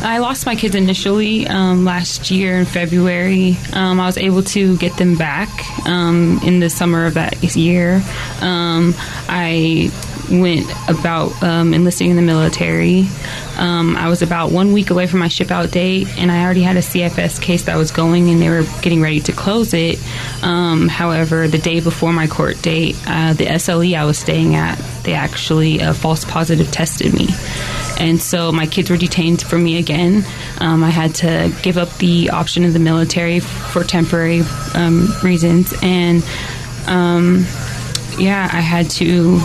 I 0.00 0.18
lost 0.18 0.46
my 0.46 0.54
kids 0.54 0.74
initially 0.74 1.46
um, 1.48 1.84
last 1.84 2.30
year 2.30 2.56
in 2.56 2.66
February. 2.66 3.56
Um, 3.72 3.98
I 3.98 4.06
was 4.06 4.16
able 4.16 4.42
to 4.44 4.76
get 4.76 4.96
them 4.96 5.16
back 5.16 5.48
um, 5.86 6.40
in 6.44 6.60
the 6.60 6.70
summer 6.70 7.06
of 7.06 7.14
that 7.14 7.42
year. 7.56 8.02
Um, 8.40 8.94
I 9.28 9.90
went 10.30 10.70
about 10.88 11.42
um, 11.42 11.74
enlisting 11.74 12.10
in 12.10 12.16
the 12.16 12.22
military. 12.22 13.06
Um, 13.56 13.96
I 13.96 14.08
was 14.08 14.22
about 14.22 14.52
one 14.52 14.72
week 14.72 14.90
away 14.90 15.06
from 15.06 15.20
my 15.20 15.28
ship 15.28 15.50
out 15.50 15.70
date, 15.70 16.08
and 16.18 16.30
I 16.30 16.44
already 16.44 16.62
had 16.62 16.76
a 16.76 16.80
CFS 16.80 17.40
case 17.40 17.64
that 17.64 17.76
was 17.76 17.90
going, 17.90 18.30
and 18.30 18.40
they 18.40 18.48
were 18.48 18.64
getting 18.82 19.02
ready 19.02 19.20
to 19.20 19.32
close 19.32 19.74
it. 19.74 19.98
Um, 20.42 20.88
however, 20.88 21.48
the 21.48 21.58
day 21.58 21.80
before 21.80 22.12
my 22.12 22.26
court 22.26 22.60
date, 22.62 22.96
uh, 23.06 23.32
the 23.32 23.46
SLE 23.46 23.96
I 23.96 24.04
was 24.04 24.18
staying 24.18 24.54
at, 24.54 24.78
they 25.02 25.14
actually 25.14 25.82
uh, 25.82 25.92
false 25.92 26.24
positive 26.24 26.70
tested 26.70 27.12
me. 27.14 27.28
And 27.98 28.20
so 28.22 28.52
my 28.52 28.66
kids 28.66 28.90
were 28.90 28.96
detained 28.96 29.42
for 29.42 29.58
me 29.58 29.78
again. 29.78 30.24
Um, 30.60 30.84
I 30.84 30.90
had 30.90 31.16
to 31.16 31.52
give 31.62 31.78
up 31.78 31.92
the 31.98 32.30
option 32.30 32.64
of 32.64 32.72
the 32.72 32.78
military 32.78 33.40
for 33.40 33.82
temporary 33.82 34.42
um, 34.74 35.08
reasons. 35.24 35.74
And 35.82 36.24
um, 36.86 37.44
yeah, 38.18 38.48
I 38.52 38.60
had 38.60 38.90
to 38.92 39.40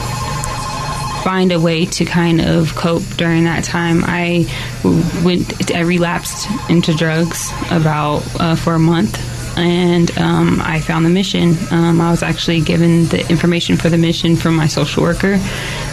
find 1.24 1.52
a 1.52 1.60
way 1.60 1.86
to 1.86 2.06
kind 2.06 2.42
of 2.42 2.76
cope 2.76 3.04
during 3.18 3.46
that 3.46 3.64
time. 3.64 4.04
I 4.06 4.46
went, 5.24 5.74
I 5.74 5.82
relapsed 5.82 6.48
into 6.70 6.94
drugs 6.94 7.52
about 7.72 8.24
uh, 8.40 8.56
for 8.56 8.74
a 8.74 8.80
month. 8.80 9.18
And 9.56 10.10
um, 10.18 10.62
I 10.64 10.82
found 10.82 11.06
the 11.06 11.12
mission. 11.12 11.56
Um, 11.70 12.02
I 12.02 12.10
was 12.10 12.24
actually 12.24 12.60
given 12.62 13.06
the 13.10 13.20
information 13.30 13.78
for 13.78 13.88
the 13.88 14.00
mission 14.00 14.36
from 14.36 14.56
my 14.56 14.66
social 14.66 15.04
worker, 15.04 15.38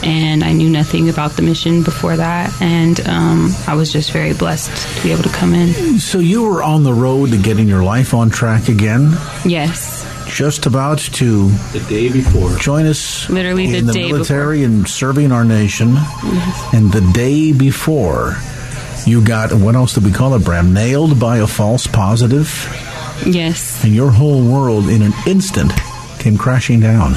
and 0.02 0.42
I 0.42 0.54
knew 0.54 0.70
nothing 0.70 1.10
about 1.10 1.32
the 1.32 1.42
mission 1.42 1.82
before 1.82 2.16
that. 2.16 2.50
And 2.62 3.06
um, 3.06 3.52
I 3.66 3.74
was 3.74 3.92
just 3.92 4.12
very 4.12 4.32
blessed 4.32 4.96
to 4.96 5.02
be 5.02 5.12
able 5.12 5.24
to 5.24 5.28
come 5.28 5.52
in. 5.52 5.98
So 5.98 6.20
you 6.20 6.42
were 6.44 6.62
on 6.62 6.84
the 6.84 6.94
road 6.94 7.32
to 7.32 7.36
getting 7.36 7.68
your 7.68 7.82
life 7.82 8.14
on 8.14 8.30
track 8.30 8.70
again? 8.70 9.12
Yes. 9.44 10.09
Just 10.32 10.66
about 10.66 10.98
to 10.98 11.48
the 11.72 11.84
day 11.88 12.10
before 12.10 12.56
join 12.56 12.86
us 12.86 13.28
Literally 13.28 13.66
the 13.66 13.78
in 13.78 13.86
the 13.86 13.92
day 13.92 14.12
military 14.12 14.62
and 14.64 14.88
serving 14.88 15.32
our 15.32 15.44
nation. 15.44 15.88
Mm-hmm. 15.88 16.76
And 16.76 16.92
the 16.92 17.00
day 17.12 17.52
before, 17.52 18.36
you 19.06 19.22
got 19.24 19.52
what 19.52 19.74
else 19.74 19.94
did 19.94 20.04
we 20.04 20.12
call 20.12 20.34
it, 20.34 20.44
Bram? 20.44 20.72
Nailed 20.72 21.18
by 21.18 21.38
a 21.38 21.46
false 21.46 21.86
positive. 21.86 22.48
Yes. 23.26 23.84
And 23.84 23.94
your 23.94 24.10
whole 24.10 24.42
world 24.42 24.88
in 24.88 25.02
an 25.02 25.12
instant 25.26 25.72
came 26.18 26.38
crashing 26.38 26.80
down. 26.80 27.12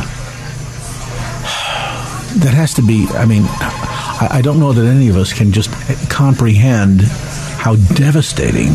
That 2.40 2.54
has 2.56 2.74
to 2.76 2.82
be, 2.82 3.08
I 3.14 3.26
mean, 3.26 3.44
I, 3.46 4.28
I 4.32 4.42
don't 4.42 4.60
know 4.60 4.74
that 4.74 4.86
any 4.86 5.08
of 5.10 5.18
us 5.18 5.34
can 5.34 5.52
just 5.52 5.70
comprehend 6.10 7.02
how 7.02 7.76
devastating 7.76 8.74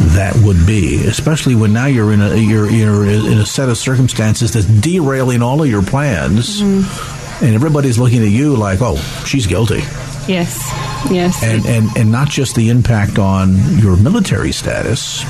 that 0.00 0.34
would 0.36 0.66
be, 0.66 1.04
especially 1.06 1.54
when 1.54 1.72
now 1.72 1.86
you're 1.86 2.12
in 2.12 2.20
a 2.20 2.34
you're, 2.36 2.70
you're 2.70 3.06
in 3.06 3.38
a 3.38 3.46
set 3.46 3.68
of 3.68 3.76
circumstances 3.76 4.52
that's 4.52 4.66
derailing 4.66 5.42
all 5.42 5.62
of 5.62 5.68
your 5.68 5.82
plans, 5.82 6.62
mm. 6.62 7.42
and 7.42 7.54
everybody's 7.54 7.98
looking 7.98 8.22
at 8.22 8.30
you 8.30 8.56
like, 8.56 8.80
"Oh, 8.80 8.96
she's 9.26 9.46
guilty," 9.46 9.82
Yes. 10.26 10.58
Yes. 11.10 11.42
and 11.42 11.66
and 11.66 11.96
and 11.96 12.10
not 12.10 12.28
just 12.28 12.54
the 12.54 12.70
impact 12.70 13.18
on 13.18 13.78
your 13.78 13.96
military 13.96 14.52
status, 14.52 15.24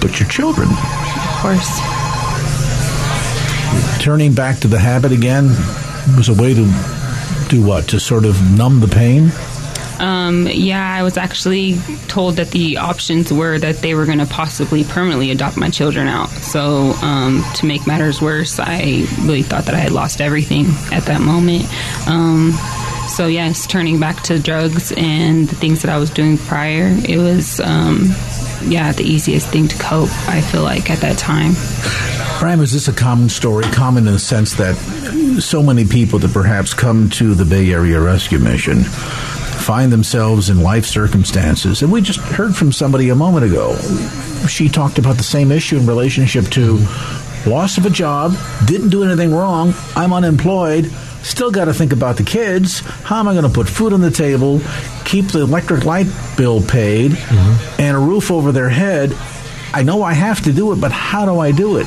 but 0.00 0.18
your 0.20 0.28
children. 0.28 0.68
of 0.68 1.38
course. 1.40 1.80
Turning 4.00 4.32
back 4.34 4.60
to 4.60 4.68
the 4.68 4.78
habit 4.78 5.12
again 5.12 5.48
was 6.16 6.28
a 6.28 6.34
way 6.34 6.54
to 6.54 6.64
do 7.48 7.62
what 7.62 7.88
to 7.88 8.00
sort 8.00 8.24
of 8.24 8.40
numb 8.56 8.80
the 8.80 8.88
pain. 8.88 9.30
Um, 10.00 10.48
yeah, 10.50 10.94
I 10.94 11.02
was 11.02 11.18
actually 11.18 11.76
told 12.08 12.36
that 12.36 12.50
the 12.52 12.78
options 12.78 13.30
were 13.30 13.58
that 13.58 13.76
they 13.76 13.94
were 13.94 14.06
going 14.06 14.18
to 14.18 14.26
possibly 14.26 14.82
permanently 14.82 15.30
adopt 15.30 15.58
my 15.58 15.68
children 15.68 16.08
out. 16.08 16.30
So, 16.30 16.92
um, 17.02 17.44
to 17.56 17.66
make 17.66 17.86
matters 17.86 18.22
worse, 18.22 18.58
I 18.58 19.06
really 19.20 19.42
thought 19.42 19.66
that 19.66 19.74
I 19.74 19.78
had 19.78 19.92
lost 19.92 20.22
everything 20.22 20.66
at 20.90 21.04
that 21.04 21.20
moment. 21.20 21.66
Um, 22.08 22.52
so, 23.08 23.26
yes, 23.26 23.66
turning 23.66 24.00
back 24.00 24.22
to 24.24 24.38
drugs 24.38 24.92
and 24.96 25.48
the 25.48 25.56
things 25.56 25.82
that 25.82 25.90
I 25.90 25.98
was 25.98 26.08
doing 26.08 26.38
prior, 26.38 26.96
it 27.06 27.18
was, 27.18 27.60
um, 27.60 28.14
yeah, 28.64 28.92
the 28.92 29.04
easiest 29.04 29.48
thing 29.48 29.68
to 29.68 29.76
cope, 29.78 30.10
I 30.28 30.40
feel 30.40 30.62
like, 30.62 30.90
at 30.90 31.00
that 31.00 31.18
time. 31.18 31.52
Bram, 32.38 32.62
is 32.62 32.72
this 32.72 32.88
a 32.88 32.92
common 32.94 33.28
story? 33.28 33.64
Common 33.64 34.06
in 34.06 34.14
the 34.14 34.18
sense 34.18 34.54
that 34.54 34.76
so 35.42 35.62
many 35.62 35.84
people 35.84 36.18
that 36.20 36.32
perhaps 36.32 36.72
come 36.72 37.10
to 37.10 37.34
the 37.34 37.44
Bay 37.44 37.70
Area 37.70 38.00
Rescue 38.00 38.38
Mission 38.38 38.84
find 39.70 39.92
themselves 39.92 40.50
in 40.50 40.64
life 40.64 40.84
circumstances. 40.84 41.80
And 41.80 41.92
we 41.92 42.00
just 42.00 42.18
heard 42.18 42.56
from 42.56 42.72
somebody 42.72 43.08
a 43.10 43.14
moment 43.14 43.46
ago. 43.46 43.76
She 44.48 44.68
talked 44.68 44.98
about 44.98 45.16
the 45.16 45.22
same 45.22 45.52
issue 45.52 45.76
in 45.76 45.86
relationship 45.86 46.46
to 46.46 46.84
loss 47.46 47.78
of 47.78 47.86
a 47.86 47.90
job, 47.90 48.34
didn't 48.66 48.88
do 48.88 49.04
anything 49.04 49.32
wrong, 49.32 49.72
I'm 49.94 50.12
unemployed, 50.12 50.86
still 51.22 51.52
got 51.52 51.66
to 51.66 51.72
think 51.72 51.92
about 51.92 52.16
the 52.16 52.24
kids. 52.24 52.80
How 52.80 53.20
am 53.20 53.28
I 53.28 53.32
going 53.32 53.44
to 53.44 53.48
put 53.48 53.68
food 53.68 53.92
on 53.92 54.00
the 54.00 54.10
table, 54.10 54.60
keep 55.04 55.26
the 55.26 55.42
electric 55.42 55.84
light 55.84 56.08
bill 56.36 56.60
paid, 56.60 57.12
mm-hmm. 57.12 57.80
and 57.80 57.96
a 57.96 58.00
roof 58.00 58.32
over 58.32 58.50
their 58.50 58.70
head? 58.70 59.16
I 59.72 59.84
know 59.84 60.02
I 60.02 60.14
have 60.14 60.42
to 60.46 60.52
do 60.52 60.72
it, 60.72 60.80
but 60.80 60.90
how 60.90 61.26
do 61.26 61.38
I 61.38 61.52
do 61.52 61.76
it? 61.76 61.86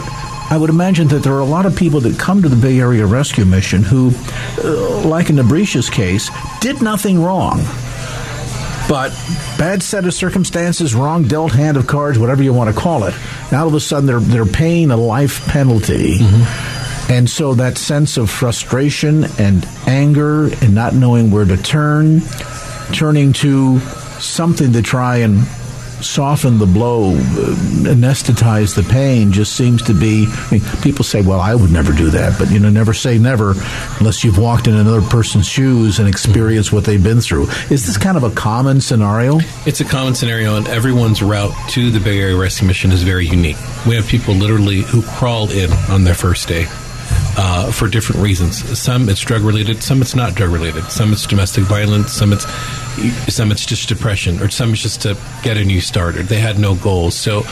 I 0.50 0.58
would 0.58 0.70
imagine 0.70 1.08
that 1.08 1.24
there 1.24 1.34
are 1.34 1.40
a 1.40 1.46
lot 1.46 1.66
of 1.66 1.76
people 1.76 2.00
that 2.02 2.20
come 2.20 2.42
to 2.44 2.50
the 2.50 2.56
Bay 2.56 2.80
Area 2.80 3.06
Rescue 3.06 3.46
Mission 3.46 3.82
who, 3.82 4.12
uh, 4.64 5.08
like 5.08 5.30
in 5.30 5.38
Nabrisha's 5.38 5.90
case, 5.90 6.30
did 6.62 6.82
nothing 6.82 7.22
wrong. 7.24 7.60
But 8.88 9.12
bad 9.58 9.82
set 9.82 10.06
of 10.06 10.14
circumstances, 10.14 10.94
wrong 10.94 11.24
dealt 11.24 11.54
hand 11.54 11.78
of 11.78 11.88
cards, 11.88 12.20
whatever 12.20 12.44
you 12.44 12.54
want 12.54 12.74
to 12.74 12.80
call 12.80 13.06
it. 13.06 13.16
Now 13.52 13.62
all 13.62 13.70
of 13.70 13.74
a 13.74 13.80
sudden 13.80 14.06
they're 14.06 14.20
they're 14.20 14.46
paying 14.46 14.92
a 14.92 14.98
life 14.98 15.46
penalty. 15.48 16.18
And 17.10 17.30
so 17.30 17.54
that 17.56 17.78
sense 17.78 18.18
of 18.18 18.30
frustration 18.30 19.26
and 19.38 19.66
anger 19.88 20.46
and 20.62 20.76
not 20.76 20.94
knowing 20.94 21.32
where 21.32 21.46
to 21.46 21.58
turn, 21.58 22.22
turning 22.94 23.34
to 23.34 23.80
something 24.20 24.74
to 24.74 24.82
try 24.82 25.18
and 25.18 25.48
soften 26.04 26.58
the 26.60 26.66
blow, 26.66 27.12
uh, 27.12 27.56
anesthetize 27.86 28.76
the 28.76 28.84
pain, 28.84 29.32
just 29.32 29.56
seems 29.56 29.82
to 29.84 29.94
be. 29.94 30.28
I 30.28 30.48
mean, 30.52 30.62
people 30.82 31.04
say, 31.04 31.22
"Well, 31.22 31.40
I 31.40 31.56
would 31.56 31.72
never 31.72 31.94
do 31.94 32.10
that," 32.12 32.38
but 32.38 32.52
you 32.52 32.60
know, 32.60 32.70
never 32.70 32.94
say 32.94 33.18
never 33.18 33.56
unless 34.00 34.24
you've 34.24 34.38
walked 34.38 34.68
in 34.68 34.76
another 34.76 35.02
person's 35.02 35.48
shoes 35.48 36.00
and 36.00 36.08
experienced 36.08 36.72
what 36.72 36.86
they've 36.86 37.04
been 37.04 37.22
through. 37.22 37.48
Is 37.70 37.86
this 37.86 37.98
kind 37.98 38.18
of 38.18 38.24
a 38.24 38.32
common 38.32 38.82
scenario? 38.82 39.40
It's 39.66 39.82
a 39.82 39.86
common 39.86 40.16
scenario, 40.16 40.56
and 40.56 40.68
everyone's 40.68 41.22
route 41.22 41.54
to 41.70 41.90
the 41.90 42.00
Bay 42.00 42.20
Area 42.20 42.36
Rescue 42.36 42.68
Mission 42.68 42.92
is 42.92 43.04
very 43.04 43.28
unique. 43.28 43.58
We 43.88 43.96
have 43.96 44.08
people 44.08 44.34
literally 44.34 44.82
who 44.82 45.02
crawled 45.02 45.52
in 45.52 45.72
on 45.90 46.04
their 46.04 46.16
first 46.16 46.48
day. 46.48 46.68
Uh, 47.36 47.72
for 47.72 47.88
different 47.88 48.22
reasons. 48.22 48.80
Some 48.80 49.10
it's 49.10 49.20
drug 49.22 49.42
related, 49.42 49.82
some 49.82 50.02
it's 50.02 50.16
not 50.16 50.36
drug 50.36 50.52
related. 50.52 50.84
Some 50.92 51.12
it's 51.14 51.26
domestic 51.26 51.64
violence, 51.64 52.12
some 52.12 52.32
it's 52.32 52.46
some 53.28 53.52
it's 53.52 53.66
just 53.66 53.90
depression, 53.90 54.40
or 54.42 54.50
some 54.50 54.72
it's 54.74 54.82
just 54.82 55.02
to 55.02 55.18
get 55.42 55.58
a 55.58 55.64
new 55.64 55.82
starter. 55.82 56.24
They 56.24 56.40
had 56.40 56.60
no 56.60 56.76
goals, 56.76 57.16
so 57.16 57.44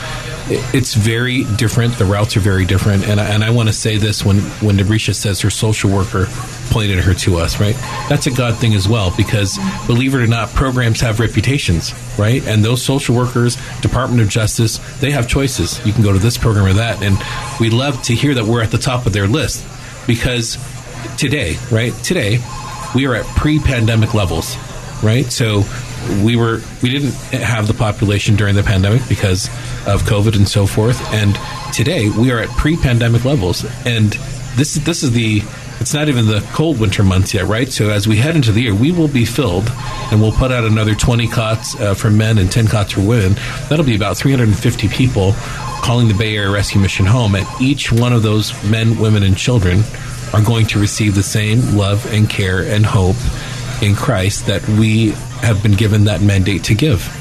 it's 0.48 0.94
very 0.94 1.44
different. 1.56 1.94
The 1.94 2.04
routes 2.04 2.36
are 2.36 2.40
very 2.40 2.64
different, 2.64 3.06
and 3.08 3.20
I, 3.20 3.26
and 3.26 3.42
I 3.44 3.50
want 3.50 3.68
to 3.68 3.72
say 3.72 3.96
this 3.96 4.24
when 4.24 4.38
when 4.60 4.76
Debrisha 4.76 5.14
says 5.14 5.40
her 5.40 5.50
social 5.50 5.90
worker 5.90 6.26
pointed 6.70 6.98
her 7.00 7.12
to 7.12 7.38
us, 7.38 7.60
right? 7.60 7.74
That's 8.08 8.26
a 8.26 8.30
God 8.30 8.56
thing 8.56 8.74
as 8.74 8.88
well, 8.88 9.12
because 9.16 9.58
believe 9.86 10.14
it 10.14 10.22
or 10.22 10.26
not, 10.26 10.48
programs 10.50 11.00
have 11.00 11.20
reputations, 11.20 11.92
right? 12.18 12.46
And 12.46 12.64
those 12.64 12.82
social 12.82 13.14
workers, 13.14 13.56
Department 13.80 14.22
of 14.22 14.28
Justice, 14.28 14.78
they 15.00 15.10
have 15.10 15.28
choices. 15.28 15.84
You 15.84 15.92
can 15.92 16.02
go 16.02 16.12
to 16.12 16.18
this 16.18 16.38
program 16.38 16.66
or 16.66 16.72
that, 16.74 17.02
and 17.02 17.18
we 17.60 17.68
love 17.68 18.02
to 18.04 18.14
hear 18.14 18.34
that 18.34 18.44
we're 18.44 18.62
at 18.62 18.70
the 18.70 18.78
top 18.78 19.06
of 19.06 19.12
their 19.12 19.26
list 19.26 19.66
because 20.06 20.56
today, 21.18 21.56
right? 21.70 21.92
Today, 22.02 22.38
we 22.94 23.06
are 23.06 23.14
at 23.14 23.26
pre-pandemic 23.36 24.14
levels, 24.14 24.56
right? 25.02 25.24
So 25.26 25.64
we 26.22 26.36
were 26.36 26.60
we 26.82 26.90
didn't 26.90 27.12
have 27.32 27.66
the 27.66 27.74
population 27.74 28.36
during 28.36 28.54
the 28.54 28.62
pandemic 28.62 29.02
because 29.08 29.46
of 29.86 30.02
COVID 30.02 30.36
and 30.36 30.48
so 30.48 30.66
forth, 30.66 31.00
and 31.12 31.36
today 31.72 32.08
we 32.08 32.30
are 32.30 32.38
at 32.38 32.48
pre-pandemic 32.50 33.24
levels, 33.24 33.64
and 33.86 34.12
this 34.56 34.76
is 34.76 34.84
this 34.84 35.02
is 35.02 35.12
the 35.12 35.42
it's 35.80 35.94
not 35.94 36.08
even 36.08 36.26
the 36.26 36.46
cold 36.52 36.78
winter 36.78 37.02
months 37.02 37.34
yet, 37.34 37.46
right? 37.46 37.68
So 37.68 37.90
as 37.90 38.06
we 38.06 38.16
head 38.16 38.36
into 38.36 38.52
the 38.52 38.62
year, 38.62 38.74
we 38.74 38.92
will 38.92 39.08
be 39.08 39.24
filled, 39.24 39.68
and 40.12 40.20
we'll 40.20 40.32
put 40.32 40.52
out 40.52 40.64
another 40.64 40.94
20 40.94 41.26
cots 41.26 41.78
uh, 41.80 41.94
for 41.94 42.08
men 42.08 42.38
and 42.38 42.52
10 42.52 42.68
cots 42.68 42.92
for 42.92 43.00
women. 43.00 43.34
That'll 43.68 43.84
be 43.84 43.96
about 43.96 44.16
350 44.16 44.88
people 44.88 45.32
calling 45.82 46.06
the 46.06 46.14
Bay 46.14 46.36
Area 46.36 46.50
Rescue 46.50 46.80
Mission 46.80 47.04
home, 47.04 47.34
and 47.34 47.46
each 47.60 47.90
one 47.90 48.12
of 48.12 48.22
those 48.22 48.52
men, 48.62 48.96
women, 48.98 49.24
and 49.24 49.36
children 49.36 49.82
are 50.32 50.40
going 50.40 50.66
to 50.66 50.78
receive 50.78 51.16
the 51.16 51.22
same 51.22 51.76
love 51.76 52.06
and 52.12 52.30
care 52.30 52.62
and 52.62 52.86
hope 52.86 53.16
in 53.82 53.96
Christ 53.96 54.46
that 54.46 54.66
we 54.68 55.10
have 55.42 55.62
been 55.62 55.72
given 55.72 56.04
that 56.04 56.22
mandate 56.22 56.64
to 56.64 56.74
give. 56.74 57.18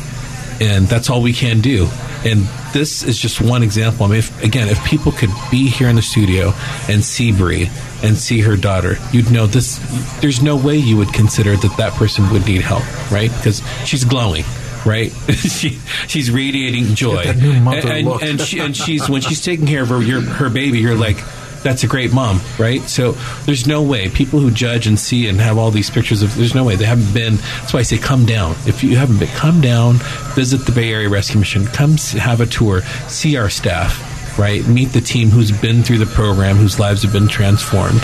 And 0.61 0.87
that's 0.87 1.09
all 1.09 1.21
we 1.21 1.33
can 1.33 1.59
do. 1.59 1.89
And 2.23 2.41
this 2.71 3.03
is 3.03 3.17
just 3.17 3.41
one 3.41 3.63
example. 3.63 4.05
I 4.05 4.09
mean, 4.09 4.19
if, 4.19 4.43
again, 4.43 4.69
if 4.69 4.83
people 4.85 5.11
could 5.11 5.31
be 5.49 5.67
here 5.67 5.89
in 5.89 5.95
the 5.95 6.03
studio 6.03 6.53
and 6.87 7.03
see 7.03 7.31
Bree 7.31 7.69
and 8.03 8.15
see 8.15 8.41
her 8.41 8.55
daughter, 8.55 8.97
you'd 9.11 9.31
know 9.31 9.47
this. 9.47 9.79
There's 10.21 10.43
no 10.43 10.55
way 10.55 10.77
you 10.77 10.97
would 10.97 11.11
consider 11.13 11.55
that 11.55 11.77
that 11.77 11.93
person 11.93 12.29
would 12.31 12.45
need 12.45 12.61
help, 12.61 12.83
right? 13.11 13.31
Because 13.35 13.63
she's 13.85 14.03
glowing, 14.03 14.45
right? 14.85 15.11
she, 15.33 15.79
she's 16.07 16.29
radiating 16.29 16.93
joy, 16.93 17.23
Get 17.23 17.37
that 17.37 17.41
new 17.41 17.59
mother 17.59 17.91
and, 17.91 18.07
and, 18.21 18.39
she, 18.39 18.59
and 18.59 18.77
she's 18.77 19.09
when 19.09 19.21
she's 19.21 19.43
taking 19.43 19.65
care 19.65 19.81
of 19.81 19.89
her 19.89 20.01
your, 20.01 20.21
her 20.21 20.49
baby, 20.49 20.79
you're 20.79 20.95
like. 20.95 21.17
That's 21.63 21.83
a 21.83 21.87
great 21.87 22.11
mom, 22.11 22.41
right? 22.57 22.81
So 22.89 23.11
there's 23.45 23.67
no 23.67 23.83
way 23.83 24.09
people 24.09 24.39
who 24.39 24.49
judge 24.49 24.87
and 24.87 24.99
see 24.99 25.27
and 25.27 25.39
have 25.39 25.57
all 25.57 25.69
these 25.71 25.89
pictures 25.89 26.21
of 26.23 26.35
there's 26.35 26.55
no 26.55 26.63
way 26.63 26.75
they 26.75 26.85
haven't 26.85 27.13
been. 27.13 27.35
That's 27.35 27.73
why 27.73 27.81
I 27.81 27.83
say 27.83 27.97
come 27.97 28.25
down. 28.25 28.55
If 28.65 28.83
you 28.83 28.95
haven't 28.97 29.19
been, 29.19 29.27
come 29.29 29.61
down, 29.61 29.95
visit 30.33 30.65
the 30.65 30.71
Bay 30.71 30.91
Area 30.91 31.09
Rescue 31.09 31.39
Mission, 31.39 31.67
come 31.67 31.97
have 32.17 32.41
a 32.41 32.45
tour, 32.47 32.81
see 33.07 33.37
our 33.37 33.49
staff, 33.49 34.37
right? 34.39 34.65
Meet 34.65 34.89
the 34.89 35.01
team 35.01 35.29
who's 35.29 35.51
been 35.51 35.83
through 35.83 35.99
the 35.99 36.05
program, 36.07 36.55
whose 36.55 36.79
lives 36.79 37.03
have 37.03 37.13
been 37.13 37.27
transformed, 37.27 38.03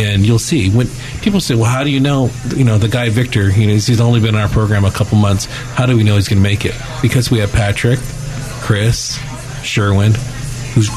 and 0.00 0.26
you'll 0.26 0.38
see 0.38 0.70
when 0.70 0.88
people 1.22 1.40
say, 1.40 1.54
"Well, 1.54 1.64
how 1.64 1.84
do 1.84 1.90
you 1.90 2.00
know?" 2.00 2.30
You 2.56 2.64
know, 2.64 2.78
the 2.78 2.88
guy 2.88 3.08
Victor, 3.08 3.50
you 3.50 3.66
know, 3.66 3.74
he's 3.74 4.00
only 4.00 4.20
been 4.20 4.34
in 4.34 4.40
our 4.40 4.48
program 4.48 4.84
a 4.84 4.90
couple 4.90 5.16
months. 5.18 5.44
How 5.74 5.86
do 5.86 5.96
we 5.96 6.02
know 6.02 6.16
he's 6.16 6.28
going 6.28 6.42
to 6.42 6.48
make 6.48 6.64
it? 6.64 6.74
Because 7.02 7.30
we 7.30 7.38
have 7.38 7.52
Patrick, 7.52 8.00
Chris, 8.60 9.18
Sherwin, 9.62 10.14
who's 10.74 10.90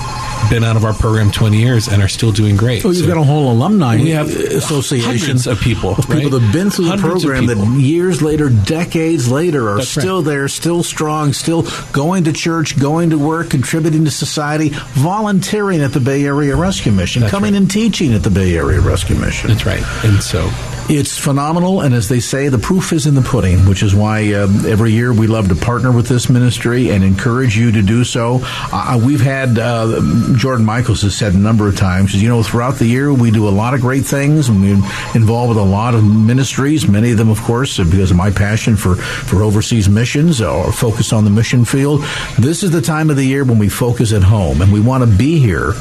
been 0.49 0.63
out 0.63 0.75
of 0.75 0.85
our 0.85 0.93
program 0.93 1.31
20 1.31 1.57
years 1.57 1.87
and 1.87 2.01
are 2.01 2.07
still 2.07 2.31
doing 2.31 2.55
great. 2.55 2.85
Oh, 2.85 2.89
you've 2.89 2.99
So 3.01 3.07
got 3.07 3.17
a 3.17 3.23
whole 3.23 3.51
alumni 3.51 3.95
we 3.97 4.11
have 4.11 4.29
associations 4.29 5.47
of 5.47 5.59
people, 5.59 5.91
of 5.91 5.97
people 6.07 6.15
right? 6.15 6.31
that 6.31 6.41
have 6.41 6.53
been 6.53 6.69
through 6.69 6.85
the 6.85 6.91
Hundreds 6.91 7.23
of 7.23 7.29
program 7.31 7.45
that 7.47 7.57
years 7.79 8.21
later, 8.21 8.49
decades 8.49 9.29
later, 9.29 9.69
are 9.69 9.77
That's 9.77 9.95
right. 9.97 10.01
still 10.01 10.21
there, 10.21 10.47
still 10.47 10.83
strong, 10.83 11.33
still 11.33 11.65
going 11.91 12.23
to 12.25 12.33
church, 12.33 12.79
going 12.79 13.09
to 13.11 13.17
work, 13.17 13.49
contributing 13.49 14.05
to 14.05 14.11
society, 14.11 14.69
volunteering 14.93 15.81
at 15.81 15.91
the 15.93 15.99
Bay 15.99 16.25
Area 16.25 16.55
Rescue 16.55 16.91
Mission, 16.91 17.27
coming 17.27 17.55
and 17.55 17.69
teaching 17.69 18.13
at 18.13 18.23
the 18.23 18.29
Bay 18.29 18.55
Area 18.55 18.79
Rescue 18.79 19.15
Mission. 19.15 19.49
That's 19.49 19.65
right. 19.65 19.83
And 20.03 20.21
so 20.21 20.49
It's 20.91 21.19
phenomenal, 21.19 21.81
and 21.81 21.93
as 21.93 22.09
they 22.09 22.19
say, 22.19 22.49
the 22.49 22.57
proof 22.57 22.93
is 22.93 23.05
in 23.05 23.13
the 23.13 23.21
pudding, 23.21 23.59
which 23.67 23.83
is 23.83 23.93
why 23.93 24.33
uh, 24.33 24.47
every 24.65 24.91
year 24.91 25.13
we 25.13 25.27
love 25.27 25.47
to 25.49 25.55
partner 25.55 25.91
with 25.91 26.07
this 26.07 26.31
ministry 26.31 26.89
and 26.89 27.03
encourage 27.03 27.55
you 27.55 27.71
to 27.73 27.83
do 27.83 28.03
so. 28.03 28.39
Uh, 28.43 28.99
we've 29.05 29.21
had 29.21 29.59
uh, 29.59 30.01
Jordan 30.35 30.65
Michaels 30.65 31.03
has 31.03 31.15
said 31.15 31.35
a 31.35 31.37
number 31.37 31.67
of 31.67 31.77
times, 31.77 32.19
you 32.19 32.27
know, 32.27 32.41
throughout 32.41 32.77
the 32.77 32.87
year 32.87 33.13
we 33.13 33.29
do 33.29 33.47
a 33.47 33.51
lot 33.51 33.75
of 33.75 33.81
great 33.81 34.03
things, 34.03 34.49
and 34.49 34.61
we're 34.61 34.83
involved 35.13 35.49
with 35.49 35.59
a 35.59 35.63
lot 35.63 35.93
of 35.93 36.03
ministries. 36.03 36.87
Many 36.87 37.11
of 37.11 37.19
them, 37.19 37.29
of 37.29 37.39
course, 37.41 37.77
because 37.77 38.09
of 38.09 38.17
my 38.17 38.31
passion 38.31 38.75
for 38.75 38.95
for 38.95 39.43
overseas 39.43 39.87
missions 39.87 40.41
or 40.41 40.71
focus 40.71 41.13
on 41.13 41.23
the 41.23 41.29
mission 41.29 41.65
field. 41.65 42.03
This 42.39 42.63
is 42.63 42.71
the 42.71 42.81
time 42.81 43.11
of 43.11 43.15
the 43.15 43.25
year 43.25 43.43
when 43.43 43.59
we 43.59 43.69
focus 43.69 44.11
at 44.11 44.23
home, 44.23 44.63
and 44.63 44.73
we 44.73 44.79
want 44.79 45.03
to 45.03 45.17
be 45.17 45.37
here 45.37 45.73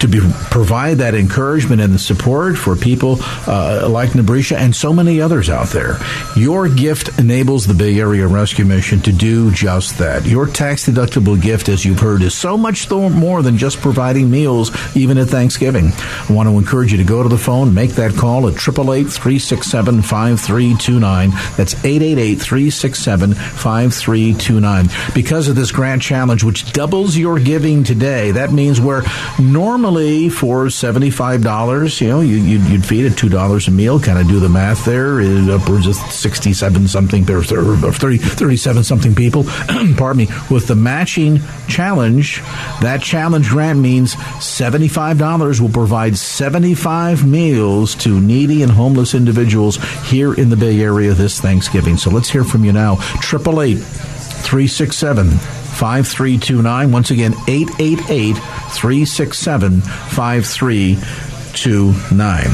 to 0.00 0.08
be, 0.08 0.18
provide 0.50 0.98
that 0.98 1.14
encouragement 1.14 1.80
and 1.80 1.94
the 1.94 1.98
support 2.00 2.58
for 2.58 2.74
people 2.74 3.18
uh, 3.46 3.88
like 3.88 4.10
Nabrisha 4.10 4.47
and 4.52 4.74
so 4.74 4.92
many 4.92 5.20
others 5.20 5.48
out 5.50 5.68
there. 5.68 5.98
Your 6.36 6.68
gift 6.68 7.18
enables 7.18 7.66
the 7.66 7.74
Bay 7.74 7.98
Area 7.98 8.26
Rescue 8.26 8.64
Mission 8.64 9.00
to 9.02 9.12
do 9.12 9.50
just 9.50 9.98
that. 9.98 10.24
Your 10.26 10.46
tax 10.46 10.86
deductible 10.86 11.40
gift, 11.40 11.68
as 11.68 11.84
you've 11.84 12.00
heard, 12.00 12.22
is 12.22 12.34
so 12.34 12.56
much 12.56 12.90
more 12.90 13.42
than 13.42 13.58
just 13.58 13.78
providing 13.80 14.30
meals, 14.30 14.70
even 14.96 15.18
at 15.18 15.28
Thanksgiving. 15.28 15.92
I 15.94 16.26
want 16.30 16.48
to 16.48 16.58
encourage 16.58 16.92
you 16.92 16.98
to 16.98 17.04
go 17.04 17.22
to 17.22 17.28
the 17.28 17.38
phone, 17.38 17.74
make 17.74 17.90
that 17.92 18.14
call 18.14 18.48
at 18.48 18.54
888 18.54 19.10
367 19.10 20.02
5329. 20.02 21.30
That's 21.56 21.74
888 21.84 22.34
367 22.36 23.34
5329. 23.34 24.88
Because 25.14 25.48
of 25.48 25.56
this 25.56 25.72
grant 25.72 26.02
challenge, 26.02 26.44
which 26.44 26.72
doubles 26.72 27.16
your 27.16 27.38
giving 27.38 27.84
today, 27.84 28.30
that 28.32 28.52
means 28.52 28.80
where 28.80 29.02
normally 29.38 30.28
for 30.28 30.66
$75, 30.66 32.00
you 32.00 32.08
know, 32.08 32.20
you, 32.20 32.36
you'd 32.36 32.86
feed 32.86 33.06
at 33.06 33.12
$2 33.12 33.68
a 33.68 33.70
meal, 33.70 34.00
kind 34.00 34.18
of 34.18 34.27
do 34.28 34.40
the 34.40 34.48
math 34.48 34.84
there. 34.84 35.20
is 35.20 35.48
upwards 35.48 35.86
of 35.86 35.94
67 35.94 36.88
something, 36.88 37.28
or 37.30 37.42
30, 37.42 38.18
37 38.18 38.84
something 38.84 39.14
people, 39.14 39.44
pardon 39.96 40.18
me, 40.18 40.28
with 40.50 40.68
the 40.68 40.74
matching 40.74 41.40
challenge, 41.66 42.42
that 42.80 43.02
challenge 43.02 43.48
grant 43.48 43.78
means 43.78 44.14
$75 44.14 45.60
will 45.60 45.68
provide 45.68 46.16
75 46.16 47.26
meals 47.26 47.94
to 47.96 48.20
needy 48.20 48.62
and 48.62 48.72
homeless 48.72 49.14
individuals 49.14 49.76
here 50.04 50.34
in 50.34 50.50
the 50.50 50.56
Bay 50.56 50.80
Area 50.80 51.12
this 51.12 51.40
Thanksgiving. 51.40 51.96
So 51.96 52.10
let's 52.10 52.28
hear 52.28 52.44
from 52.44 52.64
you 52.64 52.72
now. 52.72 52.94
888 52.94 53.78
367 53.78 55.30
5329. 55.30 56.92
Once 56.92 57.10
again, 57.10 57.34
888 57.46 58.36
367 58.72 59.80
5329. 59.80 62.44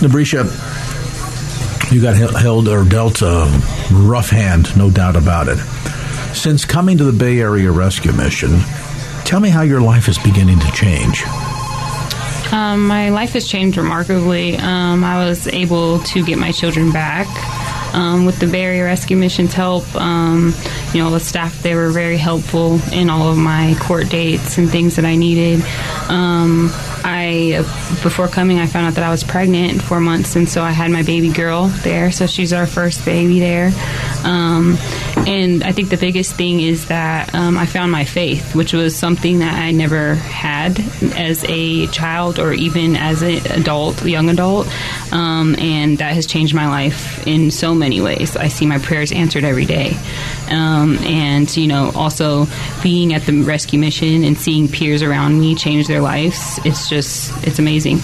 Nabrisha, 0.00 0.44
you 1.90 2.02
got 2.02 2.16
held 2.16 2.68
or 2.68 2.84
dealt 2.84 3.22
a 3.22 3.46
rough 3.92 4.30
hand, 4.30 4.76
no 4.76 4.90
doubt 4.90 5.16
about 5.16 5.48
it. 5.48 5.58
Since 6.34 6.64
coming 6.64 6.98
to 6.98 7.04
the 7.04 7.16
Bay 7.16 7.40
Area 7.40 7.70
Rescue 7.70 8.12
Mission, 8.12 8.58
tell 9.24 9.40
me 9.40 9.48
how 9.48 9.62
your 9.62 9.80
life 9.80 10.08
is 10.08 10.18
beginning 10.18 10.58
to 10.60 10.70
change. 10.72 11.22
Um, 12.52 12.86
my 12.86 13.10
life 13.10 13.32
has 13.32 13.46
changed 13.46 13.76
remarkably. 13.76 14.56
Um, 14.56 15.02
I 15.02 15.24
was 15.26 15.46
able 15.48 16.00
to 16.00 16.24
get 16.24 16.38
my 16.38 16.52
children 16.52 16.92
back. 16.92 17.26
Um, 17.94 18.26
with 18.26 18.38
the 18.40 18.46
Bay 18.46 18.62
Area 18.62 18.84
Rescue 18.84 19.16
Mission's 19.16 19.54
help, 19.54 19.84
um, 19.94 20.52
you 20.96 21.02
know, 21.02 21.10
the 21.10 21.20
staff 21.20 21.62
they 21.62 21.74
were 21.74 21.90
very 21.90 22.16
helpful 22.16 22.80
in 22.90 23.10
all 23.10 23.28
of 23.28 23.36
my 23.36 23.76
court 23.78 24.08
dates 24.08 24.56
and 24.56 24.70
things 24.70 24.96
that 24.96 25.04
I 25.04 25.14
needed. 25.14 25.60
Um, 26.08 26.70
I 27.04 27.62
before 28.02 28.28
coming, 28.28 28.58
I 28.58 28.66
found 28.66 28.86
out 28.86 28.94
that 28.94 29.04
I 29.04 29.10
was 29.10 29.22
pregnant 29.22 29.82
four 29.82 30.00
months, 30.00 30.36
and 30.36 30.48
so 30.48 30.62
I 30.62 30.70
had 30.70 30.90
my 30.90 31.02
baby 31.02 31.30
girl 31.30 31.66
there. 31.66 32.10
So 32.12 32.26
she's 32.26 32.54
our 32.54 32.66
first 32.66 33.04
baby 33.04 33.40
there. 33.40 33.72
Um, 34.24 34.78
and 35.26 35.62
I 35.64 35.72
think 35.72 35.90
the 35.90 35.98
biggest 35.98 36.34
thing 36.34 36.60
is 36.60 36.86
that 36.86 37.34
um, 37.34 37.58
I 37.58 37.66
found 37.66 37.92
my 37.92 38.04
faith, 38.04 38.54
which 38.54 38.72
was 38.72 38.96
something 38.96 39.40
that 39.40 39.52
I 39.54 39.72
never 39.72 40.14
had 40.14 40.80
as 41.14 41.44
a 41.46 41.88
child 41.88 42.38
or 42.38 42.54
even 42.54 42.96
as 42.96 43.20
an 43.20 43.46
adult, 43.52 44.02
young 44.04 44.30
adult. 44.30 44.66
Um, 45.12 45.56
and 45.58 45.98
that 45.98 46.14
has 46.14 46.26
changed 46.26 46.54
my 46.54 46.68
life 46.68 47.26
in 47.26 47.50
so 47.50 47.74
many 47.74 48.00
ways. 48.00 48.34
I 48.36 48.48
see 48.48 48.64
my 48.64 48.78
prayers 48.78 49.12
answered 49.12 49.44
every 49.44 49.66
day. 49.66 49.96
Um, 50.50 50.98
and, 50.98 51.54
you 51.56 51.66
know, 51.66 51.90
also 51.94 52.46
being 52.82 53.12
at 53.14 53.22
the 53.22 53.42
rescue 53.42 53.78
mission 53.78 54.24
and 54.24 54.36
seeing 54.38 54.68
peers 54.68 55.02
around 55.02 55.40
me 55.40 55.54
change 55.54 55.86
their 55.86 56.00
lives, 56.00 56.60
it's 56.64 56.88
just, 56.88 57.32
it's 57.46 57.58
amazing. 57.58 57.98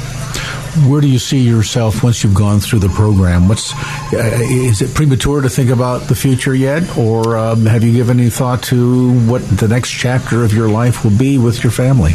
Where 0.88 1.02
do 1.02 1.08
you 1.08 1.18
see 1.18 1.40
yourself 1.40 2.02
once 2.02 2.24
you've 2.24 2.34
gone 2.34 2.60
through 2.60 2.78
the 2.78 2.88
program? 2.88 3.46
What's 3.46 3.74
uh, 4.14 4.38
is 4.40 4.80
it 4.80 4.94
premature 4.94 5.42
to 5.42 5.50
think 5.50 5.68
about 5.68 6.08
the 6.08 6.14
future 6.14 6.54
yet, 6.54 6.96
or 6.96 7.36
um, 7.36 7.66
have 7.66 7.84
you 7.84 7.92
given 7.92 8.18
any 8.18 8.30
thought 8.30 8.62
to 8.64 9.12
what 9.26 9.46
the 9.48 9.68
next 9.68 9.90
chapter 9.90 10.44
of 10.44 10.54
your 10.54 10.70
life 10.70 11.04
will 11.04 11.16
be 11.16 11.36
with 11.36 11.62
your 11.62 11.72
family? 11.72 12.14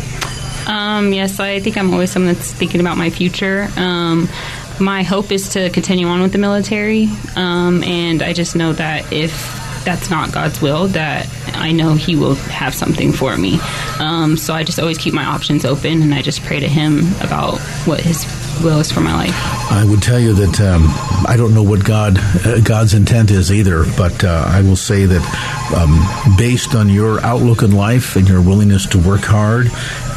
Um, 0.66 1.14
yes, 1.14 1.40
I 1.40 1.60
think 1.60 1.78
I'm 1.78 1.94
always 1.94 2.10
someone 2.10 2.34
that's 2.34 2.52
thinking 2.52 2.82
about 2.82 2.98
my 2.98 3.12
future. 3.12 3.68
Um, 3.78 4.28
my 4.80 5.04
hope 5.04 5.32
is 5.32 5.50
to 5.50 5.70
continue 5.70 6.08
on 6.08 6.24
with 6.24 6.32
the 6.32 6.40
military, 6.40 7.10
um, 7.36 7.84
and 7.84 8.24
I 8.24 8.34
just 8.34 8.56
know 8.56 8.74
that 8.74 9.14
if 9.14 9.67
that's 9.88 10.10
not 10.10 10.34
God's 10.34 10.62
will, 10.62 10.88
that 10.90 11.30
I 11.54 11.72
know 11.72 11.94
He 11.94 12.18
will 12.18 12.36
have 12.36 12.76
something 12.76 13.14
for 13.14 13.38
me. 13.38 13.58
Um, 14.00 14.36
so 14.36 14.54
I 14.54 14.64
just 14.64 14.80
always 14.80 14.98
keep 14.98 15.14
my 15.14 15.24
options 15.24 15.64
open, 15.64 16.02
and 16.02 16.14
I 16.14 16.22
just 16.22 16.44
pray 16.44 16.60
to 16.60 16.68
Him 16.68 17.08
about 17.22 17.58
what 17.86 18.02
His 18.02 18.26
will 18.62 18.80
is 18.80 18.92
for 18.92 19.02
my 19.02 19.14
life. 19.14 19.34
I 19.72 19.84
would 19.84 20.02
tell 20.02 20.20
you 20.20 20.34
that 20.34 20.62
um, 20.62 20.86
I 21.28 21.36
don't 21.38 21.54
know 21.54 21.64
what 21.64 21.84
God 21.84 22.18
uh, 22.46 22.60
God's 22.62 22.94
intent 22.94 23.32
is 23.32 23.52
either, 23.52 23.86
but 23.98 24.24
uh, 24.24 24.46
I 24.48 24.62
will 24.62 24.76
say 24.76 25.06
that 25.06 25.74
um, 25.76 26.38
based 26.38 26.76
on 26.76 26.90
your 26.90 27.20
outlook 27.22 27.64
in 27.64 27.72
life 27.72 28.16
and 28.16 28.28
your 28.28 28.42
willingness 28.42 28.86
to 28.88 29.00
work 29.00 29.22
hard, 29.22 29.68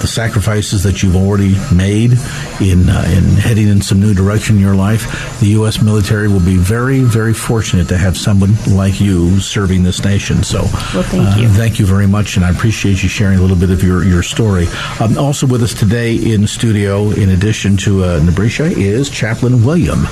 the 0.00 0.06
sacrifices 0.06 0.84
that 0.84 1.02
you've 1.02 1.16
already 1.16 1.56
made 1.74 2.12
in 2.60 2.88
uh, 2.88 3.04
in 3.08 3.24
heading 3.36 3.68
in 3.68 3.82
some 3.82 4.00
new 4.00 4.14
direction 4.14 4.56
in 4.56 4.62
your 4.62 4.76
life, 4.76 5.40
the 5.40 5.48
U.S. 5.48 5.82
military 5.82 6.28
will 6.28 6.44
be 6.44 6.56
very 6.56 7.00
very 7.00 7.34
fortunate 7.34 7.88
to 7.88 7.98
have 7.98 8.16
someone 8.16 8.54
like 8.66 9.00
you 9.00 9.40
serving 9.40 9.82
this 9.82 10.04
nation. 10.04 10.42
So, 10.42 10.60
well, 10.94 11.02
thank 11.02 11.40
you. 11.40 11.48
thank 11.48 11.78
you 11.78 11.86
very 11.86 12.06
much, 12.06 12.36
and 12.36 12.44
I 12.44 12.50
appreciate 12.50 13.02
you 13.02 13.08
sharing 13.08 13.38
a 13.38 13.42
little 13.42 13.56
bit 13.56 13.70
of 13.70 13.82
your 13.82 14.04
your 14.04 14.22
story. 14.22 14.66
Um, 15.00 15.18
also 15.18 15.46
with 15.46 15.62
us 15.62 15.74
today 15.74 16.14
in 16.14 16.46
studio, 16.46 17.10
in 17.10 17.30
addition 17.30 17.76
to 17.78 18.04
uh, 18.30 18.34
Nabrisha, 18.34 18.70
is 18.76 19.10
Chaplain 19.10 19.64
William, 19.64 20.06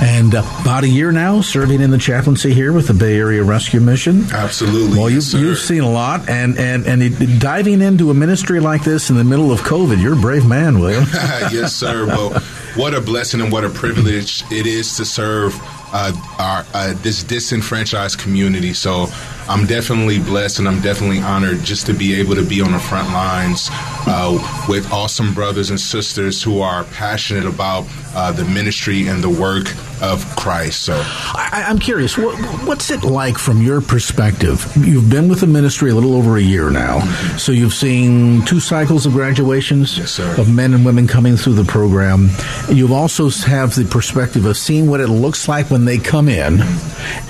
and 0.00 0.34
uh, 0.34 0.42
about 0.60 0.84
a 0.84 0.88
year 0.88 1.12
now 1.12 1.40
serving 1.40 1.80
in 1.80 1.90
the 1.90 1.98
chaplaincy 1.98 2.52
here 2.52 2.72
with 2.72 2.88
the 2.88 2.94
Bay 2.94 3.16
Area 3.18 3.42
Rescue 3.42 3.80
Mission. 3.80 4.24
Absolutely. 4.32 4.98
Well, 4.98 5.10
you've, 5.10 5.32
you've 5.32 5.58
seen 5.58 5.82
a 5.82 5.90
lot, 5.90 6.28
and 6.28 6.58
and 6.58 6.86
and 6.86 7.40
diving 7.40 7.82
into 7.82 8.10
a 8.10 8.14
ministry 8.14 8.60
like 8.60 8.84
this 8.84 9.10
in 9.10 9.16
the 9.16 9.24
middle 9.24 9.52
of 9.52 9.60
COVID, 9.60 10.00
you're 10.02 10.14
a 10.14 10.20
brave 10.20 10.46
man, 10.46 10.78
William. 10.78 11.04
yes, 11.52 11.74
sir. 11.74 12.06
Well, 12.06 12.40
what 12.76 12.94
a 12.94 13.00
blessing 13.00 13.40
and 13.40 13.50
what 13.50 13.64
a 13.64 13.70
privilege 13.70 14.42
it 14.50 14.66
is 14.66 14.96
to 14.96 15.04
serve 15.04 15.58
uh, 15.92 16.12
our 16.38 16.66
uh, 16.74 16.94
this 17.02 17.22
disenfranchised 17.22 18.18
community. 18.18 18.72
So 18.74 19.06
I'm 19.48 19.66
definitely 19.66 20.18
blessed 20.18 20.58
and 20.58 20.68
I'm 20.68 20.80
definitely 20.80 21.20
honored 21.20 21.62
just 21.62 21.86
to 21.86 21.94
be 21.94 22.18
able 22.20 22.34
to 22.34 22.44
be 22.44 22.60
on 22.60 22.72
the 22.72 22.78
front 22.78 23.08
lines 23.08 23.68
uh, 24.06 24.66
with 24.68 24.90
awesome 24.92 25.34
brothers 25.34 25.70
and 25.70 25.80
sisters 25.80 26.42
who 26.42 26.60
are 26.60 26.84
passionate 26.84 27.46
about 27.46 27.86
uh, 28.14 28.32
the 28.32 28.44
ministry 28.44 29.06
and 29.08 29.22
the 29.22 29.28
work 29.30 29.66
of 30.02 30.24
Christ. 30.36 30.82
So 30.82 30.94
I, 30.94 31.64
I'm 31.68 31.78
curious, 31.78 32.16
what, 32.18 32.36
what's 32.66 32.90
it 32.90 33.02
like 33.02 33.38
from 33.38 33.62
your 33.62 33.80
perspective? 33.80 34.70
You've 34.76 35.08
been 35.10 35.28
with 35.28 35.40
the 35.40 35.46
ministry 35.46 35.90
a 35.90 35.94
little 35.94 36.14
over 36.14 36.36
a 36.36 36.40
year 36.42 36.70
now, 36.70 37.00
Mm-hmm. 37.00 37.38
so 37.38 37.52
you've 37.52 37.72
seen 37.74 38.44
two 38.44 38.60
cycles 38.60 39.06
of 39.06 39.12
graduations 39.12 39.98
Yes, 39.98 40.18
of 40.18 40.52
men 40.52 40.72
and 40.74 40.84
women 40.84 41.06
coming 41.06 41.36
through 41.36 41.54
the 41.54 41.64
program. 41.64 42.28
You've 42.70 42.92
also 42.92 43.28
have 43.30 43.74
the 43.74 43.84
perspective 43.84 44.44
of 44.44 44.56
seeing 44.56 44.88
what 44.88 45.00
it 45.00 45.08
looks 45.08 45.48
like 45.48 45.70
when 45.70 45.84
they 45.84 45.98
come 45.98 46.28
in, 46.28 46.60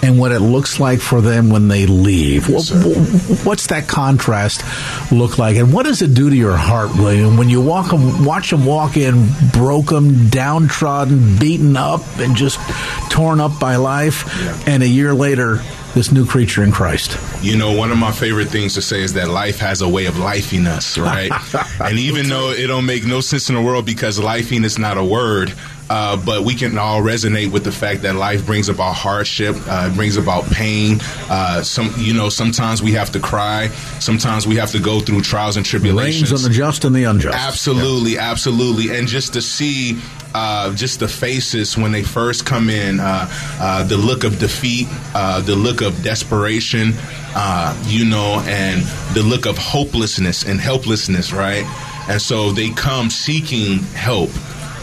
and 0.02 0.18
what 0.18 0.32
it 0.32 0.40
looks 0.40 0.78
like 0.80 1.00
for 1.00 1.20
them 1.20 1.50
when 1.50 1.68
they 1.68 1.86
leave. 1.86 2.48
Yes, 2.48 2.68
Wh- 2.70 3.42
wh- 3.42 3.46
What's 3.46 3.68
that 3.68 3.86
contrast 3.88 4.62
look 5.12 5.38
like, 5.38 5.56
and 5.56 5.72
what 5.72 5.84
does 5.86 6.02
it 6.02 6.14
do 6.14 6.30
to 6.30 6.36
your 6.36 6.56
heart, 6.66 6.94
William, 6.96 7.36
when 7.36 7.48
you 7.48 7.60
walk 7.60 7.92
'em- 7.92 8.24
watch 8.24 8.50
them 8.50 8.64
walk 8.66 8.96
in 8.96 9.28
broken, 9.52 10.28
downtrodden, 10.28 11.36
beaten 11.38 11.76
up, 11.76 12.02
and 12.18 12.36
just 12.36 12.58
torn 13.08 13.40
up 13.40 13.58
by 13.58 13.76
life, 13.76 14.24
and 14.66 14.82
a 14.82 14.88
year 14.88 15.14
later, 15.14 15.62
this 15.94 16.12
new 16.12 16.26
creature 16.26 16.62
in 16.62 16.72
Christ? 16.72 17.16
You 17.40 17.56
know, 17.56 17.72
one 17.72 17.90
of 17.90 17.98
my 17.98 18.12
favorite 18.12 18.48
things 18.48 18.74
to 18.74 18.82
say 18.82 19.00
is 19.02 19.14
that 19.14 19.28
life 19.28 19.58
has 19.60 19.80
a 19.80 19.88
way 19.88 20.06
of 20.06 20.14
lifing 20.16 20.66
us, 20.66 20.98
right? 20.98 21.30
and 21.80 21.98
even 21.98 22.28
though 22.28 22.50
it 22.50 22.66
don't 22.66 22.84
make 22.86 23.04
no 23.06 23.20
sense 23.20 23.48
in 23.48 23.54
the 23.54 23.62
world 23.62 23.86
because 23.86 24.18
lifing 24.18 24.64
is 24.64 24.78
not 24.78 24.98
a 24.98 25.04
word, 25.04 25.54
uh, 25.88 26.16
but 26.24 26.42
we 26.42 26.54
can 26.54 26.76
all 26.78 27.00
resonate 27.00 27.50
with 27.50 27.64
the 27.64 27.72
fact 27.72 28.02
that 28.02 28.14
life 28.14 28.44
brings 28.44 28.68
about 28.68 28.94
hardship, 28.94 29.56
uh, 29.68 29.90
it 29.90 29.96
brings 29.96 30.16
about 30.16 30.44
pain. 30.50 30.98
Uh, 31.28 31.62
some, 31.62 31.92
you 31.96 32.12
know, 32.12 32.28
sometimes 32.28 32.82
we 32.82 32.92
have 32.92 33.10
to 33.12 33.20
cry, 33.20 33.68
sometimes 34.00 34.46
we 34.46 34.56
have 34.56 34.70
to 34.70 34.80
go 34.80 35.00
through 35.00 35.20
trials 35.20 35.56
and 35.56 35.64
tribulations. 35.64 36.30
Rains 36.30 36.44
on 36.44 36.50
the 36.50 36.56
just 36.56 36.84
and 36.84 36.94
the 36.94 37.04
unjust. 37.04 37.36
Absolutely, 37.36 38.18
absolutely. 38.18 38.96
And 38.96 39.06
just 39.06 39.32
to 39.34 39.42
see 39.42 39.98
uh, 40.34 40.74
just 40.74 41.00
the 41.00 41.08
faces 41.08 41.78
when 41.78 41.92
they 41.92 42.02
first 42.02 42.44
come 42.44 42.68
in, 42.68 43.00
uh, 43.00 43.26
uh, 43.58 43.82
the 43.84 43.96
look 43.96 44.22
of 44.24 44.38
defeat, 44.38 44.86
uh, 45.14 45.40
the 45.40 45.56
look 45.56 45.80
of 45.80 46.02
desperation, 46.02 46.92
uh, 47.34 47.74
you 47.86 48.04
know, 48.04 48.42
and 48.46 48.82
the 49.14 49.22
look 49.22 49.46
of 49.46 49.56
hopelessness 49.56 50.44
and 50.44 50.60
helplessness, 50.60 51.32
right? 51.32 51.64
And 52.08 52.20
so 52.20 52.52
they 52.52 52.70
come 52.70 53.08
seeking 53.08 53.78
help. 53.94 54.30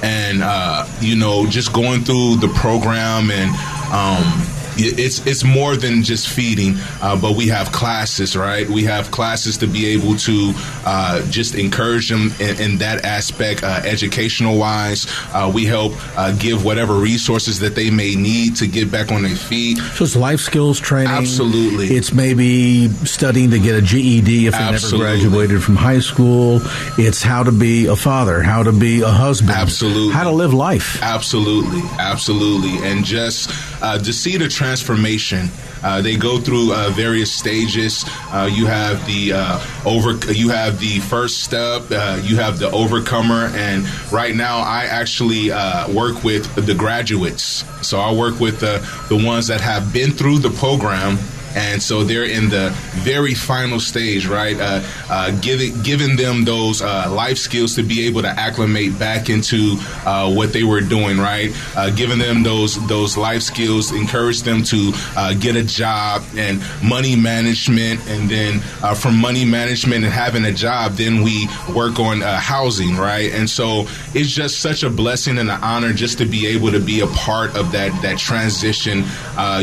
And, 0.03 0.43
uh, 0.43 0.85
you 0.99 1.15
know, 1.15 1.47
just 1.47 1.71
going 1.71 2.03
through 2.03 2.35
the 2.37 2.49
program 2.49 3.31
and, 3.31 3.49
um, 3.93 4.43
it's 4.77 5.25
it's 5.25 5.43
more 5.43 5.75
than 5.75 6.03
just 6.03 6.29
feeding, 6.29 6.75
uh, 7.01 7.19
but 7.19 7.35
we 7.35 7.47
have 7.47 7.71
classes, 7.71 8.35
right? 8.35 8.67
We 8.67 8.83
have 8.83 9.11
classes 9.11 9.57
to 9.57 9.67
be 9.67 9.87
able 9.87 10.15
to 10.17 10.53
uh, 10.85 11.25
just 11.29 11.55
encourage 11.55 12.09
them 12.09 12.31
in, 12.39 12.59
in 12.59 12.77
that 12.79 13.05
aspect, 13.05 13.63
uh, 13.63 13.81
educational 13.85 14.57
wise. 14.57 15.07
Uh, 15.33 15.51
we 15.53 15.65
help 15.65 15.93
uh, 16.17 16.31
give 16.37 16.63
whatever 16.65 16.93
resources 16.93 17.59
that 17.59 17.75
they 17.75 17.89
may 17.89 18.15
need 18.15 18.55
to 18.57 18.67
get 18.67 18.91
back 18.91 19.11
on 19.11 19.23
their 19.23 19.35
feet. 19.35 19.77
So 19.77 20.03
it's 20.03 20.15
life 20.15 20.39
skills 20.39 20.79
training. 20.79 21.11
Absolutely. 21.11 21.87
It's 21.95 22.13
maybe 22.13 22.89
studying 23.05 23.51
to 23.51 23.59
get 23.59 23.75
a 23.75 23.81
GED 23.81 24.47
if 24.47 24.53
they 24.53 24.59
Absolutely. 24.59 25.07
never 25.07 25.19
graduated 25.19 25.63
from 25.63 25.75
high 25.75 25.99
school. 25.99 26.61
It's 26.97 27.21
how 27.21 27.43
to 27.43 27.51
be 27.51 27.87
a 27.87 27.95
father, 27.95 28.41
how 28.41 28.63
to 28.63 28.71
be 28.71 29.01
a 29.01 29.09
husband. 29.09 29.51
Absolutely. 29.51 30.13
How 30.13 30.23
to 30.23 30.31
live 30.31 30.53
life. 30.53 31.01
Absolutely, 31.01 31.81
absolutely, 31.99 32.77
and 32.87 33.03
just 33.03 33.49
uh, 33.83 33.99
to 33.99 34.13
see 34.13 34.37
the 34.37 34.47
transformation. 34.47 35.49
Uh, 35.83 36.01
they 36.01 36.15
go 36.15 36.39
through 36.39 36.73
uh, 36.73 36.89
various 36.91 37.31
stages. 37.31 38.05
Uh, 38.31 38.49
you 38.51 38.65
have 38.65 39.05
the 39.05 39.33
uh, 39.35 39.59
over, 39.85 40.13
you 40.31 40.49
have 40.49 40.79
the 40.79 40.99
first 41.01 41.43
step, 41.43 41.83
uh, 41.91 42.19
you 42.23 42.37
have 42.37 42.57
the 42.57 42.71
overcomer, 42.71 43.51
and 43.53 43.85
right 44.11 44.33
now 44.33 44.59
I 44.59 44.85
actually 44.85 45.49
work 45.93 46.23
with 46.23 46.65
the 46.65 46.73
graduates. 46.73 47.65
So 47.85 47.99
I 47.99 48.13
work 48.13 48.39
with 48.39 48.61
the 48.61 48.79
the 49.09 49.23
ones 49.23 49.47
that 49.47 49.59
have 49.59 49.91
been 49.91 50.11
through 50.11 50.39
the 50.39 50.49
program 50.49 51.17
and 51.55 51.81
so 51.81 52.03
they're 52.03 52.25
in 52.25 52.49
the 52.49 52.69
very 53.03 53.33
final 53.33 53.79
stage, 53.79 54.27
right? 54.27 54.57
Uh, 54.59 54.81
uh, 55.09 55.31
giving 55.41 55.81
giving 55.83 56.15
them 56.15 56.45
those 56.45 56.81
uh, 56.81 57.09
life 57.11 57.37
skills 57.37 57.75
to 57.75 57.83
be 57.83 58.07
able 58.07 58.21
to 58.21 58.29
acclimate 58.29 58.97
back 58.97 59.29
into 59.29 59.75
uh, 60.05 60.31
what 60.31 60.53
they 60.53 60.63
were 60.63 60.81
doing, 60.81 61.17
right? 61.17 61.51
Uh, 61.75 61.89
giving 61.91 62.19
them 62.19 62.43
those 62.43 62.85
those 62.87 63.17
life 63.17 63.41
skills, 63.41 63.91
encourage 63.91 64.41
them 64.41 64.63
to 64.63 64.91
uh, 65.15 65.33
get 65.33 65.55
a 65.55 65.63
job 65.63 66.23
and 66.35 66.61
money 66.83 67.15
management, 67.15 67.99
and 68.07 68.29
then 68.29 68.59
from 68.95 69.17
money 69.17 69.45
management 69.45 70.03
and 70.03 70.13
having 70.13 70.45
a 70.45 70.51
job, 70.51 70.93
then 70.93 71.21
we 71.21 71.47
work 71.73 71.99
on 71.99 72.21
housing, 72.21 72.95
right? 72.95 73.31
And 73.33 73.49
so 73.49 73.85
it's 74.13 74.31
just 74.31 74.59
such 74.59 74.83
a 74.83 74.89
blessing 74.89 75.37
and 75.37 75.49
an 75.49 75.61
honor 75.61 75.93
just 75.93 76.17
to 76.19 76.25
be 76.25 76.47
able 76.47 76.71
to 76.71 76.79
be 76.79 77.01
a 77.01 77.07
part 77.07 77.55
of 77.55 77.71
that 77.73 77.91
that 78.01 78.17
transition. 78.17 79.03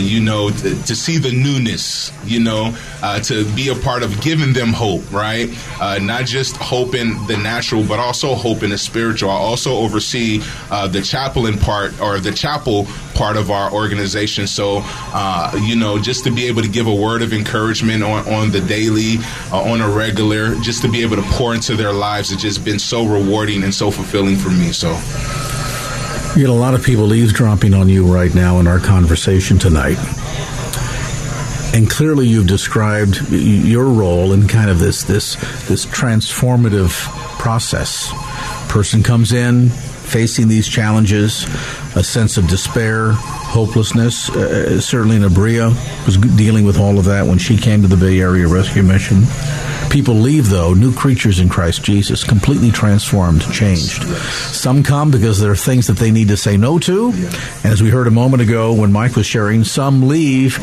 You 0.01 0.21
know, 0.21 0.51
to 0.51 0.97
see 0.97 1.19
the 1.19 1.33
newness 1.33 1.80
witness, 1.81 2.12
you 2.24 2.40
know, 2.40 2.77
uh, 3.02 3.20
to 3.20 3.44
be 3.55 3.69
a 3.69 3.74
part 3.74 4.02
of 4.02 4.20
giving 4.20 4.52
them 4.52 4.69
hope, 4.69 5.11
right? 5.12 5.48
Uh, 5.81 5.98
not 5.98 6.27
just 6.27 6.57
hope 6.57 6.94
in 6.94 7.15
the 7.27 7.36
natural, 7.36 7.85
but 7.85 7.98
also 7.98 8.35
hope 8.35 8.62
in 8.62 8.70
the 8.70 8.78
spiritual. 8.78 9.31
I 9.31 9.35
also 9.35 9.77
oversee 9.77 10.40
uh, 10.70 10.89
the 10.89 11.01
chaplain 11.02 11.59
part 11.59 11.98
or 12.01 12.19
the 12.19 12.32
chapel 12.32 12.86
part 13.15 13.36
of 13.36 13.51
our 13.51 13.73
organization. 13.73 14.47
So, 14.47 14.81
uh, 14.85 15.59
you 15.62 15.77
know, 15.77 15.98
just 15.98 16.24
to 16.24 16.31
be 16.31 16.47
able 16.47 16.62
to 16.62 16.69
give 16.69 16.86
a 16.86 16.94
word 16.94 17.23
of 17.23 17.32
encouragement 17.32 18.02
on, 18.02 18.27
on 18.28 18.51
the 18.51 18.61
daily, 18.61 19.16
uh, 19.52 19.62
on 19.62 19.81
a 19.81 19.89
regular, 19.89 20.55
just 20.57 20.82
to 20.82 20.89
be 20.90 21.02
able 21.02 21.16
to 21.16 21.23
pour 21.23 21.55
into 21.55 21.77
their 21.77 21.93
lives, 21.93 22.32
it's 22.32 22.43
just 22.43 22.65
been 22.65 22.78
so 22.78 23.07
rewarding 23.07 23.62
and 23.65 23.74
so 23.74 23.90
fulfilling 23.90 24.36
for 24.36 24.51
me. 24.51 24.73
So, 24.73 24.90
You 26.36 26.47
get 26.47 26.51
a 26.51 26.52
lot 26.52 26.74
of 26.74 26.85
people 26.85 27.12
eavesdropping 27.12 27.74
on 27.74 27.89
you 27.89 28.07
right 28.07 28.32
now 28.35 28.61
in 28.61 28.66
our 28.66 28.78
conversation 28.78 29.59
tonight. 29.59 29.98
And 31.73 31.89
clearly 31.89 32.27
you've 32.27 32.49
described 32.49 33.31
your 33.31 33.85
role 33.85 34.33
in 34.33 34.49
kind 34.49 34.71
of 34.71 34.79
this 34.79 35.05
this 35.05 35.37
this 35.69 35.87
transformative 35.87 36.91
process. 37.39 38.11
Person 38.69 39.03
comes 39.03 39.33
in 39.33 39.71
facing 40.11 40.49
these 40.49 40.69
challenges, 40.69 41.45
a 41.95 42.03
sense 42.03 42.37
of 42.37 42.49
despair, 42.49 43.13
hopelessness. 43.13 44.29
Uh, 44.29 44.81
certainly 44.81 45.17
Nabria 45.19 45.69
was 46.05 46.17
dealing 46.17 46.65
with 46.65 46.79
all 46.79 46.99
of 46.99 47.05
that 47.05 47.27
when 47.27 47.39
she 47.39 47.57
came 47.57 47.83
to 47.83 47.89
the 47.89 47.97
Bay 47.97 48.21
Area 48.21 48.49
Rescue 48.49 48.83
Mission. 48.83 49.23
People 49.89 50.15
leave, 50.15 50.49
though, 50.49 50.73
new 50.73 50.95
creatures 50.95 51.41
in 51.41 51.49
Christ 51.49 51.83
Jesus, 51.83 52.23
completely 52.23 52.71
transformed, 52.71 53.43
changed. 53.53 54.05
Some 54.05 54.85
come 54.85 55.11
because 55.11 55.41
there 55.41 55.51
are 55.51 55.57
things 55.57 55.89
that 55.89 55.97
they 55.97 56.13
need 56.13 56.29
to 56.29 56.37
say 56.37 56.57
no 56.57 56.79
to. 56.81 57.11
And 57.11 57.67
as 57.67 57.83
we 57.83 57.91
heard 57.91 58.07
a 58.07 58.13
moment 58.13 58.41
ago 58.43 58.73
when 58.73 58.93
Mike 58.93 59.17
was 59.17 59.27
sharing, 59.27 59.65
some 59.65 60.07
leave 60.07 60.59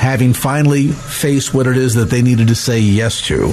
having 0.00 0.32
finally 0.32 0.88
faced 0.88 1.52
what 1.52 1.66
it 1.66 1.76
is 1.76 1.96
that 1.96 2.08
they 2.08 2.22
needed 2.22 2.48
to 2.48 2.54
say 2.54 2.80
yes 2.80 3.20
to. 3.20 3.52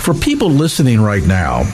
For 0.00 0.14
people 0.14 0.48
listening 0.48 0.98
right 0.98 1.22
now 1.22 1.64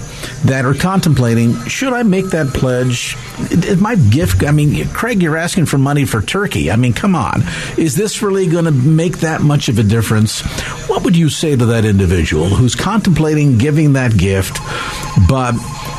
that 0.46 0.64
are 0.64 0.74
contemplating, 0.74 1.54
should 1.66 1.92
I 1.92 2.02
make 2.02 2.26
that 2.30 2.48
pledge? 2.48 3.16
Is 3.52 3.80
my 3.80 3.94
gift, 3.94 4.42
I 4.42 4.50
mean, 4.50 4.88
Craig, 4.88 5.22
you're 5.22 5.36
asking 5.36 5.66
for 5.66 5.78
money 5.78 6.06
for 6.06 6.20
turkey. 6.20 6.72
I 6.72 6.76
mean, 6.76 6.92
come 6.92 7.14
on. 7.14 7.44
Is 7.78 7.94
this 7.94 8.20
really 8.20 8.48
going 8.48 8.64
to 8.64 8.72
make 8.72 9.18
that 9.18 9.42
much 9.42 9.68
of 9.68 9.78
a 9.78 9.84
difference? 9.84 10.40
What 10.88 11.04
would 11.04 11.16
you 11.16 11.28
say 11.28 11.54
to 11.54 11.66
that 11.66 11.84
individual 11.84 12.46
who's 12.46 12.74
contemplating 12.74 13.58
giving 13.58 13.92
that 13.92 14.16
gift, 14.18 14.58
but 15.28 15.54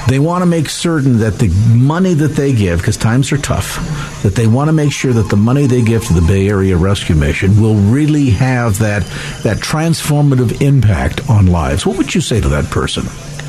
they 0.08 0.20
want 0.20 0.42
to 0.42 0.46
make 0.46 0.70
certain 0.70 1.20
that 1.20 1.40
the 1.40 1.50
money 1.76 2.14
that 2.14 2.30
they 2.30 2.54
give, 2.54 2.80
because 2.80 2.98
times 2.98 3.32
are 3.32 3.38
tough, 3.38 3.76
that 4.24 4.36
they 4.36 4.48
want 4.48 4.68
to 4.68 4.74
make 4.74 4.92
sure 4.92 5.14
that 5.14 5.30
the 5.30 5.38
money 5.38 5.68
they 5.68 5.82
give 5.82 6.06
to 6.06 6.14
the 6.14 6.22
Bay 6.22 6.48
Area 6.48 6.76
Rescue 6.76 7.16
Mission 7.16 7.62
will 7.62 7.76
really 7.76 8.32
have 8.32 8.80
that 8.80 9.04
that 9.44 9.58
transformative 9.58 10.62
impact 10.62 11.30
on 11.30 11.48
lives. 11.48 11.86
What 11.86 11.98
would 11.98 12.14
you 12.16 12.22
say 12.22 12.42
to 12.42 12.50
that 12.50 12.66
person? 12.66 13.06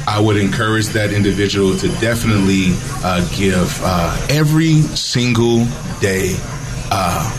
I 0.07 0.21
would 0.21 0.37
encourage 0.37 0.89
that 0.89 1.13
individual 1.13 1.77
to 1.79 1.89
definitely 2.01 2.75
uh, 3.05 3.27
give 3.37 3.81
uh, 3.83 4.27
every 4.29 4.83
single 4.83 5.65
day. 6.01 6.37
Uh, 6.91 7.39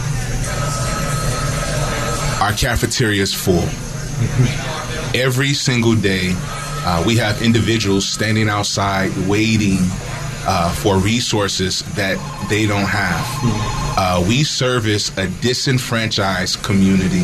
our 2.41 2.53
cafeteria 2.53 3.22
is 3.22 3.34
full. 3.34 3.64
Every 5.14 5.53
single 5.53 5.95
day, 5.95 6.34
uh, 6.85 7.03
we 7.05 7.18
have 7.18 7.41
individuals 7.41 8.07
standing 8.07 8.49
outside 8.49 9.11
waiting 9.27 9.77
uh, 10.45 10.73
for 10.73 10.97
resources 10.97 11.81
that 11.95 12.18
they 12.49 12.65
don't 12.65 12.85
have. 12.85 13.26
Uh, 13.97 14.26
we 14.27 14.43
service 14.43 15.15
a 15.18 15.27
disenfranchised 15.41 16.61
community. 16.64 17.23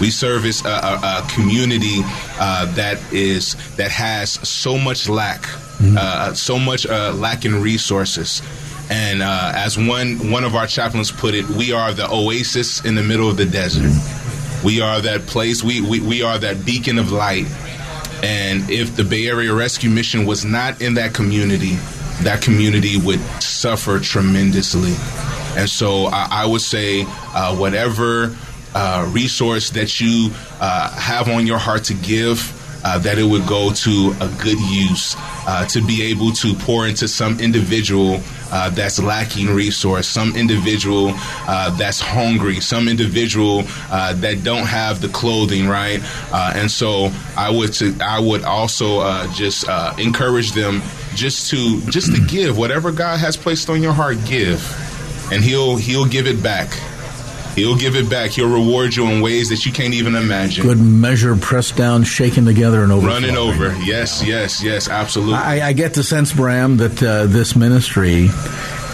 We 0.00 0.10
service 0.10 0.64
a, 0.64 0.68
a, 0.68 1.22
a 1.24 1.26
community 1.34 2.00
uh, 2.38 2.66
that 2.74 2.98
is 3.12 3.56
that 3.76 3.90
has 3.90 4.32
so 4.48 4.78
much 4.78 5.08
lack, 5.08 5.46
uh, 5.80 6.34
so 6.34 6.58
much 6.58 6.86
uh, 6.86 7.12
lack 7.14 7.44
in 7.44 7.60
resources. 7.62 8.42
And 8.90 9.22
uh, 9.22 9.52
as 9.54 9.78
one 9.78 10.30
one 10.30 10.44
of 10.44 10.54
our 10.54 10.66
chaplains 10.66 11.10
put 11.12 11.34
it, 11.34 11.48
we 11.48 11.72
are 11.72 11.92
the 11.92 12.08
oasis 12.10 12.84
in 12.84 12.94
the 12.94 13.02
middle 13.02 13.28
of 13.28 13.36
the 13.36 13.46
desert. 13.46 13.90
We 14.64 14.80
are 14.80 15.00
that 15.00 15.22
place. 15.22 15.62
We, 15.62 15.80
we 15.80 16.00
we 16.00 16.22
are 16.22 16.38
that 16.38 16.64
beacon 16.64 16.98
of 16.98 17.10
light. 17.12 17.46
And 18.22 18.70
if 18.70 18.94
the 18.96 19.04
Bay 19.04 19.26
Area 19.26 19.52
Rescue 19.52 19.90
Mission 19.90 20.26
was 20.26 20.44
not 20.44 20.80
in 20.80 20.94
that 20.94 21.12
community, 21.12 21.74
that 22.22 22.40
community 22.40 22.96
would 22.96 23.20
suffer 23.42 23.98
tremendously. 23.98 24.94
And 25.56 25.68
so 25.68 26.06
I, 26.06 26.28
I 26.30 26.46
would 26.46 26.60
say, 26.60 27.04
uh, 27.34 27.56
whatever 27.56 28.36
uh, 28.74 29.08
resource 29.12 29.70
that 29.70 30.00
you 30.00 30.30
uh, 30.60 30.90
have 30.96 31.28
on 31.28 31.46
your 31.46 31.58
heart 31.58 31.84
to 31.84 31.94
give, 31.94 32.38
uh, 32.84 32.98
that 32.98 33.18
it 33.18 33.24
would 33.24 33.46
go 33.46 33.72
to 33.72 34.14
a 34.20 34.28
good 34.42 34.58
use, 34.60 35.14
uh, 35.46 35.66
to 35.66 35.84
be 35.86 36.02
able 36.02 36.32
to 36.32 36.54
pour 36.54 36.86
into 36.86 37.08
some 37.08 37.38
individual 37.40 38.20
uh, 38.50 38.68
that's 38.70 39.00
lacking 39.02 39.48
resource, 39.48 40.06
some 40.06 40.36
individual 40.36 41.12
uh, 41.48 41.70
that's 41.70 42.00
hungry, 42.00 42.60
some 42.60 42.86
individual 42.86 43.62
uh, 43.90 44.12
that 44.14 44.44
don't 44.44 44.66
have 44.66 45.00
the 45.00 45.08
clothing, 45.08 45.66
right? 45.66 46.00
And 46.32 46.70
so 46.70 47.10
I 47.36 47.50
would 47.50 47.72
to, 47.74 47.96
I 48.00 48.20
would 48.20 48.44
also 48.44 49.26
just 49.32 49.66
encourage 49.98 50.52
them 50.52 50.82
just 51.14 51.50
to 51.50 51.80
just 51.82 52.14
to 52.14 52.20
give 52.26 52.58
whatever 52.58 52.92
God 52.92 53.20
has 53.20 53.36
placed 53.36 53.70
on 53.70 53.82
your 53.82 53.92
heart, 53.92 54.18
give, 54.26 54.60
and 55.32 55.42
He'll 55.42 55.76
He'll 55.76 56.06
give 56.06 56.26
it 56.26 56.42
back. 56.42 56.78
He'll 57.54 57.76
give 57.76 57.96
it 57.96 58.08
back. 58.08 58.30
He'll 58.30 58.52
reward 58.52 58.96
you 58.96 59.06
in 59.08 59.20
ways 59.20 59.48
that 59.50 59.66
you 59.66 59.72
can't 59.72 59.94
even 59.94 60.14
imagine. 60.14 60.64
Good 60.64 60.80
measure, 60.80 61.36
pressed 61.36 61.76
down, 61.76 62.04
shaken 62.04 62.44
together, 62.44 62.82
and 62.82 62.90
over. 62.90 63.06
Running 63.06 63.36
over. 63.36 63.74
Yes, 63.82 64.22
yes, 64.24 64.62
yes, 64.62 64.88
absolutely. 64.88 65.34
I, 65.34 65.68
I 65.68 65.72
get 65.72 65.94
the 65.94 66.02
sense, 66.02 66.32
Bram, 66.32 66.78
that 66.78 67.02
uh, 67.02 67.26
this 67.26 67.54
ministry, 67.54 68.28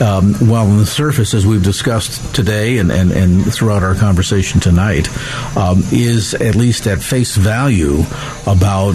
um, 0.00 0.34
while 0.34 0.66
on 0.66 0.78
the 0.78 0.86
surface, 0.86 1.34
as 1.34 1.46
we've 1.46 1.62
discussed 1.62 2.34
today 2.34 2.78
and, 2.78 2.90
and, 2.90 3.12
and 3.12 3.52
throughout 3.52 3.82
our 3.82 3.94
conversation 3.94 4.60
tonight, 4.60 5.08
um, 5.56 5.82
is 5.92 6.34
at 6.34 6.56
least 6.56 6.86
at 6.86 7.00
face 7.00 7.36
value 7.36 8.02
about 8.46 8.94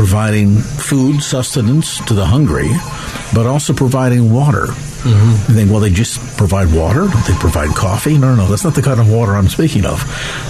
providing 0.00 0.56
food 0.56 1.22
sustenance 1.22 2.02
to 2.06 2.14
the 2.14 2.24
hungry, 2.24 2.70
but 3.34 3.44
also 3.44 3.74
providing 3.74 4.32
water. 4.32 4.68
Mm-hmm. 4.68 5.52
You 5.52 5.58
think, 5.58 5.70
well, 5.70 5.80
they 5.80 5.90
just 5.90 6.18
provide 6.38 6.72
water? 6.72 7.00
Don't 7.00 7.26
they 7.26 7.34
provide 7.34 7.76
coffee? 7.76 8.16
No, 8.16 8.34
no, 8.34 8.44
no. 8.44 8.46
That's 8.46 8.64
not 8.64 8.74
the 8.74 8.80
kind 8.80 8.98
of 8.98 9.12
water 9.12 9.32
I'm 9.32 9.50
speaking 9.50 9.84
of. 9.84 10.00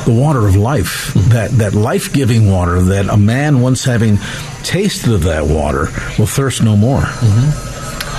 The 0.07 0.13
water 0.13 0.47
of 0.47 0.55
life, 0.55 1.13
that, 1.31 1.51
that 1.59 1.75
life 1.75 2.13
giving 2.13 2.49
water 2.49 2.81
that 2.81 3.09
a 3.09 3.17
man, 3.17 3.61
once 3.61 3.83
having 3.83 4.19
tasted 4.63 5.13
of 5.13 5.25
that 5.25 5.45
water, 5.47 5.89
will 6.17 6.27
thirst 6.27 6.63
no 6.63 6.77
more. 6.77 7.03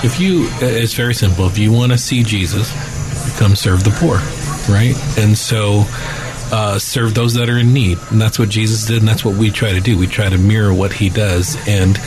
If 0.04 0.20
you, 0.20 0.48
it's 0.60 0.92
very 0.92 1.14
simple. 1.14 1.46
If 1.46 1.56
you 1.56 1.72
want 1.72 1.92
to 1.92 1.98
see 1.98 2.22
Jesus, 2.24 2.70
come 3.38 3.56
serve 3.56 3.84
the 3.84 3.90
poor, 3.92 4.16
right? 4.70 4.94
And 5.16 5.38
so, 5.38 5.86
uh, 6.52 6.78
serve 6.78 7.14
those 7.14 7.34
that 7.34 7.48
are 7.48 7.58
in 7.58 7.72
need, 7.72 7.98
and 8.10 8.20
that's 8.20 8.38
what 8.38 8.50
Jesus 8.50 8.84
did, 8.84 8.98
and 8.98 9.08
that's 9.08 9.24
what 9.24 9.36
we 9.36 9.50
try 9.50 9.72
to 9.72 9.80
do. 9.80 9.96
We 9.98 10.06
try 10.06 10.28
to 10.28 10.36
mirror 10.36 10.72
what 10.72 10.92
He 10.92 11.08
does, 11.08 11.56
and 11.66 11.98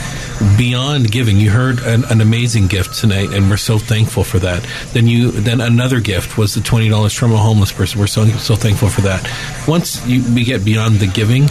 beyond 0.56 1.10
giving, 1.10 1.38
you 1.38 1.50
heard 1.50 1.80
an, 1.80 2.04
an 2.04 2.20
amazing 2.20 2.68
gift 2.68 2.94
tonight, 2.94 3.34
and 3.34 3.50
we're 3.50 3.56
so 3.56 3.78
thankful 3.78 4.22
for 4.22 4.38
that. 4.38 4.64
Then 4.92 5.08
you, 5.08 5.32
then 5.32 5.60
another 5.60 5.98
gift 5.98 6.38
was 6.38 6.54
the 6.54 6.60
twenty 6.60 6.88
dollars 6.88 7.12
from 7.12 7.32
a 7.32 7.36
homeless 7.36 7.72
person. 7.72 7.98
We're 7.98 8.06
so 8.06 8.24
so 8.38 8.54
thankful 8.54 8.88
for 8.88 9.00
that. 9.02 9.28
Once 9.66 10.06
you, 10.06 10.22
we 10.32 10.44
get 10.44 10.64
beyond 10.64 11.00
the 11.00 11.08
giving, 11.08 11.48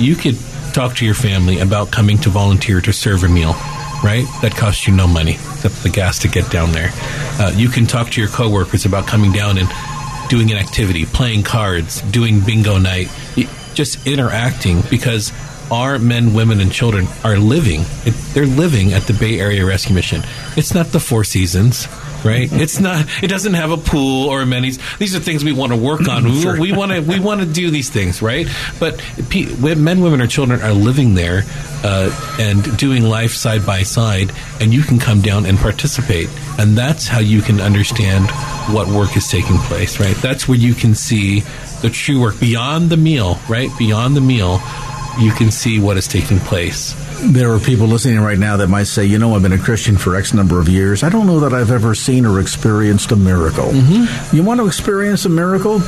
you 0.00 0.16
could 0.16 0.36
talk 0.74 0.96
to 0.96 1.06
your 1.06 1.14
family 1.14 1.60
about 1.60 1.92
coming 1.92 2.18
to 2.18 2.30
volunteer 2.30 2.80
to 2.80 2.92
serve 2.92 3.22
a 3.22 3.28
meal 3.28 3.54
right? 4.02 4.26
That 4.42 4.56
costs 4.56 4.88
you 4.88 4.92
no 4.92 5.06
money, 5.06 5.34
except 5.34 5.80
the 5.84 5.88
gas 5.88 6.18
to 6.20 6.28
get 6.28 6.50
down 6.50 6.72
there. 6.72 6.90
Uh, 7.38 7.52
you 7.54 7.68
can 7.68 7.86
talk 7.86 8.10
to 8.10 8.20
your 8.20 8.28
coworkers 8.28 8.84
about 8.84 9.06
coming 9.06 9.30
down 9.30 9.58
and 9.58 9.68
doing 10.32 10.50
an 10.50 10.56
activity, 10.56 11.04
playing 11.04 11.42
cards, 11.42 12.00
doing 12.10 12.40
bingo 12.40 12.78
night, 12.78 13.06
just 13.74 14.06
interacting 14.06 14.80
because 14.88 15.30
our 15.70 15.98
men, 15.98 16.32
women, 16.32 16.58
and 16.58 16.72
children 16.72 17.06
are 17.22 17.36
living. 17.36 17.84
They're 18.32 18.46
living 18.46 18.94
at 18.94 19.02
the 19.02 19.12
Bay 19.12 19.38
Area 19.38 19.66
Rescue 19.66 19.94
Mission. 19.94 20.22
It's 20.56 20.72
not 20.72 20.86
the 20.86 21.00
Four 21.00 21.24
Seasons. 21.24 21.86
Right, 22.24 22.48
it's 22.52 22.78
not. 22.78 23.06
It 23.22 23.26
doesn't 23.28 23.54
have 23.54 23.72
a 23.72 23.76
pool 23.76 24.28
or 24.28 24.42
amenities. 24.42 24.78
These 24.98 25.16
are 25.16 25.18
things 25.18 25.42
we 25.42 25.52
want 25.52 25.72
to 25.72 25.78
work 25.78 26.06
on. 26.08 26.24
We, 26.24 26.40
Sure. 26.40 26.58
we 26.60 26.70
want 26.72 26.92
to. 26.92 27.00
We 27.00 27.18
want 27.18 27.40
to 27.40 27.46
do 27.46 27.70
these 27.70 27.90
things, 27.90 28.22
right? 28.22 28.46
But 28.78 28.98
pe- 29.28 29.74
men, 29.74 30.00
women, 30.02 30.20
or 30.20 30.26
children 30.28 30.62
are 30.62 30.72
living 30.72 31.14
there 31.14 31.42
uh, 31.82 32.36
and 32.38 32.76
doing 32.78 33.02
life 33.02 33.32
side 33.32 33.66
by 33.66 33.82
side, 33.82 34.30
and 34.60 34.72
you 34.72 34.82
can 34.82 34.98
come 35.00 35.20
down 35.20 35.46
and 35.46 35.58
participate, 35.58 36.28
and 36.58 36.78
that's 36.78 37.08
how 37.08 37.18
you 37.18 37.42
can 37.42 37.60
understand 37.60 38.30
what 38.72 38.86
work 38.86 39.16
is 39.16 39.28
taking 39.28 39.56
place, 39.58 39.98
right? 39.98 40.14
That's 40.16 40.46
where 40.46 40.58
you 40.58 40.74
can 40.74 40.94
see 40.94 41.40
the 41.82 41.90
true 41.90 42.20
work 42.20 42.38
beyond 42.38 42.90
the 42.90 42.96
meal, 42.96 43.40
right? 43.48 43.70
Beyond 43.78 44.14
the 44.16 44.20
meal, 44.20 44.60
you 45.18 45.32
can 45.32 45.50
see 45.50 45.78
what 45.78 45.96
is 45.96 46.06
taking 46.08 46.38
place. 46.38 46.94
There 47.20 47.52
are 47.52 47.58
people 47.58 47.86
listening 47.86 48.20
right 48.20 48.38
now 48.38 48.56
that 48.58 48.68
might 48.68 48.84
say, 48.84 49.04
you 49.04 49.18
know, 49.18 49.34
I've 49.34 49.42
been 49.42 49.52
a 49.52 49.58
Christian 49.58 49.96
for 49.96 50.16
X 50.16 50.34
number 50.34 50.60
of 50.60 50.68
years. 50.68 51.02
I 51.02 51.08
don't 51.08 51.26
know 51.26 51.40
that 51.40 51.52
I've 51.52 51.70
ever 51.70 51.94
seen 51.94 52.26
or 52.26 52.40
experienced 52.40 53.12
a 53.12 53.16
miracle. 53.16 53.66
Mm-hmm. 53.66 54.36
You 54.36 54.42
want 54.42 54.60
to 54.60 54.66
experience 54.66 55.24
a 55.24 55.28
miracle? 55.28 55.80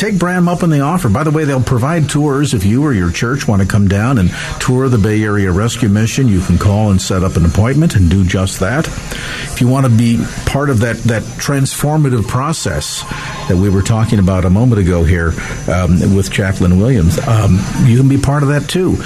Take 0.00 0.18
Bram 0.18 0.48
up 0.48 0.62
on 0.62 0.70
the 0.70 0.80
offer. 0.80 1.10
By 1.10 1.24
the 1.24 1.30
way, 1.30 1.44
they'll 1.44 1.62
provide 1.62 2.08
tours 2.08 2.54
if 2.54 2.64
you 2.64 2.82
or 2.82 2.94
your 2.94 3.12
church 3.12 3.46
want 3.46 3.60
to 3.60 3.68
come 3.68 3.86
down 3.86 4.16
and 4.16 4.30
tour 4.58 4.88
the 4.88 4.96
Bay 4.96 5.22
Area 5.22 5.52
Rescue 5.52 5.90
Mission. 5.90 6.26
You 6.26 6.40
can 6.40 6.56
call 6.56 6.90
and 6.90 7.00
set 7.00 7.22
up 7.22 7.36
an 7.36 7.44
appointment 7.44 7.96
and 7.96 8.08
do 8.08 8.24
just 8.24 8.60
that. 8.60 8.88
If 8.88 9.60
you 9.60 9.68
want 9.68 9.84
to 9.84 9.92
be 9.92 10.24
part 10.46 10.70
of 10.70 10.80
that 10.80 10.96
that 11.04 11.22
transformative 11.22 12.26
process 12.26 13.02
that 13.48 13.56
we 13.56 13.68
were 13.68 13.82
talking 13.82 14.18
about 14.18 14.46
a 14.46 14.50
moment 14.50 14.80
ago 14.80 15.04
here 15.04 15.34
um, 15.68 16.16
with 16.16 16.32
Chaplain 16.32 16.78
Williams, 16.78 17.18
um, 17.28 17.58
you 17.84 17.98
can 17.98 18.08
be 18.08 18.18
part 18.18 18.42
of 18.42 18.48
that 18.48 18.68
too. 18.70 18.96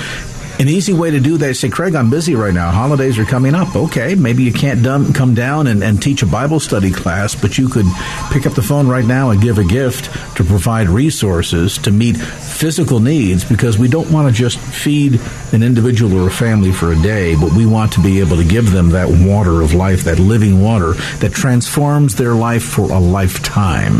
An 0.56 0.68
easy 0.68 0.93
way 0.93 1.10
to 1.10 1.18
do 1.18 1.36
that 1.39 1.51
is 1.51 1.59
say, 1.59 1.68
Craig, 1.68 1.97
I'm 1.97 2.10
busy 2.10 2.36
right 2.36 2.55
now. 2.55 2.70
Holidays 2.70 3.18
are 3.18 3.24
coming 3.24 3.56
up. 3.56 3.74
Okay, 3.74 4.14
maybe 4.14 4.44
you 4.44 4.52
can't 4.52 4.85
done, 4.85 5.12
come 5.12 5.35
down 5.35 5.66
and, 5.66 5.82
and 5.82 6.01
teach 6.01 6.22
a 6.22 6.26
Bible 6.26 6.60
study 6.60 6.93
class, 6.93 7.35
but 7.35 7.59
you 7.59 7.68
could 7.68 7.86
pick 8.31 8.47
up 8.47 8.55
the 8.55 8.62
phone 8.62 8.86
right 8.86 9.05
now 9.05 9.31
and 9.31 9.43
give 9.43 9.59
a 9.59 9.64
gift 9.64 10.05
to 10.36 10.44
provide 10.44 10.89
resources 10.89 11.76
to 11.78 11.90
meet 11.90 12.16
physical 12.16 13.01
needs 13.01 13.44
because 13.44 13.78
we 13.78 13.89
don't 13.89 14.10
want 14.12 14.28
to 14.28 14.35
just 14.35 14.59
feed 14.60 15.20
an 15.52 15.64
individual 15.64 16.22
or 16.22 16.28
a 16.28 16.31
family 16.31 16.70
for 16.70 16.93
a 16.93 17.02
day, 17.02 17.35
but 17.35 17.52
we 17.52 17.66
want 17.66 17.93
to 17.94 18.01
be 18.01 18.20
able 18.20 18.36
to 18.36 18.44
give 18.44 18.70
them 18.70 18.90
that 18.90 19.09
water 19.09 19.60
of 19.60 19.74
life, 19.74 20.05
that 20.05 20.20
living 20.20 20.62
water 20.62 20.93
that 21.18 21.32
transforms 21.32 22.14
their 22.14 22.35
life 22.35 22.62
for 22.62 22.93
a 22.93 22.98
lifetime. 22.98 23.98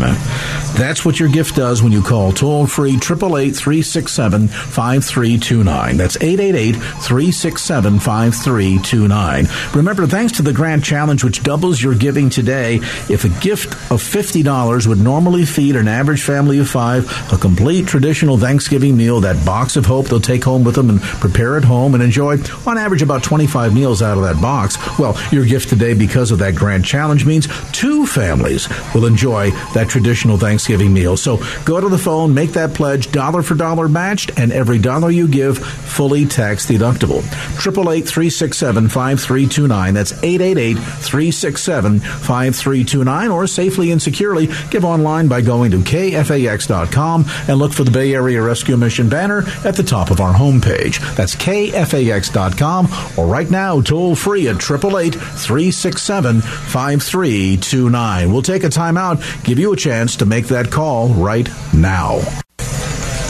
That's 0.77 1.03
what 1.03 1.19
your 1.19 1.29
gift 1.29 1.55
does 1.55 1.83
when 1.83 1.91
you 1.91 2.01
call 2.01 2.31
toll 2.31 2.65
free 2.65 2.95
888 2.95 3.55
367 3.55 4.47
5329. 4.47 5.97
That's 5.97 6.15
888 6.15 6.44
367 6.51 7.99
5329. 7.99 9.47
Remember, 9.73 10.07
thanks 10.07 10.33
to 10.33 10.41
the 10.41 10.53
Grant 10.53 10.83
Challenge, 10.83 11.23
which 11.23 11.43
doubles 11.43 11.81
your 11.81 11.95
giving 11.95 12.29
today, 12.29 12.75
if 13.09 13.23
a 13.23 13.29
gift 13.41 13.73
of 13.91 14.01
$50 14.01 14.87
would 14.87 14.99
normally 14.99 15.45
feed 15.45 15.75
an 15.75 15.87
average 15.87 16.23
family 16.23 16.59
of 16.59 16.69
five 16.69 17.05
a 17.31 17.37
complete 17.37 17.87
traditional 17.87 18.37
Thanksgiving 18.37 18.95
meal, 18.97 19.21
that 19.21 19.45
box 19.45 19.75
of 19.75 19.85
hope 19.85 20.07
they'll 20.07 20.19
take 20.19 20.43
home 20.43 20.63
with 20.63 20.75
them 20.75 20.89
and 20.89 21.01
prepare 21.01 21.57
at 21.57 21.63
home 21.63 21.93
and 21.93 22.03
enjoy, 22.03 22.37
on 22.65 22.77
average, 22.77 23.01
about 23.01 23.23
25 23.23 23.73
meals 23.73 24.01
out 24.01 24.17
of 24.17 24.23
that 24.23 24.41
box. 24.41 24.77
Well, 24.99 25.17
your 25.31 25.45
gift 25.45 25.69
today, 25.69 25.93
because 25.93 26.31
of 26.31 26.39
that 26.39 26.55
Grant 26.55 26.85
Challenge, 26.85 27.25
means 27.25 27.47
two 27.71 28.05
families 28.05 28.67
will 28.93 29.05
enjoy 29.05 29.51
that 29.73 29.89
traditional 29.89 30.37
Thanksgiving 30.37 30.93
meal. 30.93 31.17
So 31.17 31.37
go 31.63 31.79
to 31.79 31.89
the 31.89 31.97
phone, 31.97 32.33
make 32.33 32.51
that 32.51 32.73
pledge, 32.73 33.11
dollar 33.11 33.41
for 33.41 33.55
dollar 33.55 33.87
matched, 33.87 34.37
and 34.37 34.51
every 34.51 34.79
dollar 34.79 35.09
you 35.09 35.27
give, 35.27 35.57
fully 35.57 36.25
tax 36.35 36.65
deductible. 36.65 37.23
888 37.55 38.07
367 38.07 38.89
5329. 38.89 39.93
That's 39.93 40.11
888 40.11 40.73
367 40.75 41.99
5329. 41.99 43.31
Or 43.31 43.47
safely 43.47 43.91
and 43.91 44.01
securely 44.01 44.49
give 44.69 44.85
online 44.85 45.27
by 45.27 45.41
going 45.41 45.71
to 45.71 45.77
kfax.com 45.77 47.25
and 47.47 47.57
look 47.57 47.73
for 47.73 47.83
the 47.83 47.91
Bay 47.91 48.13
Area 48.13 48.41
Rescue 48.41 48.77
Mission 48.77 49.09
banner 49.09 49.43
at 49.63 49.75
the 49.75 49.83
top 49.83 50.11
of 50.11 50.19
our 50.19 50.33
homepage. 50.33 50.99
That's 51.15 51.35
kfax.com 51.35 52.87
or 53.17 53.25
right 53.27 53.49
now, 53.49 53.81
toll 53.81 54.15
free 54.15 54.47
at 54.47 54.55
888 54.55 55.15
367 55.15 56.41
5329. 56.41 58.31
We'll 58.31 58.41
take 58.41 58.63
a 58.63 58.69
time 58.69 58.97
out, 58.97 59.23
give 59.43 59.59
you 59.59 59.71
a 59.73 59.77
chance 59.77 60.15
to 60.17 60.25
make 60.25 60.47
that 60.47 60.71
call 60.71 61.09
right 61.09 61.49
now. 61.73 62.19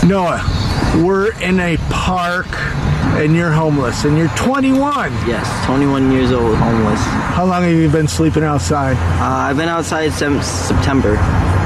Noah, 0.05 0.43
we're 1.03 1.33
in 1.41 1.59
a 1.59 1.77
park 1.89 2.47
and 3.15 3.35
you're 3.35 3.51
homeless 3.51 4.03
and 4.03 4.17
you're 4.17 4.27
21. 4.29 5.11
Yes, 5.27 5.65
21 5.65 6.11
years 6.11 6.31
old, 6.31 6.55
homeless. 6.57 6.99
How 6.99 7.45
long 7.45 7.63
have 7.63 7.71
you 7.71 7.89
been 7.89 8.07
sleeping 8.07 8.43
outside? 8.43 8.97
Uh, 9.21 9.49
I've 9.49 9.57
been 9.57 9.69
outside 9.69 10.11
since 10.11 10.45
September, 10.45 11.15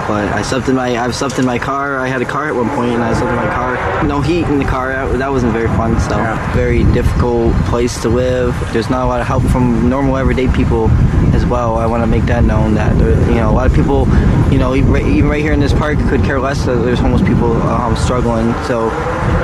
but 0.10 0.28
I 0.34 0.42
slept 0.42 0.68
in 0.68 0.76
my 0.76 0.98
I've 0.98 1.14
slept 1.14 1.38
in 1.38 1.46
my 1.46 1.60
car. 1.60 2.00
I 2.00 2.08
had 2.08 2.20
a 2.20 2.26
car 2.26 2.48
at 2.48 2.56
one 2.56 2.68
point, 2.70 2.94
and 2.94 3.04
I 3.04 3.14
slept 3.14 3.30
in 3.30 3.36
my 3.36 3.54
car. 3.54 4.04
No 4.04 4.22
heat 4.22 4.44
in 4.46 4.58
the 4.58 4.66
car. 4.66 4.92
That, 5.16 5.30
wasn't 5.30 5.54
very 5.54 5.68
fun. 5.68 6.00
So 6.00 6.18
very 6.56 6.84
difficult 6.94 7.54
place 7.66 8.02
to 8.02 8.10
live. 8.10 8.56
There's 8.74 8.90
not 8.90 9.04
a 9.04 9.06
lot 9.06 9.22
of 9.22 9.28
help 9.28 9.44
from 9.44 9.88
normal 9.88 10.18
everyday 10.18 10.48
people 10.52 10.90
as 11.36 11.46
well. 11.46 11.78
I 11.78 11.86
want 11.86 12.02
to 12.02 12.08
make 12.08 12.26
that 12.26 12.44
known 12.44 12.74
that 12.74 12.98
there, 12.98 13.12
you 13.30 13.36
know 13.36 13.52
a 13.52 13.56
lot 13.60 13.68
of 13.68 13.74
people, 13.76 14.08
you 14.52 14.58
know, 14.58 14.74
even 14.74 14.92
right, 14.92 15.06
even 15.06 15.30
right 15.30 15.44
here 15.44 15.54
in 15.54 15.60
this 15.60 15.74
park 15.74 16.00
could 16.10 16.24
care 16.24 16.40
less 16.40 16.66
that 16.66 16.78
there's 16.78 17.00
homeless 17.00 17.22
people 17.22 17.54
um, 17.62 17.96
struggling. 17.96 18.52
So 18.66 18.90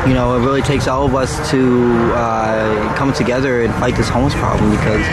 you 0.08 0.16
know, 0.16 0.36
it 0.36 0.44
really 0.44 0.64
takes 0.64 0.88
all 0.88 1.06
of 1.06 1.14
us 1.14 1.52
to 1.52 2.12
uh, 2.16 2.96
come 2.98 3.14
together 3.14 3.62
and 3.62 3.72
fight 3.76 3.96
this 3.96 4.10
homeless 4.10 4.34
problem 4.34 4.72
because 4.72 5.06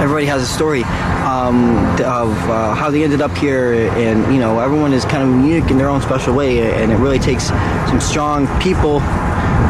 everybody 0.00 0.26
has 0.26 0.42
a 0.42 0.46
story 0.46 0.82
um, 1.24 1.76
of 2.02 2.30
uh, 2.48 2.74
how 2.74 2.90
they 2.90 3.04
ended 3.04 3.20
up 3.20 3.36
here, 3.36 3.88
and 3.96 4.32
you 4.32 4.40
know, 4.40 4.60
everyone 4.60 4.92
is 4.92 5.04
kind 5.04 5.22
of 5.22 5.44
unique 5.44 5.70
in 5.70 5.78
their 5.78 5.88
own 5.88 6.02
special 6.02 6.34
way, 6.34 6.72
and 6.72 6.92
it 6.92 6.96
really 6.96 7.18
takes 7.18 7.44
some 7.44 8.00
strong 8.00 8.46
people. 8.60 9.00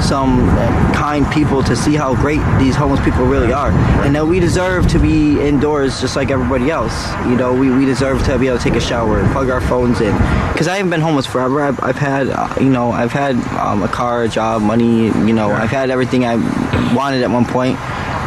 Some 0.03 0.49
kind 0.93 1.25
people 1.33 1.63
to 1.63 1.77
see 1.77 1.95
how 1.95 2.17
great 2.17 2.41
these 2.59 2.75
homeless 2.75 3.03
people 3.05 3.25
really 3.27 3.53
are, 3.53 3.71
and 4.05 4.15
that 4.17 4.27
we 4.27 4.41
deserve 4.41 4.89
to 4.89 4.99
be 4.99 5.41
indoors 5.41 6.01
just 6.01 6.17
like 6.17 6.31
everybody 6.31 6.69
else. 6.69 6.93
You 7.27 7.37
know, 7.37 7.55
we, 7.55 7.71
we 7.71 7.87
deserve 7.87 8.23
to 8.25 8.37
be 8.37 8.49
able 8.49 8.59
to 8.59 8.65
take 8.65 8.75
a 8.75 8.81
shower 8.81 9.21
and 9.21 9.31
plug 9.31 9.51
our 9.51 9.61
phones 9.61 10.01
in. 10.01 10.13
Because 10.53 10.67
I 10.67 10.77
haven't 10.77 10.91
been 10.91 11.01
homeless 11.01 11.27
forever. 11.27 11.63
I've, 11.63 11.83
I've 11.83 11.97
had, 11.97 12.29
uh, 12.29 12.53
you 12.61 12.71
know, 12.71 12.91
I've 12.91 13.13
had 13.13 13.37
um, 13.57 13.83
a 13.85 13.89
car, 13.89 14.25
a 14.25 14.29
job, 14.29 14.63
money. 14.63 15.07
You 15.07 15.33
know, 15.33 15.53
I've 15.53 15.71
had 15.71 15.91
everything 15.91 16.27
I 16.27 16.35
wanted 16.93 17.23
at 17.23 17.31
one 17.31 17.45
point 17.45 17.79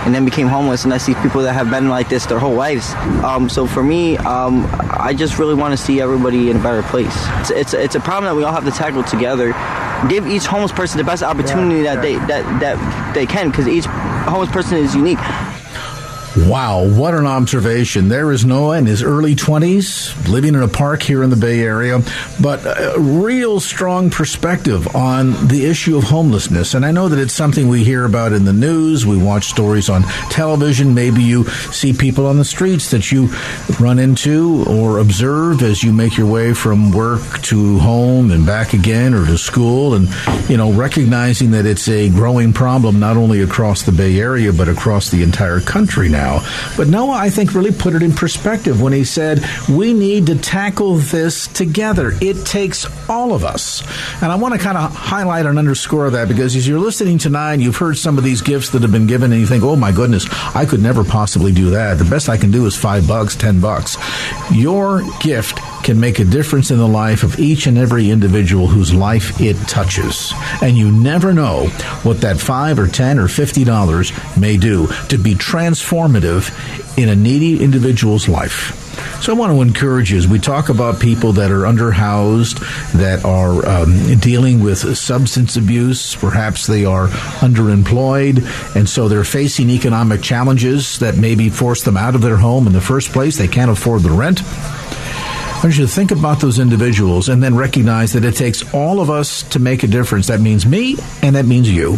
and 0.08 0.16
then 0.16 0.24
became 0.24 0.48
homeless. 0.48 0.86
And 0.86 0.94
I 0.94 1.00
see 1.00 1.14
people 1.16 1.42
that 1.42 1.52
have 1.52 1.70
been 1.70 1.90
like 1.90 2.08
this 2.08 2.26
their 2.26 2.40
whole 2.40 2.54
lives. 2.54 2.94
Um, 3.26 3.50
so 3.50 3.68
for 3.68 3.84
me, 3.84 4.16
um, 4.20 4.66
I 4.72 5.14
just 5.14 5.38
really 5.38 5.54
want 5.54 5.78
to 5.78 5.78
see 5.78 6.00
everybody 6.00 6.50
in 6.50 6.56
a 6.56 6.64
better 6.64 6.82
place. 6.82 7.14
It's, 7.42 7.52
it's, 7.52 7.74
it's 7.74 7.96
a 7.96 8.00
problem 8.00 8.24
that 8.24 8.36
we 8.38 8.46
all 8.46 8.54
have 8.54 8.64
to 8.64 8.72
tackle 8.72 9.04
together. 9.04 9.54
Give 10.08 10.26
each 10.26 10.46
homeless 10.46 10.72
person 10.72 10.98
the 10.98 11.04
best 11.04 11.24
opportunity 11.24 11.82
that 11.82 12.02
they 12.02 12.16
that 12.32 12.46
that 12.62 13.14
they 13.16 13.26
can, 13.26 13.50
because 13.50 13.68
each 13.68 13.86
homeless 13.86 14.52
person 14.52 14.78
is 14.78 14.96
unique. 14.96 15.18
Wow, 16.46 16.88
what 16.88 17.16
an 17.16 17.26
observation. 17.26 18.10
There 18.10 18.32
is 18.32 18.46
Noah 18.46 18.78
in 18.78 18.86
his 18.86 19.02
early 19.02 19.36
20s, 19.36 20.30
living 20.30 20.54
in 20.54 20.62
a 20.62 20.68
park 20.68 21.02
here 21.02 21.24
in 21.24 21.32
the 21.32 21.36
Bay 21.36 21.62
Area, 21.62 22.00
but 22.40 22.64
a 22.64 22.96
real 23.00 23.60
strong 23.60 24.12
perspective 24.12 24.96
on 24.96 25.48
the 25.48 25.66
issue 25.66 25.98
of 25.98 26.04
homelessness. 26.04 26.76
And 26.76 26.86
I 26.86 26.92
know 26.92 27.10
that 27.10 27.20
it's 27.20 27.34
something 27.34 27.68
we 27.68 27.84
hear 27.84 28.06
about 28.06 28.34
in 28.34 28.46
the 28.46 28.54
news, 28.54 29.06
we 29.06 29.18
watch 29.18 29.48
stories 29.48 29.90
on 29.90 30.04
television, 30.30 30.94
maybe 30.94 31.24
you 31.24 31.46
see 31.74 31.92
people 31.92 32.28
on 32.28 32.38
the 32.38 32.46
streets 32.46 32.92
that 32.92 33.12
you 33.12 33.30
run 33.80 33.98
into 33.98 34.64
or 34.70 35.00
observe 35.00 35.64
as 35.64 35.84
you 35.84 35.92
make 35.92 36.18
your 36.18 36.28
way 36.28 36.54
from 36.54 36.92
work 36.92 37.42
to 37.42 37.80
home 37.80 38.32
and 38.32 38.46
back 38.46 38.74
again 38.74 39.14
or 39.14 39.26
to 39.26 39.38
school 39.38 39.96
and 39.96 40.08
you 40.50 40.56
know 40.56 40.72
recognizing 40.72 41.52
that 41.52 41.66
it's 41.66 41.88
a 41.90 42.10
growing 42.10 42.54
problem 42.54 43.00
not 43.00 43.18
only 43.18 43.42
across 43.42 43.84
the 43.84 43.92
Bay 43.92 44.20
Area 44.20 44.54
but 44.54 44.70
across 44.70 45.10
the 45.10 45.24
entire 45.24 45.60
country 45.60 46.08
now. 46.08 46.27
But 46.76 46.88
Noah, 46.88 47.16
I 47.16 47.30
think, 47.30 47.54
really 47.54 47.72
put 47.72 47.94
it 47.94 48.04
in 48.04 48.12
perspective 48.12 48.82
when 48.82 48.94
he 48.94 49.04
said, 49.04 49.44
we 49.70 49.94
need 49.94 50.28
to 50.28 50.36
tackle 50.38 50.96
this 50.96 51.48
together. 51.48 52.14
It 52.22 52.46
takes 52.46 52.86
all 53.10 53.34
of 53.34 53.44
us. 53.44 53.82
And 54.22 54.32
I 54.32 54.36
want 54.36 54.54
to 54.54 54.60
kind 54.60 54.78
of 54.78 54.94
highlight 54.94 55.46
and 55.46 55.58
underscore 55.58 56.10
that 56.12 56.28
because 56.28 56.56
as 56.56 56.68
you're 56.68 56.80
listening 56.80 57.18
tonight, 57.18 57.60
you've 57.60 57.78
heard 57.78 57.98
some 57.98 58.18
of 58.18 58.24
these 58.24 58.42
gifts 58.42 58.70
that 58.72 58.82
have 58.82 58.92
been 58.92 59.08
given, 59.08 59.32
and 59.32 59.42
you 59.42 59.48
think, 59.48 59.64
oh 59.64 59.76
my 59.76 59.92
goodness, 59.92 60.28
I 60.56 60.66
could 60.66 60.82
never 60.82 61.04
possibly 61.04 61.52
do 61.52 61.72
that. 61.72 61.98
The 61.98 62.06
best 62.06 62.30
I 62.30 62.38
can 62.38 62.52
do 62.52 62.66
is 62.66 62.76
five 62.76 63.08
bucks, 63.08 63.36
ten 63.36 63.60
bucks. 63.62 63.98
Your 64.52 65.02
gift 65.22 65.60
can 65.84 66.00
make 66.00 66.20
a 66.20 66.26
difference 66.26 66.72
in 66.72 66.78
the 66.78 66.88
life 66.88 67.24
of 67.24 67.40
each 67.40 67.66
and 67.68 67.78
every 67.78 68.10
individual 68.10 68.68
whose 68.68 68.94
life 68.94 69.40
it 69.40 69.56
touches. 69.68 70.34
And 70.62 70.78
you 70.78 70.92
never 70.92 71.34
know 71.34 71.68
what 72.04 72.22
that 72.22 72.38
five 72.38 72.78
or 72.80 72.88
ten 72.88 73.20
or 73.20 73.28
fifty 73.28 73.64
dollars 73.64 74.12
may 74.36 74.58
do 74.58 74.88
to 75.10 75.18
be 75.18 75.34
transformative 75.34 76.17
in 76.98 77.10
a 77.10 77.16
needy 77.16 77.64
individual's 77.64 78.28
life. 78.28 78.84
So 79.22 79.34
I 79.34 79.36
want 79.36 79.52
to 79.52 79.62
encourage 79.62 80.12
you 80.12 80.18
as 80.18 80.28
we 80.28 80.40
talk 80.40 80.70
about 80.70 81.00
people 81.00 81.34
that 81.34 81.52
are 81.52 81.62
underhoused, 81.62 82.60
that 82.94 83.26
are 83.26 83.66
um, 83.68 84.18
dealing 84.20 84.64
with 84.64 84.98
substance 84.98 85.56
abuse, 85.56 86.16
perhaps 86.16 86.68
they 86.68 86.86
are 86.86 87.08
underemployed, 87.08 88.76
and 88.76 88.88
so 88.88 89.08
they're 89.08 89.24
facing 89.24 89.70
economic 89.70 90.22
challenges 90.22 91.00
that 91.00 91.18
maybe 91.18 91.50
force 91.50 91.84
them 91.84 91.98
out 91.98 92.16
of 92.16 92.22
their 92.22 92.38
home 92.38 92.68
in 92.68 92.74
the 92.74 92.82
first 92.82 93.12
place. 93.12 93.38
They 93.38 93.48
can't 93.48 93.72
afford 93.72 94.02
the 94.02 94.12
rent. 94.12 94.42
I 95.58 95.62
want 95.62 95.76
you 95.80 95.88
to 95.88 95.92
think 95.92 96.12
about 96.12 96.40
those 96.40 96.60
individuals 96.60 97.30
and 97.30 97.42
then 97.42 97.56
recognize 97.56 98.14
that 98.14 98.24
it 98.24 98.36
takes 98.36 98.62
all 98.76 99.00
of 99.00 99.10
us 99.10 99.42
to 99.50 99.58
make 99.58 99.82
a 99.82 99.88
difference. 99.88 100.28
That 100.28 100.40
means 100.40 100.68
me 100.68 100.98
and 101.24 101.36
that 101.36 101.46
means 101.46 101.68
you. 101.68 101.98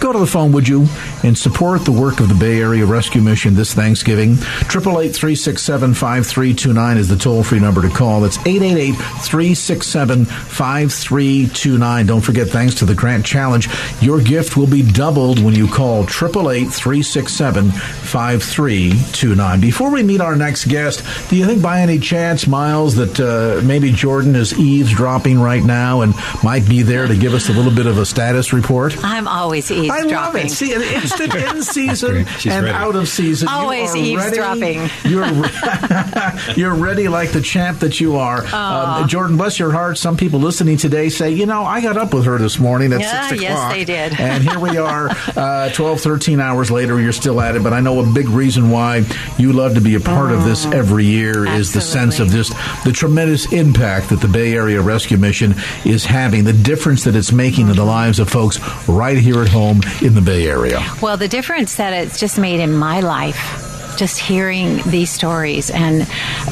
Go 0.00 0.12
to 0.12 0.18
the 0.18 0.26
phone, 0.26 0.50
would 0.50 0.66
you, 0.66 0.88
and 1.22 1.38
support 1.38 1.84
the 1.84 1.92
work 1.92 2.18
of 2.18 2.28
the 2.28 2.34
Bay 2.34 2.60
Area 2.60 2.84
Rescue 2.84 3.22
Mission 3.22 3.54
this 3.54 3.72
Thanksgiving. 3.74 4.32
888 4.32 5.14
367 5.14 5.94
5329 5.94 6.96
is 6.96 7.08
the 7.08 7.14
toll 7.16 7.44
free 7.44 7.60
number 7.60 7.80
to 7.80 7.90
call. 7.90 8.22
That's 8.22 8.38
888 8.38 8.96
367 8.96 10.24
5329. 10.24 12.06
Don't 12.06 12.20
forget, 12.20 12.48
thanks 12.48 12.74
to 12.74 12.84
the 12.84 12.94
Grant 12.94 13.24
Challenge, 13.24 13.68
your 14.00 14.20
gift 14.20 14.56
will 14.56 14.66
be 14.66 14.82
doubled 14.82 15.38
when 15.38 15.54
you 15.54 15.68
call 15.68 16.02
888 16.02 16.72
367 16.72 17.70
5329. 17.70 19.60
Before 19.60 19.92
we 19.92 20.02
meet 20.02 20.20
our 20.20 20.34
next 20.34 20.64
guest, 20.64 21.04
do 21.30 21.36
you 21.36 21.46
think 21.46 21.62
by 21.62 21.82
any 21.82 22.00
chance, 22.00 22.48
Miles, 22.48 22.95
that 22.96 23.20
uh, 23.20 23.64
maybe 23.64 23.92
Jordan 23.92 24.34
is 24.34 24.58
eavesdropping 24.58 25.40
right 25.40 25.62
now 25.62 26.00
and 26.02 26.14
might 26.42 26.68
be 26.68 26.82
there 26.82 27.06
to 27.06 27.16
give 27.16 27.34
us 27.34 27.48
a 27.48 27.52
little 27.52 27.72
bit 27.74 27.86
of 27.86 27.98
a 27.98 28.06
status 28.06 28.52
report? 28.52 28.96
I'm 29.04 29.28
always 29.28 29.70
eavesdropping. 29.70 30.14
I 30.14 30.26
love 30.26 30.36
it. 30.36 30.50
See, 30.50 30.74
an 30.74 30.82
instant 30.82 31.34
in 31.34 31.62
season 31.62 32.16
and 32.18 32.26
ready. 32.44 32.68
out 32.70 32.96
of 32.96 33.08
season. 33.08 33.48
Always 33.48 33.94
are 33.94 33.96
eavesdropping. 33.98 34.78
Ready. 34.80 34.92
You're 35.04 35.26
you're 36.56 36.74
ready 36.74 37.08
like 37.08 37.30
the 37.32 37.40
champ 37.42 37.80
that 37.80 38.00
you 38.00 38.16
are. 38.16 38.44
Um, 38.54 39.08
Jordan, 39.08 39.36
bless 39.36 39.58
your 39.58 39.70
heart. 39.72 39.98
Some 39.98 40.16
people 40.16 40.40
listening 40.40 40.76
today 40.76 41.08
say, 41.08 41.30
you 41.30 41.46
know, 41.46 41.64
I 41.64 41.80
got 41.80 41.96
up 41.96 42.12
with 42.14 42.24
her 42.24 42.38
this 42.38 42.58
morning 42.58 42.92
at 42.92 43.00
Yeah, 43.00 43.28
six 43.28 43.42
yes, 43.42 43.72
they 43.72 43.84
did. 43.84 44.18
and 44.20 44.42
here 44.42 44.58
we 44.58 44.76
are, 44.78 45.10
uh, 45.36 45.70
12, 45.70 46.00
13 46.00 46.40
hours 46.40 46.70
later. 46.70 47.00
You're 47.00 47.12
still 47.12 47.40
at 47.40 47.56
it. 47.56 47.62
But 47.62 47.72
I 47.72 47.80
know 47.80 48.00
a 48.00 48.06
big 48.12 48.28
reason 48.28 48.70
why 48.70 49.04
you 49.38 49.52
love 49.52 49.74
to 49.74 49.80
be 49.80 49.94
a 49.94 50.00
part 50.00 50.32
of 50.32 50.44
this 50.44 50.64
every 50.66 51.04
year 51.04 51.46
is 51.46 51.72
the 51.72 51.80
sense 51.80 52.18
of 52.20 52.28
just 52.28 52.52
the 52.86 52.92
tremendous 52.92 53.52
impact 53.52 54.10
that 54.10 54.20
the 54.20 54.28
Bay 54.28 54.54
Area 54.54 54.80
Rescue 54.80 55.18
Mission 55.18 55.56
is 55.84 56.04
having, 56.04 56.44
the 56.44 56.52
difference 56.52 57.02
that 57.02 57.16
it's 57.16 57.32
making 57.32 57.68
in 57.68 57.74
the 57.74 57.84
lives 57.84 58.20
of 58.20 58.30
folks 58.30 58.60
right 58.88 59.18
here 59.18 59.42
at 59.42 59.48
home 59.48 59.80
in 60.02 60.14
the 60.14 60.20
Bay 60.20 60.46
Area. 60.46 60.80
Well, 61.02 61.16
the 61.16 61.26
difference 61.26 61.74
that 61.76 61.92
it's 61.92 62.20
just 62.20 62.38
made 62.38 62.60
in 62.60 62.72
my 62.72 63.00
life. 63.00 63.64
Just 63.98 64.20
hearing 64.20 64.82
these 64.82 65.10
stories 65.10 65.70
and 65.70 66.06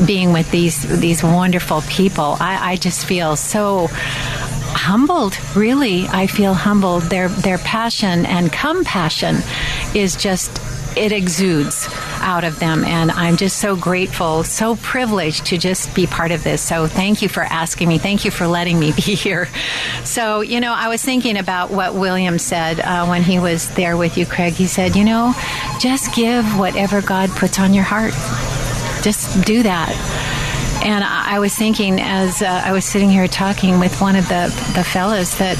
being 0.07 0.33
with 0.33 0.51
these 0.51 0.83
these 0.99 1.23
wonderful 1.23 1.83
people, 1.83 2.37
I, 2.41 2.73
I 2.73 2.77
just 2.77 3.05
feel 3.05 3.37
so 3.37 3.89
humbled. 3.91 5.39
Really, 5.55 6.09
I 6.09 6.27
feel 6.27 6.55
humbled. 6.55 7.03
Their 7.05 7.29
their 7.29 7.59
passion 7.59 8.25
and 8.25 8.51
compassion 8.51 9.37
is 9.95 10.17
just 10.17 10.59
it 10.97 11.13
exudes 11.13 11.89
out 12.21 12.45
of 12.45 12.59
them 12.59 12.85
and 12.85 13.11
I'm 13.11 13.37
just 13.37 13.59
so 13.59 13.77
grateful, 13.77 14.45
so 14.45 14.77
privileged 14.77 15.47
to 15.47 15.59
just 15.59 15.95
be 15.95 16.07
part 16.07 16.31
of 16.31 16.43
this. 16.45 16.63
So 16.63 16.87
thank 16.87 17.23
you 17.23 17.29
for 17.29 17.43
asking 17.43 17.89
me. 17.89 17.99
Thank 17.99 18.25
you 18.25 18.31
for 18.31 18.47
letting 18.47 18.79
me 18.79 18.93
be 18.97 19.15
here. 19.15 19.49
So, 20.05 20.41
you 20.41 20.61
know, 20.61 20.73
I 20.73 20.89
was 20.89 21.03
thinking 21.03 21.37
about 21.37 21.71
what 21.71 21.95
William 21.95 22.39
said 22.39 22.81
uh, 22.81 23.07
when 23.07 23.23
he 23.23 23.39
was 23.39 23.69
there 23.75 23.97
with 23.97 24.17
you, 24.17 24.27
Craig. 24.27 24.55
He 24.55 24.67
said, 24.67 24.97
you 24.97 25.05
know, 25.05 25.35
just 25.81 26.15
give 26.15 26.59
whatever 26.59 27.03
God 27.03 27.31
puts 27.31 27.59
on 27.59 27.75
your 27.75 27.85
heart. 27.85 28.13
Just 29.03 29.45
do 29.45 29.63
that. 29.63 29.91
And 30.85 31.03
I 31.03 31.39
was 31.39 31.55
thinking 31.55 31.99
as 32.01 32.43
uh, 32.43 32.63
I 32.65 32.73
was 32.73 32.85
sitting 32.85 33.09
here 33.09 33.27
talking 33.27 33.81
with 33.81 34.01
one 34.01 34.17
of 34.17 34.29
the, 34.29 34.47
the 34.75 34.85
fellows 34.85 35.39
that, 35.39 35.57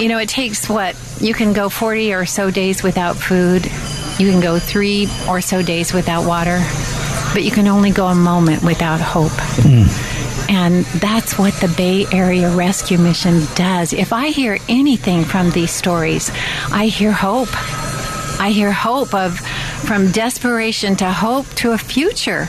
you 0.00 0.08
know, 0.08 0.18
it 0.18 0.28
takes 0.28 0.68
what? 0.68 0.96
You 1.20 1.32
can 1.32 1.52
go 1.52 1.68
40 1.68 2.12
or 2.12 2.26
so 2.26 2.50
days 2.50 2.82
without 2.82 3.16
food. 3.16 3.70
You 4.18 4.30
can 4.30 4.40
go 4.40 4.58
three 4.58 5.08
or 5.28 5.40
so 5.40 5.62
days 5.62 5.92
without 5.92 6.26
water. 6.26 6.64
But 7.32 7.44
you 7.44 7.50
can 7.50 7.68
only 7.68 7.90
go 7.90 8.06
a 8.06 8.14
moment 8.14 8.62
without 8.62 9.00
hope. 9.00 9.32
And 10.48 10.84
that's 11.00 11.36
what 11.38 11.52
the 11.54 11.68
Bay 11.76 12.06
Area 12.12 12.54
Rescue 12.54 12.98
Mission 12.98 13.42
does. 13.56 13.92
If 13.92 14.12
I 14.12 14.28
hear 14.28 14.58
anything 14.68 15.24
from 15.24 15.50
these 15.50 15.70
stories, 15.72 16.30
I 16.70 16.86
hear 16.86 17.12
hope. 17.12 17.48
I 18.40 18.50
hear 18.54 18.70
hope 18.72 19.12
of 19.12 19.38
from 19.86 20.12
desperation 20.12 20.96
to 20.96 21.10
hope 21.12 21.46
to 21.56 21.72
a 21.72 21.78
future. 21.78 22.48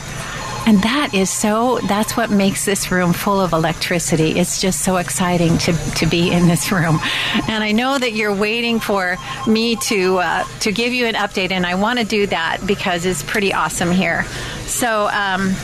And 0.68 0.82
that 0.82 1.14
is 1.14 1.30
so, 1.30 1.78
that's 1.88 2.14
what 2.14 2.28
makes 2.28 2.66
this 2.66 2.90
room 2.90 3.14
full 3.14 3.40
of 3.40 3.54
electricity. 3.54 4.38
It's 4.38 4.60
just 4.60 4.84
so 4.84 4.98
exciting 4.98 5.56
to, 5.56 5.72
to 5.72 6.04
be 6.04 6.30
in 6.30 6.46
this 6.46 6.70
room. 6.70 7.00
And 7.48 7.64
I 7.64 7.72
know 7.72 7.96
that 7.96 8.12
you're 8.12 8.34
waiting 8.34 8.78
for 8.78 9.16
me 9.46 9.76
to, 9.76 10.18
uh, 10.18 10.44
to 10.60 10.70
give 10.70 10.92
you 10.92 11.06
an 11.06 11.14
update, 11.14 11.52
and 11.52 11.64
I 11.64 11.74
want 11.76 12.00
to 12.00 12.04
do 12.04 12.26
that 12.26 12.58
because 12.66 13.06
it's 13.06 13.22
pretty 13.22 13.54
awesome 13.54 13.90
here. 13.90 14.24
So 14.66 15.08
um, 15.10 15.54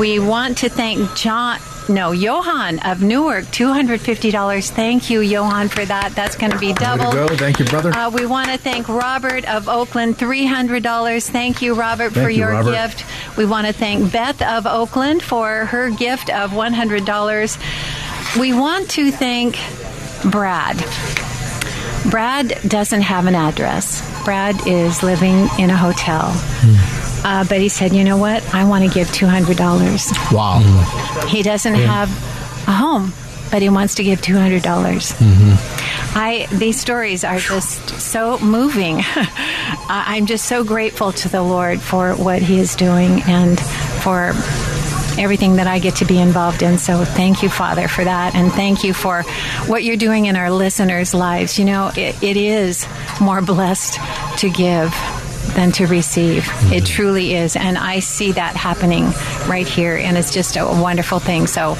we 0.00 0.18
want 0.18 0.56
to 0.58 0.70
thank 0.70 1.14
John. 1.14 1.60
No, 1.88 2.12
Johan 2.12 2.78
of 2.80 3.02
Newark, 3.02 3.44
$250. 3.46 4.70
Thank 4.70 5.10
you, 5.10 5.20
Johan, 5.20 5.68
for 5.68 5.84
that. 5.84 6.14
That's 6.14 6.36
going 6.36 6.52
to 6.52 6.58
be 6.58 6.72
double. 6.72 7.10
to 7.10 7.16
go. 7.28 7.28
Thank 7.36 7.58
you, 7.58 7.64
brother. 7.64 7.90
Uh, 7.92 8.08
we 8.10 8.24
want 8.24 8.48
to 8.50 8.56
thank 8.58 8.88
Robert 8.88 9.44
of 9.48 9.68
Oakland, 9.68 10.16
$300. 10.16 11.28
Thank 11.30 11.60
you, 11.60 11.74
Robert, 11.74 12.12
Thank 12.12 12.24
for 12.24 12.30
you, 12.30 12.38
your 12.38 12.50
Robert. 12.50 12.72
gift. 12.72 13.04
We 13.36 13.46
want 13.46 13.66
to 13.66 13.72
thank 13.72 14.12
Beth 14.12 14.40
of 14.42 14.66
Oakland 14.66 15.22
for 15.22 15.66
her 15.66 15.90
gift 15.90 16.30
of 16.30 16.50
$100. 16.52 18.38
We 18.40 18.52
want 18.52 18.88
to 18.92 19.10
thank 19.10 19.58
Brad. 20.30 20.76
Brad 22.10 22.58
doesn't 22.68 23.02
have 23.02 23.26
an 23.26 23.34
address. 23.34 24.02
Brad 24.24 24.66
is 24.66 25.02
living 25.02 25.48
in 25.58 25.70
a 25.70 25.76
hotel. 25.76 26.32
Uh, 27.24 27.44
but 27.48 27.58
he 27.58 27.68
said, 27.68 27.92
you 27.92 28.04
know 28.04 28.16
what? 28.16 28.42
I 28.54 28.64
want 28.64 28.84
to 28.84 28.90
give 28.92 29.08
$200. 29.08 30.32
Wow. 30.32 30.58
He 31.28 31.42
doesn't 31.42 31.74
Yeah. 31.76 32.04
have 32.04 32.68
a 32.68 32.72
home, 32.72 33.12
but 33.50 33.62
he 33.62 33.68
wants 33.68 33.94
to 33.96 34.04
give 34.04 34.20
200. 34.22 34.62
dollars 34.62 35.12
Mm-hmm. 35.12 36.18
I 36.18 36.46
these 36.52 36.78
stories 36.78 37.24
are 37.24 37.38
just 37.38 37.88
so 38.00 38.38
moving. 38.40 38.96
I- 39.06 40.04
I'm 40.16 40.26
just 40.26 40.44
so 40.46 40.62
grateful 40.64 41.12
to 41.12 41.28
the 41.28 41.42
Lord 41.42 41.80
for 41.80 42.14
what 42.14 42.42
He 42.42 42.58
is 42.58 42.74
doing 42.76 43.22
and 43.26 43.58
for 44.02 44.32
everything 45.18 45.56
that 45.56 45.66
I 45.66 45.78
get 45.78 45.96
to 45.96 46.04
be 46.04 46.18
involved 46.18 46.62
in. 46.62 46.76
So 46.78 47.04
thank 47.04 47.42
you, 47.42 47.48
Father, 47.48 47.86
for 47.88 48.04
that, 48.04 48.34
and 48.34 48.52
thank 48.52 48.82
you 48.84 48.92
for 48.94 49.22
what 49.66 49.84
you're 49.84 49.96
doing 49.96 50.26
in 50.26 50.36
our 50.36 50.50
listeners' 50.50 51.14
lives. 51.14 51.58
You 51.58 51.64
know, 51.66 51.90
it, 51.96 52.22
it 52.22 52.36
is 52.36 52.86
more 53.20 53.40
blessed 53.42 53.98
to 54.38 54.50
give 54.50 54.92
than 55.54 55.72
to 55.72 55.86
receive. 55.86 56.46
It 56.72 56.86
truly 56.86 57.34
is, 57.34 57.56
and 57.56 57.76
I 57.76 57.98
see 58.00 58.32
that 58.32 58.56
happening 58.56 59.04
right 59.48 59.66
here, 59.66 59.96
and 59.96 60.16
it's 60.16 60.32
just 60.32 60.56
a 60.56 60.64
wonderful 60.64 61.18
thing. 61.18 61.46
So, 61.46 61.76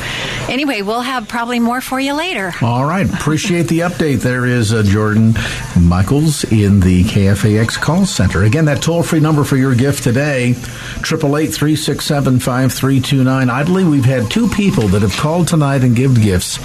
anyway, 0.48 0.82
we'll 0.82 1.00
have 1.00 1.28
probably 1.28 1.60
more 1.60 1.80
for 1.80 1.98
you 1.98 2.14
later. 2.14 2.52
All 2.60 2.84
right. 2.84 3.12
Appreciate 3.12 3.68
the 3.68 3.80
update. 3.80 4.20
There 4.20 4.46
is 4.46 4.72
uh, 4.72 4.82
Jordan 4.82 5.34
Michaels 5.80 6.44
in 6.44 6.80
the 6.80 7.04
KFAX 7.04 7.80
call 7.80 8.06
center. 8.06 8.44
Again, 8.44 8.66
that 8.66 8.82
toll 8.82 9.02
free 9.02 9.20
number 9.20 9.44
for 9.44 9.56
your 9.56 9.74
gift 9.74 10.02
today, 10.04 10.50
888 10.50 11.46
367 11.54 12.38
5329. 12.40 13.50
I 13.50 13.62
believe 13.64 13.88
we've 13.88 14.04
had 14.04 14.30
two 14.30 14.48
people 14.48 14.88
that 14.88 15.02
have 15.02 15.16
called 15.16 15.48
tonight 15.48 15.82
and 15.82 15.96
give 15.96 16.20
gifts 16.20 16.58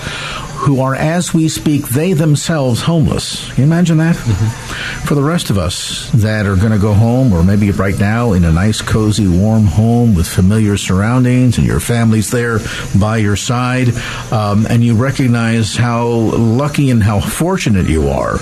who 0.57 0.81
are, 0.81 0.95
as 0.95 1.34
we 1.34 1.47
speak, 1.49 1.88
they 1.88 2.13
themselves 2.13 2.81
homeless. 2.81 3.47
Can 3.49 3.57
you 3.59 3.63
imagine 3.63 3.97
that? 3.97 4.15
For 5.05 5.15
the 5.15 5.21
rest 5.21 5.49
of 5.49 5.57
us 5.57 6.09
that 6.11 6.45
are 6.45 6.55
going 6.55 6.71
to 6.71 6.79
go 6.79 6.93
home, 6.93 7.31
or 7.31 7.43
maybe 7.43 7.71
right 7.71 7.97
now 7.97 8.34
in 8.34 8.43
a 8.43 8.51
nice, 8.51 8.81
cozy, 8.81 9.27
warm 9.27 9.65
home 9.65 10.15
with 10.15 10.27
familiar 10.27 10.75
surroundings 10.75 11.57
and 11.57 11.65
your 11.65 11.79
family's 11.79 12.31
there 12.31 12.59
by 12.99 13.17
your 13.17 13.35
side, 13.35 13.89
um, 14.31 14.65
and 14.69 14.84
you 14.84 14.95
recognize 14.95 15.75
how 15.75 16.07
lucky 16.07 16.89
and 16.89 17.03
how 17.03 17.19
fortunate 17.19 17.88
you 17.88 18.09
are 18.09 18.38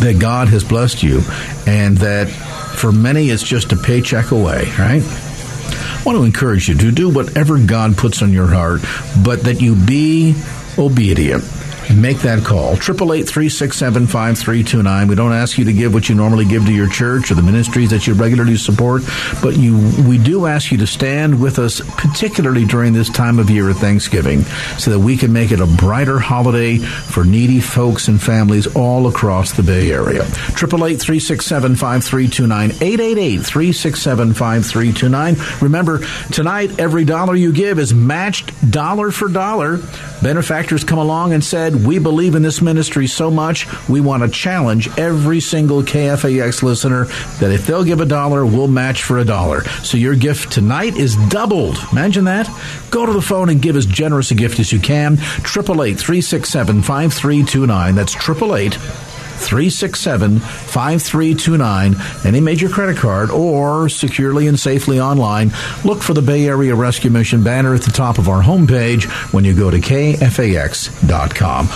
that 0.00 0.18
God 0.18 0.48
has 0.48 0.64
blessed 0.64 1.02
you, 1.02 1.22
and 1.66 1.96
that 1.98 2.28
for 2.76 2.90
many 2.90 3.30
it's 3.30 3.42
just 3.42 3.72
a 3.72 3.76
paycheck 3.76 4.30
away, 4.30 4.64
right? 4.78 5.02
I 5.02 6.02
want 6.04 6.16
to 6.16 6.24
encourage 6.24 6.68
you 6.68 6.74
to 6.76 6.90
do 6.90 7.10
whatever 7.10 7.58
God 7.58 7.96
puts 7.96 8.22
on 8.22 8.32
your 8.32 8.46
heart, 8.46 8.80
but 9.22 9.42
that 9.44 9.60
you 9.60 9.74
be 9.74 10.34
obedient. 10.78 11.59
Make 11.96 12.18
that 12.18 12.44
call. 12.44 12.76
888-367-5329. 12.76 15.08
We 15.08 15.14
don't 15.14 15.32
ask 15.32 15.56
you 15.58 15.64
to 15.64 15.72
give 15.72 15.92
what 15.92 16.08
you 16.08 16.14
normally 16.14 16.44
give 16.44 16.64
to 16.66 16.72
your 16.72 16.88
church 16.88 17.30
or 17.30 17.34
the 17.34 17.42
ministries 17.42 17.90
that 17.90 18.06
you 18.06 18.14
regularly 18.14 18.56
support, 18.56 19.02
but 19.42 19.56
you 19.56 19.76
we 20.06 20.18
do 20.18 20.46
ask 20.46 20.70
you 20.72 20.78
to 20.78 20.86
stand 20.86 21.40
with 21.40 21.58
us, 21.58 21.80
particularly 21.96 22.64
during 22.64 22.92
this 22.92 23.10
time 23.10 23.38
of 23.38 23.50
year 23.50 23.70
at 23.70 23.76
Thanksgiving, 23.76 24.42
so 24.78 24.90
that 24.92 24.98
we 24.98 25.16
can 25.16 25.32
make 25.32 25.52
it 25.52 25.60
a 25.60 25.66
brighter 25.66 26.18
holiday 26.18 26.78
for 26.78 27.24
needy 27.24 27.60
folks 27.60 28.08
and 28.08 28.20
families 28.22 28.66
all 28.76 29.06
across 29.06 29.52
the 29.52 29.62
Bay 29.62 29.92
Area. 29.92 30.22
888-367-5329. 30.22 32.70
888-367-5329. 32.70 35.60
Remember, 35.60 36.00
tonight, 36.30 36.78
every 36.78 37.04
dollar 37.04 37.34
you 37.34 37.52
give 37.52 37.78
is 37.78 37.92
matched 37.92 38.70
dollar 38.70 39.10
for 39.10 39.28
dollar. 39.28 39.80
Benefactors 40.22 40.84
come 40.84 40.98
along 40.98 41.32
and 41.32 41.42
said, 41.42 41.79
We 41.86 41.98
believe 41.98 42.34
in 42.34 42.42
this 42.42 42.60
ministry 42.62 43.06
so 43.06 43.30
much, 43.30 43.66
we 43.88 44.00
want 44.00 44.22
to 44.22 44.28
challenge 44.28 44.88
every 44.98 45.40
single 45.40 45.82
KFAX 45.82 46.62
listener 46.62 47.04
that 47.40 47.50
if 47.50 47.66
they'll 47.66 47.84
give 47.84 48.00
a 48.00 48.06
dollar, 48.06 48.44
we'll 48.44 48.68
match 48.68 49.02
for 49.02 49.18
a 49.18 49.24
dollar. 49.24 49.64
So 49.82 49.96
your 49.96 50.14
gift 50.14 50.52
tonight 50.52 50.96
is 50.96 51.16
doubled. 51.28 51.78
Imagine 51.92 52.24
that. 52.24 52.48
Go 52.90 53.06
to 53.06 53.12
the 53.12 53.22
phone 53.22 53.48
and 53.48 53.62
give 53.62 53.76
as 53.76 53.86
generous 53.86 54.30
a 54.30 54.34
gift 54.34 54.60
as 54.60 54.72
you 54.72 54.80
can. 54.80 55.14
888 55.14 55.98
367 55.98 56.82
5329. 56.82 57.94
That's 57.94 58.14
888 58.14 59.09
367 59.40 60.38
5329. 60.38 61.96
Any 62.24 62.40
major 62.40 62.68
credit 62.68 62.96
card 62.96 63.30
or 63.30 63.88
securely 63.88 64.46
and 64.46 64.58
safely 64.58 65.00
online. 65.00 65.52
Look 65.84 66.02
for 66.02 66.14
the 66.14 66.22
Bay 66.22 66.46
Area 66.46 66.74
Rescue 66.74 67.10
Mission 67.10 67.42
banner 67.42 67.74
at 67.74 67.82
the 67.82 67.90
top 67.90 68.18
of 68.18 68.28
our 68.28 68.42
homepage 68.42 69.04
when 69.32 69.44
you 69.44 69.54
go 69.54 69.70
to 69.70 69.78
kfax.com. 69.78 71.68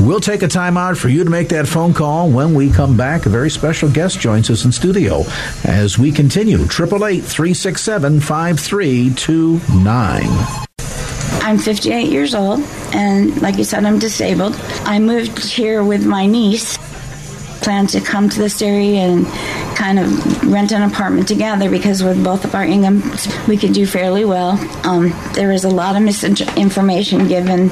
We'll 0.00 0.20
take 0.20 0.44
a 0.44 0.48
time 0.48 0.76
out 0.76 0.96
for 0.96 1.08
you 1.08 1.24
to 1.24 1.30
make 1.30 1.48
that 1.48 1.66
phone 1.66 1.92
call. 1.92 2.30
When 2.30 2.54
we 2.54 2.70
come 2.70 2.96
back, 2.96 3.26
a 3.26 3.28
very 3.28 3.50
special 3.50 3.90
guest 3.90 4.20
joins 4.20 4.48
us 4.48 4.64
in 4.64 4.70
studio 4.70 5.24
as 5.64 5.98
we 5.98 6.12
continue. 6.12 6.58
888 6.58 7.24
367 7.24 8.20
5329. 8.20 10.22
I'm 11.42 11.58
58 11.58 12.10
years 12.10 12.34
old, 12.34 12.60
and 12.92 13.40
like 13.42 13.56
you 13.56 13.64
said, 13.64 13.84
I'm 13.84 13.98
disabled. 13.98 14.54
I 14.84 15.00
moved 15.00 15.38
here 15.38 15.82
with 15.82 16.06
my 16.06 16.26
niece. 16.26 16.78
Plan 17.60 17.86
to 17.88 18.00
come 18.00 18.28
to 18.28 18.38
this 18.38 18.62
area 18.62 19.00
and 19.00 19.26
kind 19.76 19.98
of 19.98 20.50
rent 20.52 20.72
an 20.72 20.82
apartment 20.82 21.28
together 21.28 21.70
because 21.70 22.02
with 22.02 22.22
both 22.22 22.44
of 22.44 22.54
our 22.54 22.64
incomes, 22.64 23.28
we 23.46 23.56
could 23.56 23.72
do 23.72 23.86
fairly 23.86 24.24
well. 24.24 24.52
Um, 24.86 25.12
there 25.34 25.48
was 25.48 25.64
a 25.64 25.70
lot 25.70 25.96
of 25.96 26.02
misinformation 26.02 27.28
given 27.28 27.70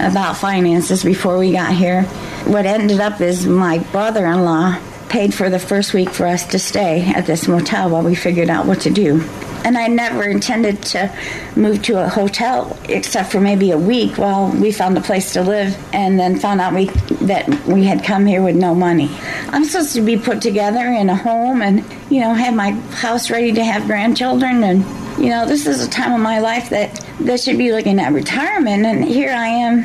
about 0.00 0.36
finances 0.36 1.04
before 1.04 1.38
we 1.38 1.52
got 1.52 1.72
here. 1.72 2.02
What 2.44 2.66
ended 2.66 3.00
up 3.00 3.20
is 3.20 3.46
my 3.46 3.78
brother 3.78 4.26
in 4.26 4.44
law 4.44 4.78
paid 5.08 5.34
for 5.34 5.48
the 5.48 5.58
first 5.58 5.94
week 5.94 6.10
for 6.10 6.26
us 6.26 6.46
to 6.46 6.58
stay 6.58 7.06
at 7.14 7.26
this 7.26 7.46
motel 7.46 7.90
while 7.90 8.02
we 8.02 8.14
figured 8.14 8.50
out 8.50 8.66
what 8.66 8.80
to 8.82 8.90
do. 8.90 9.20
And 9.66 9.76
I 9.76 9.88
never 9.88 10.22
intended 10.22 10.80
to 10.94 11.12
move 11.56 11.82
to 11.82 12.00
a 12.00 12.08
hotel 12.08 12.78
except 12.88 13.32
for 13.32 13.40
maybe 13.40 13.72
a 13.72 13.76
week 13.76 14.16
while 14.16 14.48
we 14.52 14.70
found 14.70 14.96
a 14.96 15.00
place 15.00 15.32
to 15.32 15.42
live 15.42 15.76
and 15.92 16.16
then 16.20 16.38
found 16.38 16.60
out 16.60 16.72
we 16.72 16.84
that 17.26 17.48
we 17.66 17.82
had 17.82 18.04
come 18.04 18.26
here 18.26 18.42
with 18.42 18.54
no 18.54 18.76
money. 18.76 19.10
I'm 19.48 19.64
supposed 19.64 19.96
to 19.96 20.02
be 20.02 20.16
put 20.16 20.40
together 20.40 20.86
in 20.86 21.10
a 21.10 21.16
home 21.16 21.62
and, 21.62 21.84
you 22.08 22.20
know, 22.20 22.32
have 22.32 22.54
my 22.54 22.70
house 22.94 23.28
ready 23.28 23.52
to 23.54 23.64
have 23.64 23.88
grandchildren 23.88 24.62
and 24.62 24.84
you 25.18 25.30
know, 25.30 25.44
this 25.46 25.66
is 25.66 25.84
a 25.84 25.90
time 25.90 26.12
of 26.12 26.20
my 26.20 26.38
life 26.38 26.70
that 26.70 27.04
that 27.22 27.40
should 27.40 27.58
be 27.58 27.72
looking 27.72 27.98
at 27.98 28.12
retirement 28.12 28.86
and 28.86 29.04
here 29.04 29.32
I 29.32 29.48
am 29.48 29.82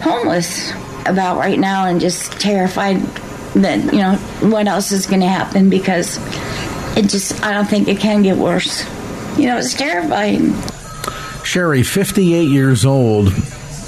homeless 0.00 0.70
about 1.04 1.36
right 1.36 1.58
now 1.58 1.84
and 1.84 2.00
just 2.00 2.32
terrified 2.40 2.96
that, 3.52 3.84
you 3.92 3.98
know, 3.98 4.14
what 4.50 4.66
else 4.66 4.92
is 4.92 5.06
going 5.06 5.20
to 5.20 5.28
happen 5.28 5.68
because 5.68 6.16
it 6.96 7.10
just 7.10 7.42
I 7.42 7.52
don't 7.52 7.66
think 7.66 7.86
it 7.88 7.98
can 7.98 8.22
get 8.22 8.38
worse. 8.38 8.86
You 9.36 9.46
know, 9.46 9.58
it's 9.58 9.74
terrifying. 9.74 10.54
Sherry, 11.44 11.82
58 11.82 12.48
years 12.48 12.84
old, 12.84 13.32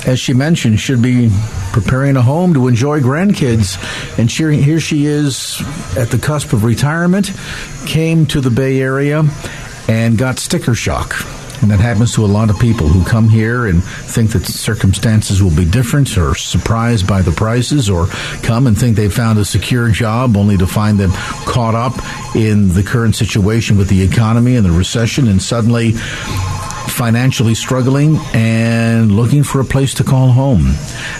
as 0.06 0.18
she 0.18 0.32
mentioned, 0.32 0.80
should 0.80 1.02
be 1.02 1.30
preparing 1.72 2.16
a 2.16 2.22
home 2.22 2.54
to 2.54 2.68
enjoy 2.68 3.00
grandkids. 3.00 3.78
And 4.18 4.30
she, 4.30 4.56
here 4.62 4.80
she 4.80 5.06
is 5.06 5.60
at 5.96 6.10
the 6.10 6.18
cusp 6.18 6.52
of 6.52 6.64
retirement, 6.64 7.30
came 7.86 8.26
to 8.26 8.40
the 8.40 8.50
Bay 8.50 8.80
Area 8.80 9.24
and 9.88 10.16
got 10.16 10.38
sticker 10.38 10.74
shock. 10.74 11.14
And 11.62 11.70
that 11.70 11.78
happens 11.78 12.12
to 12.16 12.24
a 12.24 12.26
lot 12.26 12.50
of 12.50 12.58
people 12.58 12.88
who 12.88 13.04
come 13.04 13.28
here 13.28 13.66
and 13.66 13.84
think 13.84 14.32
that 14.32 14.44
circumstances 14.44 15.42
will 15.42 15.54
be 15.54 15.64
different 15.64 16.18
or 16.18 16.34
surprised 16.34 17.06
by 17.06 17.22
the 17.22 17.30
prices 17.30 17.88
or 17.88 18.06
come 18.42 18.66
and 18.66 18.76
think 18.76 18.96
they've 18.96 19.12
found 19.12 19.38
a 19.38 19.44
secure 19.44 19.88
job 19.90 20.36
only 20.36 20.56
to 20.56 20.66
find 20.66 20.98
them 20.98 21.12
caught 21.46 21.76
up 21.76 21.94
in 22.34 22.68
the 22.74 22.82
current 22.82 23.14
situation 23.14 23.78
with 23.78 23.88
the 23.88 24.02
economy 24.02 24.56
and 24.56 24.66
the 24.66 24.72
recession 24.72 25.28
and 25.28 25.40
suddenly 25.40 25.94
financially 26.88 27.54
struggling 27.54 28.18
and 28.34 29.12
looking 29.12 29.42
for 29.42 29.60
a 29.60 29.64
place 29.64 29.94
to 29.94 30.04
call 30.04 30.28
home. 30.28 30.64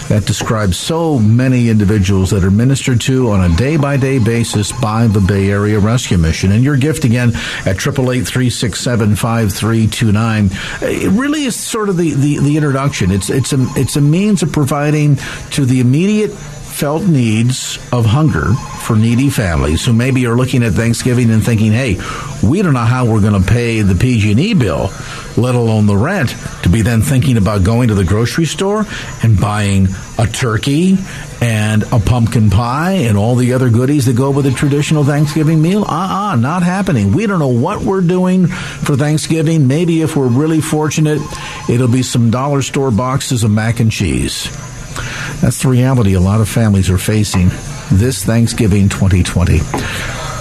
That 0.09 0.23
describes 0.25 0.77
so 0.77 1.19
many 1.19 1.69
individuals 1.69 2.31
that 2.31 2.43
are 2.43 2.51
ministered 2.51 3.01
to 3.01 3.31
on 3.31 3.51
a 3.51 3.55
day 3.55 3.77
by 3.77 3.97
day 3.97 4.19
basis 4.19 4.71
by 4.71 5.07
the 5.07 5.21
Bay 5.21 5.49
Area 5.49 5.79
Rescue 5.79 6.17
Mission. 6.17 6.51
And 6.51 6.63
your 6.63 6.77
gift 6.77 7.05
again 7.05 7.29
at 7.65 7.77
888 7.77 8.27
367 8.27 9.15
5329. 9.15 10.49
It 10.81 11.09
really 11.11 11.43
is 11.43 11.55
sort 11.55 11.89
of 11.89 11.97
the, 11.97 12.13
the, 12.13 12.39
the 12.39 12.57
introduction. 12.57 13.11
It's, 13.11 13.29
it's, 13.29 13.53
a, 13.53 13.65
it's 13.75 13.95
a 13.95 14.01
means 14.01 14.43
of 14.43 14.51
providing 14.51 15.17
to 15.51 15.65
the 15.65 15.79
immediate 15.79 16.31
felt 16.73 17.03
needs 17.03 17.77
of 17.91 18.05
hunger 18.05 18.53
for 18.81 18.95
needy 18.95 19.29
families 19.29 19.85
who 19.85 19.93
maybe 19.93 20.25
are 20.25 20.35
looking 20.35 20.63
at 20.63 20.73
Thanksgiving 20.73 21.29
and 21.29 21.45
thinking, 21.45 21.71
"Hey, 21.71 21.99
we 22.41 22.61
don't 22.61 22.73
know 22.73 22.79
how 22.79 23.05
we're 23.05 23.21
going 23.21 23.41
to 23.41 23.47
pay 23.47 23.81
the 23.81 23.95
PG&E 23.95 24.55
bill, 24.55 24.91
let 25.37 25.55
alone 25.55 25.85
the 25.85 25.95
rent." 25.95 26.35
To 26.63 26.69
be 26.69 26.81
then 26.81 27.01
thinking 27.01 27.37
about 27.37 27.63
going 27.63 27.89
to 27.89 27.95
the 27.95 28.03
grocery 28.03 28.45
store 28.45 28.85
and 29.21 29.39
buying 29.39 29.87
a 30.17 30.25
turkey 30.25 30.97
and 31.41 31.83
a 31.91 31.99
pumpkin 31.99 32.49
pie 32.49 33.03
and 33.07 33.17
all 33.17 33.35
the 33.35 33.53
other 33.53 33.69
goodies 33.69 34.05
that 34.05 34.15
go 34.15 34.31
with 34.31 34.45
a 34.45 34.51
traditional 34.51 35.03
Thanksgiving 35.03 35.61
meal. 35.61 35.83
Uh-uh, 35.83 36.35
not 36.37 36.63
happening. 36.63 37.13
We 37.13 37.27
don't 37.27 37.39
know 37.39 37.49
what 37.49 37.81
we're 37.81 38.01
doing 38.01 38.47
for 38.47 38.95
Thanksgiving. 38.95 39.67
Maybe 39.67 40.01
if 40.01 40.15
we're 40.15 40.27
really 40.27 40.61
fortunate, 40.61 41.21
it'll 41.69 41.87
be 41.87 42.03
some 42.03 42.31
dollar 42.31 42.61
store 42.61 42.91
boxes 42.91 43.43
of 43.43 43.51
mac 43.51 43.79
and 43.79 43.91
cheese. 43.91 44.49
That's 45.43 45.61
the 45.61 45.67
reality 45.67 46.13
a 46.13 46.21
lot 46.21 46.39
of 46.39 46.47
families 46.47 46.89
are 46.89 46.97
facing 46.97 47.49
this 47.91 48.23
Thanksgiving 48.23 48.87
2020. 48.87 49.59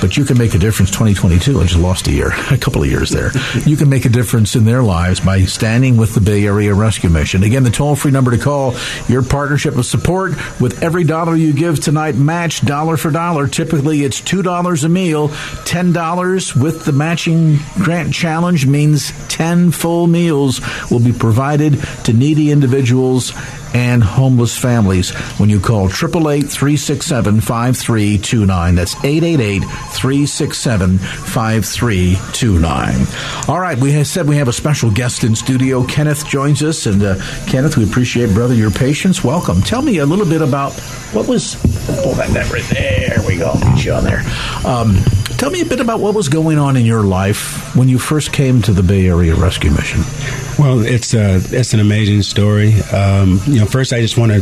But 0.00 0.16
you 0.16 0.24
can 0.24 0.38
make 0.38 0.54
a 0.54 0.58
difference 0.58 0.92
2022. 0.92 1.60
I 1.60 1.64
just 1.64 1.76
lost 1.76 2.06
a 2.06 2.12
year, 2.12 2.28
a 2.52 2.56
couple 2.56 2.84
of 2.84 2.88
years 2.88 3.10
there. 3.10 3.32
You 3.66 3.76
can 3.76 3.88
make 3.88 4.04
a 4.04 4.08
difference 4.08 4.54
in 4.54 4.64
their 4.64 4.80
lives 4.80 5.18
by 5.18 5.42
standing 5.46 5.96
with 5.96 6.14
the 6.14 6.20
Bay 6.20 6.46
Area 6.46 6.72
Rescue 6.72 7.10
Mission. 7.10 7.42
Again, 7.42 7.64
the 7.64 7.70
toll 7.70 7.96
free 7.96 8.12
number 8.12 8.30
to 8.30 8.38
call, 8.38 8.76
your 9.08 9.24
partnership 9.24 9.76
of 9.76 9.86
support 9.86 10.34
with 10.60 10.84
every 10.84 11.02
dollar 11.02 11.34
you 11.34 11.52
give 11.52 11.80
tonight 11.80 12.14
match 12.14 12.64
dollar 12.64 12.96
for 12.96 13.10
dollar. 13.10 13.48
Typically, 13.48 14.04
it's 14.04 14.20
$2 14.20 14.84
a 14.84 14.88
meal. 14.88 15.30
$10 15.30 16.62
with 16.62 16.84
the 16.84 16.92
matching 16.92 17.58
grant 17.74 18.14
challenge 18.14 18.66
means 18.66 19.10
10 19.26 19.72
full 19.72 20.06
meals 20.06 20.60
will 20.92 21.00
be 21.00 21.12
provided 21.12 21.82
to 22.04 22.12
needy 22.12 22.52
individuals 22.52 23.32
and 23.74 24.02
homeless 24.02 24.56
families 24.56 25.10
when 25.38 25.48
you 25.48 25.60
call 25.60 25.86
888 25.86 26.50
367 26.50 27.40
5329. 27.40 28.74
That's 28.74 28.94
888 28.96 29.60
367 29.60 30.98
5329. 30.98 33.06
All 33.48 33.60
right, 33.60 33.78
we 33.78 34.02
said 34.04 34.28
we 34.28 34.36
have 34.36 34.48
a 34.48 34.52
special 34.52 34.90
guest 34.90 35.24
in 35.24 35.34
studio. 35.34 35.84
Kenneth 35.84 36.26
joins 36.26 36.62
us. 36.62 36.86
And 36.86 37.02
uh, 37.02 37.16
Kenneth, 37.46 37.76
we 37.76 37.84
appreciate, 37.84 38.32
brother, 38.34 38.54
your 38.54 38.70
patience. 38.70 39.24
Welcome. 39.24 39.62
Tell 39.62 39.82
me 39.82 39.98
a 39.98 40.06
little 40.06 40.26
bit 40.26 40.42
about 40.42 40.72
what 41.12 41.28
was. 41.28 41.54
Pull 42.02 42.14
that 42.14 42.32
back 42.32 42.50
right 42.52 42.64
there. 42.70 43.18
we 43.26 43.38
go. 43.38 43.52
Get 43.60 43.84
you 43.84 43.92
on 43.92 44.04
there. 44.04 44.22
Um, 44.64 44.96
tell 45.42 45.50
me 45.50 45.60
a 45.60 45.64
bit 45.66 45.80
about 45.80 45.98
what 45.98 46.14
was 46.14 46.28
going 46.28 46.56
on 46.56 46.76
in 46.76 46.86
your 46.86 47.02
life 47.02 47.74
when 47.74 47.88
you 47.88 47.98
first 47.98 48.32
came 48.32 48.62
to 48.62 48.72
the 48.72 48.82
Bay 48.82 49.08
Area 49.08 49.34
Rescue 49.34 49.72
Mission. 49.72 50.00
Well, 50.56 50.86
it's 50.86 51.14
uh, 51.14 51.40
it's 51.50 51.74
an 51.74 51.80
amazing 51.80 52.22
story. 52.22 52.74
Um, 52.92 53.40
you 53.46 53.58
know, 53.58 53.66
first 53.66 53.92
I 53.92 54.00
just 54.00 54.16
want 54.16 54.30
to 54.30 54.40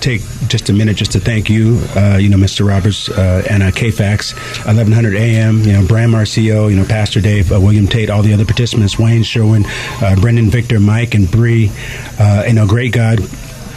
take 0.00 0.20
just 0.48 0.68
a 0.68 0.74
minute 0.74 0.98
just 0.98 1.12
to 1.12 1.20
thank 1.20 1.48
you, 1.48 1.80
uh, 1.96 2.18
you 2.20 2.28
know, 2.28 2.36
Mr. 2.36 2.68
Roberts 2.68 3.08
uh, 3.08 3.42
and 3.48 3.62
uh, 3.62 3.70
KFAX, 3.70 4.34
1100 4.66 5.16
AM, 5.16 5.60
you 5.60 5.72
know, 5.72 5.86
Bram 5.86 6.10
RCO, 6.10 6.68
you 6.68 6.76
know, 6.76 6.84
Pastor 6.84 7.22
Dave, 7.22 7.50
uh, 7.50 7.58
William 7.58 7.86
Tate, 7.86 8.10
all 8.10 8.20
the 8.20 8.34
other 8.34 8.44
participants, 8.44 8.98
Wayne 8.98 9.22
Sherwin, 9.22 9.64
uh, 10.02 10.16
Brendan 10.20 10.50
Victor, 10.50 10.78
Mike, 10.78 11.14
and 11.14 11.30
Bree, 11.30 11.70
uh, 12.18 12.44
you 12.46 12.52
know, 12.52 12.66
great 12.66 12.92
God, 12.92 13.20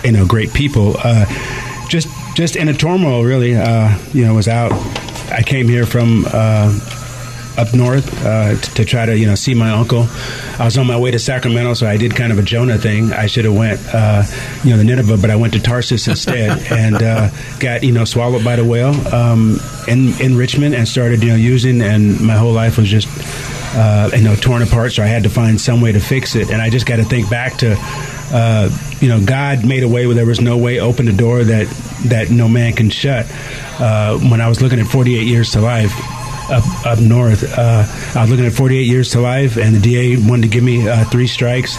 you 0.04 0.12
know, 0.12 0.26
great 0.26 0.54
people. 0.54 0.98
Just 1.88 2.10
just 2.36 2.56
in 2.56 2.68
a 2.68 2.74
turmoil, 2.74 3.24
really. 3.24 3.56
Uh, 3.56 3.98
you 4.14 4.26
know, 4.26 4.36
was 4.36 4.48
out. 4.48 4.72
I 5.32 5.42
came 5.42 5.68
here 5.68 5.86
from. 5.86 6.26
Uh, 6.28 6.80
up 7.58 7.74
north 7.74 8.26
uh, 8.26 8.54
t- 8.56 8.74
to 8.74 8.84
try 8.86 9.06
to 9.06 9.18
you 9.18 9.26
know 9.26 9.36
see 9.36 9.54
my 9.54 9.72
uncle. 9.72 10.08
I 10.60 10.66
was 10.66 10.78
on 10.78 10.88
my 10.88 10.98
way 10.98 11.12
to 11.12 11.20
Sacramento, 11.20 11.74
so 11.76 11.88
I 11.88 11.98
did 11.98 12.16
kind 12.16 12.32
of 12.32 12.40
a 12.40 12.44
Jonah 12.44 12.78
thing. 12.78 13.14
I 13.14 13.28
should 13.28 13.46
have 13.46 13.56
went 13.56 13.80
uh, 13.94 14.24
you 14.64 14.72
know 14.72 14.78
the 14.78 14.84
Nineveh, 14.84 15.18
but 15.18 15.30
I 15.30 15.36
went 15.36 15.54
to 15.54 15.62
Tarsus 15.62 16.08
instead 16.08 16.60
and 16.72 17.02
uh, 17.02 17.30
got 17.60 17.84
you 17.84 17.92
know 17.92 18.06
swallowed 18.06 18.44
by 18.44 18.56
the 18.56 18.66
whale 18.66 18.94
um, 19.14 19.60
in 19.88 20.20
in 20.20 20.36
Richmond 20.36 20.76
and 20.76 20.88
started 20.88 21.24
you 21.24 21.30
know 21.30 21.36
using, 21.36 21.82
and 21.82 22.20
my 22.20 22.36
whole 22.36 22.54
life 22.54 22.78
was 22.78 22.90
just. 22.90 23.08
Uh, 23.76 24.10
you 24.16 24.24
know, 24.24 24.36
torn 24.36 24.62
apart. 24.62 24.94
So 24.94 25.04
I 25.04 25.08
had 25.08 25.24
to 25.24 25.30
find 25.30 25.60
some 25.60 25.82
way 25.82 25.92
to 25.92 26.00
fix 26.00 26.36
it, 26.36 26.50
and 26.50 26.62
I 26.62 26.70
just 26.70 26.86
got 26.86 26.96
to 26.96 27.04
think 27.04 27.30
back 27.30 27.58
to, 27.58 27.76
uh, 28.32 28.70
you 29.02 29.10
know, 29.10 29.24
God 29.24 29.66
made 29.66 29.84
a 29.84 29.88
way 29.88 30.06
where 30.06 30.16
there 30.16 30.26
was 30.26 30.40
no 30.40 30.56
way, 30.58 30.80
opened 30.80 31.10
a 31.10 31.14
door 31.14 31.44
that 31.44 31.68
that 32.06 32.30
no 32.30 32.48
man 32.48 32.74
can 32.74 32.90
shut. 32.90 33.26
Uh, 33.78 34.18
when 34.20 34.40
I 34.40 34.48
was 34.48 34.62
looking 34.62 34.80
at 34.80 34.88
48 34.88 35.28
years 35.28 35.52
to 35.52 35.62
life, 35.62 35.92
up 36.50 36.86
up 36.86 37.00
north. 37.00 37.44
Uh, 37.58 37.86
I 38.16 38.22
was 38.22 38.30
looking 38.30 38.46
at 38.46 38.54
48 38.54 38.84
years 38.84 39.12
to 39.12 39.20
life, 39.20 39.58
and 39.58 39.76
the 39.76 39.80
DA 39.80 40.18
wanted 40.18 40.44
to 40.44 40.48
give 40.48 40.64
me 40.64 40.88
uh, 40.88 41.04
three 41.06 41.28
strikes. 41.28 41.78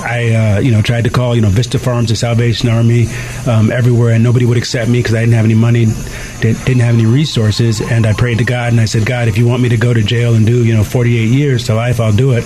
I, 0.00 0.56
uh, 0.56 0.60
you 0.60 0.70
know, 0.70 0.82
tried 0.82 1.04
to 1.04 1.10
call, 1.10 1.34
you 1.34 1.42
know, 1.42 1.48
Vista 1.48 1.78
Farms, 1.78 2.08
the 2.08 2.16
Salvation 2.16 2.68
Army, 2.68 3.06
um, 3.46 3.70
everywhere, 3.70 4.14
and 4.14 4.24
nobody 4.24 4.44
would 4.44 4.58
accept 4.58 4.90
me 4.90 4.98
because 5.00 5.14
I 5.14 5.20
didn't 5.20 5.34
have 5.34 5.44
any 5.44 5.54
money, 5.54 5.86
didn't, 6.40 6.64
didn't 6.64 6.80
have 6.80 6.94
any 6.94 7.06
resources. 7.06 7.80
And 7.80 8.06
I 8.06 8.12
prayed 8.12 8.38
to 8.38 8.44
God, 8.44 8.72
and 8.72 8.80
I 8.80 8.86
said, 8.86 9.06
God, 9.06 9.28
if 9.28 9.38
you 9.38 9.46
want 9.46 9.62
me 9.62 9.68
to 9.70 9.76
go 9.76 9.92
to 9.94 10.02
jail 10.02 10.34
and 10.34 10.46
do, 10.46 10.64
you 10.64 10.74
know, 10.74 10.84
48 10.84 11.26
years 11.26 11.64
to 11.64 11.74
life, 11.74 12.00
I'll 12.00 12.12
do 12.12 12.32
it. 12.32 12.44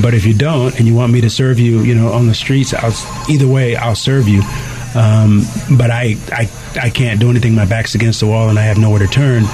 But 0.00 0.14
if 0.14 0.24
you 0.24 0.34
don't, 0.34 0.76
and 0.78 0.86
you 0.86 0.94
want 0.94 1.12
me 1.12 1.20
to 1.20 1.30
serve 1.30 1.58
you, 1.58 1.80
you 1.80 1.94
know, 1.94 2.12
on 2.12 2.26
the 2.26 2.34
streets, 2.34 2.74
I'll, 2.74 2.94
either 3.28 3.46
way, 3.46 3.76
I'll 3.76 3.94
serve 3.94 4.28
you. 4.28 4.42
Um, 4.94 5.42
but 5.76 5.90
I, 5.90 6.16
I 6.32 6.48
I 6.80 6.90
can't 6.90 7.20
do 7.20 7.30
anything. 7.30 7.54
My 7.54 7.66
back's 7.66 7.94
against 7.94 8.20
the 8.20 8.26
wall, 8.26 8.48
and 8.48 8.58
I 8.58 8.62
have 8.62 8.78
nowhere 8.78 9.00
to 9.00 9.06
turn. 9.06 9.44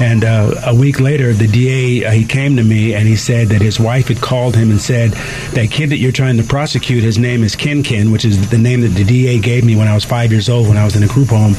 And 0.00 0.24
uh, 0.24 0.54
a 0.66 0.74
week 0.74 0.98
later, 0.98 1.32
the 1.32 1.46
DA 1.46 2.06
uh, 2.06 2.10
he 2.10 2.24
came 2.24 2.56
to 2.56 2.62
me 2.62 2.94
and 2.94 3.06
he 3.06 3.16
said 3.16 3.48
that 3.48 3.60
his 3.60 3.78
wife 3.78 4.08
had 4.08 4.20
called 4.20 4.56
him 4.56 4.70
and 4.70 4.80
said 4.80 5.10
that 5.52 5.70
kid 5.70 5.90
that 5.90 5.98
you're 5.98 6.12
trying 6.12 6.38
to 6.38 6.42
prosecute, 6.42 7.02
his 7.02 7.18
name 7.18 7.42
is 7.44 7.54
Ken 7.54 7.82
Ken, 7.82 8.10
which 8.10 8.24
is 8.24 8.50
the 8.50 8.58
name 8.58 8.80
that 8.80 8.88
the 8.88 9.04
DA 9.04 9.38
gave 9.38 9.64
me 9.64 9.76
when 9.76 9.88
I 9.88 9.94
was 9.94 10.04
five 10.04 10.32
years 10.32 10.48
old 10.48 10.68
when 10.68 10.78
I 10.78 10.84
was 10.84 10.96
in 10.96 11.02
a 11.02 11.08
group 11.08 11.28
home, 11.28 11.54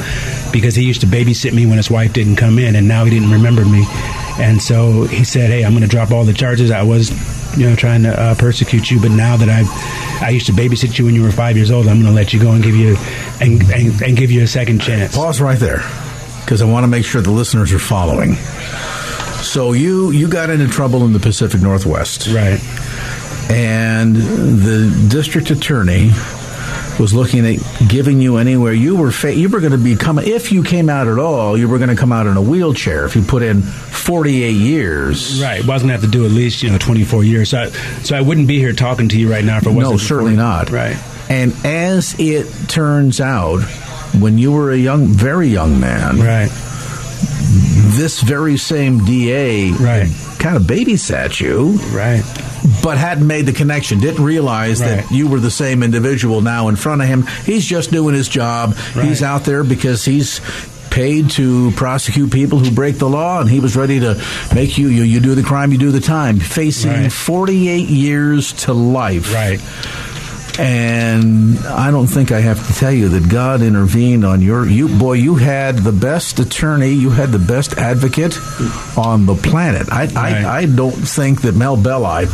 because 0.52 0.76
he 0.76 0.84
used 0.84 1.02
to 1.02 1.08
babysit 1.08 1.54
me 1.54 1.66
when 1.66 1.78
his 1.78 1.92
wife 1.92 2.14
didn't 2.14 2.38
come 2.38 2.58
in, 2.58 2.76
and 2.76 2.88
now 2.88 3.06
he 3.06 3.12
didn't 3.12 3.32
remember 3.32 3.64
me. 3.64 3.86
And 4.40 4.62
so 4.62 5.04
he 5.04 5.24
said, 5.24 5.50
"Hey, 5.50 5.64
I'm 5.64 5.72
going 5.72 5.84
to 5.84 5.88
drop 5.88 6.12
all 6.12 6.24
the 6.24 6.34
charges. 6.34 6.72
I 6.72 6.84
was, 6.84 7.12
you 7.58 7.70
know, 7.70 7.76
trying 7.76 8.04
to 8.04 8.20
uh, 8.20 8.36
persecute 8.36 8.90
you, 8.90 9.00
but 9.00 9.12
now 9.12 9.38
that 9.38 9.50
I, 9.50 10.26
I 10.26 10.30
used 10.30 10.46
to 10.48 10.54
babysit 10.54 10.98
you 10.98 11.06
when 11.06 11.16
you 11.16 11.22
were 11.24 11.32
five 11.32 11.58
years 11.58 11.70
old, 11.72 11.88
I'm 11.88 11.98
going 12.02 12.08
to 12.08 12.16
let 12.16 12.34
you 12.34 12.40
go 12.42 12.52
and 12.52 12.64
give 12.64 12.76
you, 12.76 12.96
and, 13.40 13.62
and, 13.72 14.02
and 14.02 14.18
give 14.18 14.32
you 14.32 14.44
a 14.44 14.48
second 14.48 14.82
chance." 14.82 15.16
Pause 15.16 15.42
right 15.42 15.60
there, 15.60 15.84
because 16.42 16.62
I 16.62 16.66
want 16.66 16.84
to 16.84 16.88
make 16.88 17.06
sure 17.06 17.22
the 17.22 17.32
listeners 17.32 17.72
are 17.74 17.80
following. 17.80 18.36
So 19.42 19.74
you 19.74 20.12
you 20.12 20.28
got 20.28 20.50
into 20.50 20.68
trouble 20.68 21.04
in 21.06 21.14
the 21.14 21.20
Pacific 21.20 21.62
Northwest, 21.62 22.28
right? 22.28 22.60
And 23.50 24.16
the 24.16 25.08
district 25.10 25.52
attorney 25.52 26.12
was 27.02 27.14
looking 27.14 27.46
at 27.46 27.60
giving 27.90 28.22
you 28.22 28.38
anywhere 28.38 28.72
you 28.72 28.96
were 28.96 29.12
fa- 29.12 29.34
you 29.34 29.50
were 29.50 29.60
going 29.60 29.72
to 29.72 29.78
be 29.78 29.96
coming 29.96 30.28
if 30.28 30.52
you 30.52 30.64
came 30.64 30.90
out 30.90 31.08
at 31.08 31.18
all 31.18 31.58
you 31.58 31.68
were 31.68 31.78
going 31.80 31.90
to 31.90 31.96
come 31.96 32.12
out 32.12 32.28
in 32.28 32.38
a 32.38 32.42
wheelchair 32.42 33.06
if 33.06 33.16
you 33.16 33.22
put 33.24 33.42
in 33.44 33.62
48 33.62 34.52
years 34.52 35.42
Right, 35.42 35.62
well 35.62 35.72
I 35.72 35.76
wasn't 35.76 35.92
have 35.92 36.02
to 36.02 36.08
do 36.08 36.26
at 36.26 36.32
least 36.32 36.64
you 36.64 36.70
know 36.70 36.78
24 36.78 37.24
years. 37.24 37.50
So, 37.50 37.60
I, 37.64 37.70
so 38.04 38.16
I 38.16 38.22
wouldn't 38.22 38.48
be 38.48 38.60
here 38.60 38.74
talking 38.74 39.10
to 39.10 39.20
you 39.20 39.30
right 39.32 39.44
now 39.44 39.60
wasn't. 39.74 39.92
no 39.94 39.98
certainly 39.98 40.34
for- 40.34 40.38
not 40.38 40.70
Right. 40.70 40.96
and 41.30 41.54
as 41.66 42.16
it 42.20 42.46
turns 42.70 43.20
out 43.20 43.62
when 44.20 44.38
you 44.38 44.52
were 44.52 44.72
a 44.72 44.78
young 44.78 45.08
very 45.08 45.48
young 45.48 45.80
man 45.80 46.20
right 46.20 46.50
this 48.02 48.20
very 48.20 48.58
same 48.58 49.06
DA 49.06 49.70
right. 49.74 50.10
kind 50.40 50.58
of 50.58 50.64
babysat 50.64 51.40
you. 51.40 51.74
Right. 51.96 52.24
But 52.82 52.98
hadn't 52.98 53.28
made 53.28 53.46
the 53.46 53.54
connection 53.54 54.00
didn't 54.00 54.24
realize 54.24 54.80
that 54.80 55.12
you 55.12 55.28
were 55.28 55.40
the 55.40 55.52
same 55.52 55.84
individual 55.84 56.42
now 56.42 56.68
in 56.68 56.76
front 56.76 57.04
of 57.04 57.08
him. 57.08 57.28
He's 57.46 57.64
just 57.64 57.92
doing 57.92 58.16
his 58.16 58.28
job. 58.28 58.76
He's 58.94 59.22
out 59.22 59.46
there 59.46 59.64
because 59.64 60.04
he's 60.04 60.42
paid 60.90 61.30
to 61.32 61.72
prosecute 61.72 62.32
people 62.32 62.60
who 62.60 62.72
break 62.72 62.98
the 62.98 63.08
law 63.08 63.40
and 63.40 63.50
he 63.50 63.60
was 63.60 63.78
ready 63.78 64.00
to 64.00 64.22
make 64.54 64.78
you 64.78 64.90
you, 64.90 65.04
you 65.04 65.20
do 65.20 65.36
the 65.36 65.44
crime 65.44 65.72
you 65.72 65.78
do 65.78 65.92
the 65.92 66.02
time. 66.02 66.40
Facing 66.40 66.92
Right. 66.92 67.12
48 67.12 67.88
years 67.88 68.54
to 68.66 68.74
life. 68.74 69.34
Right 69.34 69.62
and 70.60 71.58
I 71.66 71.92
don't 71.92 72.08
think 72.08 72.32
I 72.32 72.42
have 72.42 72.66
to 72.68 72.74
tell 72.74 72.92
you 72.92 73.10
that 73.10 73.30
God 73.30 73.62
intervened 73.62 74.26
on 74.26 74.42
your 74.42 74.68
you 74.68 74.88
boy. 74.88 75.14
You 75.14 75.36
had 75.36 75.78
the 75.78 75.92
best 75.92 76.40
attorney, 76.40 76.90
you 76.92 77.10
had 77.10 77.32
the 77.32 77.40
best 77.40 77.78
advocate 77.78 78.38
on 78.98 79.26
the 79.26 79.36
planet. 79.36 79.88
I 79.92 80.08
I, 80.16 80.60
I 80.60 80.66
don't 80.66 80.92
think 80.92 81.42
that 81.44 81.56
Mel 81.56 81.78
Belli. 81.78 82.28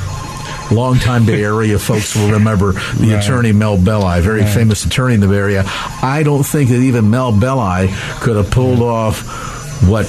Longtime 0.70 1.26
Bay 1.26 1.42
Area 1.46 1.80
folks 1.90 2.14
will 2.14 2.32
remember 2.32 2.74
the 2.74 3.14
Right. 3.14 3.24
attorney 3.24 3.54
Mel 3.54 3.78
Belli, 3.78 4.20
very 4.20 4.42
Right. 4.42 4.50
famous 4.54 4.84
attorney 4.84 5.14
in 5.14 5.22
the 5.22 5.28
Bay 5.28 5.38
Area. 5.38 5.64
I 5.66 6.24
don't 6.24 6.44
think 6.44 6.70
that 6.72 6.80
even 6.82 7.10
Mel 7.10 7.32
Belli 7.32 7.88
could 8.20 8.36
have 8.36 8.52
pulled 8.52 8.82
off 8.82 9.22
what 9.88 10.06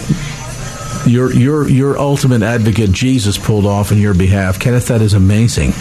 your 1.06 1.32
your 1.32 1.68
your 1.68 1.97
ultimate 1.98 2.43
advocate 2.43 2.90
Jesus 2.90 3.39
pulled 3.39 3.66
off 3.66 3.93
on 3.93 3.98
your 3.98 4.14
behalf. 4.14 4.59
Kenneth, 4.59 4.89
that 4.89 5.01
is 5.01 5.14
amazing. 5.14 5.72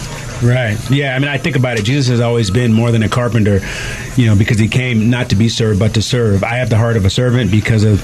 Right. 0.42 0.78
Yeah. 0.90 1.14
I 1.14 1.18
mean, 1.18 1.28
I 1.28 1.38
think 1.38 1.56
about 1.56 1.78
it. 1.78 1.84
Jesus 1.84 2.08
has 2.08 2.20
always 2.20 2.50
been 2.50 2.72
more 2.72 2.92
than 2.92 3.02
a 3.02 3.08
carpenter, 3.08 3.60
you 4.16 4.26
know, 4.26 4.36
because 4.36 4.58
he 4.58 4.68
came 4.68 5.10
not 5.10 5.30
to 5.30 5.36
be 5.36 5.48
served 5.48 5.80
but 5.80 5.94
to 5.94 6.02
serve. 6.02 6.44
I 6.44 6.56
have 6.56 6.70
the 6.70 6.76
heart 6.76 6.96
of 6.96 7.04
a 7.04 7.10
servant 7.10 7.50
because 7.50 7.84
of 7.84 8.02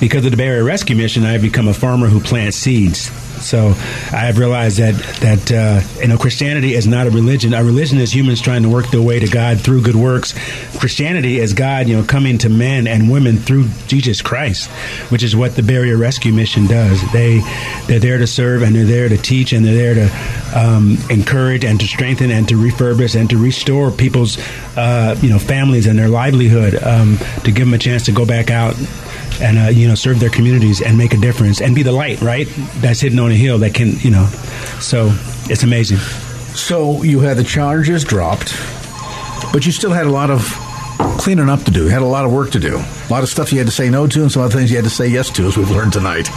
because 0.00 0.24
of 0.24 0.36
the 0.36 0.42
Area 0.42 0.62
Rescue 0.64 0.96
Mission. 0.96 1.24
I 1.24 1.32
have 1.32 1.42
become 1.42 1.68
a 1.68 1.74
farmer 1.74 2.08
who 2.08 2.20
plants 2.20 2.56
seeds. 2.56 3.10
So 3.40 3.68
I 3.68 4.26
have 4.26 4.38
realized 4.38 4.78
that 4.78 4.94
that 5.20 5.52
uh, 5.52 6.00
you 6.00 6.08
know 6.08 6.18
Christianity 6.18 6.74
is 6.74 6.86
not 6.86 7.06
a 7.06 7.10
religion. 7.10 7.54
A 7.54 7.62
religion 7.62 7.98
is 7.98 8.14
humans 8.14 8.40
trying 8.40 8.62
to 8.62 8.68
work 8.68 8.90
their 8.90 9.02
way 9.02 9.18
to 9.18 9.28
God 9.28 9.60
through 9.60 9.82
good 9.82 9.96
works. 9.96 10.34
Christianity 10.78 11.38
is 11.38 11.52
God, 11.52 11.88
you 11.88 11.96
know, 11.96 12.04
coming 12.04 12.38
to 12.38 12.48
men 12.48 12.86
and 12.86 13.10
women 13.10 13.36
through 13.36 13.68
Jesus 13.86 14.22
Christ, 14.22 14.70
which 15.10 15.22
is 15.22 15.36
what 15.36 15.54
the 15.54 15.62
Bay 15.62 15.76
Area 15.76 15.96
Rescue 15.96 16.32
Mission 16.32 16.66
does. 16.66 17.00
They 17.12 17.40
they're 17.86 18.00
there 18.00 18.18
to 18.18 18.26
serve 18.26 18.62
and 18.62 18.74
they're 18.74 18.84
there 18.84 19.08
to 19.08 19.16
teach 19.16 19.52
and 19.52 19.64
they're 19.64 19.94
there 19.94 20.08
to 20.08 20.58
um, 20.58 20.96
encourage 21.10 21.64
and 21.64 21.78
to 21.80 21.86
strengthen 21.86 22.30
and 22.30 22.48
to 22.48 22.54
refurbish 22.54 23.18
and 23.18 23.28
to 23.30 23.36
restore 23.36 23.90
people's 23.90 24.38
uh, 24.76 25.18
you 25.22 25.28
know 25.28 25.38
families 25.38 25.86
and 25.86 25.98
their 25.98 26.08
livelihood 26.08 26.82
um, 26.82 27.18
to 27.44 27.52
give 27.52 27.66
them 27.66 27.74
a 27.74 27.78
chance 27.78 28.04
to 28.04 28.12
go 28.12 28.24
back 28.24 28.50
out 28.50 28.74
and 29.40 29.58
uh, 29.58 29.62
you 29.68 29.88
know 29.88 29.94
serve 29.94 30.20
their 30.20 30.30
communities 30.30 30.80
and 30.80 30.96
make 30.96 31.14
a 31.14 31.16
difference 31.16 31.60
and 31.60 31.74
be 31.74 31.82
the 31.82 31.92
light 31.92 32.20
right 32.20 32.48
that's 32.76 33.00
hidden 33.00 33.18
on 33.18 33.30
a 33.30 33.34
hill 33.34 33.58
that 33.58 33.74
can 33.74 33.98
you 34.00 34.10
know. 34.10 34.26
So 34.80 35.12
it's 35.48 35.62
amazing. 35.62 35.98
So 36.56 37.02
you 37.02 37.20
had 37.20 37.36
the 37.36 37.44
charges 37.44 38.04
dropped, 38.04 38.54
but 39.52 39.66
you 39.66 39.72
still 39.72 39.92
had 39.92 40.06
a 40.06 40.10
lot 40.10 40.30
of 40.30 40.40
cleaning 41.26 41.48
up 41.48 41.64
to 41.64 41.72
do. 41.72 41.88
Had 41.88 42.02
a 42.02 42.06
lot 42.06 42.24
of 42.24 42.32
work 42.32 42.52
to 42.52 42.60
do. 42.60 42.76
A 42.76 43.10
lot 43.10 43.24
of 43.24 43.28
stuff 43.28 43.50
you 43.50 43.58
had 43.58 43.66
to 43.66 43.72
say 43.72 43.90
no 43.90 44.06
to, 44.06 44.22
and 44.22 44.30
some 44.30 44.42
other 44.42 44.56
things 44.56 44.70
you 44.70 44.76
had 44.76 44.84
to 44.84 44.90
say 44.90 45.08
yes 45.08 45.28
to, 45.30 45.48
as 45.48 45.56
we've 45.56 45.72
learned 45.72 45.92
tonight. 45.92 46.30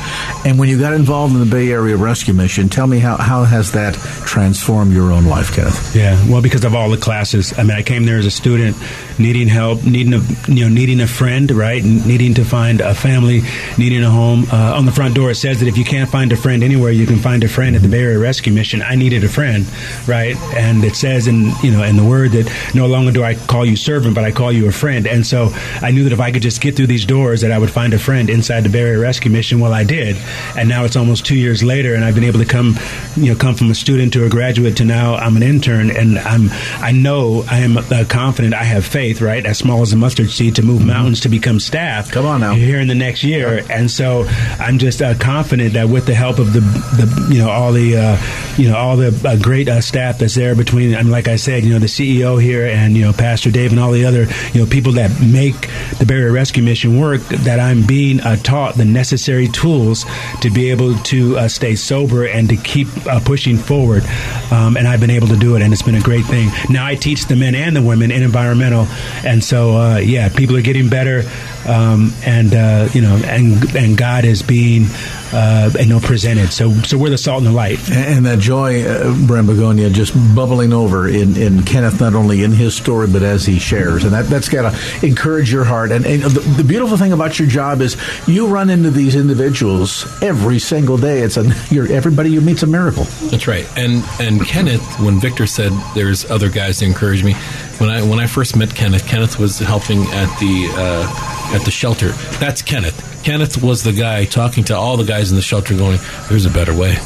And 0.43 0.57
when 0.57 0.67
you 0.67 0.79
got 0.79 0.93
involved 0.93 1.31
in 1.31 1.39
the 1.39 1.45
Bay 1.45 1.71
Area 1.71 1.95
Rescue 1.95 2.33
Mission, 2.33 2.69
tell 2.69 2.87
me 2.87 2.97
how, 2.97 3.15
how 3.15 3.43
has 3.43 3.73
that 3.73 3.93
transformed 4.25 4.91
your 4.91 5.11
own 5.11 5.25
life, 5.25 5.53
Kenneth? 5.53 5.95
Yeah, 5.95 6.17
well, 6.27 6.41
because 6.41 6.63
of 6.63 6.73
all 6.73 6.89
the 6.89 6.97
classes. 6.97 7.53
I 7.55 7.61
mean, 7.61 7.77
I 7.77 7.83
came 7.83 8.05
there 8.05 8.17
as 8.17 8.25
a 8.25 8.31
student, 8.31 8.75
needing 9.19 9.47
help, 9.47 9.83
needing 9.83 10.13
a 10.15 10.21
you 10.47 10.67
know 10.67 10.73
needing 10.73 11.01
a 11.01 11.07
friend, 11.07 11.51
right? 11.51 11.83
Needing 11.83 12.33
to 12.33 12.43
find 12.43 12.81
a 12.81 12.95
family, 12.95 13.43
needing 13.77 14.03
a 14.03 14.09
home. 14.09 14.47
Uh, 14.51 14.73
on 14.75 14.87
the 14.87 14.91
front 14.91 15.13
door, 15.13 15.29
it 15.29 15.35
says 15.35 15.59
that 15.59 15.67
if 15.67 15.77
you 15.77 15.85
can't 15.85 16.09
find 16.09 16.31
a 16.31 16.35
friend 16.35 16.63
anywhere, 16.63 16.91
you 16.91 17.05
can 17.05 17.17
find 17.17 17.43
a 17.43 17.47
friend 17.47 17.75
at 17.75 17.83
the 17.83 17.89
Bay 17.89 18.01
Area 18.01 18.17
Rescue 18.17 18.53
Mission. 18.53 18.81
I 18.81 18.95
needed 18.95 19.23
a 19.23 19.29
friend, 19.29 19.67
right? 20.07 20.35
And 20.55 20.83
it 20.83 20.95
says 20.95 21.27
in 21.27 21.51
you 21.61 21.69
know 21.69 21.83
in 21.83 21.95
the 21.95 22.03
word 22.03 22.31
that 22.31 22.51
no 22.73 22.87
longer 22.87 23.11
do 23.11 23.23
I 23.23 23.35
call 23.35 23.67
you 23.67 23.75
servant, 23.75 24.15
but 24.15 24.23
I 24.23 24.31
call 24.31 24.51
you 24.51 24.67
a 24.67 24.71
friend. 24.71 24.78
And 25.07 25.25
so 25.25 25.49
I 25.81 25.91
knew 25.91 26.03
that 26.03 26.13
if 26.13 26.19
I 26.19 26.31
could 26.31 26.41
just 26.41 26.61
get 26.61 26.75
through 26.75 26.87
these 26.87 27.05
doors, 27.05 27.41
that 27.41 27.51
I 27.51 27.57
would 27.57 27.71
find 27.71 27.93
a 27.93 27.99
friend 27.99 28.29
inside 28.29 28.61
the 28.61 28.69
Bay 28.69 28.79
Area 28.79 28.99
Rescue 28.99 29.31
Mission. 29.31 29.59
Well, 29.59 29.73
I 29.73 29.83
did, 29.83 30.17
and 30.57 30.69
now 30.69 30.85
it's 30.85 30.95
almost 30.95 31.25
two 31.25 31.35
years 31.35 31.63
later, 31.63 31.95
and 31.95 32.03
I've 32.03 32.15
been 32.15 32.23
able 32.23 32.39
to 32.39 32.45
come, 32.45 32.77
you 33.15 33.33
know, 33.33 33.39
come 33.39 33.55
from 33.55 33.69
a 33.71 33.75
student 33.75 34.13
to 34.13 34.25
a 34.25 34.29
graduate 34.29 34.77
to 34.77 34.85
now 34.85 35.15
I'm 35.15 35.35
an 35.35 35.43
intern, 35.43 35.89
and 35.91 36.17
I'm 36.19 36.49
I 36.81 36.91
know 36.91 37.43
I 37.49 37.59
am 37.59 37.77
uh, 37.77 38.05
confident. 38.07 38.53
I 38.53 38.63
have 38.63 38.85
faith, 38.85 39.21
right, 39.21 39.45
as 39.45 39.57
small 39.57 39.81
as 39.81 39.93
a 39.93 39.97
mustard 39.97 40.29
seed, 40.29 40.55
to 40.55 40.63
move 40.63 40.85
mountains 40.85 41.21
to 41.21 41.29
become 41.29 41.59
staff. 41.59 42.11
Come 42.11 42.25
on 42.25 42.41
now, 42.41 42.53
here 42.53 42.79
in 42.79 42.87
the 42.87 42.95
next 42.95 43.23
year, 43.23 43.65
and 43.69 43.89
so 43.89 44.25
I'm 44.59 44.77
just 44.77 45.01
uh, 45.01 45.15
confident 45.15 45.73
that 45.73 45.89
with 45.89 46.05
the 46.05 46.15
help 46.15 46.39
of 46.39 46.53
the 46.53 46.61
the 46.61 47.27
you 47.31 47.39
know 47.39 47.49
all 47.49 47.71
the 47.71 47.97
uh, 47.97 48.17
you 48.57 48.69
know 48.69 48.77
all 48.77 48.97
the 48.97 49.09
uh, 49.27 49.35
great 49.37 49.67
uh, 49.67 49.81
staff 49.81 50.19
that's 50.19 50.35
there 50.35 50.55
between, 50.55 50.95
I 50.95 51.03
mean, 51.03 51.11
like 51.11 51.27
I 51.27 51.35
said, 51.35 51.63
you 51.63 51.73
know, 51.73 51.79
the 51.79 51.87
CEO 51.87 52.41
here 52.41 52.65
and 52.65 52.95
you 52.95 53.03
know 53.03 53.13
Pastor 53.13 53.51
Dave 53.51 53.71
and 53.71 53.79
all 53.79 53.91
the 53.91 54.05
other 54.05 54.27
you 54.53 54.61
know 54.61 54.68
people 54.69 54.93
that 54.93 55.11
make 55.21 55.59
the 55.97 56.05
Bay 56.05 56.15
Area 56.15 56.31
Rescue 56.31 56.63
Mission 56.63 56.99
work, 56.99 57.21
that 57.21 57.59
I'm 57.59 57.85
being 57.85 58.19
uh, 58.21 58.35
taught 58.37 58.75
the 58.75 58.85
necessary 58.85 59.47
tools 59.47 60.05
to 60.41 60.49
be 60.49 60.71
able 60.71 60.95
to 60.95 61.37
uh, 61.37 61.47
stay 61.47 61.75
sober 61.75 62.25
and 62.25 62.49
to 62.49 62.57
keep 62.57 62.87
uh, 63.07 63.19
pushing 63.19 63.57
forward. 63.57 64.03
Um, 64.51 64.77
and 64.77 64.87
I've 64.87 64.99
been 64.99 65.09
able 65.09 65.27
to 65.27 65.37
do 65.37 65.55
it, 65.55 65.61
and 65.61 65.73
it's 65.73 65.81
been 65.81 65.95
a 65.95 66.01
great 66.01 66.25
thing. 66.25 66.49
Now 66.69 66.85
I 66.85 66.95
teach 66.95 67.25
the 67.25 67.35
men 67.35 67.55
and 67.55 67.75
the 67.75 67.81
women 67.81 68.11
in 68.11 68.23
environmental, 68.23 68.87
and 69.25 69.43
so 69.43 69.77
uh, 69.77 69.97
yeah, 69.97 70.29
people 70.29 70.55
are 70.57 70.61
getting 70.61 70.89
better, 70.89 71.23
um, 71.67 72.11
and 72.25 72.53
uh, 72.53 72.89
you 72.93 73.01
know, 73.01 73.15
and 73.25 73.75
and 73.75 73.97
God 73.97 74.25
is 74.25 74.41
being 74.41 74.85
uh, 75.33 75.71
you 75.79 75.85
know 75.85 75.99
presented. 75.99 76.51
So 76.51 76.73
so 76.81 76.97
we're 76.97 77.09
the 77.09 77.17
salt 77.17 77.39
and 77.39 77.47
the 77.47 77.51
light. 77.51 77.79
And 77.91 78.25
that 78.25 78.39
joy, 78.39 78.83
uh, 78.83 79.15
Bram 79.27 79.47
Begonia, 79.47 79.89
just 79.89 80.13
bubbling 80.35 80.73
over 80.73 81.07
in, 81.07 81.37
in 81.37 81.63
Kenneth, 81.63 81.99
not 81.99 82.15
only 82.15 82.43
in 82.43 82.51
his 82.51 82.75
story, 82.75 83.07
but 83.07 83.23
as 83.23 83.45
he 83.45 83.59
shares. 83.59 84.03
And 84.03 84.13
that, 84.13 84.25
that's 84.25 84.49
to 84.63 85.05
encourage 85.05 85.51
your 85.51 85.63
heart. 85.63 85.91
And, 85.91 86.05
and 86.05 86.21
the, 86.23 86.39
the 86.39 86.63
beautiful 86.63 86.97
thing 86.97 87.11
about 87.13 87.39
your 87.39 87.47
job 87.47 87.81
is 87.81 87.97
you 88.27 88.47
run 88.47 88.69
into 88.69 88.89
these 88.89 89.15
individuals 89.15 90.05
every 90.21 90.59
single 90.59 90.97
day. 90.97 91.21
It's 91.21 91.37
a, 91.37 91.51
you're, 91.69 91.91
everybody 91.91 92.31
you 92.31 92.41
meet's 92.41 92.63
a 92.63 92.67
miracle. 92.67 93.03
That's 93.29 93.47
right. 93.47 93.67
And 93.77 94.03
and 94.19 94.45
Kenneth, 94.45 94.99
when 94.99 95.19
Victor 95.19 95.47
said 95.47 95.71
there's 95.95 96.29
other 96.29 96.49
guys 96.49 96.79
to 96.79 96.85
encourage 96.85 97.23
me, 97.23 97.33
when 97.79 97.89
I 97.89 98.01
when 98.01 98.19
I 98.19 98.27
first 98.27 98.55
met 98.55 98.73
Kenneth, 98.75 99.07
Kenneth 99.07 99.39
was 99.39 99.59
helping 99.59 100.01
at 100.03 100.39
the 100.39 100.67
uh, 100.75 101.55
at 101.55 101.63
the 101.63 101.71
shelter. 101.71 102.09
That's 102.39 102.61
Kenneth. 102.61 103.05
Kenneth 103.23 103.61
was 103.61 103.83
the 103.83 103.93
guy 103.93 104.25
talking 104.25 104.63
to 104.65 104.75
all 104.75 104.97
the 104.97 105.03
guys 105.03 105.29
in 105.31 105.35
the 105.35 105.41
shelter, 105.41 105.75
going, 105.75 105.99
"There's 106.29 106.45
a 106.45 106.49
better 106.49 106.75
way." 106.75 106.97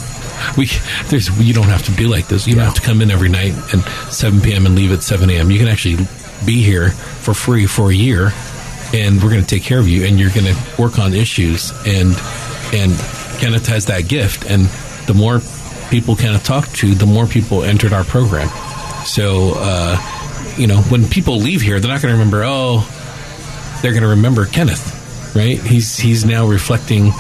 We 0.58 0.70
there's 1.08 1.30
you 1.40 1.54
don't 1.54 1.70
have 1.70 1.84
to 1.86 1.92
be 1.92 2.06
like 2.06 2.28
this. 2.28 2.48
You 2.48 2.56
don't 2.56 2.66
have 2.66 2.74
to 2.76 2.82
come 2.82 3.02
in 3.02 3.12
every 3.12 3.30
night 3.30 3.54
at 3.74 4.12
7 4.12 4.42
p.m. 4.42 4.66
and 4.66 4.76
leave 4.76 4.92
at 4.92 5.04
7 5.04 5.30
a.m. 5.30 5.50
You 5.52 5.60
can 5.60 5.68
actually 5.68 6.06
be 6.46 6.62
here 6.62 6.90
for 6.92 7.34
free 7.34 7.66
for 7.66 7.92
a 7.92 7.96
year, 7.96 8.32
and 8.94 9.22
we're 9.22 9.30
going 9.30 9.42
to 9.42 9.48
take 9.48 9.64
care 9.64 9.80
of 9.80 9.88
you, 9.88 10.06
and 10.06 10.20
you're 10.20 10.32
going 10.32 10.54
to 10.54 10.82
work 10.82 11.00
on 11.00 11.14
issues. 11.14 11.72
And 11.86 12.16
and 12.74 12.98
Kenneth 13.40 13.68
has 13.68 13.86
that 13.86 14.08
gift, 14.08 14.50
and 14.50 14.66
the 15.08 15.14
more 15.14 15.42
people 15.90 16.16
Kenneth 16.16 16.44
talked 16.44 16.76
to, 16.78 16.94
the 16.94 17.06
more 17.06 17.28
people 17.28 17.64
entered 17.64 17.94
our 17.94 18.04
program. 18.04 18.50
So 19.06 19.54
uh, 19.56 19.98
you 20.58 20.68
know, 20.68 20.82
when 20.84 21.08
people 21.08 21.38
leave 21.38 21.62
here, 21.62 21.80
they're 21.80 21.92
not 21.92 22.02
going 22.02 22.14
to 22.14 22.18
remember, 22.20 22.44
oh. 22.46 22.88
they're 23.82 23.92
going 23.92 24.04
to 24.04 24.10
remember 24.10 24.46
Kenneth, 24.46 25.36
right? 25.36 25.60
He's 25.60 25.98
he's 25.98 26.26
now 26.26 26.46
reflecting. 26.48 27.12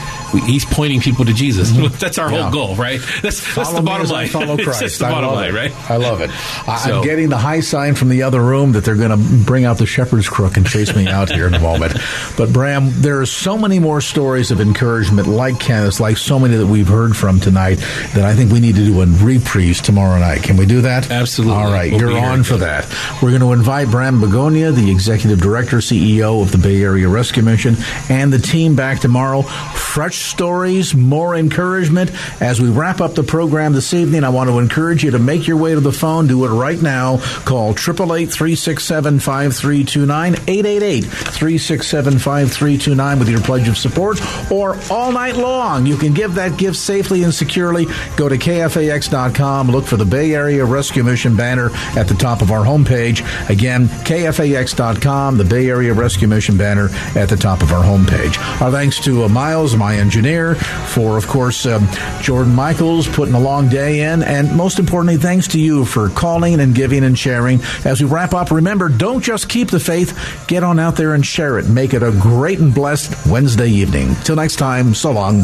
He's 0.41 0.65
pointing 0.65 0.99
people 1.01 1.25
to 1.25 1.33
Jesus. 1.33 1.71
That's 1.99 2.17
our 2.17 2.23
Mm-hmm. 2.27 2.35
Yeah. 2.35 2.41
whole 2.43 2.51
goal, 2.67 2.75
right? 2.75 2.99
That's 3.21 3.55
that's 3.55 3.73
the 3.73 3.81
bottom 3.81 4.03
as 4.05 4.11
I 4.11 4.15
line. 4.15 4.27
Follow 4.29 4.57
Christ. 4.63 4.79
just 4.79 4.99
the 4.99 5.05
I 5.05 5.11
bottom 5.11 5.29
love 5.29 5.35
line, 5.37 5.49
it. 5.49 5.53
right? 5.53 5.91
I 5.91 5.97
love 5.97 6.21
it. 6.21 6.29
I, 6.67 6.77
So- 6.77 6.97
I'm 6.99 7.03
getting 7.03 7.29
the 7.29 7.37
high 7.37 7.59
sign 7.59 7.95
from 7.95 8.09
the 8.09 8.23
other 8.23 8.41
room 8.41 8.71
that 8.73 8.83
they're 8.85 8.95
going 8.95 9.11
to 9.11 9.45
bring 9.45 9.65
out 9.65 9.77
the 9.77 9.85
shepherd's 9.85 10.27
crook 10.29 10.57
and 10.57 10.65
chase 10.65 10.95
me 10.95 11.07
out 11.07 11.31
here 11.31 11.47
in 11.47 11.53
a 11.53 11.59
moment. 11.59 11.93
But 12.37 12.51
Bram, 12.53 12.89
there 13.01 13.19
are 13.21 13.25
so 13.25 13.57
many 13.57 13.79
more 13.79 14.01
stories 14.01 14.51
of 14.51 14.59
encouragement 14.61 15.27
like 15.27 15.59
Kenneth, 15.59 15.99
like 15.99 16.17
so 16.17 16.39
many 16.39 16.55
that 16.57 16.65
we've 16.67 16.87
heard 16.87 17.15
from 17.15 17.39
tonight, 17.39 17.75
that 18.15 18.23
I 18.25 18.33
think 18.33 18.51
we 18.51 18.59
need 18.59 18.75
to 18.75 18.85
do 18.85 19.01
a 19.01 19.05
reprise 19.05 19.81
tomorrow 19.81 20.17
night. 20.19 20.43
Can 20.43 20.57
we 20.57 20.65
do 20.65 20.81
that? 20.81 21.11
Absolutely. 21.11 21.55
All 21.55 21.71
right, 21.71 21.91
We'll 21.91 22.01
you're 22.01 22.17
on 22.19 22.43
for 22.43 22.57
that. 22.57 22.87
We're 23.21 23.29
going 23.29 23.41
to 23.41 23.51
invite 23.53 23.89
Bram 23.91 24.19
Begonia, 24.21 24.71
the 24.71 24.89
executive 24.89 25.41
director, 25.41 25.77
CEO 25.77 26.41
of 26.41 26.51
the 26.51 26.57
Bay 26.57 26.81
Area 26.81 27.07
Rescue 27.09 27.43
Mission, 27.43 27.75
and 28.09 28.31
the 28.33 28.39
team 28.39 28.75
back 28.75 28.99
tomorrow. 28.99 29.41
Fresh 29.43 30.22
stories, 30.23 30.95
more 30.95 31.35
encouragement. 31.35 32.11
As 32.41 32.61
we 32.61 32.69
wrap 32.69 33.01
up 33.01 33.13
the 33.13 33.23
program 33.23 33.73
this 33.73 33.93
evening, 33.93 34.23
I 34.23 34.29
want 34.29 34.49
to 34.49 34.59
encourage 34.59 35.03
you 35.03 35.11
to 35.11 35.19
make 35.19 35.47
your 35.47 35.57
way 35.57 35.73
to 35.73 35.79
the 35.79 35.91
phone. 35.91 36.27
Do 36.27 36.45
it 36.45 36.49
right 36.49 36.81
now. 36.81 37.17
Call 37.45 37.71
888 37.71 38.31
367 38.31 39.19
5329, 39.19 40.33
888 40.33 41.01
367 41.03 42.13
5329 42.13 43.19
with 43.19 43.29
your 43.29 43.41
pledge 43.41 43.67
of 43.67 43.77
support, 43.77 44.19
or 44.51 44.77
all 44.89 45.11
night 45.11 45.35
long. 45.35 45.85
You 45.85 45.97
can 45.97 46.13
give 46.13 46.35
that 46.35 46.57
gift 46.57 46.77
safely 46.77 47.23
and 47.23 47.33
securely. 47.33 47.85
Go 48.15 48.29
to 48.29 48.37
KFAX.com, 48.37 49.69
look 49.69 49.85
for 49.85 49.97
the 49.97 50.05
Bay 50.05 50.33
Area 50.33 50.65
Rescue 50.65 51.03
Mission 51.03 51.35
banner 51.35 51.69
at 51.97 52.07
the 52.07 52.15
top 52.15 52.41
of 52.41 52.51
our 52.51 52.63
homepage. 52.63 53.21
Again, 53.49 53.87
KFAX.com, 53.87 55.37
the 55.37 55.45
Bay 55.45 55.69
Area 55.69 55.93
Rescue 55.93 56.27
Mission 56.27 56.57
banner 56.57 56.89
at 57.15 57.29
the 57.29 57.37
top 57.37 57.61
of 57.61 57.71
our 57.71 57.83
homepage. 57.83 58.37
Our 58.61 58.71
thanks 58.71 58.99
to 59.01 59.23
uh, 59.23 59.29
Miles, 59.29 59.75
my 59.75 59.97
for, 60.21 61.17
of 61.17 61.27
course, 61.27 61.65
um, 61.65 61.87
Jordan 62.21 62.53
Michaels 62.53 63.07
putting 63.07 63.33
a 63.33 63.39
long 63.39 63.69
day 63.69 64.01
in, 64.01 64.23
and 64.23 64.55
most 64.55 64.79
importantly, 64.79 65.17
thanks 65.17 65.47
to 65.49 65.59
you 65.59 65.85
for 65.85 66.09
calling 66.09 66.59
and 66.59 66.75
giving 66.75 67.03
and 67.03 67.17
sharing. 67.17 67.61
As 67.85 68.01
we 68.01 68.07
wrap 68.07 68.33
up, 68.33 68.51
remember, 68.51 68.89
don't 68.89 69.21
just 69.21 69.49
keep 69.49 69.69
the 69.69 69.79
faith, 69.79 70.45
get 70.47 70.63
on 70.63 70.79
out 70.79 70.95
there 70.95 71.13
and 71.13 71.25
share 71.25 71.57
it. 71.57 71.67
Make 71.67 71.93
it 71.93 72.03
a 72.03 72.11
great 72.11 72.59
and 72.59 72.73
blessed 72.73 73.27
Wednesday 73.27 73.69
evening. 73.69 74.15
Till 74.23 74.35
next 74.35 74.57
time, 74.57 74.93
so 74.93 75.11
long. 75.11 75.43